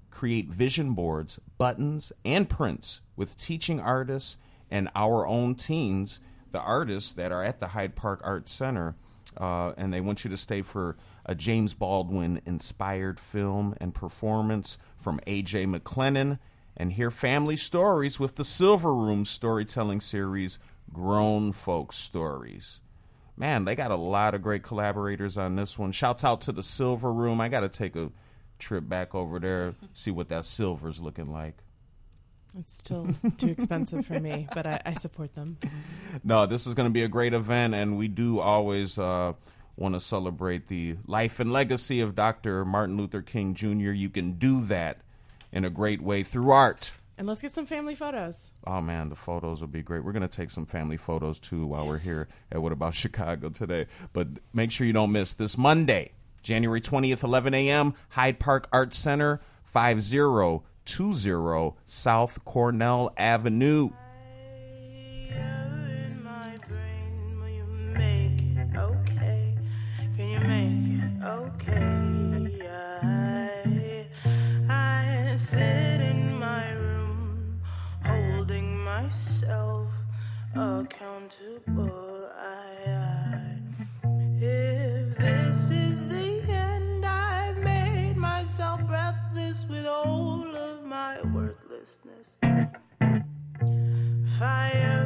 Create 0.09 0.49
vision 0.49 0.93
boards, 0.93 1.39
buttons, 1.57 2.11
and 2.26 2.49
prints 2.49 2.99
with 3.15 3.38
teaching 3.38 3.80
artists 3.80 4.35
and 4.69 4.89
our 4.93 5.26
own 5.26 5.55
teens, 5.55 6.19
the 6.51 6.59
artists 6.59 7.13
that 7.13 7.31
are 7.31 7.45
at 7.45 7.59
the 7.59 7.68
Hyde 7.68 7.95
Park 7.95 8.19
Arts 8.26 8.51
Center. 8.51 8.97
Uh, 9.38 9.72
and 9.77 9.93
they 9.93 10.01
want 10.01 10.26
you 10.26 10.30
to 10.30 10.35
stay 10.35 10.61
for 10.61 10.97
a 11.26 11.34
James 11.34 11.73
Baldwin 11.73 12.41
inspired 12.45 13.22
film 13.22 13.73
and 13.80 13.95
performance 13.95 14.77
from 14.97 15.22
AJ 15.26 15.73
McLennan 15.73 16.39
and 16.76 16.91
hear 16.91 17.09
family 17.09 17.55
stories 17.55 18.19
with 18.19 18.35
the 18.35 18.43
Silver 18.45 18.93
Room 18.93 19.23
storytelling 19.23 20.01
series, 20.01 20.59
Grown 20.93 21.51
Folks 21.51 21.97
Stories. 21.97 22.81
Man, 23.38 23.65
they 23.65 23.76
got 23.76 23.91
a 23.91 23.95
lot 23.95 24.35
of 24.35 24.41
great 24.41 24.63
collaborators 24.63 25.38
on 25.38 25.55
this 25.55 25.80
one. 25.80 25.91
Shouts 25.91 26.23
out 26.23 26.41
to 26.41 26.51
the 26.51 26.63
Silver 26.63 27.11
Room. 27.11 27.41
I 27.41 27.49
got 27.49 27.61
to 27.61 27.69
take 27.69 27.95
a 27.95 28.11
trip 28.59 28.88
back 28.88 29.15
over 29.15 29.39
there, 29.39 29.73
see 29.93 30.11
what 30.11 30.30
that 30.30 30.45
silver's 30.45 31.01
looking 31.01 31.31
like. 31.31 31.55
It's 32.57 32.77
still 32.77 33.07
too 33.38 33.47
expensive 33.47 34.05
for 34.05 34.19
me, 34.19 34.47
but 34.53 34.65
I, 34.65 34.81
I 34.85 34.93
support 34.95 35.34
them. 35.35 35.57
No, 36.23 36.45
this 36.45 36.68
is 36.68 36.76
going 36.76 36.89
to 36.89 36.93
be 36.93 37.03
a 37.03 37.07
great 37.07 37.34
event, 37.34 37.73
and 37.73 37.97
we 37.97 38.07
do 38.09 38.39
always 38.39 38.97
uh, 38.97 39.34
want 39.77 39.95
to 39.95 40.01
celebrate 40.01 40.68
the 40.68 40.97
life 41.07 41.39
and 41.39 41.51
legacy 41.51 42.01
of 42.01 42.13
Dr. 42.13 42.65
Martin 42.65 42.97
Luther 42.97 43.22
King 43.22 43.53
Jr. 43.53 43.91
You 43.91 44.09
can 44.09 44.34
do 44.34 44.61
that 44.65 44.99
in 45.51 45.65
a 45.65 45.69
great 45.69 46.01
way 46.01 46.23
through 46.23 46.51
art. 46.51 46.93
And 47.22 47.27
let's 47.27 47.39
get 47.39 47.52
some 47.52 47.68
family 47.68 47.93
photos. 47.93 48.52
Oh 48.65 48.81
man, 48.81 49.10
the 49.10 49.15
photos 49.15 49.61
will 49.61 49.68
be 49.68 49.84
great. 49.84 50.03
We're 50.03 50.11
going 50.11 50.27
to 50.27 50.27
take 50.27 50.49
some 50.49 50.65
family 50.65 50.98
photos 50.98 51.39
too 51.39 51.68
while 51.68 51.85
we're 51.85 51.99
here 51.99 52.27
at 52.52 52.64
What 52.64 52.72
About 52.72 52.95
Chicago 52.95 53.49
today. 53.49 53.85
But 54.11 54.30
make 54.53 54.72
sure 54.72 54.88
you 54.88 54.93
don't 54.93 55.11
miss 55.11 55.35
this 55.35 55.56
Monday, 55.56 56.14
January 56.41 56.81
20th, 56.81 57.22
11 57.22 57.53
a.m., 57.53 57.93
Hyde 58.10 58.39
Park 58.39 58.68
Arts 58.73 58.98
Center, 58.98 59.39
5020 59.65 61.76
South 61.85 62.43
Cornell 62.43 63.14
Avenue. 63.18 63.91
Accountable. 80.61 82.29
I, 82.38 82.91
I, 82.91 83.57
if 84.39 85.17
this 85.17 85.55
is 85.71 85.97
the 86.07 86.43
end, 86.51 87.05
I've 87.05 87.57
made 87.57 88.15
myself 88.15 88.79
breathless 88.88 89.57
with 89.69 89.85
all 89.88 90.55
of 90.55 90.83
my 90.83 91.19
worthlessness. 91.33 92.27
Fire 94.38 95.01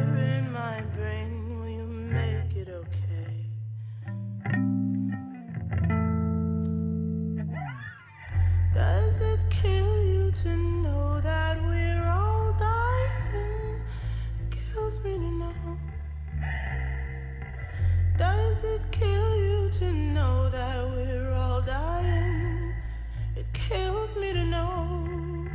It 21.67 23.45
kills 23.53 24.15
me 24.17 24.33
to 24.33 24.45
know. 24.45 25.47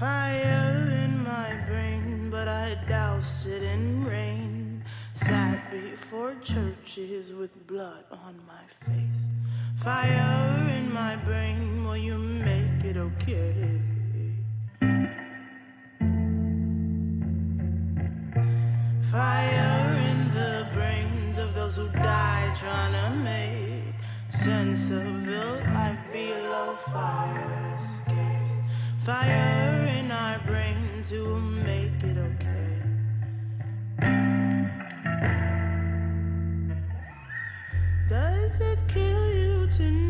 Fire 0.00 0.90
in 1.04 1.22
my 1.22 1.54
brain, 1.68 2.28
but 2.30 2.48
I 2.48 2.76
douse 2.88 3.46
it 3.46 3.62
in 3.62 4.04
rain. 4.04 4.84
Sat 5.14 5.70
before 5.70 6.34
churches 6.42 7.32
with 7.32 7.50
blood 7.68 8.04
on 8.10 8.40
my 8.48 8.64
face. 8.84 9.22
Fire 9.84 10.68
in 10.76 10.92
my 10.92 11.14
brain, 11.16 11.84
will 11.84 11.96
you 11.96 12.18
make 12.18 12.84
it 12.84 12.96
okay? 12.96 13.80
Fire 19.12 19.94
in 20.10 20.34
the 20.34 20.68
brains 20.74 21.38
of 21.38 21.54
those 21.54 21.76
who 21.76 21.88
die 21.88 22.54
trying 22.58 22.87
sense 24.58 24.90
of 24.90 25.24
the 25.24 25.62
life 25.72 26.04
below. 26.12 26.76
Fire 26.86 27.78
escapes. 27.78 28.54
Fire 29.06 29.86
in 29.98 30.10
our 30.10 30.40
brains 30.46 31.08
to 31.10 31.38
make 31.38 32.02
it 32.02 32.18
okay. 32.28 32.70
Does 38.08 38.60
it 38.60 38.80
kill 38.88 39.26
you 39.32 39.68
to 39.78 40.07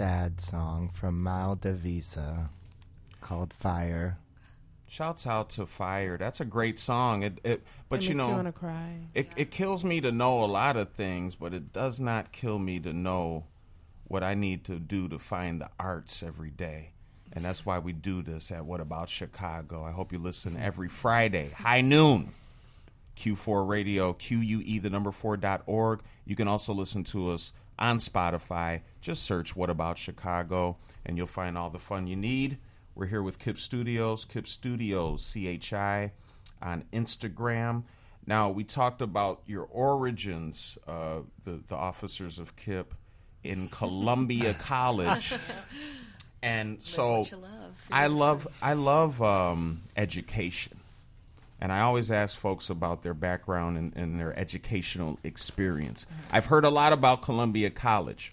Sad 0.00 0.40
song 0.40 0.88
from 0.94 1.22
Mal 1.22 1.56
Devisa 1.56 2.48
called 3.20 3.52
Fire. 3.52 4.16
Shouts 4.88 5.26
out 5.26 5.50
to 5.50 5.66
Fire. 5.66 6.16
That's 6.16 6.40
a 6.40 6.46
great 6.46 6.78
song. 6.78 7.22
It, 7.22 7.38
it 7.44 7.62
but 7.90 7.96
It 7.96 8.08
you 8.08 8.14
makes 8.14 8.24
you 8.24 8.26
know, 8.30 8.34
wanna 8.34 8.52
cry. 8.52 9.00
It 9.12 9.28
it 9.36 9.50
kills 9.50 9.84
me 9.84 10.00
to 10.00 10.10
know 10.10 10.42
a 10.42 10.46
lot 10.46 10.78
of 10.78 10.92
things, 10.92 11.34
but 11.34 11.52
it 11.52 11.74
does 11.74 12.00
not 12.00 12.32
kill 12.32 12.58
me 12.58 12.80
to 12.80 12.94
know 12.94 13.44
what 14.08 14.24
I 14.24 14.32
need 14.32 14.64
to 14.64 14.78
do 14.78 15.06
to 15.06 15.18
find 15.18 15.60
the 15.60 15.68
arts 15.78 16.22
every 16.22 16.50
day. 16.50 16.92
And 17.34 17.44
that's 17.44 17.66
why 17.66 17.78
we 17.78 17.92
do 17.92 18.22
this 18.22 18.50
at 18.50 18.64
What 18.64 18.80
About 18.80 19.10
Chicago. 19.10 19.84
I 19.84 19.90
hope 19.90 20.12
you 20.12 20.18
listen 20.18 20.56
every 20.56 20.88
Friday, 20.88 21.50
high 21.50 21.82
noon. 21.82 22.32
Q4 23.16 23.68
Radio, 23.68 24.14
QUE, 24.14 24.80
the 24.80 24.88
number 24.88 25.10
four 25.10 25.36
dot 25.36 25.60
org. 25.66 26.00
You 26.24 26.36
can 26.36 26.48
also 26.48 26.72
listen 26.72 27.04
to 27.04 27.32
us 27.32 27.52
on 27.80 27.98
Spotify. 27.98 28.82
Just 29.00 29.22
search 29.22 29.56
What 29.56 29.70
About 29.70 29.98
Chicago, 29.98 30.76
and 31.04 31.16
you'll 31.16 31.26
find 31.26 31.56
all 31.56 31.70
the 31.70 31.78
fun 31.78 32.06
you 32.06 32.16
need. 32.16 32.58
We're 32.94 33.06
here 33.06 33.22
with 33.22 33.38
Kip 33.38 33.58
Studios, 33.58 34.24
Kip 34.24 34.46
Studios, 34.46 35.32
CHI, 35.32 36.12
on 36.60 36.84
Instagram. 36.92 37.84
Now, 38.26 38.50
we 38.50 38.64
talked 38.64 39.00
about 39.00 39.40
your 39.46 39.64
origins, 39.64 40.76
uh, 40.86 41.20
the, 41.44 41.62
the 41.66 41.76
officers 41.76 42.38
of 42.38 42.56
Kip 42.56 42.94
in 43.42 43.68
Columbia 43.68 44.54
College. 44.60 45.34
And 46.42 46.78
so 46.82 47.26
love. 47.32 47.86
I 47.92 48.06
love 48.06 48.48
I 48.62 48.72
love 48.72 49.20
um, 49.20 49.82
education. 49.94 50.79
And 51.60 51.72
I 51.72 51.80
always 51.80 52.10
ask 52.10 52.38
folks 52.38 52.70
about 52.70 53.02
their 53.02 53.14
background 53.14 53.76
and, 53.76 53.92
and 53.94 54.18
their 54.18 54.36
educational 54.38 55.18
experience. 55.22 56.06
I've 56.30 56.46
heard 56.46 56.64
a 56.64 56.70
lot 56.70 56.92
about 56.92 57.22
Columbia 57.22 57.70
College. 57.70 58.32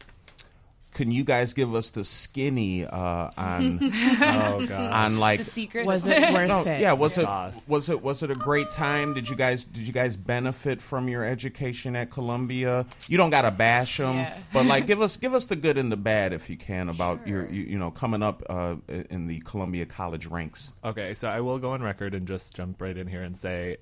Can 0.98 1.12
you 1.12 1.24
guys 1.24 1.54
give 1.54 1.76
us 1.76 1.92
the 1.92 2.04
skinny 2.04 2.84
uh, 2.84 3.30
on 3.38 3.80
Oh, 4.20 4.68
on 4.92 5.20
like 5.20 5.38
The 5.40 5.44
secrets. 5.44 5.86
Was 5.86 6.08
it 6.08 6.34
worth 6.34 6.48
no, 6.50 6.62
it? 6.64 6.82
yeah 6.82 6.94
was 6.94 7.14
Sauce. 7.14 7.62
it 7.62 7.70
was 7.70 7.90
it 7.90 8.02
was 8.02 8.24
it 8.24 8.32
a 8.32 8.36
great 8.36 8.72
time 8.72 9.14
did 9.14 9.30
you 9.30 9.36
guys 9.36 9.64
did 9.64 9.86
you 9.86 9.94
guys 9.94 10.18
benefit 10.18 10.82
from 10.82 11.08
your 11.08 11.24
education 11.24 11.96
at 11.96 12.10
Columbia 12.10 12.86
you 13.08 13.16
don't 13.18 13.30
gotta 13.30 13.52
bash 13.52 13.98
them 13.98 14.16
Yeah. 14.16 14.38
but 14.52 14.66
like 14.66 14.88
give 14.88 15.00
us 15.02 15.18
give 15.18 15.34
us 15.36 15.46
the 15.46 15.56
good 15.56 15.78
and 15.78 15.92
the 15.92 15.98
bad 15.98 16.34
if 16.34 16.50
you 16.50 16.58
can 16.58 16.90
about 16.90 17.28
your 17.28 17.46
you, 17.52 17.62
you 17.64 17.78
know 17.78 17.92
coming 17.92 18.24
up 18.24 18.42
uh, 18.50 18.76
in 19.12 19.28
the 19.28 19.40
Columbia 19.42 19.86
College 19.86 20.26
ranks 20.26 20.72
Okay, 20.84 21.14
so 21.14 21.28
I 21.28 21.42
will 21.42 21.60
go 21.60 21.72
on 21.72 21.82
record 21.84 22.16
and 22.16 22.28
just 22.28 22.56
jump 22.56 22.82
right 22.82 22.98
in 22.98 23.08
here 23.08 23.22
and 23.22 23.38
say, 23.38 23.78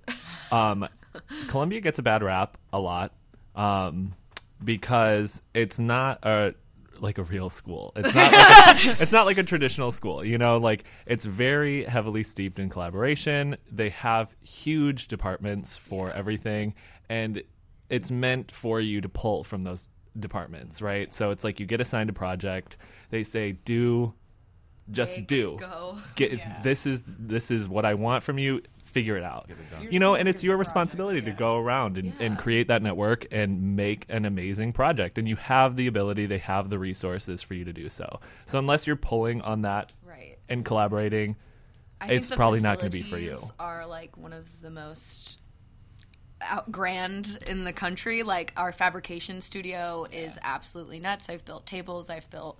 um, 0.51 0.87
Columbia 1.47 1.79
gets 1.79 1.99
a 1.99 2.03
bad 2.03 2.23
rap 2.23 2.57
a 2.73 2.79
lot 2.79 3.13
um, 3.55 4.13
because 4.63 5.41
it's 5.53 5.79
not 5.79 6.19
a 6.25 6.55
like 7.05 7.17
a 7.17 7.23
real 7.23 7.49
school. 7.49 7.93
It's 7.95 8.13
not 8.13 8.31
like 8.33 8.85
a, 8.85 8.97
it's 9.01 9.11
not 9.11 9.25
like 9.25 9.37
a 9.37 9.43
traditional 9.43 9.91
school. 9.93 10.25
You 10.25 10.37
know, 10.37 10.57
like 10.57 10.83
it's 11.05 11.23
very 11.25 11.85
heavily 11.85 12.23
steeped 12.23 12.59
in 12.59 12.69
collaboration. 12.69 13.55
They 13.71 13.89
have 13.89 14.35
huge 14.41 15.07
departments 15.07 15.77
for 15.77 16.11
everything, 16.11 16.73
and 17.07 17.41
it's 17.89 18.11
meant 18.11 18.51
for 18.51 18.81
you 18.81 18.99
to 19.01 19.07
pull 19.07 19.43
from 19.43 19.61
those 19.61 19.89
departments, 20.19 20.81
right? 20.81 21.13
So 21.13 21.31
it's 21.31 21.43
like 21.43 21.59
you 21.59 21.65
get 21.65 21.79
assigned 21.79 22.09
a 22.09 22.13
project. 22.13 22.77
They 23.09 23.23
say 23.23 23.53
do 23.53 24.13
just 24.91 25.17
Make, 25.17 25.27
do 25.27 25.57
go. 25.59 25.97
get 26.15 26.39
this 26.63 26.85
is 26.85 27.03
this 27.05 27.49
is 27.51 27.67
what 27.67 27.85
I 27.85 27.93
want 27.93 28.23
from 28.23 28.37
you. 28.37 28.61
Figure 28.95 29.17
it 29.17 29.23
out. 29.23 29.49
Your 29.49 29.91
You 29.91 29.99
know, 29.99 30.15
and 30.15 30.29
it's 30.29 30.41
your 30.41 30.53
the 30.53 30.57
projects, 30.59 30.69
responsibility 30.69 31.21
to 31.23 31.31
go 31.31 31.57
around 31.57 31.97
and, 31.97 32.13
and 32.21 32.37
create 32.37 32.69
that 32.69 32.81
network 32.81 33.27
and 33.29 33.75
make 33.75 34.05
an 34.07 34.23
amazing 34.23 34.71
project. 34.71 35.17
And 35.17 35.27
you 35.27 35.35
have 35.35 35.75
the 35.75 35.87
ability, 35.87 36.27
they 36.27 36.37
have 36.37 36.69
the 36.69 36.79
resources 36.79 37.41
for 37.41 37.55
you 37.55 37.65
to 37.65 37.73
do 37.73 37.89
so. 37.89 38.21
So 38.45 38.57
unless 38.57 38.87
you're 38.87 38.95
pulling 38.95 39.41
on 39.41 39.63
that 39.63 39.91
Right. 40.05 40.37
and 40.47 40.63
collaborating, 40.63 41.35
I 41.99 42.13
it's 42.13 42.31
probably 42.31 42.61
not 42.61 42.79
going 42.79 42.89
to 42.89 42.97
be 42.97 43.03
for 43.03 43.17
you. 43.17 43.37
Are 43.59 43.85
like 43.85 44.15
one 44.15 44.31
of 44.31 44.61
the 44.61 44.71
most 44.71 45.39
out 46.39 46.71
grand 46.71 47.37
in 47.47 47.65
the 47.65 47.73
country. 47.73 48.23
Like 48.23 48.53
our 48.55 48.71
fabrication 48.71 49.41
studio 49.41 50.05
is 50.09 50.37
absolutely 50.41 50.99
nuts. 50.99 51.27
I've 51.29 51.43
built 51.43 51.65
tables. 51.65 52.09
I've 52.09 52.29
built 52.29 52.59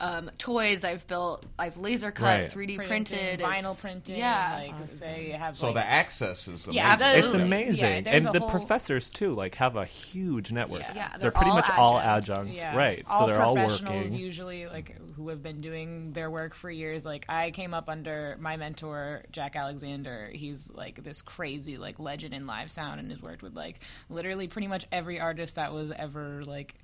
um, 0.00 0.30
toys. 0.38 0.84
I've 0.84 1.06
built. 1.06 1.46
I've 1.58 1.76
laser 1.78 2.10
cut, 2.10 2.24
Right. 2.42 2.50
3D 2.50 2.76
Printing, 2.76 2.86
printed, 3.18 3.40
vinyl 3.40 3.58
It's- 3.58 3.80
printing. 3.80 4.16
Yeah, 4.18 4.54
like 4.76 4.88
they 4.98 5.30
have. 5.30 5.56
so 5.56 5.66
like, 5.66 5.74
the 5.76 5.86
access 5.86 6.48
is 6.48 6.66
amazing. 6.66 6.74
Yeah, 6.74 6.96
It's 7.16 7.34
amazing, 7.34 7.88
Yeah, 7.88 8.00
there's 8.02 8.24
and 8.26 8.34
a 8.34 8.38
the 8.38 8.40
whole- 8.40 8.50
professors 8.50 9.10
too, 9.10 9.34
like 9.34 9.54
have 9.56 9.76
a 9.76 9.84
huge 9.84 10.52
network. 10.52 10.80
Yeah. 10.80 10.92
Yeah, 10.94 11.08
they're, 11.12 11.18
they're 11.18 11.30
pretty 11.30 11.50
all 11.50 11.56
much 11.56 11.70
all 11.70 11.98
adjunct. 11.98 12.50
adjunct, 12.50 12.52
Yeah. 12.54 12.76
right? 12.76 13.04
All 13.08 13.20
so 13.20 13.26
they're 13.32 13.42
all 13.42 13.54
professionals 13.54 14.04
working. 14.10 14.18
usually 14.18 14.66
like 14.66 14.96
who 15.16 15.30
have 15.30 15.42
been 15.42 15.62
doing 15.62 16.12
their 16.12 16.30
work 16.30 16.54
for 16.54 16.70
years. 16.70 17.06
Like 17.06 17.24
I 17.28 17.50
came 17.50 17.72
up 17.72 17.88
under 17.88 18.36
my 18.38 18.56
mentor 18.58 19.22
Jack 19.32 19.56
Alexander. 19.56 20.30
He's 20.32 20.70
like 20.70 21.02
this 21.02 21.22
crazy 21.22 21.78
like 21.78 21.98
legend 21.98 22.34
in 22.34 22.46
live 22.46 22.70
sound 22.70 23.00
and 23.00 23.08
has 23.10 23.22
worked 23.22 23.42
with 23.42 23.54
like 23.54 23.80
literally 24.10 24.46
pretty 24.46 24.68
much 24.68 24.86
every 24.92 25.18
artist 25.18 25.56
that 25.56 25.72
was 25.72 25.90
ever 25.90 26.44
like 26.44 26.74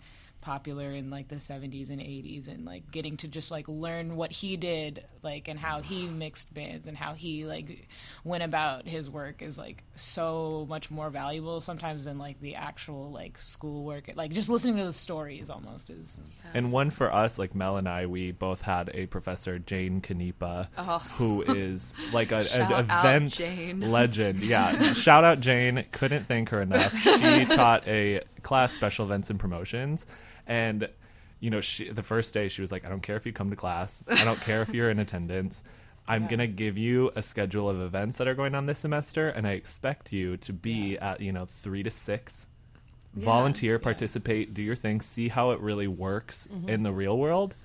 popular 0.43 0.91
in 0.93 1.09
like 1.09 1.29
the 1.29 1.37
70s 1.37 1.89
and 1.89 2.01
80s 2.01 2.49
and 2.49 2.67
like 2.67 2.91
getting 2.91 3.17
to 3.19 3.29
just 3.29 3.51
like 3.51 3.67
learn 3.69 4.17
what 4.17 4.31
he 4.31 4.59
did 4.59 5.05
like 5.23 5.49
and 5.49 5.59
how 5.59 5.81
he 5.81 6.07
mixed 6.07 6.53
bands 6.53 6.87
and 6.87 6.97
how 6.99 7.15
he 7.15 7.47
like 7.47 7.89
went 8.25 8.43
about 8.43 8.87
his 8.87 9.09
work 9.09 9.41
is 9.41 9.57
like 9.57 9.83
so 9.95 10.67
much 10.69 10.91
more 10.91 11.09
valuable 11.11 11.61
sometimes 11.61 12.05
than 12.05 12.19
like 12.19 12.41
the 12.41 12.57
actual 12.57 13.11
like 13.11 13.39
school 13.39 13.85
work 13.85 14.11
like 14.17 14.33
just 14.33 14.51
listening 14.51 14.77
to 14.77 14.85
the 14.85 14.93
stories 14.93 15.49
almost 15.49 15.89
is 15.89 16.21
And 16.53 16.73
one 16.73 16.91
for 16.91 17.11
us, 17.15 17.39
like 17.39 17.55
Mel 17.55 17.77
and 17.79 17.89
I, 17.89 18.07
we 18.07 18.33
both 18.33 18.63
had 18.63 18.91
a 18.93 19.07
professor, 19.07 19.59
Jane 19.59 20.01
Kanipa, 20.03 20.69
Oh. 20.77 20.99
who 21.17 21.43
is 21.43 21.95
like 22.13 22.33
a, 22.33 22.45
an 22.55 22.73
event 22.91 23.33
Jane. 23.33 23.81
legend. 23.93 24.41
Yeah, 24.43 24.93
shout 24.93 25.23
out 25.25 25.41
Jane. 25.41 25.85
Couldn't 25.93 26.27
thank 26.27 26.49
her 26.51 26.61
enough. 26.61 26.95
She 26.99 27.45
taught 27.47 27.87
a 27.87 28.21
class, 28.43 28.73
special 28.73 29.05
events 29.07 29.31
and 29.31 29.39
promotions, 29.39 30.05
and 30.47 30.89
you 31.41 31.51
know, 31.51 31.61
she, 31.61 31.89
the 31.89 32.03
first 32.05 32.33
day 32.35 32.49
she 32.49 32.61
was 32.61 32.71
like, 32.71 32.85
"I 32.85 32.89
don't 32.89 33.03
care 33.03 33.17
if 33.17 33.27
you 33.27 33.33
come 33.33 33.51
to 33.51 33.57
class. 33.57 34.05
I 34.09 34.25
don't 34.25 34.41
care 34.41 34.63
if 34.63 34.73
you're 34.75 34.91
in 34.91 34.99
attendance." 34.99 35.63
I'm 36.07 36.27
gonna 36.27 36.49
give 36.49 36.77
you 36.77 37.13
a 37.15 37.23
schedule 37.23 37.69
of 37.69 37.81
events 37.81 38.19
that 38.19 38.27
are 38.27 38.35
going 38.35 38.55
on 38.55 38.67
this 38.67 38.81
semester, 38.81 39.29
and 39.29 39.47
I 39.47 39.53
expect 39.53 40.13
you 40.13 40.37
to 40.39 40.53
be 40.53 40.99
at 40.99 41.21
you 41.21 41.33
know 41.33 41.47
three 41.47 41.83
to 41.83 41.91
six. 41.91 42.47
Volunteer, 43.15 43.79
participate, 43.79 44.55
do 44.55 44.63
your 44.63 44.75
thing, 44.75 45.03
see 45.03 45.29
how 45.29 45.51
it 45.51 45.61
really 45.61 45.87
works 45.87 46.49
mm-hmm. 46.51 46.69
in 46.69 46.83
the 46.83 46.93
real 46.93 47.19
world, 47.19 47.57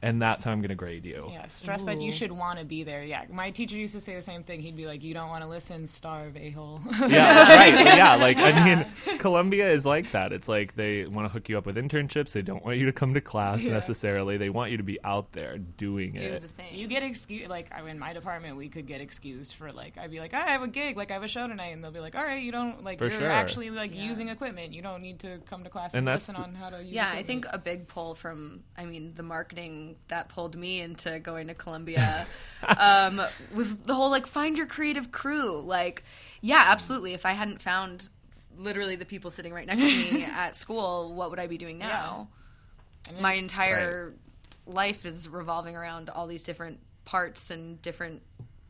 and 0.00 0.22
that's 0.22 0.44
how 0.44 0.52
I'm 0.52 0.60
going 0.60 0.68
to 0.68 0.74
grade 0.76 1.04
you. 1.04 1.28
yeah 1.32 1.46
stress 1.48 1.84
that 1.84 2.00
you 2.00 2.12
should 2.12 2.30
want 2.32 2.58
to 2.60 2.64
be 2.64 2.84
there 2.84 3.02
yeah 3.04 3.24
my 3.30 3.50
teacher 3.50 3.76
used 3.76 3.94
to 3.94 4.00
say 4.00 4.14
the 4.14 4.22
same 4.22 4.44
thing 4.44 4.60
he'd 4.60 4.76
be 4.76 4.86
like 4.86 5.02
you 5.02 5.12
don't 5.14 5.28
want 5.28 5.42
to 5.42 5.48
listen 5.50 5.86
starve 5.86 6.36
a-hole 6.36 6.80
Yeah, 7.08 7.56
right. 7.56 7.86
Yeah, 7.96 8.14
like 8.16 8.38
I 8.38 8.64
mean, 8.64 9.18
Columbia 9.18 9.68
is 9.70 9.84
like 9.84 10.12
that. 10.12 10.32
It's 10.32 10.48
like 10.48 10.76
they 10.76 11.04
want 11.06 11.26
to 11.26 11.32
hook 11.32 11.48
you 11.48 11.58
up 11.58 11.66
with 11.66 11.76
internships. 11.76 12.32
They 12.32 12.42
don't 12.42 12.64
want 12.64 12.78
you 12.78 12.86
to 12.86 12.92
come 12.92 13.14
to 13.14 13.20
class 13.20 13.64
Yeah. 13.64 13.72
necessarily. 13.72 14.36
They 14.36 14.50
want 14.50 14.70
you 14.70 14.76
to 14.76 14.82
be 14.84 14.98
out 15.02 15.32
there 15.32 15.58
doing 15.58 16.12
do 16.12 16.24
it. 16.26 16.42
the 16.42 16.48
thing. 16.48 16.66
You 16.72 16.86
get 16.86 17.02
excused, 17.02 17.48
like 17.48 17.72
I- 17.74 17.88
in 17.88 17.98
my 17.98 18.12
department, 18.12 18.56
we 18.56 18.68
could 18.68 18.86
get 18.86 19.00
excused 19.00 19.54
for 19.54 19.72
like 19.72 19.98
I'd 19.98 20.10
be 20.10 20.20
like, 20.20 20.32
"Oh, 20.34 20.38
I 20.38 20.50
have 20.50 20.62
a 20.62 20.68
gig, 20.68 20.96
like 20.96 21.10
I 21.10 21.14
have 21.14 21.22
a 21.24 21.28
show 21.28 21.46
tonight, 21.48 21.68
and 21.72 21.82
they'll 21.82 21.90
be 21.90 22.00
like, 22.00 22.14
all 22.14 22.22
right, 22.22 22.42
you 22.42 22.52
don't 22.52 22.84
like 22.84 22.98
For 22.98 23.06
you're 23.08 23.18
sure. 23.20 23.30
actually 23.30 23.70
like 23.70 23.94
using 23.94 24.28
equipment, 24.28 24.72
you 24.72 24.82
don't 24.82 25.02
need 25.02 25.18
to 25.20 25.38
come 25.48 25.64
to 25.64 25.70
class 25.70 25.94
and, 25.94 26.06
And 26.08 26.14
listen 26.14 26.34
the- 26.36 26.42
on 26.42 26.54
how 26.54 26.70
to 26.70 26.78
use. 26.78 26.88
It. 26.88 26.94
Yeah, 26.94 27.10
I 27.12 27.22
think 27.22 27.46
a 27.50 27.58
big 27.58 27.88
pull 27.88 28.14
from, 28.14 28.62
I 28.76 28.84
mean, 28.84 29.14
the 29.14 29.22
marketing 29.22 29.87
that 30.08 30.28
pulled 30.28 30.56
me 30.56 30.80
into 30.80 31.18
going 31.20 31.46
to 31.48 31.54
Columbia 31.54 32.26
um, 32.78 33.20
was 33.54 33.76
the 33.76 33.94
whole 33.94 34.10
like 34.10 34.26
find 34.26 34.56
your 34.56 34.66
creative 34.66 35.10
crew. 35.12 35.60
Like, 35.60 36.02
yeah, 36.40 36.64
absolutely. 36.68 37.14
If 37.14 37.24
I 37.26 37.32
hadn't 37.32 37.60
found 37.60 38.08
literally 38.56 38.96
the 38.96 39.04
people 39.04 39.30
sitting 39.30 39.52
right 39.52 39.66
next 39.66 39.82
to 39.82 39.88
me 40.14 40.24
at 40.30 40.56
school, 40.56 41.14
what 41.14 41.30
would 41.30 41.38
I 41.38 41.46
be 41.46 41.58
doing 41.58 41.78
now? 41.78 42.28
And 43.08 43.20
My 43.20 43.34
it- 43.34 43.38
entire 43.38 44.14
life 44.66 45.06
is 45.06 45.28
revolving 45.28 45.76
around 45.76 46.10
all 46.10 46.26
these 46.26 46.42
different 46.42 46.80
parts 47.04 47.50
and 47.50 47.80
different 47.80 48.22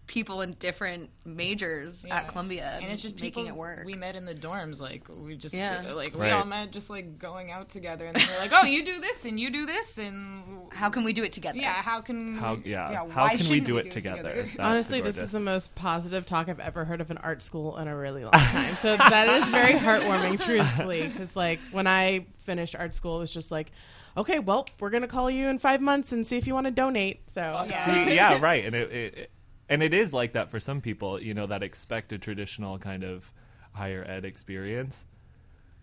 people 0.08 0.40
in 0.40 0.54
different 0.54 1.10
majors 1.24 2.04
Yeah. 2.04 2.16
at 2.16 2.28
Columbia, 2.28 2.78
and 2.82 2.90
it's 2.90 3.02
just 3.02 3.14
making 3.16 3.44
people 3.44 3.46
it 3.46 3.54
work. 3.54 3.84
We 3.84 3.94
met 3.94 4.16
in 4.16 4.24
the 4.24 4.34
dorms, 4.34 4.80
like 4.80 5.06
we 5.08 5.36
just 5.36 5.54
Yeah. 5.54 5.84
Uh, 5.90 5.94
like 5.94 6.12
we 6.14 6.22
Right. 6.22 6.32
all 6.32 6.44
met 6.46 6.72
just 6.72 6.90
like 6.90 7.18
going 7.18 7.52
out 7.52 7.68
together, 7.68 8.06
and 8.06 8.16
then 8.16 8.26
we're 8.28 8.38
like, 8.40 8.50
oh, 8.54 8.64
you 8.66 8.84
do 8.84 8.98
this 9.00 9.24
and 9.26 9.38
you 9.38 9.50
do 9.50 9.66
this, 9.66 9.98
and 9.98 10.44
How 10.72 10.90
can 10.90 11.04
we 11.04 11.12
do 11.12 11.22
it 11.22 11.32
together? 11.32 11.58
yeah, 11.58 11.74
how 11.82 12.00
can 12.00 12.36
How 12.36 12.58
yeah? 12.64 12.92
how 13.10 13.24
why 13.24 13.28
can 13.30 13.38
we 13.38 13.42
shouldn't 13.44 13.66
do 13.66 13.76
it 13.76 13.92
together? 13.92 14.42
That's 14.48 14.58
Honestly, 14.58 15.00
this 15.00 15.18
is 15.18 15.30
the 15.30 15.40
most 15.40 15.74
positive 15.74 16.26
talk 16.26 16.48
I've 16.48 16.58
ever 16.60 16.84
heard 16.84 17.00
of 17.00 17.10
an 17.10 17.18
art 17.18 17.42
school 17.42 17.76
in 17.76 17.86
a 17.86 17.96
really 17.96 18.24
long 18.24 18.32
time. 18.34 18.74
So 18.76 18.96
that 18.96 19.28
is 19.28 19.48
very 19.50 19.74
heartwarming, 19.74 20.42
truthfully, 20.42 21.06
because 21.08 21.36
like 21.36 21.60
when 21.70 21.86
I 21.86 22.26
finished 22.44 22.74
art 22.74 22.94
school, 22.94 23.16
it 23.18 23.20
was 23.20 23.30
just 23.30 23.52
like, 23.52 23.70
okay, 24.16 24.38
well, 24.38 24.66
we're 24.80 24.90
gonna 24.90 25.06
call 25.06 25.30
you 25.30 25.48
in 25.48 25.58
five 25.58 25.80
months 25.82 26.12
and 26.12 26.26
see 26.26 26.38
if 26.38 26.46
you 26.46 26.54
want 26.54 26.64
to 26.66 26.70
donate. 26.70 27.30
So 27.30 27.42
uh, 27.42 27.66
Yeah. 27.68 27.84
See, 27.84 28.14
yeah, 28.14 28.38
right. 28.40 28.64
And 28.64 28.74
it, 28.74 28.90
it, 28.90 29.14
it- 29.18 29.30
and 29.68 29.82
it 29.82 29.92
is 29.94 30.12
like 30.12 30.32
that 30.32 30.50
for 30.50 30.60
some 30.60 30.80
people, 30.80 31.20
you 31.20 31.34
know, 31.34 31.46
that 31.46 31.62
expect 31.62 32.12
a 32.12 32.18
traditional 32.18 32.78
kind 32.78 33.04
of 33.04 33.32
higher 33.72 34.04
ed 34.06 34.24
experience. 34.24 35.06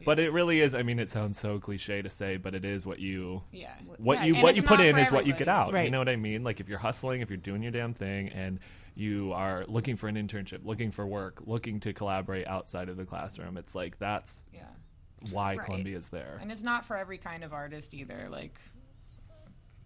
But 0.03 0.19
it 0.19 0.31
really 0.33 0.59
is. 0.59 0.75
I 0.75 0.83
mean, 0.83 0.99
it 0.99 1.09
sounds 1.09 1.39
so 1.39 1.57
cliche 1.57 2.01
to 2.01 2.09
say, 2.09 2.35
but 2.35 2.53
it 2.53 2.65
is 2.65 2.85
what 2.85 2.99
you 2.99 3.43
Yeah. 3.53 3.73
what 3.97 4.17
Yeah, 4.17 4.25
you 4.25 4.33
and 4.35 4.43
what 4.43 4.55
you 4.57 4.61
put 4.63 4.81
in 4.81 4.97
is 4.97 5.09
what 5.11 5.25
you 5.25 5.31
get 5.33 5.47
everybody. 5.47 5.77
out. 5.79 5.85
You 5.85 5.91
know 5.91 5.99
what 5.99 6.09
I 6.09 6.17
mean? 6.17 6.43
Like 6.43 6.59
if 6.59 6.67
you're 6.67 6.79
hustling, 6.79 7.21
if 7.21 7.29
you're 7.29 7.37
doing 7.37 7.63
your 7.63 7.71
damn 7.71 7.93
thing, 7.93 8.27
and 8.29 8.59
you 8.93 9.31
are 9.33 9.63
looking 9.67 9.95
for 9.95 10.07
an 10.09 10.15
internship, 10.15 10.65
looking 10.65 10.91
for 10.91 11.07
work, 11.07 11.41
looking 11.45 11.79
to 11.81 11.93
collaborate 11.93 12.45
outside 12.45 12.89
of 12.89 12.97
the 12.97 13.05
classroom, 13.05 13.55
it's 13.55 13.73
like 13.73 13.97
that's 13.97 14.43
Yeah. 14.53 14.67
why 15.31 15.55
Right. 15.55 15.87
is 15.87 16.09
there. 16.09 16.39
and 16.41 16.51
it's 16.51 16.61
not 16.63 16.83
for 16.85 16.97
every 16.97 17.17
kind 17.17 17.43
of 17.43 17.53
artist 17.53 17.93
either 17.93 18.27
like 18.29 18.59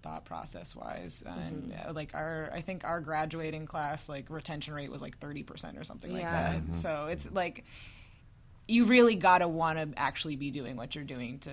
thought 0.02 0.26
process 0.26 0.76
wise 0.76 1.24
and 1.26 1.74
Mm-hmm. 1.74 1.94
like 1.96 2.14
our 2.14 2.50
i 2.54 2.62
think 2.62 2.84
our 2.86 3.02
graduating 3.02 3.66
class 3.66 4.08
like 4.08 4.30
retention 4.30 4.74
rate 4.74 4.92
was 4.92 5.02
like 5.02 5.20
30% 5.20 5.80
or 5.80 5.84
something 5.84 6.12
like 6.12 6.22
Yeah. 6.22 6.60
that 6.68 6.76
so 6.76 7.08
it's 7.08 7.30
like 7.32 7.66
you 8.68 8.86
really 8.86 9.16
gotta 9.16 9.48
want 9.48 9.80
to 9.80 10.00
actually 10.00 10.36
be 10.36 10.52
doing 10.52 10.78
what 10.78 10.94
you're 10.96 11.04
doing 11.04 11.40
to 11.40 11.50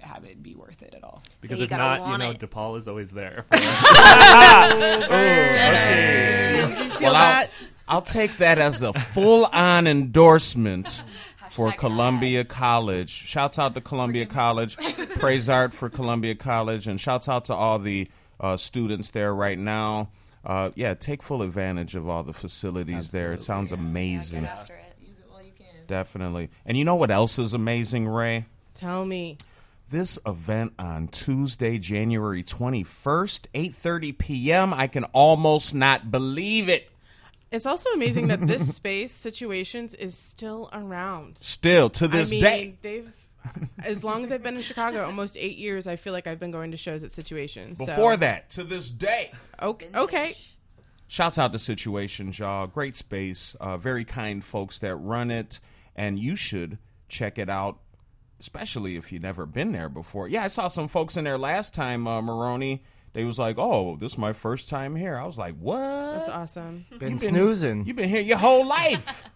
have 0.00 0.24
it 0.24 0.42
be 0.42 0.54
worth 0.54 0.80
it 0.80 0.94
at 0.94 1.04
all. 1.04 1.22
Because 1.42 1.58
You 1.58 1.64
if 1.66 1.70
not, 1.70 2.10
you 2.10 2.16
know, 2.16 2.30
it. 2.30 2.38
DePaul 2.38 2.78
is 2.78 2.88
always 2.88 3.10
there. 3.10 3.44
For 3.52 3.58
Well, 7.02 7.14
I'll, 7.16 7.46
I'll 7.86 8.00
take 8.02 8.38
that 8.38 8.58
as 8.58 8.80
a 8.80 8.94
full 8.94 9.44
on 9.52 9.86
endorsement 9.86 11.04
for 11.54 11.70
Columbia 11.72 12.44
College. 12.44 13.10
Shouts 13.10 13.60
out 13.60 13.74
to 13.74 13.80
Columbia 13.80 14.26
College. 14.26 14.76
Praise 15.20 15.48
art 15.48 15.72
for 15.72 15.88
Columbia 15.88 16.34
College. 16.34 16.88
And 16.88 17.00
shouts 17.00 17.28
out 17.28 17.44
to 17.44 17.54
all 17.54 17.78
the 17.78 18.08
uh, 18.40 18.56
students 18.56 19.12
there 19.12 19.32
right 19.32 19.58
now. 19.58 20.08
Uh, 20.44 20.70
yeah, 20.74 20.94
take 20.94 21.22
full 21.22 21.42
advantage 21.42 21.94
of 21.94 22.08
all 22.08 22.24
the 22.24 22.32
facilities 22.32 23.10
there. 23.10 23.32
It 23.32 23.40
sounds 23.40 23.70
amazing. 23.70 24.44
after 24.44 24.74
it 24.74 24.80
well 25.30 25.42
you 25.42 25.52
can 25.56 25.86
Definitely. 25.86 26.50
And 26.66 26.76
you 26.76 26.84
know 26.84 26.96
what 26.96 27.12
else 27.12 27.38
is 27.38 27.54
amazing, 27.54 28.08
Ray? 28.08 28.46
Tell 28.74 29.04
me. 29.04 29.38
This 29.90 30.18
event 30.26 30.72
on 30.78 31.08
Tuesday, 31.08 31.78
January 31.78 32.42
21st, 32.42 33.46
8:30 33.54 34.18
p.m. 34.18 34.74
I 34.74 34.88
can 34.88 35.04
almost 35.12 35.74
not 35.74 36.10
believe 36.10 36.68
it. 36.68 36.90
It's 37.50 37.66
also 37.66 37.90
amazing 37.90 38.28
that 38.28 38.40
this 38.46 38.74
space 38.76 39.12
situations 39.12 39.94
is 39.94 40.16
still 40.18 40.68
around. 40.72 41.38
Still 41.38 41.88
to 41.90 42.08
this 42.08 42.30
I 42.30 42.32
mean, 42.32 42.40
day. 42.42 42.74
they've 42.82 43.12
as 43.84 44.02
long 44.02 44.24
as 44.24 44.32
I've 44.32 44.42
been 44.42 44.56
in 44.56 44.62
Chicago, 44.62 45.04
almost 45.04 45.36
eight 45.36 45.58
years, 45.58 45.86
I 45.86 45.96
feel 45.96 46.12
like 46.12 46.26
I've 46.26 46.40
been 46.40 46.50
going 46.50 46.70
to 46.70 46.76
shows 46.76 47.04
at 47.04 47.10
situations. 47.10 47.78
so- 47.78 47.86
Before 47.86 48.16
that, 48.16 48.50
to 48.50 48.64
this 48.64 48.90
day. 48.90 49.32
okay, 49.60 49.88
okay. 49.94 50.34
Shouts 51.06 51.38
out 51.38 51.52
to 51.52 51.58
Situations, 51.58 52.38
y'all. 52.38 52.66
Great 52.66 52.96
space. 52.96 53.54
Uh, 53.60 53.76
very 53.76 54.04
kind 54.04 54.42
folks 54.42 54.78
that 54.78 54.96
run 54.96 55.30
it. 55.30 55.60
And 55.94 56.18
you 56.18 56.34
should 56.34 56.78
check 57.08 57.38
it 57.38 57.50
out, 57.50 57.78
especially 58.40 58.96
if 58.96 59.12
you've 59.12 59.22
never 59.22 59.44
been 59.46 59.72
there 59.72 59.90
before. 59.90 60.26
Yeah, 60.26 60.44
I 60.44 60.48
saw 60.48 60.68
some 60.68 60.88
folks 60.88 61.16
in 61.16 61.24
there 61.24 61.38
last 61.38 61.74
time, 61.74 62.08
uh, 62.08 62.20
Maroney. 62.22 62.82
They 63.14 63.24
was 63.24 63.38
like, 63.38 63.56
oh, 63.58 63.96
this 63.96 64.12
is 64.12 64.18
my 64.18 64.32
first 64.32 64.68
time 64.68 64.94
here. 64.96 65.16
I 65.16 65.24
was 65.24 65.38
like, 65.38 65.54
what? 65.56 65.78
That's 65.78 66.28
awesome. 66.28 66.84
Been 66.98 67.12
You 67.12 67.18
snoozing. 67.20 67.86
You've 67.86 67.96
been 67.96 68.08
here 68.08 68.20
your 68.20 68.38
whole 68.38 68.66
life. 68.66 69.30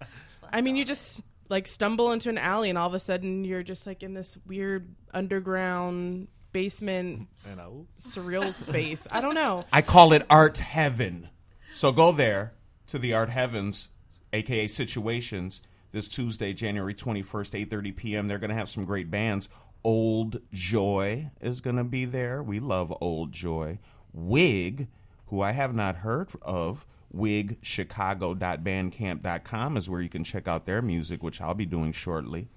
I 0.52 0.60
mean, 0.60 0.76
you 0.76 0.84
just 0.84 1.20
like 1.48 1.66
stumble 1.68 2.10
into 2.12 2.28
an 2.28 2.38
alley, 2.38 2.68
and 2.70 2.76
all 2.78 2.88
of 2.88 2.94
a 2.94 2.98
sudden 2.98 3.44
you're 3.44 3.62
just 3.62 3.86
like 3.86 4.02
in 4.02 4.14
this 4.14 4.36
weird 4.46 4.94
underground 5.14 6.26
basement, 6.52 7.28
You 7.48 7.54
know? 7.56 7.86
surreal 7.98 8.52
space. 8.68 9.06
I 9.12 9.20
don't 9.20 9.34
know. 9.34 9.64
I 9.72 9.82
call 9.82 10.12
it 10.12 10.26
art 10.28 10.58
heaven. 10.58 11.28
So 11.72 11.92
go 11.92 12.10
there 12.10 12.54
to 12.88 12.98
the 12.98 13.14
art 13.14 13.30
heavens, 13.30 13.90
aka 14.32 14.66
situations, 14.66 15.60
this 15.92 16.08
Tuesday, 16.08 16.52
January 16.52 16.94
21st, 16.94 17.66
8:30 17.68 17.96
p.m. 17.96 18.26
They're 18.28 18.38
going 18.38 18.50
to 18.50 18.56
have 18.56 18.68
some 18.68 18.84
great 18.84 19.08
bands. 19.10 19.48
Old 19.82 20.40
Joy 20.52 21.30
is 21.40 21.60
going 21.60 21.76
to 21.76 21.84
be 21.84 22.04
there. 22.04 22.42
We 22.42 22.60
love 22.60 22.94
Old 23.00 23.32
Joy. 23.32 23.78
Wig, 24.12 24.88
who 25.26 25.40
I 25.40 25.52
have 25.52 25.74
not 25.74 25.96
heard 25.96 26.28
of, 26.42 26.84
wigchicago.bandcamp.com 27.14 29.76
is 29.76 29.90
where 29.90 30.00
you 30.00 30.08
can 30.08 30.24
check 30.24 30.48
out 30.48 30.64
their 30.64 30.82
music, 30.82 31.22
which 31.22 31.40
I'll 31.40 31.54
be 31.54 31.66
doing 31.66 31.92
shortly. 31.92 32.48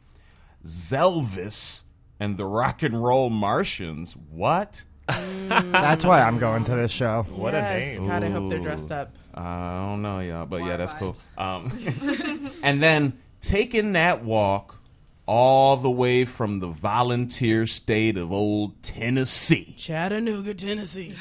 Zelvis 0.66 1.84
and 2.20 2.38
the 2.38 2.46
Rock 2.46 2.84
and 2.84 3.04
Roll 3.04 3.30
Martians. 3.30 4.14
What? 4.14 4.84
That's 5.08 6.06
why 6.06 6.22
I'm 6.22 6.40
going 6.40 6.64
to 6.66 6.76
this 6.76 6.92
show. 6.92 7.26
What 7.32 7.54
yes. 7.54 7.98
a 7.98 8.00
name. 8.00 8.08
God, 8.08 8.24
I 8.24 8.30
hope 8.30 8.50
they're 8.50 8.60
dressed 8.60 8.92
up. 8.92 9.16
I 9.34 9.88
don't 9.90 10.02
know, 10.02 10.20
y'all, 10.20 10.46
but 10.46 10.64
yeah, 10.64 10.78
that's 10.78 10.94
cool. 10.94 11.16
Um, 11.38 11.72
and 12.64 12.82
then 12.82 13.20
taking 13.42 13.94
that 13.94 14.24
walk 14.24 14.80
all 15.26 15.78
the 15.78 15.92
way 15.92 16.26
from 16.26 16.60
the 16.60 16.68
volunteer 16.68 17.66
state 17.66 18.18
of 18.18 18.32
old 18.32 18.82
Tennessee, 18.84 19.76
Chattanooga, 19.78 20.54
Tennessee. 20.54 21.16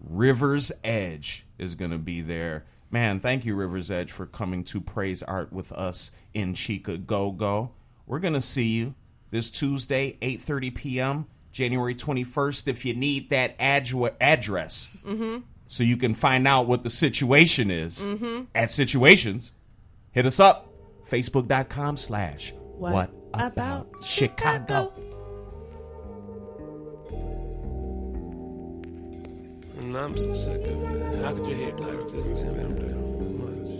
Rivers 0.00 0.70
Edge 0.82 1.46
is 1.58 1.74
going 1.74 1.90
to 1.90 1.98
be 1.98 2.20
there. 2.20 2.64
Man, 2.90 3.18
thank 3.18 3.44
you, 3.44 3.54
Rivers 3.56 3.90
Edge, 3.90 4.12
for 4.12 4.26
coming 4.26 4.62
to 4.64 4.80
praise 4.80 5.22
art 5.22 5.52
with 5.52 5.72
us 5.72 6.12
in 6.32 6.54
Chica 6.54 6.98
Go 6.98 7.32
Go. 7.32 7.72
We're 8.06 8.20
going 8.20 8.34
to 8.34 8.40
see 8.40 8.74
you 8.74 8.94
this 9.30 9.50
Tuesday, 9.50 10.16
8.30 10.22 10.74
p.m., 10.74 11.26
January 11.50 11.94
21st, 11.94 12.68
if 12.68 12.84
you 12.84 12.94
need 12.94 13.30
that 13.30 13.58
adju- 13.58 14.14
address 14.20 14.90
mm-hmm. 15.06 15.38
so 15.66 15.82
you 15.82 15.96
can 15.96 16.12
find 16.12 16.46
out 16.46 16.66
what 16.66 16.82
the 16.82 16.90
situation 16.90 17.70
is 17.70 18.00
mm-hmm. 18.00 18.44
at 18.54 18.70
Situations. 18.70 19.52
Hit 20.10 20.26
us 20.26 20.38
up, 20.38 20.68
facebook.com 21.08 21.96
slash 21.96 22.52
what 22.92 23.10
about 23.32 23.88
Chicago. 24.02 24.92
And 29.78 29.96
I'm 29.96 30.14
so 30.14 30.34
sick 30.34 30.66
of 30.66 30.82
it. 30.82 31.24
How 31.24 31.34
could 31.34 31.46
you 31.46 31.54
hate 31.54 31.76
blacks 31.76 32.04
this 32.12 32.42
damn 32.42 32.70
much? 33.40 33.70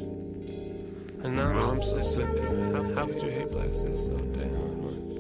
And 1.25 1.37
now 1.37 1.53
I'm 1.53 1.83
so 1.83 2.01
sick 2.01 2.29
of 2.29 2.35
it. 2.37 2.75
How, 2.75 2.95
how 2.95 3.07
could 3.07 3.23
you 3.23 3.31
hate 3.31 3.51
blacks 3.51 3.83
this 3.83 4.07
so 4.07 4.17
damn 4.17 4.83
much? 4.83 5.15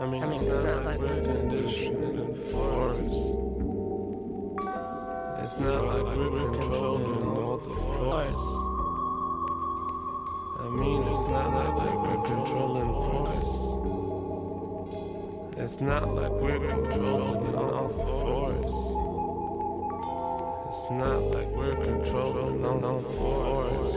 I 0.00 0.06
mean, 0.06 0.22
i 0.22 0.34
it's, 0.34 0.44
not, 0.44 0.84
like 0.84 0.98
we're 0.98 1.22
conditioning 1.22 2.34
force. 2.46 3.34
It's 5.42 5.58
not 5.60 5.84
like 5.84 6.16
we're 6.16 6.58
controlling 6.58 7.26
all 7.26 7.58
the 7.58 7.70
force. 7.70 8.64
I 10.64 10.68
mean, 10.68 11.02
it's 11.02 11.20
not 11.28 11.52
like 11.52 11.76
we're 11.76 12.24
controlling 12.24 12.92
force. 13.04 13.44
It's 15.58 15.78
not 15.78 16.08
like 16.14 16.32
we're 16.32 16.58
controlling 16.58 17.54
all 17.54 17.88
the 17.88 17.94
force. 18.24 18.72
It's 20.68 20.84
not 20.90 21.20
like 21.34 21.48
we're 21.48 21.76
controlling 21.76 22.64
all 22.64 23.00
force. 23.00 23.94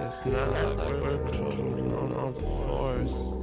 It's 0.00 0.26
not 0.26 0.76
like 0.76 1.00
we're 1.00 1.18
controlling 1.30 1.94
all 1.94 2.32
the 2.32 2.40
force. 2.40 3.35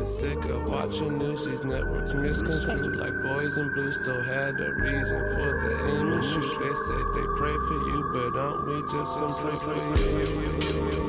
Get 0.00 0.08
sick 0.08 0.44
of 0.46 0.66
watching 0.70 1.18
news 1.18 1.44
these 1.44 1.62
networks 1.62 2.14
misconstrued 2.14 2.96
like 2.96 3.12
boys 3.22 3.58
in 3.58 3.70
blue 3.74 3.92
still 3.92 4.22
had 4.22 4.58
a 4.58 4.72
reason 4.72 5.18
for 5.34 5.60
the 5.60 5.90
aim 5.90 6.12
and 6.14 6.24
shoot. 6.24 6.40
They 6.58 6.74
say 6.74 7.00
they 7.12 7.26
pray 7.36 7.52
for 7.52 7.74
you, 7.74 8.10
but 8.10 8.34
aren't 8.34 8.66
we 8.66 8.80
just 8.90 9.18
some 9.18 9.50
pray 9.60 9.74
for 9.74 10.94
you? 10.94 10.99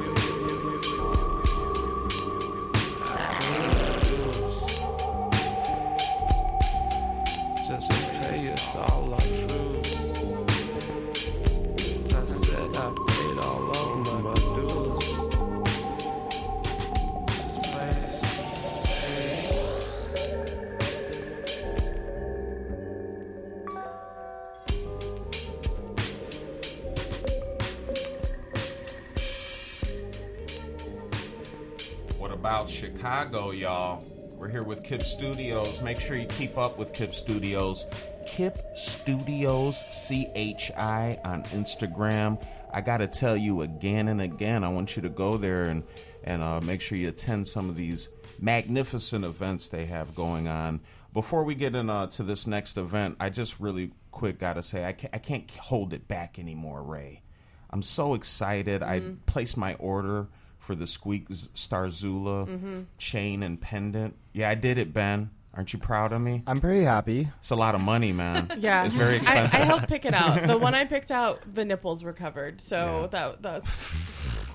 Here 34.51 34.63
with 34.63 34.83
Kip 34.83 35.01
Studios. 35.03 35.81
Make 35.81 35.99
sure 35.99 36.17
you 36.17 36.25
keep 36.27 36.57
up 36.57 36.77
with 36.77 36.93
Kip 36.93 37.13
Studios. 37.13 37.85
Kip 38.27 38.61
Studios 38.75 39.83
CHI 39.89 41.19
on 41.23 41.43
Instagram. 41.45 42.43
I 42.73 42.81
got 42.81 42.97
to 42.97 43.07
tell 43.07 43.35
you 43.37 43.61
again 43.61 44.09
and 44.09 44.21
again, 44.21 44.63
I 44.63 44.69
want 44.69 44.95
you 44.95 45.01
to 45.03 45.09
go 45.09 45.37
there 45.37 45.65
and, 45.65 45.83
and 46.23 46.41
uh, 46.43 46.61
make 46.61 46.81
sure 46.81 46.97
you 46.97 47.09
attend 47.09 47.47
some 47.47 47.69
of 47.69 47.75
these 47.75 48.09
magnificent 48.39 49.25
events 49.25 49.69
they 49.69 49.85
have 49.85 50.13
going 50.15 50.47
on. 50.47 50.81
Before 51.13 51.43
we 51.43 51.55
get 51.55 51.75
into 51.75 52.07
to 52.11 52.23
this 52.23 52.47
next 52.47 52.77
event, 52.77 53.17
I 53.19 53.29
just 53.29 53.59
really 53.59 53.91
quick 54.11 54.39
got 54.39 54.53
to 54.53 54.63
say 54.63 54.85
I 54.85 54.93
can't, 54.93 55.13
I 55.13 55.17
can't 55.17 55.49
hold 55.51 55.93
it 55.93 56.07
back 56.07 56.39
anymore, 56.39 56.83
Ray. 56.83 57.21
I'm 57.69 57.81
so 57.81 58.13
excited. 58.13 58.83
I 58.83 59.01
placed 59.25 59.57
my 59.57 59.75
order 59.75 60.27
for 60.59 60.75
the 60.75 60.85
Squeak 60.87 61.31
Z- 61.31 61.49
Star 61.53 61.89
Zula 61.89 62.45
Mhm. 62.45 62.85
chain 62.97 63.43
and 63.43 63.59
pendant. 63.59 64.15
Yeah, 64.33 64.49
I 64.49 64.55
did 64.55 64.77
it, 64.77 64.93
Ben. 64.93 65.29
Aren't 65.53 65.73
you 65.73 65.79
proud 65.79 66.13
of 66.13 66.21
me? 66.21 66.43
I'm 66.47 66.61
pretty 66.61 66.85
happy. 66.85 67.27
It's 67.39 67.49
a 67.49 67.57
lot 67.57 67.75
of 67.75 67.81
money, 67.81 68.13
man. 68.13 68.47
Yeah, 68.59 68.85
it's 68.85 68.95
very 68.95 69.15
I, 69.15 69.17
expensive. 69.17 69.59
I 69.59 69.65
helped 69.65 69.87
pick 69.89 70.05
it 70.05 70.13
out. 70.13 70.47
The 70.47 70.57
one 70.57 70.73
I 70.75 70.85
picked 70.95 71.11
out, 71.11 71.41
the 71.53 71.65
nipples 71.65 72.03
were 72.03 72.13
covered, 72.13 72.61
so 72.61 73.09
that 73.11 73.41
that's. 73.41 73.69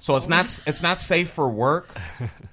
So 0.00 0.16
it's 0.16 0.28
not 0.28 0.44
it's 0.66 0.82
not 0.82 0.98
safe 0.98 1.28
for 1.28 1.48
work, 1.48 1.88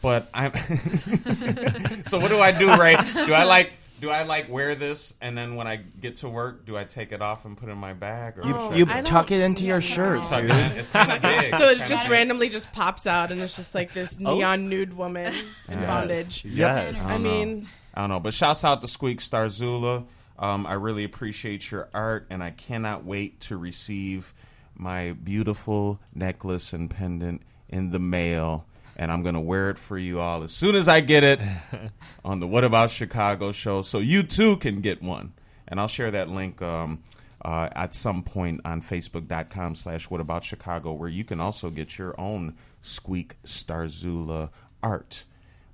but 0.02 0.28
I'm. 0.34 0.54
so 2.06 2.20
what 2.20 2.30
do 2.30 2.40
I 2.40 2.52
do, 2.52 2.76
Ray? 2.76 2.96
Do 2.96 3.34
I 3.34 3.44
like 3.46 3.74
Do 4.04 4.10
I 4.10 4.24
like 4.24 4.50
wear 4.50 4.76
this 4.76 5.14
and 5.22 5.38
then 5.38 5.56
when 5.56 5.66
I 5.66 5.78
get 5.78 6.18
to 6.18 6.28
work, 6.30 6.66
do 6.66 6.76
I 6.76 6.84
take 6.84 7.14
it 7.14 7.22
off 7.22 7.46
and 7.46 7.56
put 7.56 7.70
it 7.70 7.72
in 7.72 7.78
my 7.78 7.94
bag? 7.94 8.38
Or 8.38 8.46
You, 8.46 8.60
should 8.60 8.78
you 8.98 9.02
tuck 9.04 9.32
it 9.32 9.40
into 9.40 9.64
your 9.64 9.80
shirt, 9.80 10.26
Tuck 10.26 10.44
it 10.44 10.48
dude. 10.48 10.58
in. 10.58 10.72
It's 10.74 10.92
kind 10.92 11.10
of 11.10 11.22
big. 11.22 11.56
So 11.56 11.68
it 11.70 11.78
kinda 11.78 11.88
just 11.88 12.04
big. 12.04 12.12
randomly 12.12 12.50
just 12.50 12.74
pops 12.74 13.08
out, 13.08 13.32
and 13.32 13.40
it's 13.40 13.56
just 13.56 13.74
like 13.74 13.94
this 13.94 14.20
Oh. 14.26 14.36
neon 14.36 14.68
nude 14.68 14.92
woman 14.98 15.28
in 15.70 15.80
Yes. 15.80 15.88
bondage. 15.88 16.44
Yes. 16.44 17.06
I 17.08 17.14
don't 17.14 17.24
mean, 17.24 17.68
I 17.94 18.02
don't 18.02 18.10
know. 18.10 18.20
But 18.20 18.34
shouts 18.34 18.66
out 18.66 18.82
to 18.82 18.90
Squeak 18.90 19.20
Starzula. 19.22 20.06
Um, 20.38 20.66
I 20.68 20.74
really 20.74 21.06
appreciate 21.06 21.72
your 21.72 21.88
art, 21.94 22.28
and 22.30 22.44
I 22.44 22.50
cannot 22.52 23.06
wait 23.06 23.40
to 23.42 23.56
receive 23.56 24.34
my 24.76 25.14
beautiful 25.14 26.02
necklace 26.14 26.74
and 26.74 26.90
pendant 26.90 27.42
in 27.70 27.92
the 27.92 28.00
mail. 28.00 28.66
And 28.96 29.12
I'm 29.12 29.24
going 29.24 29.34
to 29.34 29.42
wear 29.42 29.70
it 29.70 29.80
for 29.80 29.98
you 29.98 30.20
all 30.20 30.44
as 30.44 30.52
soon 30.52 30.76
as 30.76 30.88
I 30.88 31.02
get 31.02 31.24
it 31.24 31.40
on 32.26 32.40
the 32.40 32.48
What 32.48 32.64
About 32.64 32.92
Chicago 32.92 33.52
show, 33.52 33.82
so 33.82 34.00
you 34.00 34.24
too 34.24 34.58
can 34.58 34.82
get 34.82 35.02
one. 35.02 35.34
And 35.68 35.80
I'll 35.80 35.88
share 35.88 36.12
that 36.12 36.30
link 36.30 36.62
um, 36.62 37.02
uh, 37.44 37.70
at 37.76 37.96
some 37.96 38.24
point 38.24 38.62
on 38.66 38.82
Facebook.com 38.82 39.76
slash 39.76 40.10
What 40.10 40.22
About 40.22 40.44
Chicago, 40.44 40.94
where 40.94 41.10
you 41.10 41.24
can 41.24 41.40
also 41.40 41.70
get 41.70 41.98
your 41.98 42.20
own 42.20 42.56
Squeak 42.82 43.42
Starzula 43.44 44.50
art. 44.84 45.26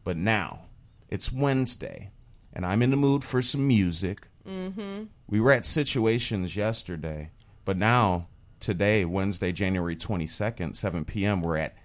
But 0.04 0.16
now, 0.16 0.62
it's 1.10 1.32
Wednesday, 1.32 2.12
and 2.54 2.66
I'm 2.66 2.82
in 2.82 2.92
the 2.92 2.98
mood 2.98 3.24
for 3.24 3.42
some 3.42 3.68
music. 3.68 4.28
mm-hmm. 4.48 5.06
We 5.28 5.40
were 5.40 5.52
at 5.52 5.66
Situations 5.66 6.56
yesterday, 6.56 7.32
but 7.66 7.78
now, 7.78 8.28
today, 8.60 9.06
Wednesday, 9.06 9.52
January 9.52 9.96
22nd, 9.96 10.76
7 10.76 11.06
p.m., 11.06 11.42
we're 11.42 11.58
at 11.58 11.76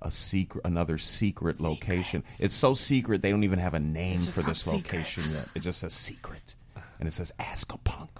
a 0.00 0.10
secret, 0.10 0.64
another 0.64 0.98
secret 0.98 1.60
location. 1.60 2.22
It's 2.38 2.54
so 2.54 2.74
secret 2.74 3.22
they 3.22 3.30
don't 3.30 3.44
even 3.44 3.58
have 3.58 3.74
a 3.74 3.80
name 3.80 4.18
for 4.18 4.42
this 4.42 4.62
called 4.62 4.76
location 4.76 5.24
yet. 5.32 5.48
It 5.54 5.60
just 5.60 5.80
says 5.80 5.92
secret, 5.92 6.54
and 6.98 7.08
it 7.08 7.12
says 7.12 7.32
Ask 7.38 7.72
a 7.74 7.78
Punk. 7.78 8.10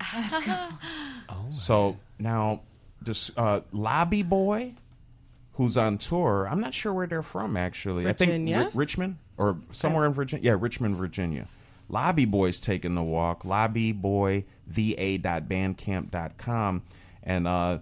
So 1.52 1.96
now, 2.18 2.62
this 3.02 3.30
uh, 3.36 3.60
Lobby 3.72 4.22
Boy, 4.22 4.72
who's 5.54 5.76
on 5.76 5.98
tour, 5.98 6.48
I'm 6.50 6.60
not 6.60 6.72
sure 6.74 6.92
where 6.92 7.06
they're 7.06 7.22
from 7.22 7.56
actually. 7.56 8.06
I 8.06 8.12
Virginia? 8.12 8.58
think 8.64 8.74
Ri- 8.74 8.78
Richmond 8.78 9.16
or 9.36 9.58
somewhere 9.72 10.06
in 10.06 10.12
Virginia. 10.12 10.52
Yeah, 10.52 10.56
Richmond, 10.58 10.96
Virginia. 10.96 11.46
Lobby 11.88 12.24
Boy's 12.26 12.60
taking 12.60 12.94
the 12.94 13.02
walk. 13.02 13.44
lobby 13.44 13.92
boy 13.92 14.44
va.bandcamp.com 14.66 16.82
and 17.22 17.46
uh, 17.48 17.78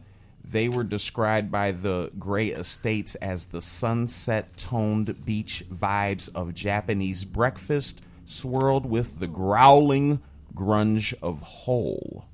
they 0.48 0.68
were 0.68 0.84
described 0.84 1.50
by 1.50 1.72
the 1.72 2.10
Grey 2.18 2.48
Estates 2.48 3.14
as 3.16 3.46
the 3.46 3.60
sunset 3.60 4.56
toned 4.56 5.24
beach 5.24 5.64
vibes 5.72 6.28
of 6.34 6.54
Japanese 6.54 7.24
breakfast, 7.24 8.00
swirled 8.24 8.86
with 8.86 9.18
the 9.18 9.26
growling 9.26 10.20
grunge 10.54 11.14
of 11.20 11.40
hole. 11.42 12.26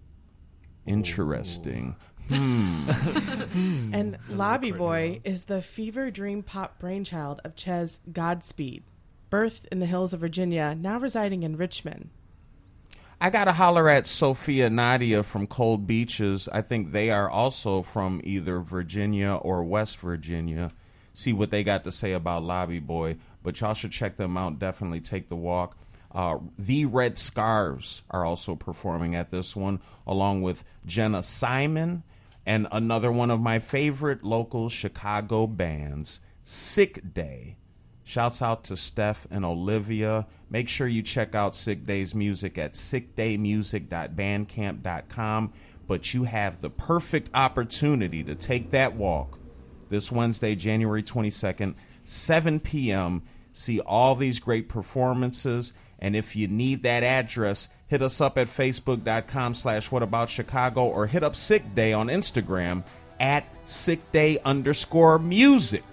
Interesting. 0.87 1.97
Hmm. 2.29 2.89
and 3.93 4.19
Lobby 4.31 4.73
Boy 4.73 5.21
is 5.25 5.47
the 5.47 5.63
fever 5.63 6.11
dream 6.11 6.43
pop 6.43 6.79
brainchild 6.79 7.41
of 7.45 7.57
Ches 7.57 7.99
Godspeed, 8.11 8.83
birthed 9.31 9.67
in 9.73 9.81
the 9.81 9.87
hills 9.87 10.13
of 10.13 10.21
Virginia, 10.21 10.77
now 10.79 10.99
residing 10.99 11.43
in 11.43 11.57
Richmond. 11.57 12.11
I 13.23 13.31
gotta 13.31 13.53
holler 13.53 13.89
at 13.89 14.09
Sophia 14.09 14.69
Nadia 14.69 15.23
from 15.23 15.47
Cold 15.47 15.87
Beaches. 15.87 16.49
I 16.53 16.61
think 16.61 16.91
they 16.91 17.09
are 17.11 17.31
also 17.31 17.83
from 17.83 18.21
either 18.25 18.59
Virginia 18.59 19.35
or 19.35 19.63
West 19.63 19.99
Virginia. 19.99 20.73
See 21.15 21.33
what 21.33 21.53
they 21.53 21.63
got 21.63 21.85
to 21.85 21.93
say 21.93 22.15
about 22.15 22.43
Lobby 22.43 22.81
Boy. 22.81 23.19
But 23.45 23.61
y'all 23.61 23.75
should 23.75 23.93
check 23.93 24.17
them 24.17 24.37
out. 24.37 24.59
Definitely 24.59 25.03
take 25.03 25.29
the 25.29 25.37
walk. 25.37 25.79
Uh, 26.11 26.39
the 26.59 26.85
Red 26.87 27.17
Scarves 27.17 28.03
are 28.11 28.25
also 28.25 28.57
performing 28.57 29.15
at 29.15 29.31
this 29.31 29.55
one, 29.55 29.79
along 30.05 30.43
with 30.43 30.65
Jenna 30.85 31.23
Simon 31.23 32.03
and 32.45 32.67
another 32.73 33.13
one 33.13 33.31
of 33.31 33.41
my 33.41 33.61
favorite 33.61 34.25
local 34.25 34.69
Chicago 34.69 35.47
bands, 35.47 36.21
Sick 36.43 37.15
Day. 37.15 37.57
Shouts 38.05 38.43
out 38.43 38.65
to 38.65 38.77
Steph 38.77 39.27
and 39.31 39.45
Olivia. 39.45 40.27
Make 40.51 40.69
sure 40.69 40.87
you 40.87 41.03
check 41.03 41.35
out 41.35 41.55
Sick 41.55 41.87
Day's 41.87 42.15
music 42.15 42.59
at 42.59 42.75
sickdaymusic.bandcamp.com. 42.75 45.53
But 45.87 46.15
you 46.15 46.25
have 46.25 46.61
the 46.61 46.71
perfect 46.71 47.31
opportunity 47.35 48.25
to 48.25 48.35
take 48.35 48.71
that 48.71 48.95
walk 48.95 49.39
this 49.89 50.11
Wednesday, 50.11 50.55
January 50.55 51.03
22nd, 51.03 51.75
7 52.05 52.61
p.m. 52.61 53.23
See 53.53 53.81
all 53.81 54.15
these 54.15 54.41
great 54.41 54.69
performances. 54.69 55.73
And 55.99 56.17
if 56.17 56.35
you 56.35 56.49
need 56.49 56.83
that 56.83 57.05
address, 57.05 57.69
hit 57.87 58.03
us 58.03 58.21
up 58.21 58.39
at 58.39 58.49
facebook.com 58.49 59.55
slash 59.55 59.91
whataboutchicago 59.91 60.79
or 60.79 61.07
hit 61.07 61.23
up 61.23 61.37
Sick 61.37 61.75
Day 61.75 61.93
on 61.93 62.09
Instagram 62.09 62.85
at 63.21 63.45
sickday 63.65 64.43
underscore 64.43 65.19
music. 65.19 65.85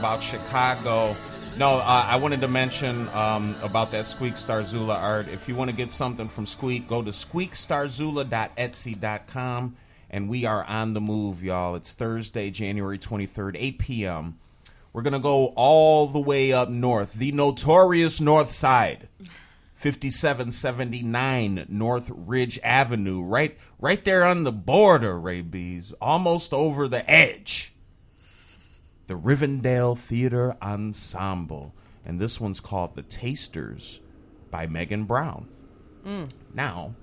About 0.00 0.20
Chicago? 0.22 1.14
No, 1.58 1.74
uh, 1.74 2.06
I 2.08 2.16
wanted 2.16 2.40
to 2.40 2.48
mention 2.48 3.06
um, 3.10 3.54
about 3.62 3.92
that 3.92 4.06
Squeak 4.06 4.32
Starzula 4.32 4.94
art. 4.94 5.28
If 5.28 5.46
you 5.46 5.54
want 5.54 5.68
to 5.68 5.76
get 5.76 5.92
something 5.92 6.26
from 6.26 6.46
Squeak, 6.46 6.88
go 6.88 7.02
to 7.02 7.10
squeakstarzula.etsy.com. 7.10 9.76
And 10.08 10.30
we 10.30 10.46
are 10.46 10.64
on 10.64 10.94
the 10.94 11.02
move, 11.02 11.44
y'all. 11.44 11.74
It's 11.74 11.92
Thursday, 11.92 12.50
January 12.50 12.96
23rd, 12.96 13.56
8 13.58 13.78
p.m. 13.78 14.38
We're 14.94 15.02
going 15.02 15.12
to 15.12 15.18
go 15.18 15.52
all 15.54 16.06
the 16.06 16.18
way 16.18 16.50
up 16.50 16.70
north, 16.70 17.12
the 17.12 17.32
notorious 17.32 18.22
North 18.22 18.52
Side. 18.52 19.06
5779 19.74 21.66
North 21.68 22.10
Ridge 22.14 22.58
Avenue, 22.62 23.22
right 23.22 23.58
right 23.78 24.02
there 24.04 24.24
on 24.24 24.44
the 24.44 24.52
border, 24.52 25.18
Ray 25.18 25.42
Bees, 25.42 25.92
almost 26.00 26.52
over 26.52 26.88
the 26.88 27.10
edge 27.10 27.74
the 29.10 29.18
Rivendell 29.18 29.98
Theatre 29.98 30.56
Ensemble. 30.62 31.74
And 32.06 32.20
this 32.20 32.40
one's 32.40 32.60
called 32.60 32.94
The 32.94 33.02
Tasters 33.02 33.98
by 34.52 34.68
Meghan 34.68 35.04
Brown. 35.08 35.48
Mm. 36.06 36.30
Now, 36.54 36.94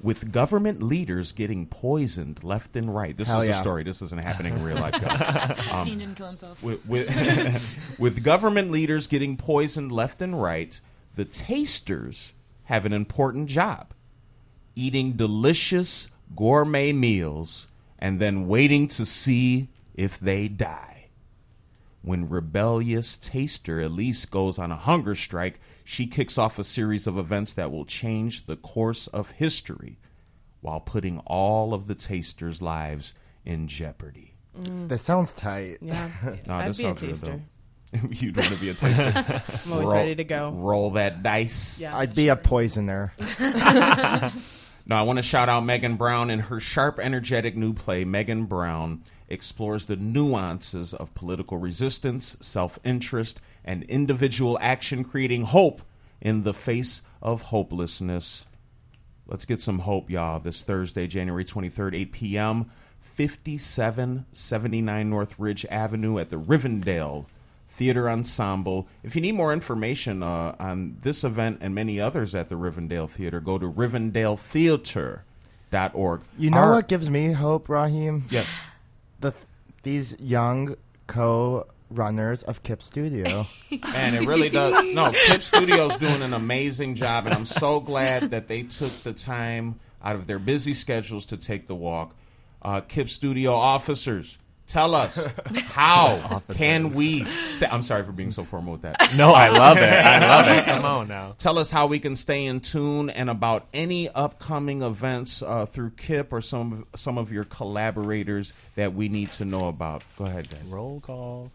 with 0.00 0.30
government 0.30 0.80
leaders 0.80 1.32
getting 1.32 1.66
poisoned 1.66 2.44
left 2.44 2.76
and 2.76 2.94
right, 2.94 3.16
this 3.16 3.26
Hell 3.26 3.40
is 3.40 3.48
the 3.48 3.54
story. 3.54 3.82
This 3.82 4.00
isn't 4.00 4.22
happening 4.22 4.54
in 4.54 4.62
real 4.62 4.76
life. 4.76 4.94
y'all. 5.02 5.56
Christine 5.56 5.98
didn't 5.98 6.14
kill 6.14 6.28
himself. 6.28 6.62
With, 6.62 6.86
with, 6.86 7.94
with 7.98 8.22
government 8.22 8.70
leaders 8.70 9.08
getting 9.08 9.36
poisoned 9.36 9.90
left 9.90 10.22
and 10.22 10.40
right, 10.40 10.80
the 11.16 11.24
tasters 11.24 12.32
have 12.66 12.84
an 12.84 12.92
important 12.92 13.48
job 13.48 13.92
eating 14.76 15.14
delicious 15.14 16.06
gourmet 16.36 16.92
meals, 16.92 17.66
and 17.98 18.20
then 18.20 18.46
waiting 18.46 18.86
to 18.86 19.04
see 19.04 19.68
if 19.96 20.20
they 20.20 20.46
die. 20.46 20.95
When 22.06 22.28
rebellious 22.28 23.16
taster 23.16 23.80
Elise 23.80 24.26
goes 24.26 24.60
on 24.60 24.70
a 24.70 24.76
hunger 24.76 25.16
strike, 25.16 25.58
she 25.82 26.06
kicks 26.06 26.38
off 26.38 26.56
a 26.56 26.62
series 26.62 27.08
of 27.08 27.18
events 27.18 27.52
that 27.54 27.72
will 27.72 27.84
change 27.84 28.46
the 28.46 28.54
course 28.56 29.08
of 29.08 29.32
history 29.32 29.98
while 30.60 30.78
putting 30.78 31.18
all 31.26 31.74
of 31.74 31.88
the 31.88 31.96
tasters' 31.96 32.62
lives 32.62 33.12
in 33.44 33.66
jeopardy. 33.66 34.36
Mm. 34.56 34.86
That 34.86 34.98
sounds 34.98 35.34
tight. 35.34 35.78
Yeah. 35.80 36.08
No, 36.46 36.54
I'd 36.54 36.68
this 36.68 36.76
be 36.78 36.84
a 36.84 36.86
sounds 36.86 37.00
good, 37.00 37.10
taster. 37.10 37.40
though. 37.92 38.08
You'd 38.12 38.36
want 38.36 38.50
to 38.50 38.60
be 38.60 38.68
a 38.68 38.74
taster. 38.76 39.42
I'm 39.66 39.72
always 39.72 39.90
ready 39.92 40.14
to 40.14 40.22
go. 40.22 40.52
Roll 40.52 40.90
that 40.92 41.24
dice. 41.24 41.80
Yeah. 41.82 41.98
I'd 41.98 42.14
be 42.14 42.28
a 42.28 42.36
poisoner. 42.36 43.12
No, 44.88 44.94
I 44.94 45.02
want 45.02 45.16
to 45.16 45.22
shout 45.24 45.48
out 45.48 45.64
Meghan 45.64 45.98
Brown 45.98 46.30
and 46.30 46.42
her 46.42 46.60
sharp, 46.60 47.00
energetic 47.00 47.56
new 47.56 47.72
play. 47.72 48.04
Meghan 48.04 48.48
Brown 48.48 49.02
explores 49.28 49.86
the 49.86 49.96
nuances 49.96 50.94
of 50.94 51.12
political 51.14 51.58
resistance, 51.58 52.36
self 52.40 52.78
interest, 52.84 53.40
and 53.64 53.82
individual 53.84 54.56
action, 54.60 55.02
creating 55.04 55.42
hope 55.44 55.82
in 56.20 56.42
the 56.44 56.54
face 56.54 57.02
of 57.20 57.42
hopelessness. 57.42 58.46
Let's 59.26 59.44
get 59.44 59.60
some 59.60 59.80
hope, 59.80 60.08
y'all, 60.10 60.38
this 60.38 60.62
Thursday, 60.62 61.08
January 61.08 61.44
23rd, 61.44 61.94
8 61.96 62.12
p.m., 62.12 62.70
5779 63.00 65.10
North 65.10 65.38
Ridge 65.38 65.66
Avenue 65.70 66.18
at 66.18 66.30
the 66.30 66.38
Rivendell 66.38 67.26
Theatre 67.68 68.08
Ensemble. 68.10 68.88
If 69.02 69.14
you 69.16 69.20
need 69.22 69.32
more 69.32 69.52
information 69.52 70.22
uh, 70.22 70.54
on 70.58 70.96
this 71.02 71.22
event 71.24 71.58
and 71.60 71.74
many 71.74 72.00
others 72.00 72.34
at 72.34 72.48
the 72.48 72.54
Rivendell 72.54 73.10
Theater, 73.10 73.40
go 73.40 73.58
to 73.58 73.70
rivendelltheatre.org. 73.70 76.20
You 76.38 76.50
know 76.50 76.56
Our- 76.58 76.72
what 76.74 76.88
gives 76.88 77.10
me 77.10 77.32
hope, 77.32 77.68
Raheem? 77.68 78.24
Yes. 78.30 78.60
The 79.86 79.92
these 79.92 80.18
young 80.18 80.74
co-runners 81.06 82.42
of 82.42 82.64
Kip 82.64 82.82
Studio. 82.82 83.46
and 83.94 84.16
it 84.16 84.26
really 84.26 84.48
does. 84.48 84.84
No, 84.92 85.12
Kip 85.12 85.42
Studio's 85.42 85.96
doing 85.96 86.22
an 86.22 86.34
amazing 86.34 86.96
job, 86.96 87.26
and 87.26 87.32
I'm 87.32 87.46
so 87.46 87.78
glad 87.78 88.32
that 88.32 88.48
they 88.48 88.64
took 88.64 88.90
the 89.04 89.12
time 89.12 89.78
out 90.02 90.16
of 90.16 90.26
their 90.26 90.40
busy 90.40 90.74
schedules 90.74 91.24
to 91.26 91.36
take 91.36 91.68
the 91.68 91.76
walk. 91.76 92.16
Uh, 92.62 92.80
Kip 92.80 93.08
Studio 93.08 93.52
officers, 93.52 94.38
tell 94.66 94.94
us 94.94 95.26
how 95.66 96.42
can 96.54 96.90
we? 96.90 97.24
Sta- 97.42 97.68
I'm 97.70 97.82
sorry 97.82 98.02
for 98.04 98.12
being 98.12 98.30
so 98.30 98.44
formal 98.44 98.72
with 98.72 98.82
that. 98.82 98.96
No, 99.16 99.32
I 99.32 99.48
love 99.48 99.76
it. 99.78 99.82
I 99.82 100.18
love 100.20 100.48
it. 100.48 100.64
Come 100.64 100.84
on 100.84 101.08
now. 101.08 101.34
Tell 101.38 101.58
us 101.58 101.70
how 101.70 101.86
we 101.86 101.98
can 101.98 102.16
stay 102.16 102.44
in 102.46 102.60
tune 102.60 103.10
and 103.10 103.30
about 103.30 103.66
any 103.72 104.08
upcoming 104.08 104.82
events 104.82 105.42
uh, 105.42 105.66
through 105.66 105.90
Kip 105.90 106.32
or 106.32 106.40
some 106.40 106.72
of, 106.92 107.00
some 107.00 107.18
of 107.18 107.32
your 107.32 107.44
collaborators 107.44 108.52
that 108.74 108.94
we 108.94 109.08
need 109.08 109.30
to 109.32 109.44
know 109.44 109.68
about. 109.68 110.02
Go 110.18 110.24
ahead, 110.26 110.48
guys. 110.50 110.62
Roll 110.66 111.00
call. 111.00 111.50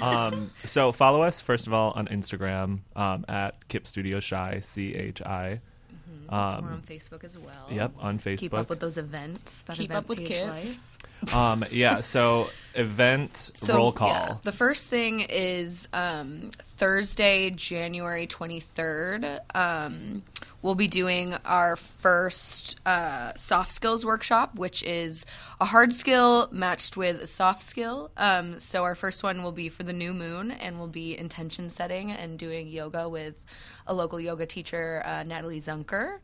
Um, 0.00 0.50
so 0.64 0.92
follow 0.92 1.22
us 1.22 1.40
first 1.40 1.66
of 1.66 1.72
all 1.72 1.92
on 1.92 2.06
Instagram 2.08 2.80
um, 2.94 3.24
at 3.28 3.68
Kip 3.68 3.86
Studio 3.86 4.20
Shy 4.20 4.60
C 4.60 4.94
H 4.94 5.22
I. 5.22 5.60
We're 6.30 6.38
on 6.38 6.82
Facebook 6.86 7.24
as 7.24 7.36
well. 7.36 7.66
Yep, 7.70 7.92
on 7.98 8.18
Facebook. 8.18 8.38
Keep 8.38 8.54
up 8.54 8.70
with 8.70 8.80
those 8.80 8.96
events. 8.96 9.62
That 9.64 9.76
Keep 9.76 9.90
event 9.90 9.98
up 10.04 10.08
with 10.08 10.18
page 10.18 10.28
Kip. 10.28 10.48
life. 10.48 10.91
Um, 11.34 11.64
yeah, 11.70 12.00
so 12.00 12.48
event 12.74 13.50
So, 13.54 13.76
roll 13.76 13.92
call. 13.92 14.08
yeah, 14.08 14.36
the 14.42 14.52
first 14.52 14.88
thing 14.90 15.20
is 15.28 15.88
um, 15.92 16.50
Thursday, 16.78 17.50
January 17.50 18.26
23rd. 18.26 19.40
Um, 19.54 20.22
we'll 20.62 20.74
be 20.74 20.88
doing 20.88 21.34
our 21.44 21.76
first 21.76 22.80
uh, 22.86 23.32
soft 23.36 23.70
skills 23.70 24.04
workshop, 24.04 24.56
which 24.56 24.82
is 24.82 25.26
a 25.60 25.64
hard 25.66 25.92
skill 25.92 26.48
matched 26.50 26.96
with 26.96 27.20
a 27.20 27.26
soft 27.26 27.62
skill. 27.62 28.10
Um, 28.16 28.58
so, 28.58 28.82
our 28.84 28.94
first 28.94 29.22
one 29.22 29.42
will 29.42 29.52
be 29.52 29.68
for 29.68 29.82
the 29.82 29.92
new 29.92 30.14
moon, 30.14 30.50
and 30.50 30.78
we'll 30.78 30.88
be 30.88 31.16
intention 31.16 31.68
setting 31.70 32.10
and 32.10 32.38
doing 32.38 32.68
yoga 32.68 33.08
with 33.08 33.34
a 33.86 33.94
local 33.94 34.18
yoga 34.20 34.46
teacher, 34.46 35.02
uh, 35.04 35.22
Natalie 35.24 35.60
Zunker. 35.60 36.18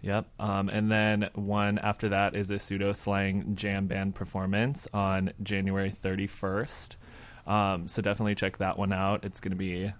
Yep. 0.00 0.26
Um, 0.38 0.68
and 0.72 0.90
then 0.90 1.28
one 1.34 1.78
after 1.78 2.10
that 2.10 2.36
is 2.36 2.50
a 2.50 2.58
pseudo 2.58 2.92
slang 2.92 3.56
jam 3.56 3.86
band 3.86 4.14
performance 4.14 4.86
on 4.94 5.32
January 5.42 5.90
31st. 5.90 6.96
Um, 7.46 7.88
so 7.88 8.02
definitely 8.02 8.34
check 8.34 8.58
that 8.58 8.78
one 8.78 8.92
out. 8.92 9.24
It's 9.24 9.40
going 9.40 9.50
to 9.52 9.56
be 9.56 9.92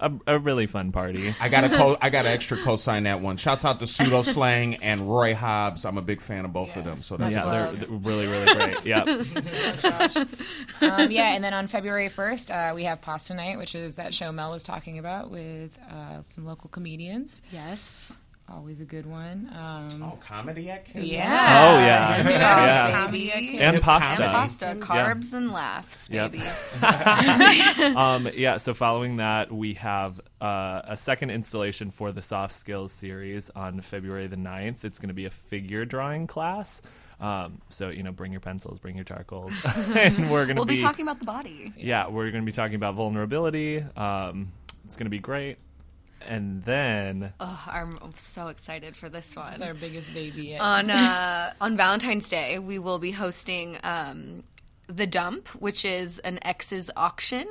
a, 0.00 0.12
a 0.26 0.38
really 0.38 0.66
fun 0.66 0.92
party. 0.92 1.34
I 1.40 1.48
got 1.48 1.64
a 1.64 1.68
co- 1.76 1.98
I 2.00 2.10
got 2.10 2.24
an 2.24 2.32
extra 2.32 2.56
co-sign 2.56 3.02
that 3.02 3.20
one. 3.20 3.36
Shouts 3.36 3.64
out 3.64 3.80
to 3.80 3.86
Pseudo 3.86 4.22
Slang 4.22 4.76
and 4.76 5.10
Roy 5.10 5.34
Hobbs. 5.34 5.84
I'm 5.84 5.98
a 5.98 6.02
big 6.02 6.20
fan 6.20 6.44
of 6.44 6.52
both 6.52 6.76
of 6.76 6.84
them. 6.84 7.02
So 7.02 7.16
that's 7.16 7.34
yeah, 7.34 7.44
they're, 7.44 7.72
they're 7.72 7.98
really, 7.98 8.26
really 8.26 8.54
great. 8.54 8.78
Yep. 8.88 9.08
um, 10.80 11.10
yeah, 11.10 11.34
and 11.34 11.42
then 11.44 11.52
on 11.52 11.66
February 11.66 12.08
1st, 12.08 12.50
uh, 12.72 12.74
we 12.74 12.84
have 12.84 13.00
Pasta 13.00 13.34
Night, 13.34 13.58
which 13.58 13.74
is 13.74 13.96
that 13.96 14.14
show 14.14 14.30
Mel 14.32 14.52
was 14.52 14.62
talking 14.62 14.98
about 14.98 15.30
with 15.30 15.78
uh, 15.90 16.22
some 16.22 16.46
local 16.46 16.70
comedians. 16.70 17.42
Yes. 17.52 18.16
Always 18.50 18.80
a 18.80 18.86
good 18.86 19.04
one. 19.04 19.50
Um, 19.54 20.02
oh, 20.02 20.18
comedy 20.26 20.70
at 20.70 20.86
Kip? 20.86 21.02
Yeah. 21.04 21.26
Oh, 21.68 21.78
yeah. 21.78 22.14
Hip 22.22 22.32
Yeah. 22.32 22.90
comedy 22.90 23.30
at 23.30 23.74
And 23.74 23.82
pasta. 23.82 24.22
And 24.24 24.32
pasta, 24.32 24.66
Yeah. 24.78 24.84
carbs 24.84 25.34
and 25.34 25.52
laughs, 25.52 26.08
Yep. 26.10 26.32
baby. 26.32 26.44
um, 27.96 28.28
yeah, 28.34 28.56
so 28.56 28.72
following 28.72 29.18
that, 29.18 29.52
we 29.52 29.74
have 29.74 30.18
uh, 30.40 30.80
a 30.84 30.96
second 30.96 31.28
installation 31.30 31.90
for 31.90 32.10
the 32.10 32.22
Soft 32.22 32.54
Skills 32.54 32.90
series 32.92 33.50
on 33.50 33.82
February 33.82 34.26
the 34.28 34.36
9th. 34.36 34.82
It's 34.84 34.98
going 34.98 35.08
to 35.08 35.14
be 35.14 35.26
a 35.26 35.30
figure 35.30 35.84
drawing 35.84 36.26
class. 36.26 36.80
Um, 37.20 37.60
so, 37.68 37.90
you 37.90 38.02
know, 38.02 38.12
bring 38.12 38.32
your 38.32 38.40
pencils, 38.40 38.78
bring 38.78 38.94
your 38.94 39.04
charcoals. 39.04 39.52
and 39.76 40.30
we're 40.30 40.46
going 40.46 40.56
to 40.56 40.60
We'll 40.60 40.64
be 40.64 40.78
talking 40.80 41.02
about 41.06 41.18
the 41.18 41.26
body. 41.26 41.72
Yeah, 41.76 42.08
we're 42.08 42.30
going 42.30 42.42
to 42.44 42.46
be 42.46 42.52
talking 42.52 42.76
about 42.76 42.94
vulnerability. 42.94 43.80
Um, 43.96 44.52
it's 44.84 44.96
going 44.96 45.06
to 45.06 45.10
be 45.10 45.18
great. 45.18 45.58
And 46.26 46.64
then, 46.64 47.32
Oh, 47.40 47.62
I'm 47.66 47.98
so 48.16 48.48
excited 48.48 48.96
for 48.96 49.08
this 49.08 49.34
one. 49.36 49.46
This 49.46 49.56
is 49.56 49.62
our 49.62 49.74
biggest 49.74 50.12
baby 50.12 50.42
yet. 50.48 50.60
on 50.60 50.90
uh, 50.90 51.52
on 51.60 51.76
Valentine's 51.76 52.28
Day, 52.28 52.58
we 52.58 52.78
will 52.78 52.98
be 52.98 53.10
hosting 53.12 53.78
um, 53.82 54.42
the 54.88 55.06
Dump, 55.06 55.48
which 55.48 55.84
is 55.84 56.18
an 56.20 56.38
ex's 56.42 56.90
auction. 56.96 57.46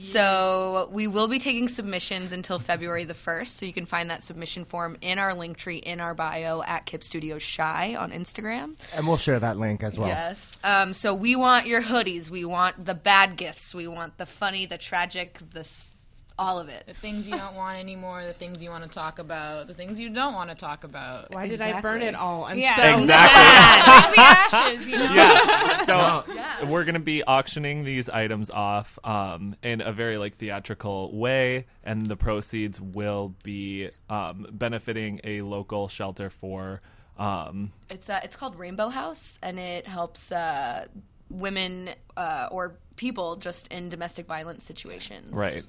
So 0.00 0.88
we 0.92 1.08
will 1.08 1.26
be 1.26 1.38
taking 1.40 1.66
submissions 1.66 2.30
until 2.32 2.58
February 2.60 3.04
the 3.04 3.14
first. 3.14 3.56
So 3.56 3.66
you 3.66 3.72
can 3.72 3.84
find 3.86 4.10
that 4.10 4.22
submission 4.22 4.64
form 4.64 4.96
in 5.00 5.18
our 5.18 5.34
link 5.34 5.56
tree 5.56 5.78
in 5.78 5.98
our 6.00 6.14
bio 6.14 6.62
at 6.62 6.86
Kip 6.86 7.02
Studio 7.02 7.38
Shy 7.38 7.96
on 7.96 8.12
Instagram. 8.12 8.76
and 8.96 9.08
we'll 9.08 9.16
share 9.16 9.40
that 9.40 9.58
link 9.58 9.82
as 9.82 9.98
well. 9.98 10.08
Yes. 10.08 10.58
Um, 10.62 10.92
so 10.92 11.14
we 11.14 11.34
want 11.34 11.66
your 11.66 11.82
hoodies. 11.82 12.30
We 12.30 12.44
want 12.44 12.84
the 12.86 12.94
bad 12.94 13.36
gifts. 13.36 13.74
We 13.74 13.88
want 13.88 14.18
the 14.18 14.26
funny, 14.26 14.66
the 14.66 14.78
tragic, 14.78 15.38
the 15.52 15.60
s- 15.60 15.94
all 16.38 16.58
of 16.58 16.68
it. 16.68 16.84
The 16.86 16.94
things 16.94 17.28
you 17.28 17.36
don't 17.36 17.54
want 17.56 17.78
anymore, 17.78 18.24
the 18.24 18.32
things 18.32 18.62
you 18.62 18.70
want 18.70 18.84
to 18.84 18.90
talk 18.90 19.18
about, 19.18 19.66
the 19.66 19.74
things 19.74 19.98
you 19.98 20.08
don't 20.10 20.34
want 20.34 20.50
to 20.50 20.56
talk 20.56 20.84
about. 20.84 21.32
Why 21.34 21.48
did 21.48 21.60
I 21.60 21.80
burn 21.80 22.02
it 22.02 22.14
all? 22.14 22.44
I'm 22.44 22.58
yeah. 22.58 22.76
so 22.76 22.98
Exactly. 22.98 23.04
Bring 23.04 24.14
the 24.14 24.20
ashes, 24.20 24.88
you 24.88 24.98
know? 24.98 25.14
yeah, 25.14 25.82
so 25.82 26.24
Yeah. 26.34 26.64
we're 26.70 26.84
going 26.84 26.94
to 26.94 27.00
be 27.00 27.24
auctioning 27.24 27.84
these 27.84 28.08
items 28.08 28.50
off 28.50 28.98
um, 29.04 29.56
in 29.62 29.80
a 29.80 29.92
very 29.92 30.16
like 30.18 30.36
theatrical 30.36 31.16
way, 31.16 31.66
and 31.82 32.06
the 32.06 32.16
proceeds 32.16 32.80
will 32.80 33.34
be 33.42 33.90
um, 34.08 34.46
benefiting 34.52 35.20
a 35.24 35.42
local 35.42 35.88
shelter 35.88 36.30
for. 36.30 36.80
Um, 37.18 37.72
It's 37.92 38.08
uh, 38.08 38.20
it's 38.22 38.36
called 38.36 38.56
Rainbow 38.56 38.90
House, 38.90 39.40
and 39.42 39.58
it 39.58 39.88
helps 39.88 40.30
uh, 40.30 40.86
women 41.30 41.90
uh, 42.16 42.48
or 42.52 42.76
people 42.96 43.36
just 43.36 43.68
in 43.72 43.88
domestic 43.88 44.26
violence 44.26 44.64
situations. 44.64 45.30
Right. 45.32 45.68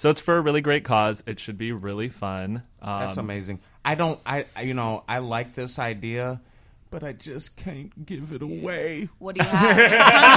So 0.00 0.08
it's 0.08 0.22
for 0.22 0.38
a 0.38 0.40
really 0.40 0.62
great 0.62 0.82
cause. 0.82 1.22
It 1.26 1.38
should 1.38 1.58
be 1.58 1.72
really 1.72 2.08
fun. 2.08 2.62
Um, 2.80 3.00
That's 3.00 3.18
amazing. 3.18 3.60
I 3.84 3.96
don't. 3.96 4.18
I 4.24 4.46
I- 4.56 4.62
you 4.62 4.72
know 4.72 5.04
I 5.06 5.18
like 5.18 5.54
this 5.54 5.78
idea, 5.78 6.40
but 6.90 7.04
I 7.04 7.12
just 7.12 7.54
can't 7.58 8.06
give 8.06 8.32
it 8.32 8.40
away. 8.40 9.10
What 9.18 9.34
do 9.36 9.44
you 9.44 9.50
have? 9.50 10.32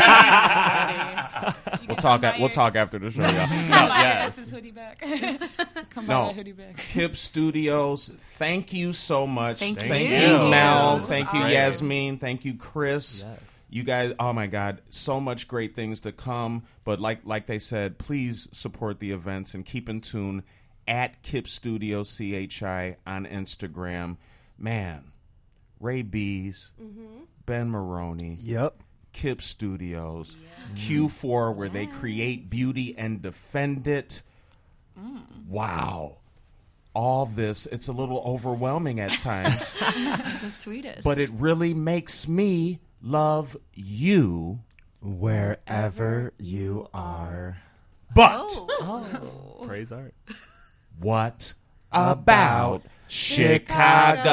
We'll 1.87 1.95
talk. 1.97 2.23
At, 2.23 2.39
we'll 2.39 2.49
talk 2.49 2.75
after 2.75 2.99
the 2.99 3.09
show. 3.09 3.21
y'all. 3.21 3.47
Come 3.47 3.69
No, 3.69 3.87
buy 3.87 3.99
yes. 4.01 4.37
X's 4.37 4.49
hoodie 4.51 4.71
back. 4.71 4.99
Come 5.91 6.07
buy 6.07 6.13
No, 6.13 6.27
that 6.27 6.35
hoodie 6.35 6.51
back. 6.51 6.75
Kip 6.77 7.15
Studios. 7.15 8.07
Thank 8.09 8.73
you 8.73 8.91
so 8.93 9.25
much. 9.27 9.59
Thank 9.59 9.79
thank 9.79 10.09
you. 10.09 10.17
you, 10.17 10.49
Mel. 10.49 10.99
Thank 10.99 11.31
you. 11.33 11.39
Yasmine. 11.39 12.17
Thank 12.17 12.43
you, 12.45 12.55
Chris. 12.55 13.23
Yes. 13.25 13.52
You 13.73 13.83
guys. 13.83 14.13
Oh 14.19 14.33
my 14.33 14.47
God, 14.47 14.81
so 14.89 15.19
much 15.19 15.47
great 15.47 15.75
things 15.75 16.01
to 16.01 16.11
come. 16.11 16.63
But 16.83 16.99
like 16.99 17.21
like 17.23 17.47
they 17.47 17.59
said, 17.59 17.97
please 17.97 18.47
support 18.51 18.99
the 18.99 19.11
events 19.11 19.53
and 19.53 19.65
keep 19.65 19.89
in 19.89 20.01
tune 20.01 20.43
at 20.87 21.23
Kip 21.23 21.47
Studio 21.47 22.03
CHI 22.03 22.97
on 23.07 23.25
Instagram. 23.25 24.17
Man, 24.57 25.11
Ray 25.79 26.03
Bees, 26.03 26.71
mm-hmm. 26.81 27.23
Ben 27.45 27.69
Maroney. 27.71 28.37
Yep. 28.41 28.83
Kip 29.11 29.41
Studios, 29.41 30.37
Q4, 30.75 31.55
where 31.55 31.69
they 31.69 31.85
create 31.85 32.49
beauty 32.49 32.95
and 32.97 33.21
defend 33.21 33.87
it. 33.87 34.23
Mm. 34.99 35.47
Wow. 35.47 36.17
all 36.95 37.25
this, 37.25 37.65
it's 37.67 37.87
a 37.87 37.91
little 37.91 38.21
overwhelming 38.25 38.99
at 38.99 39.11
times. 39.19 39.73
the 40.41 40.51
sweetest. 40.51 41.03
but 41.03 41.19
it 41.19 41.29
really 41.31 41.73
makes 41.73 42.27
me 42.27 42.79
love 43.03 43.55
you 43.73 44.61
Wherever 45.01 46.31
you 46.39 46.87
are. 46.93 47.57
But 48.15 48.49
Oh. 48.55 49.63
Praise 49.67 49.91
art. 49.91 50.13
what 50.99 51.55
about 51.91 52.83
Chicago? 53.09 54.23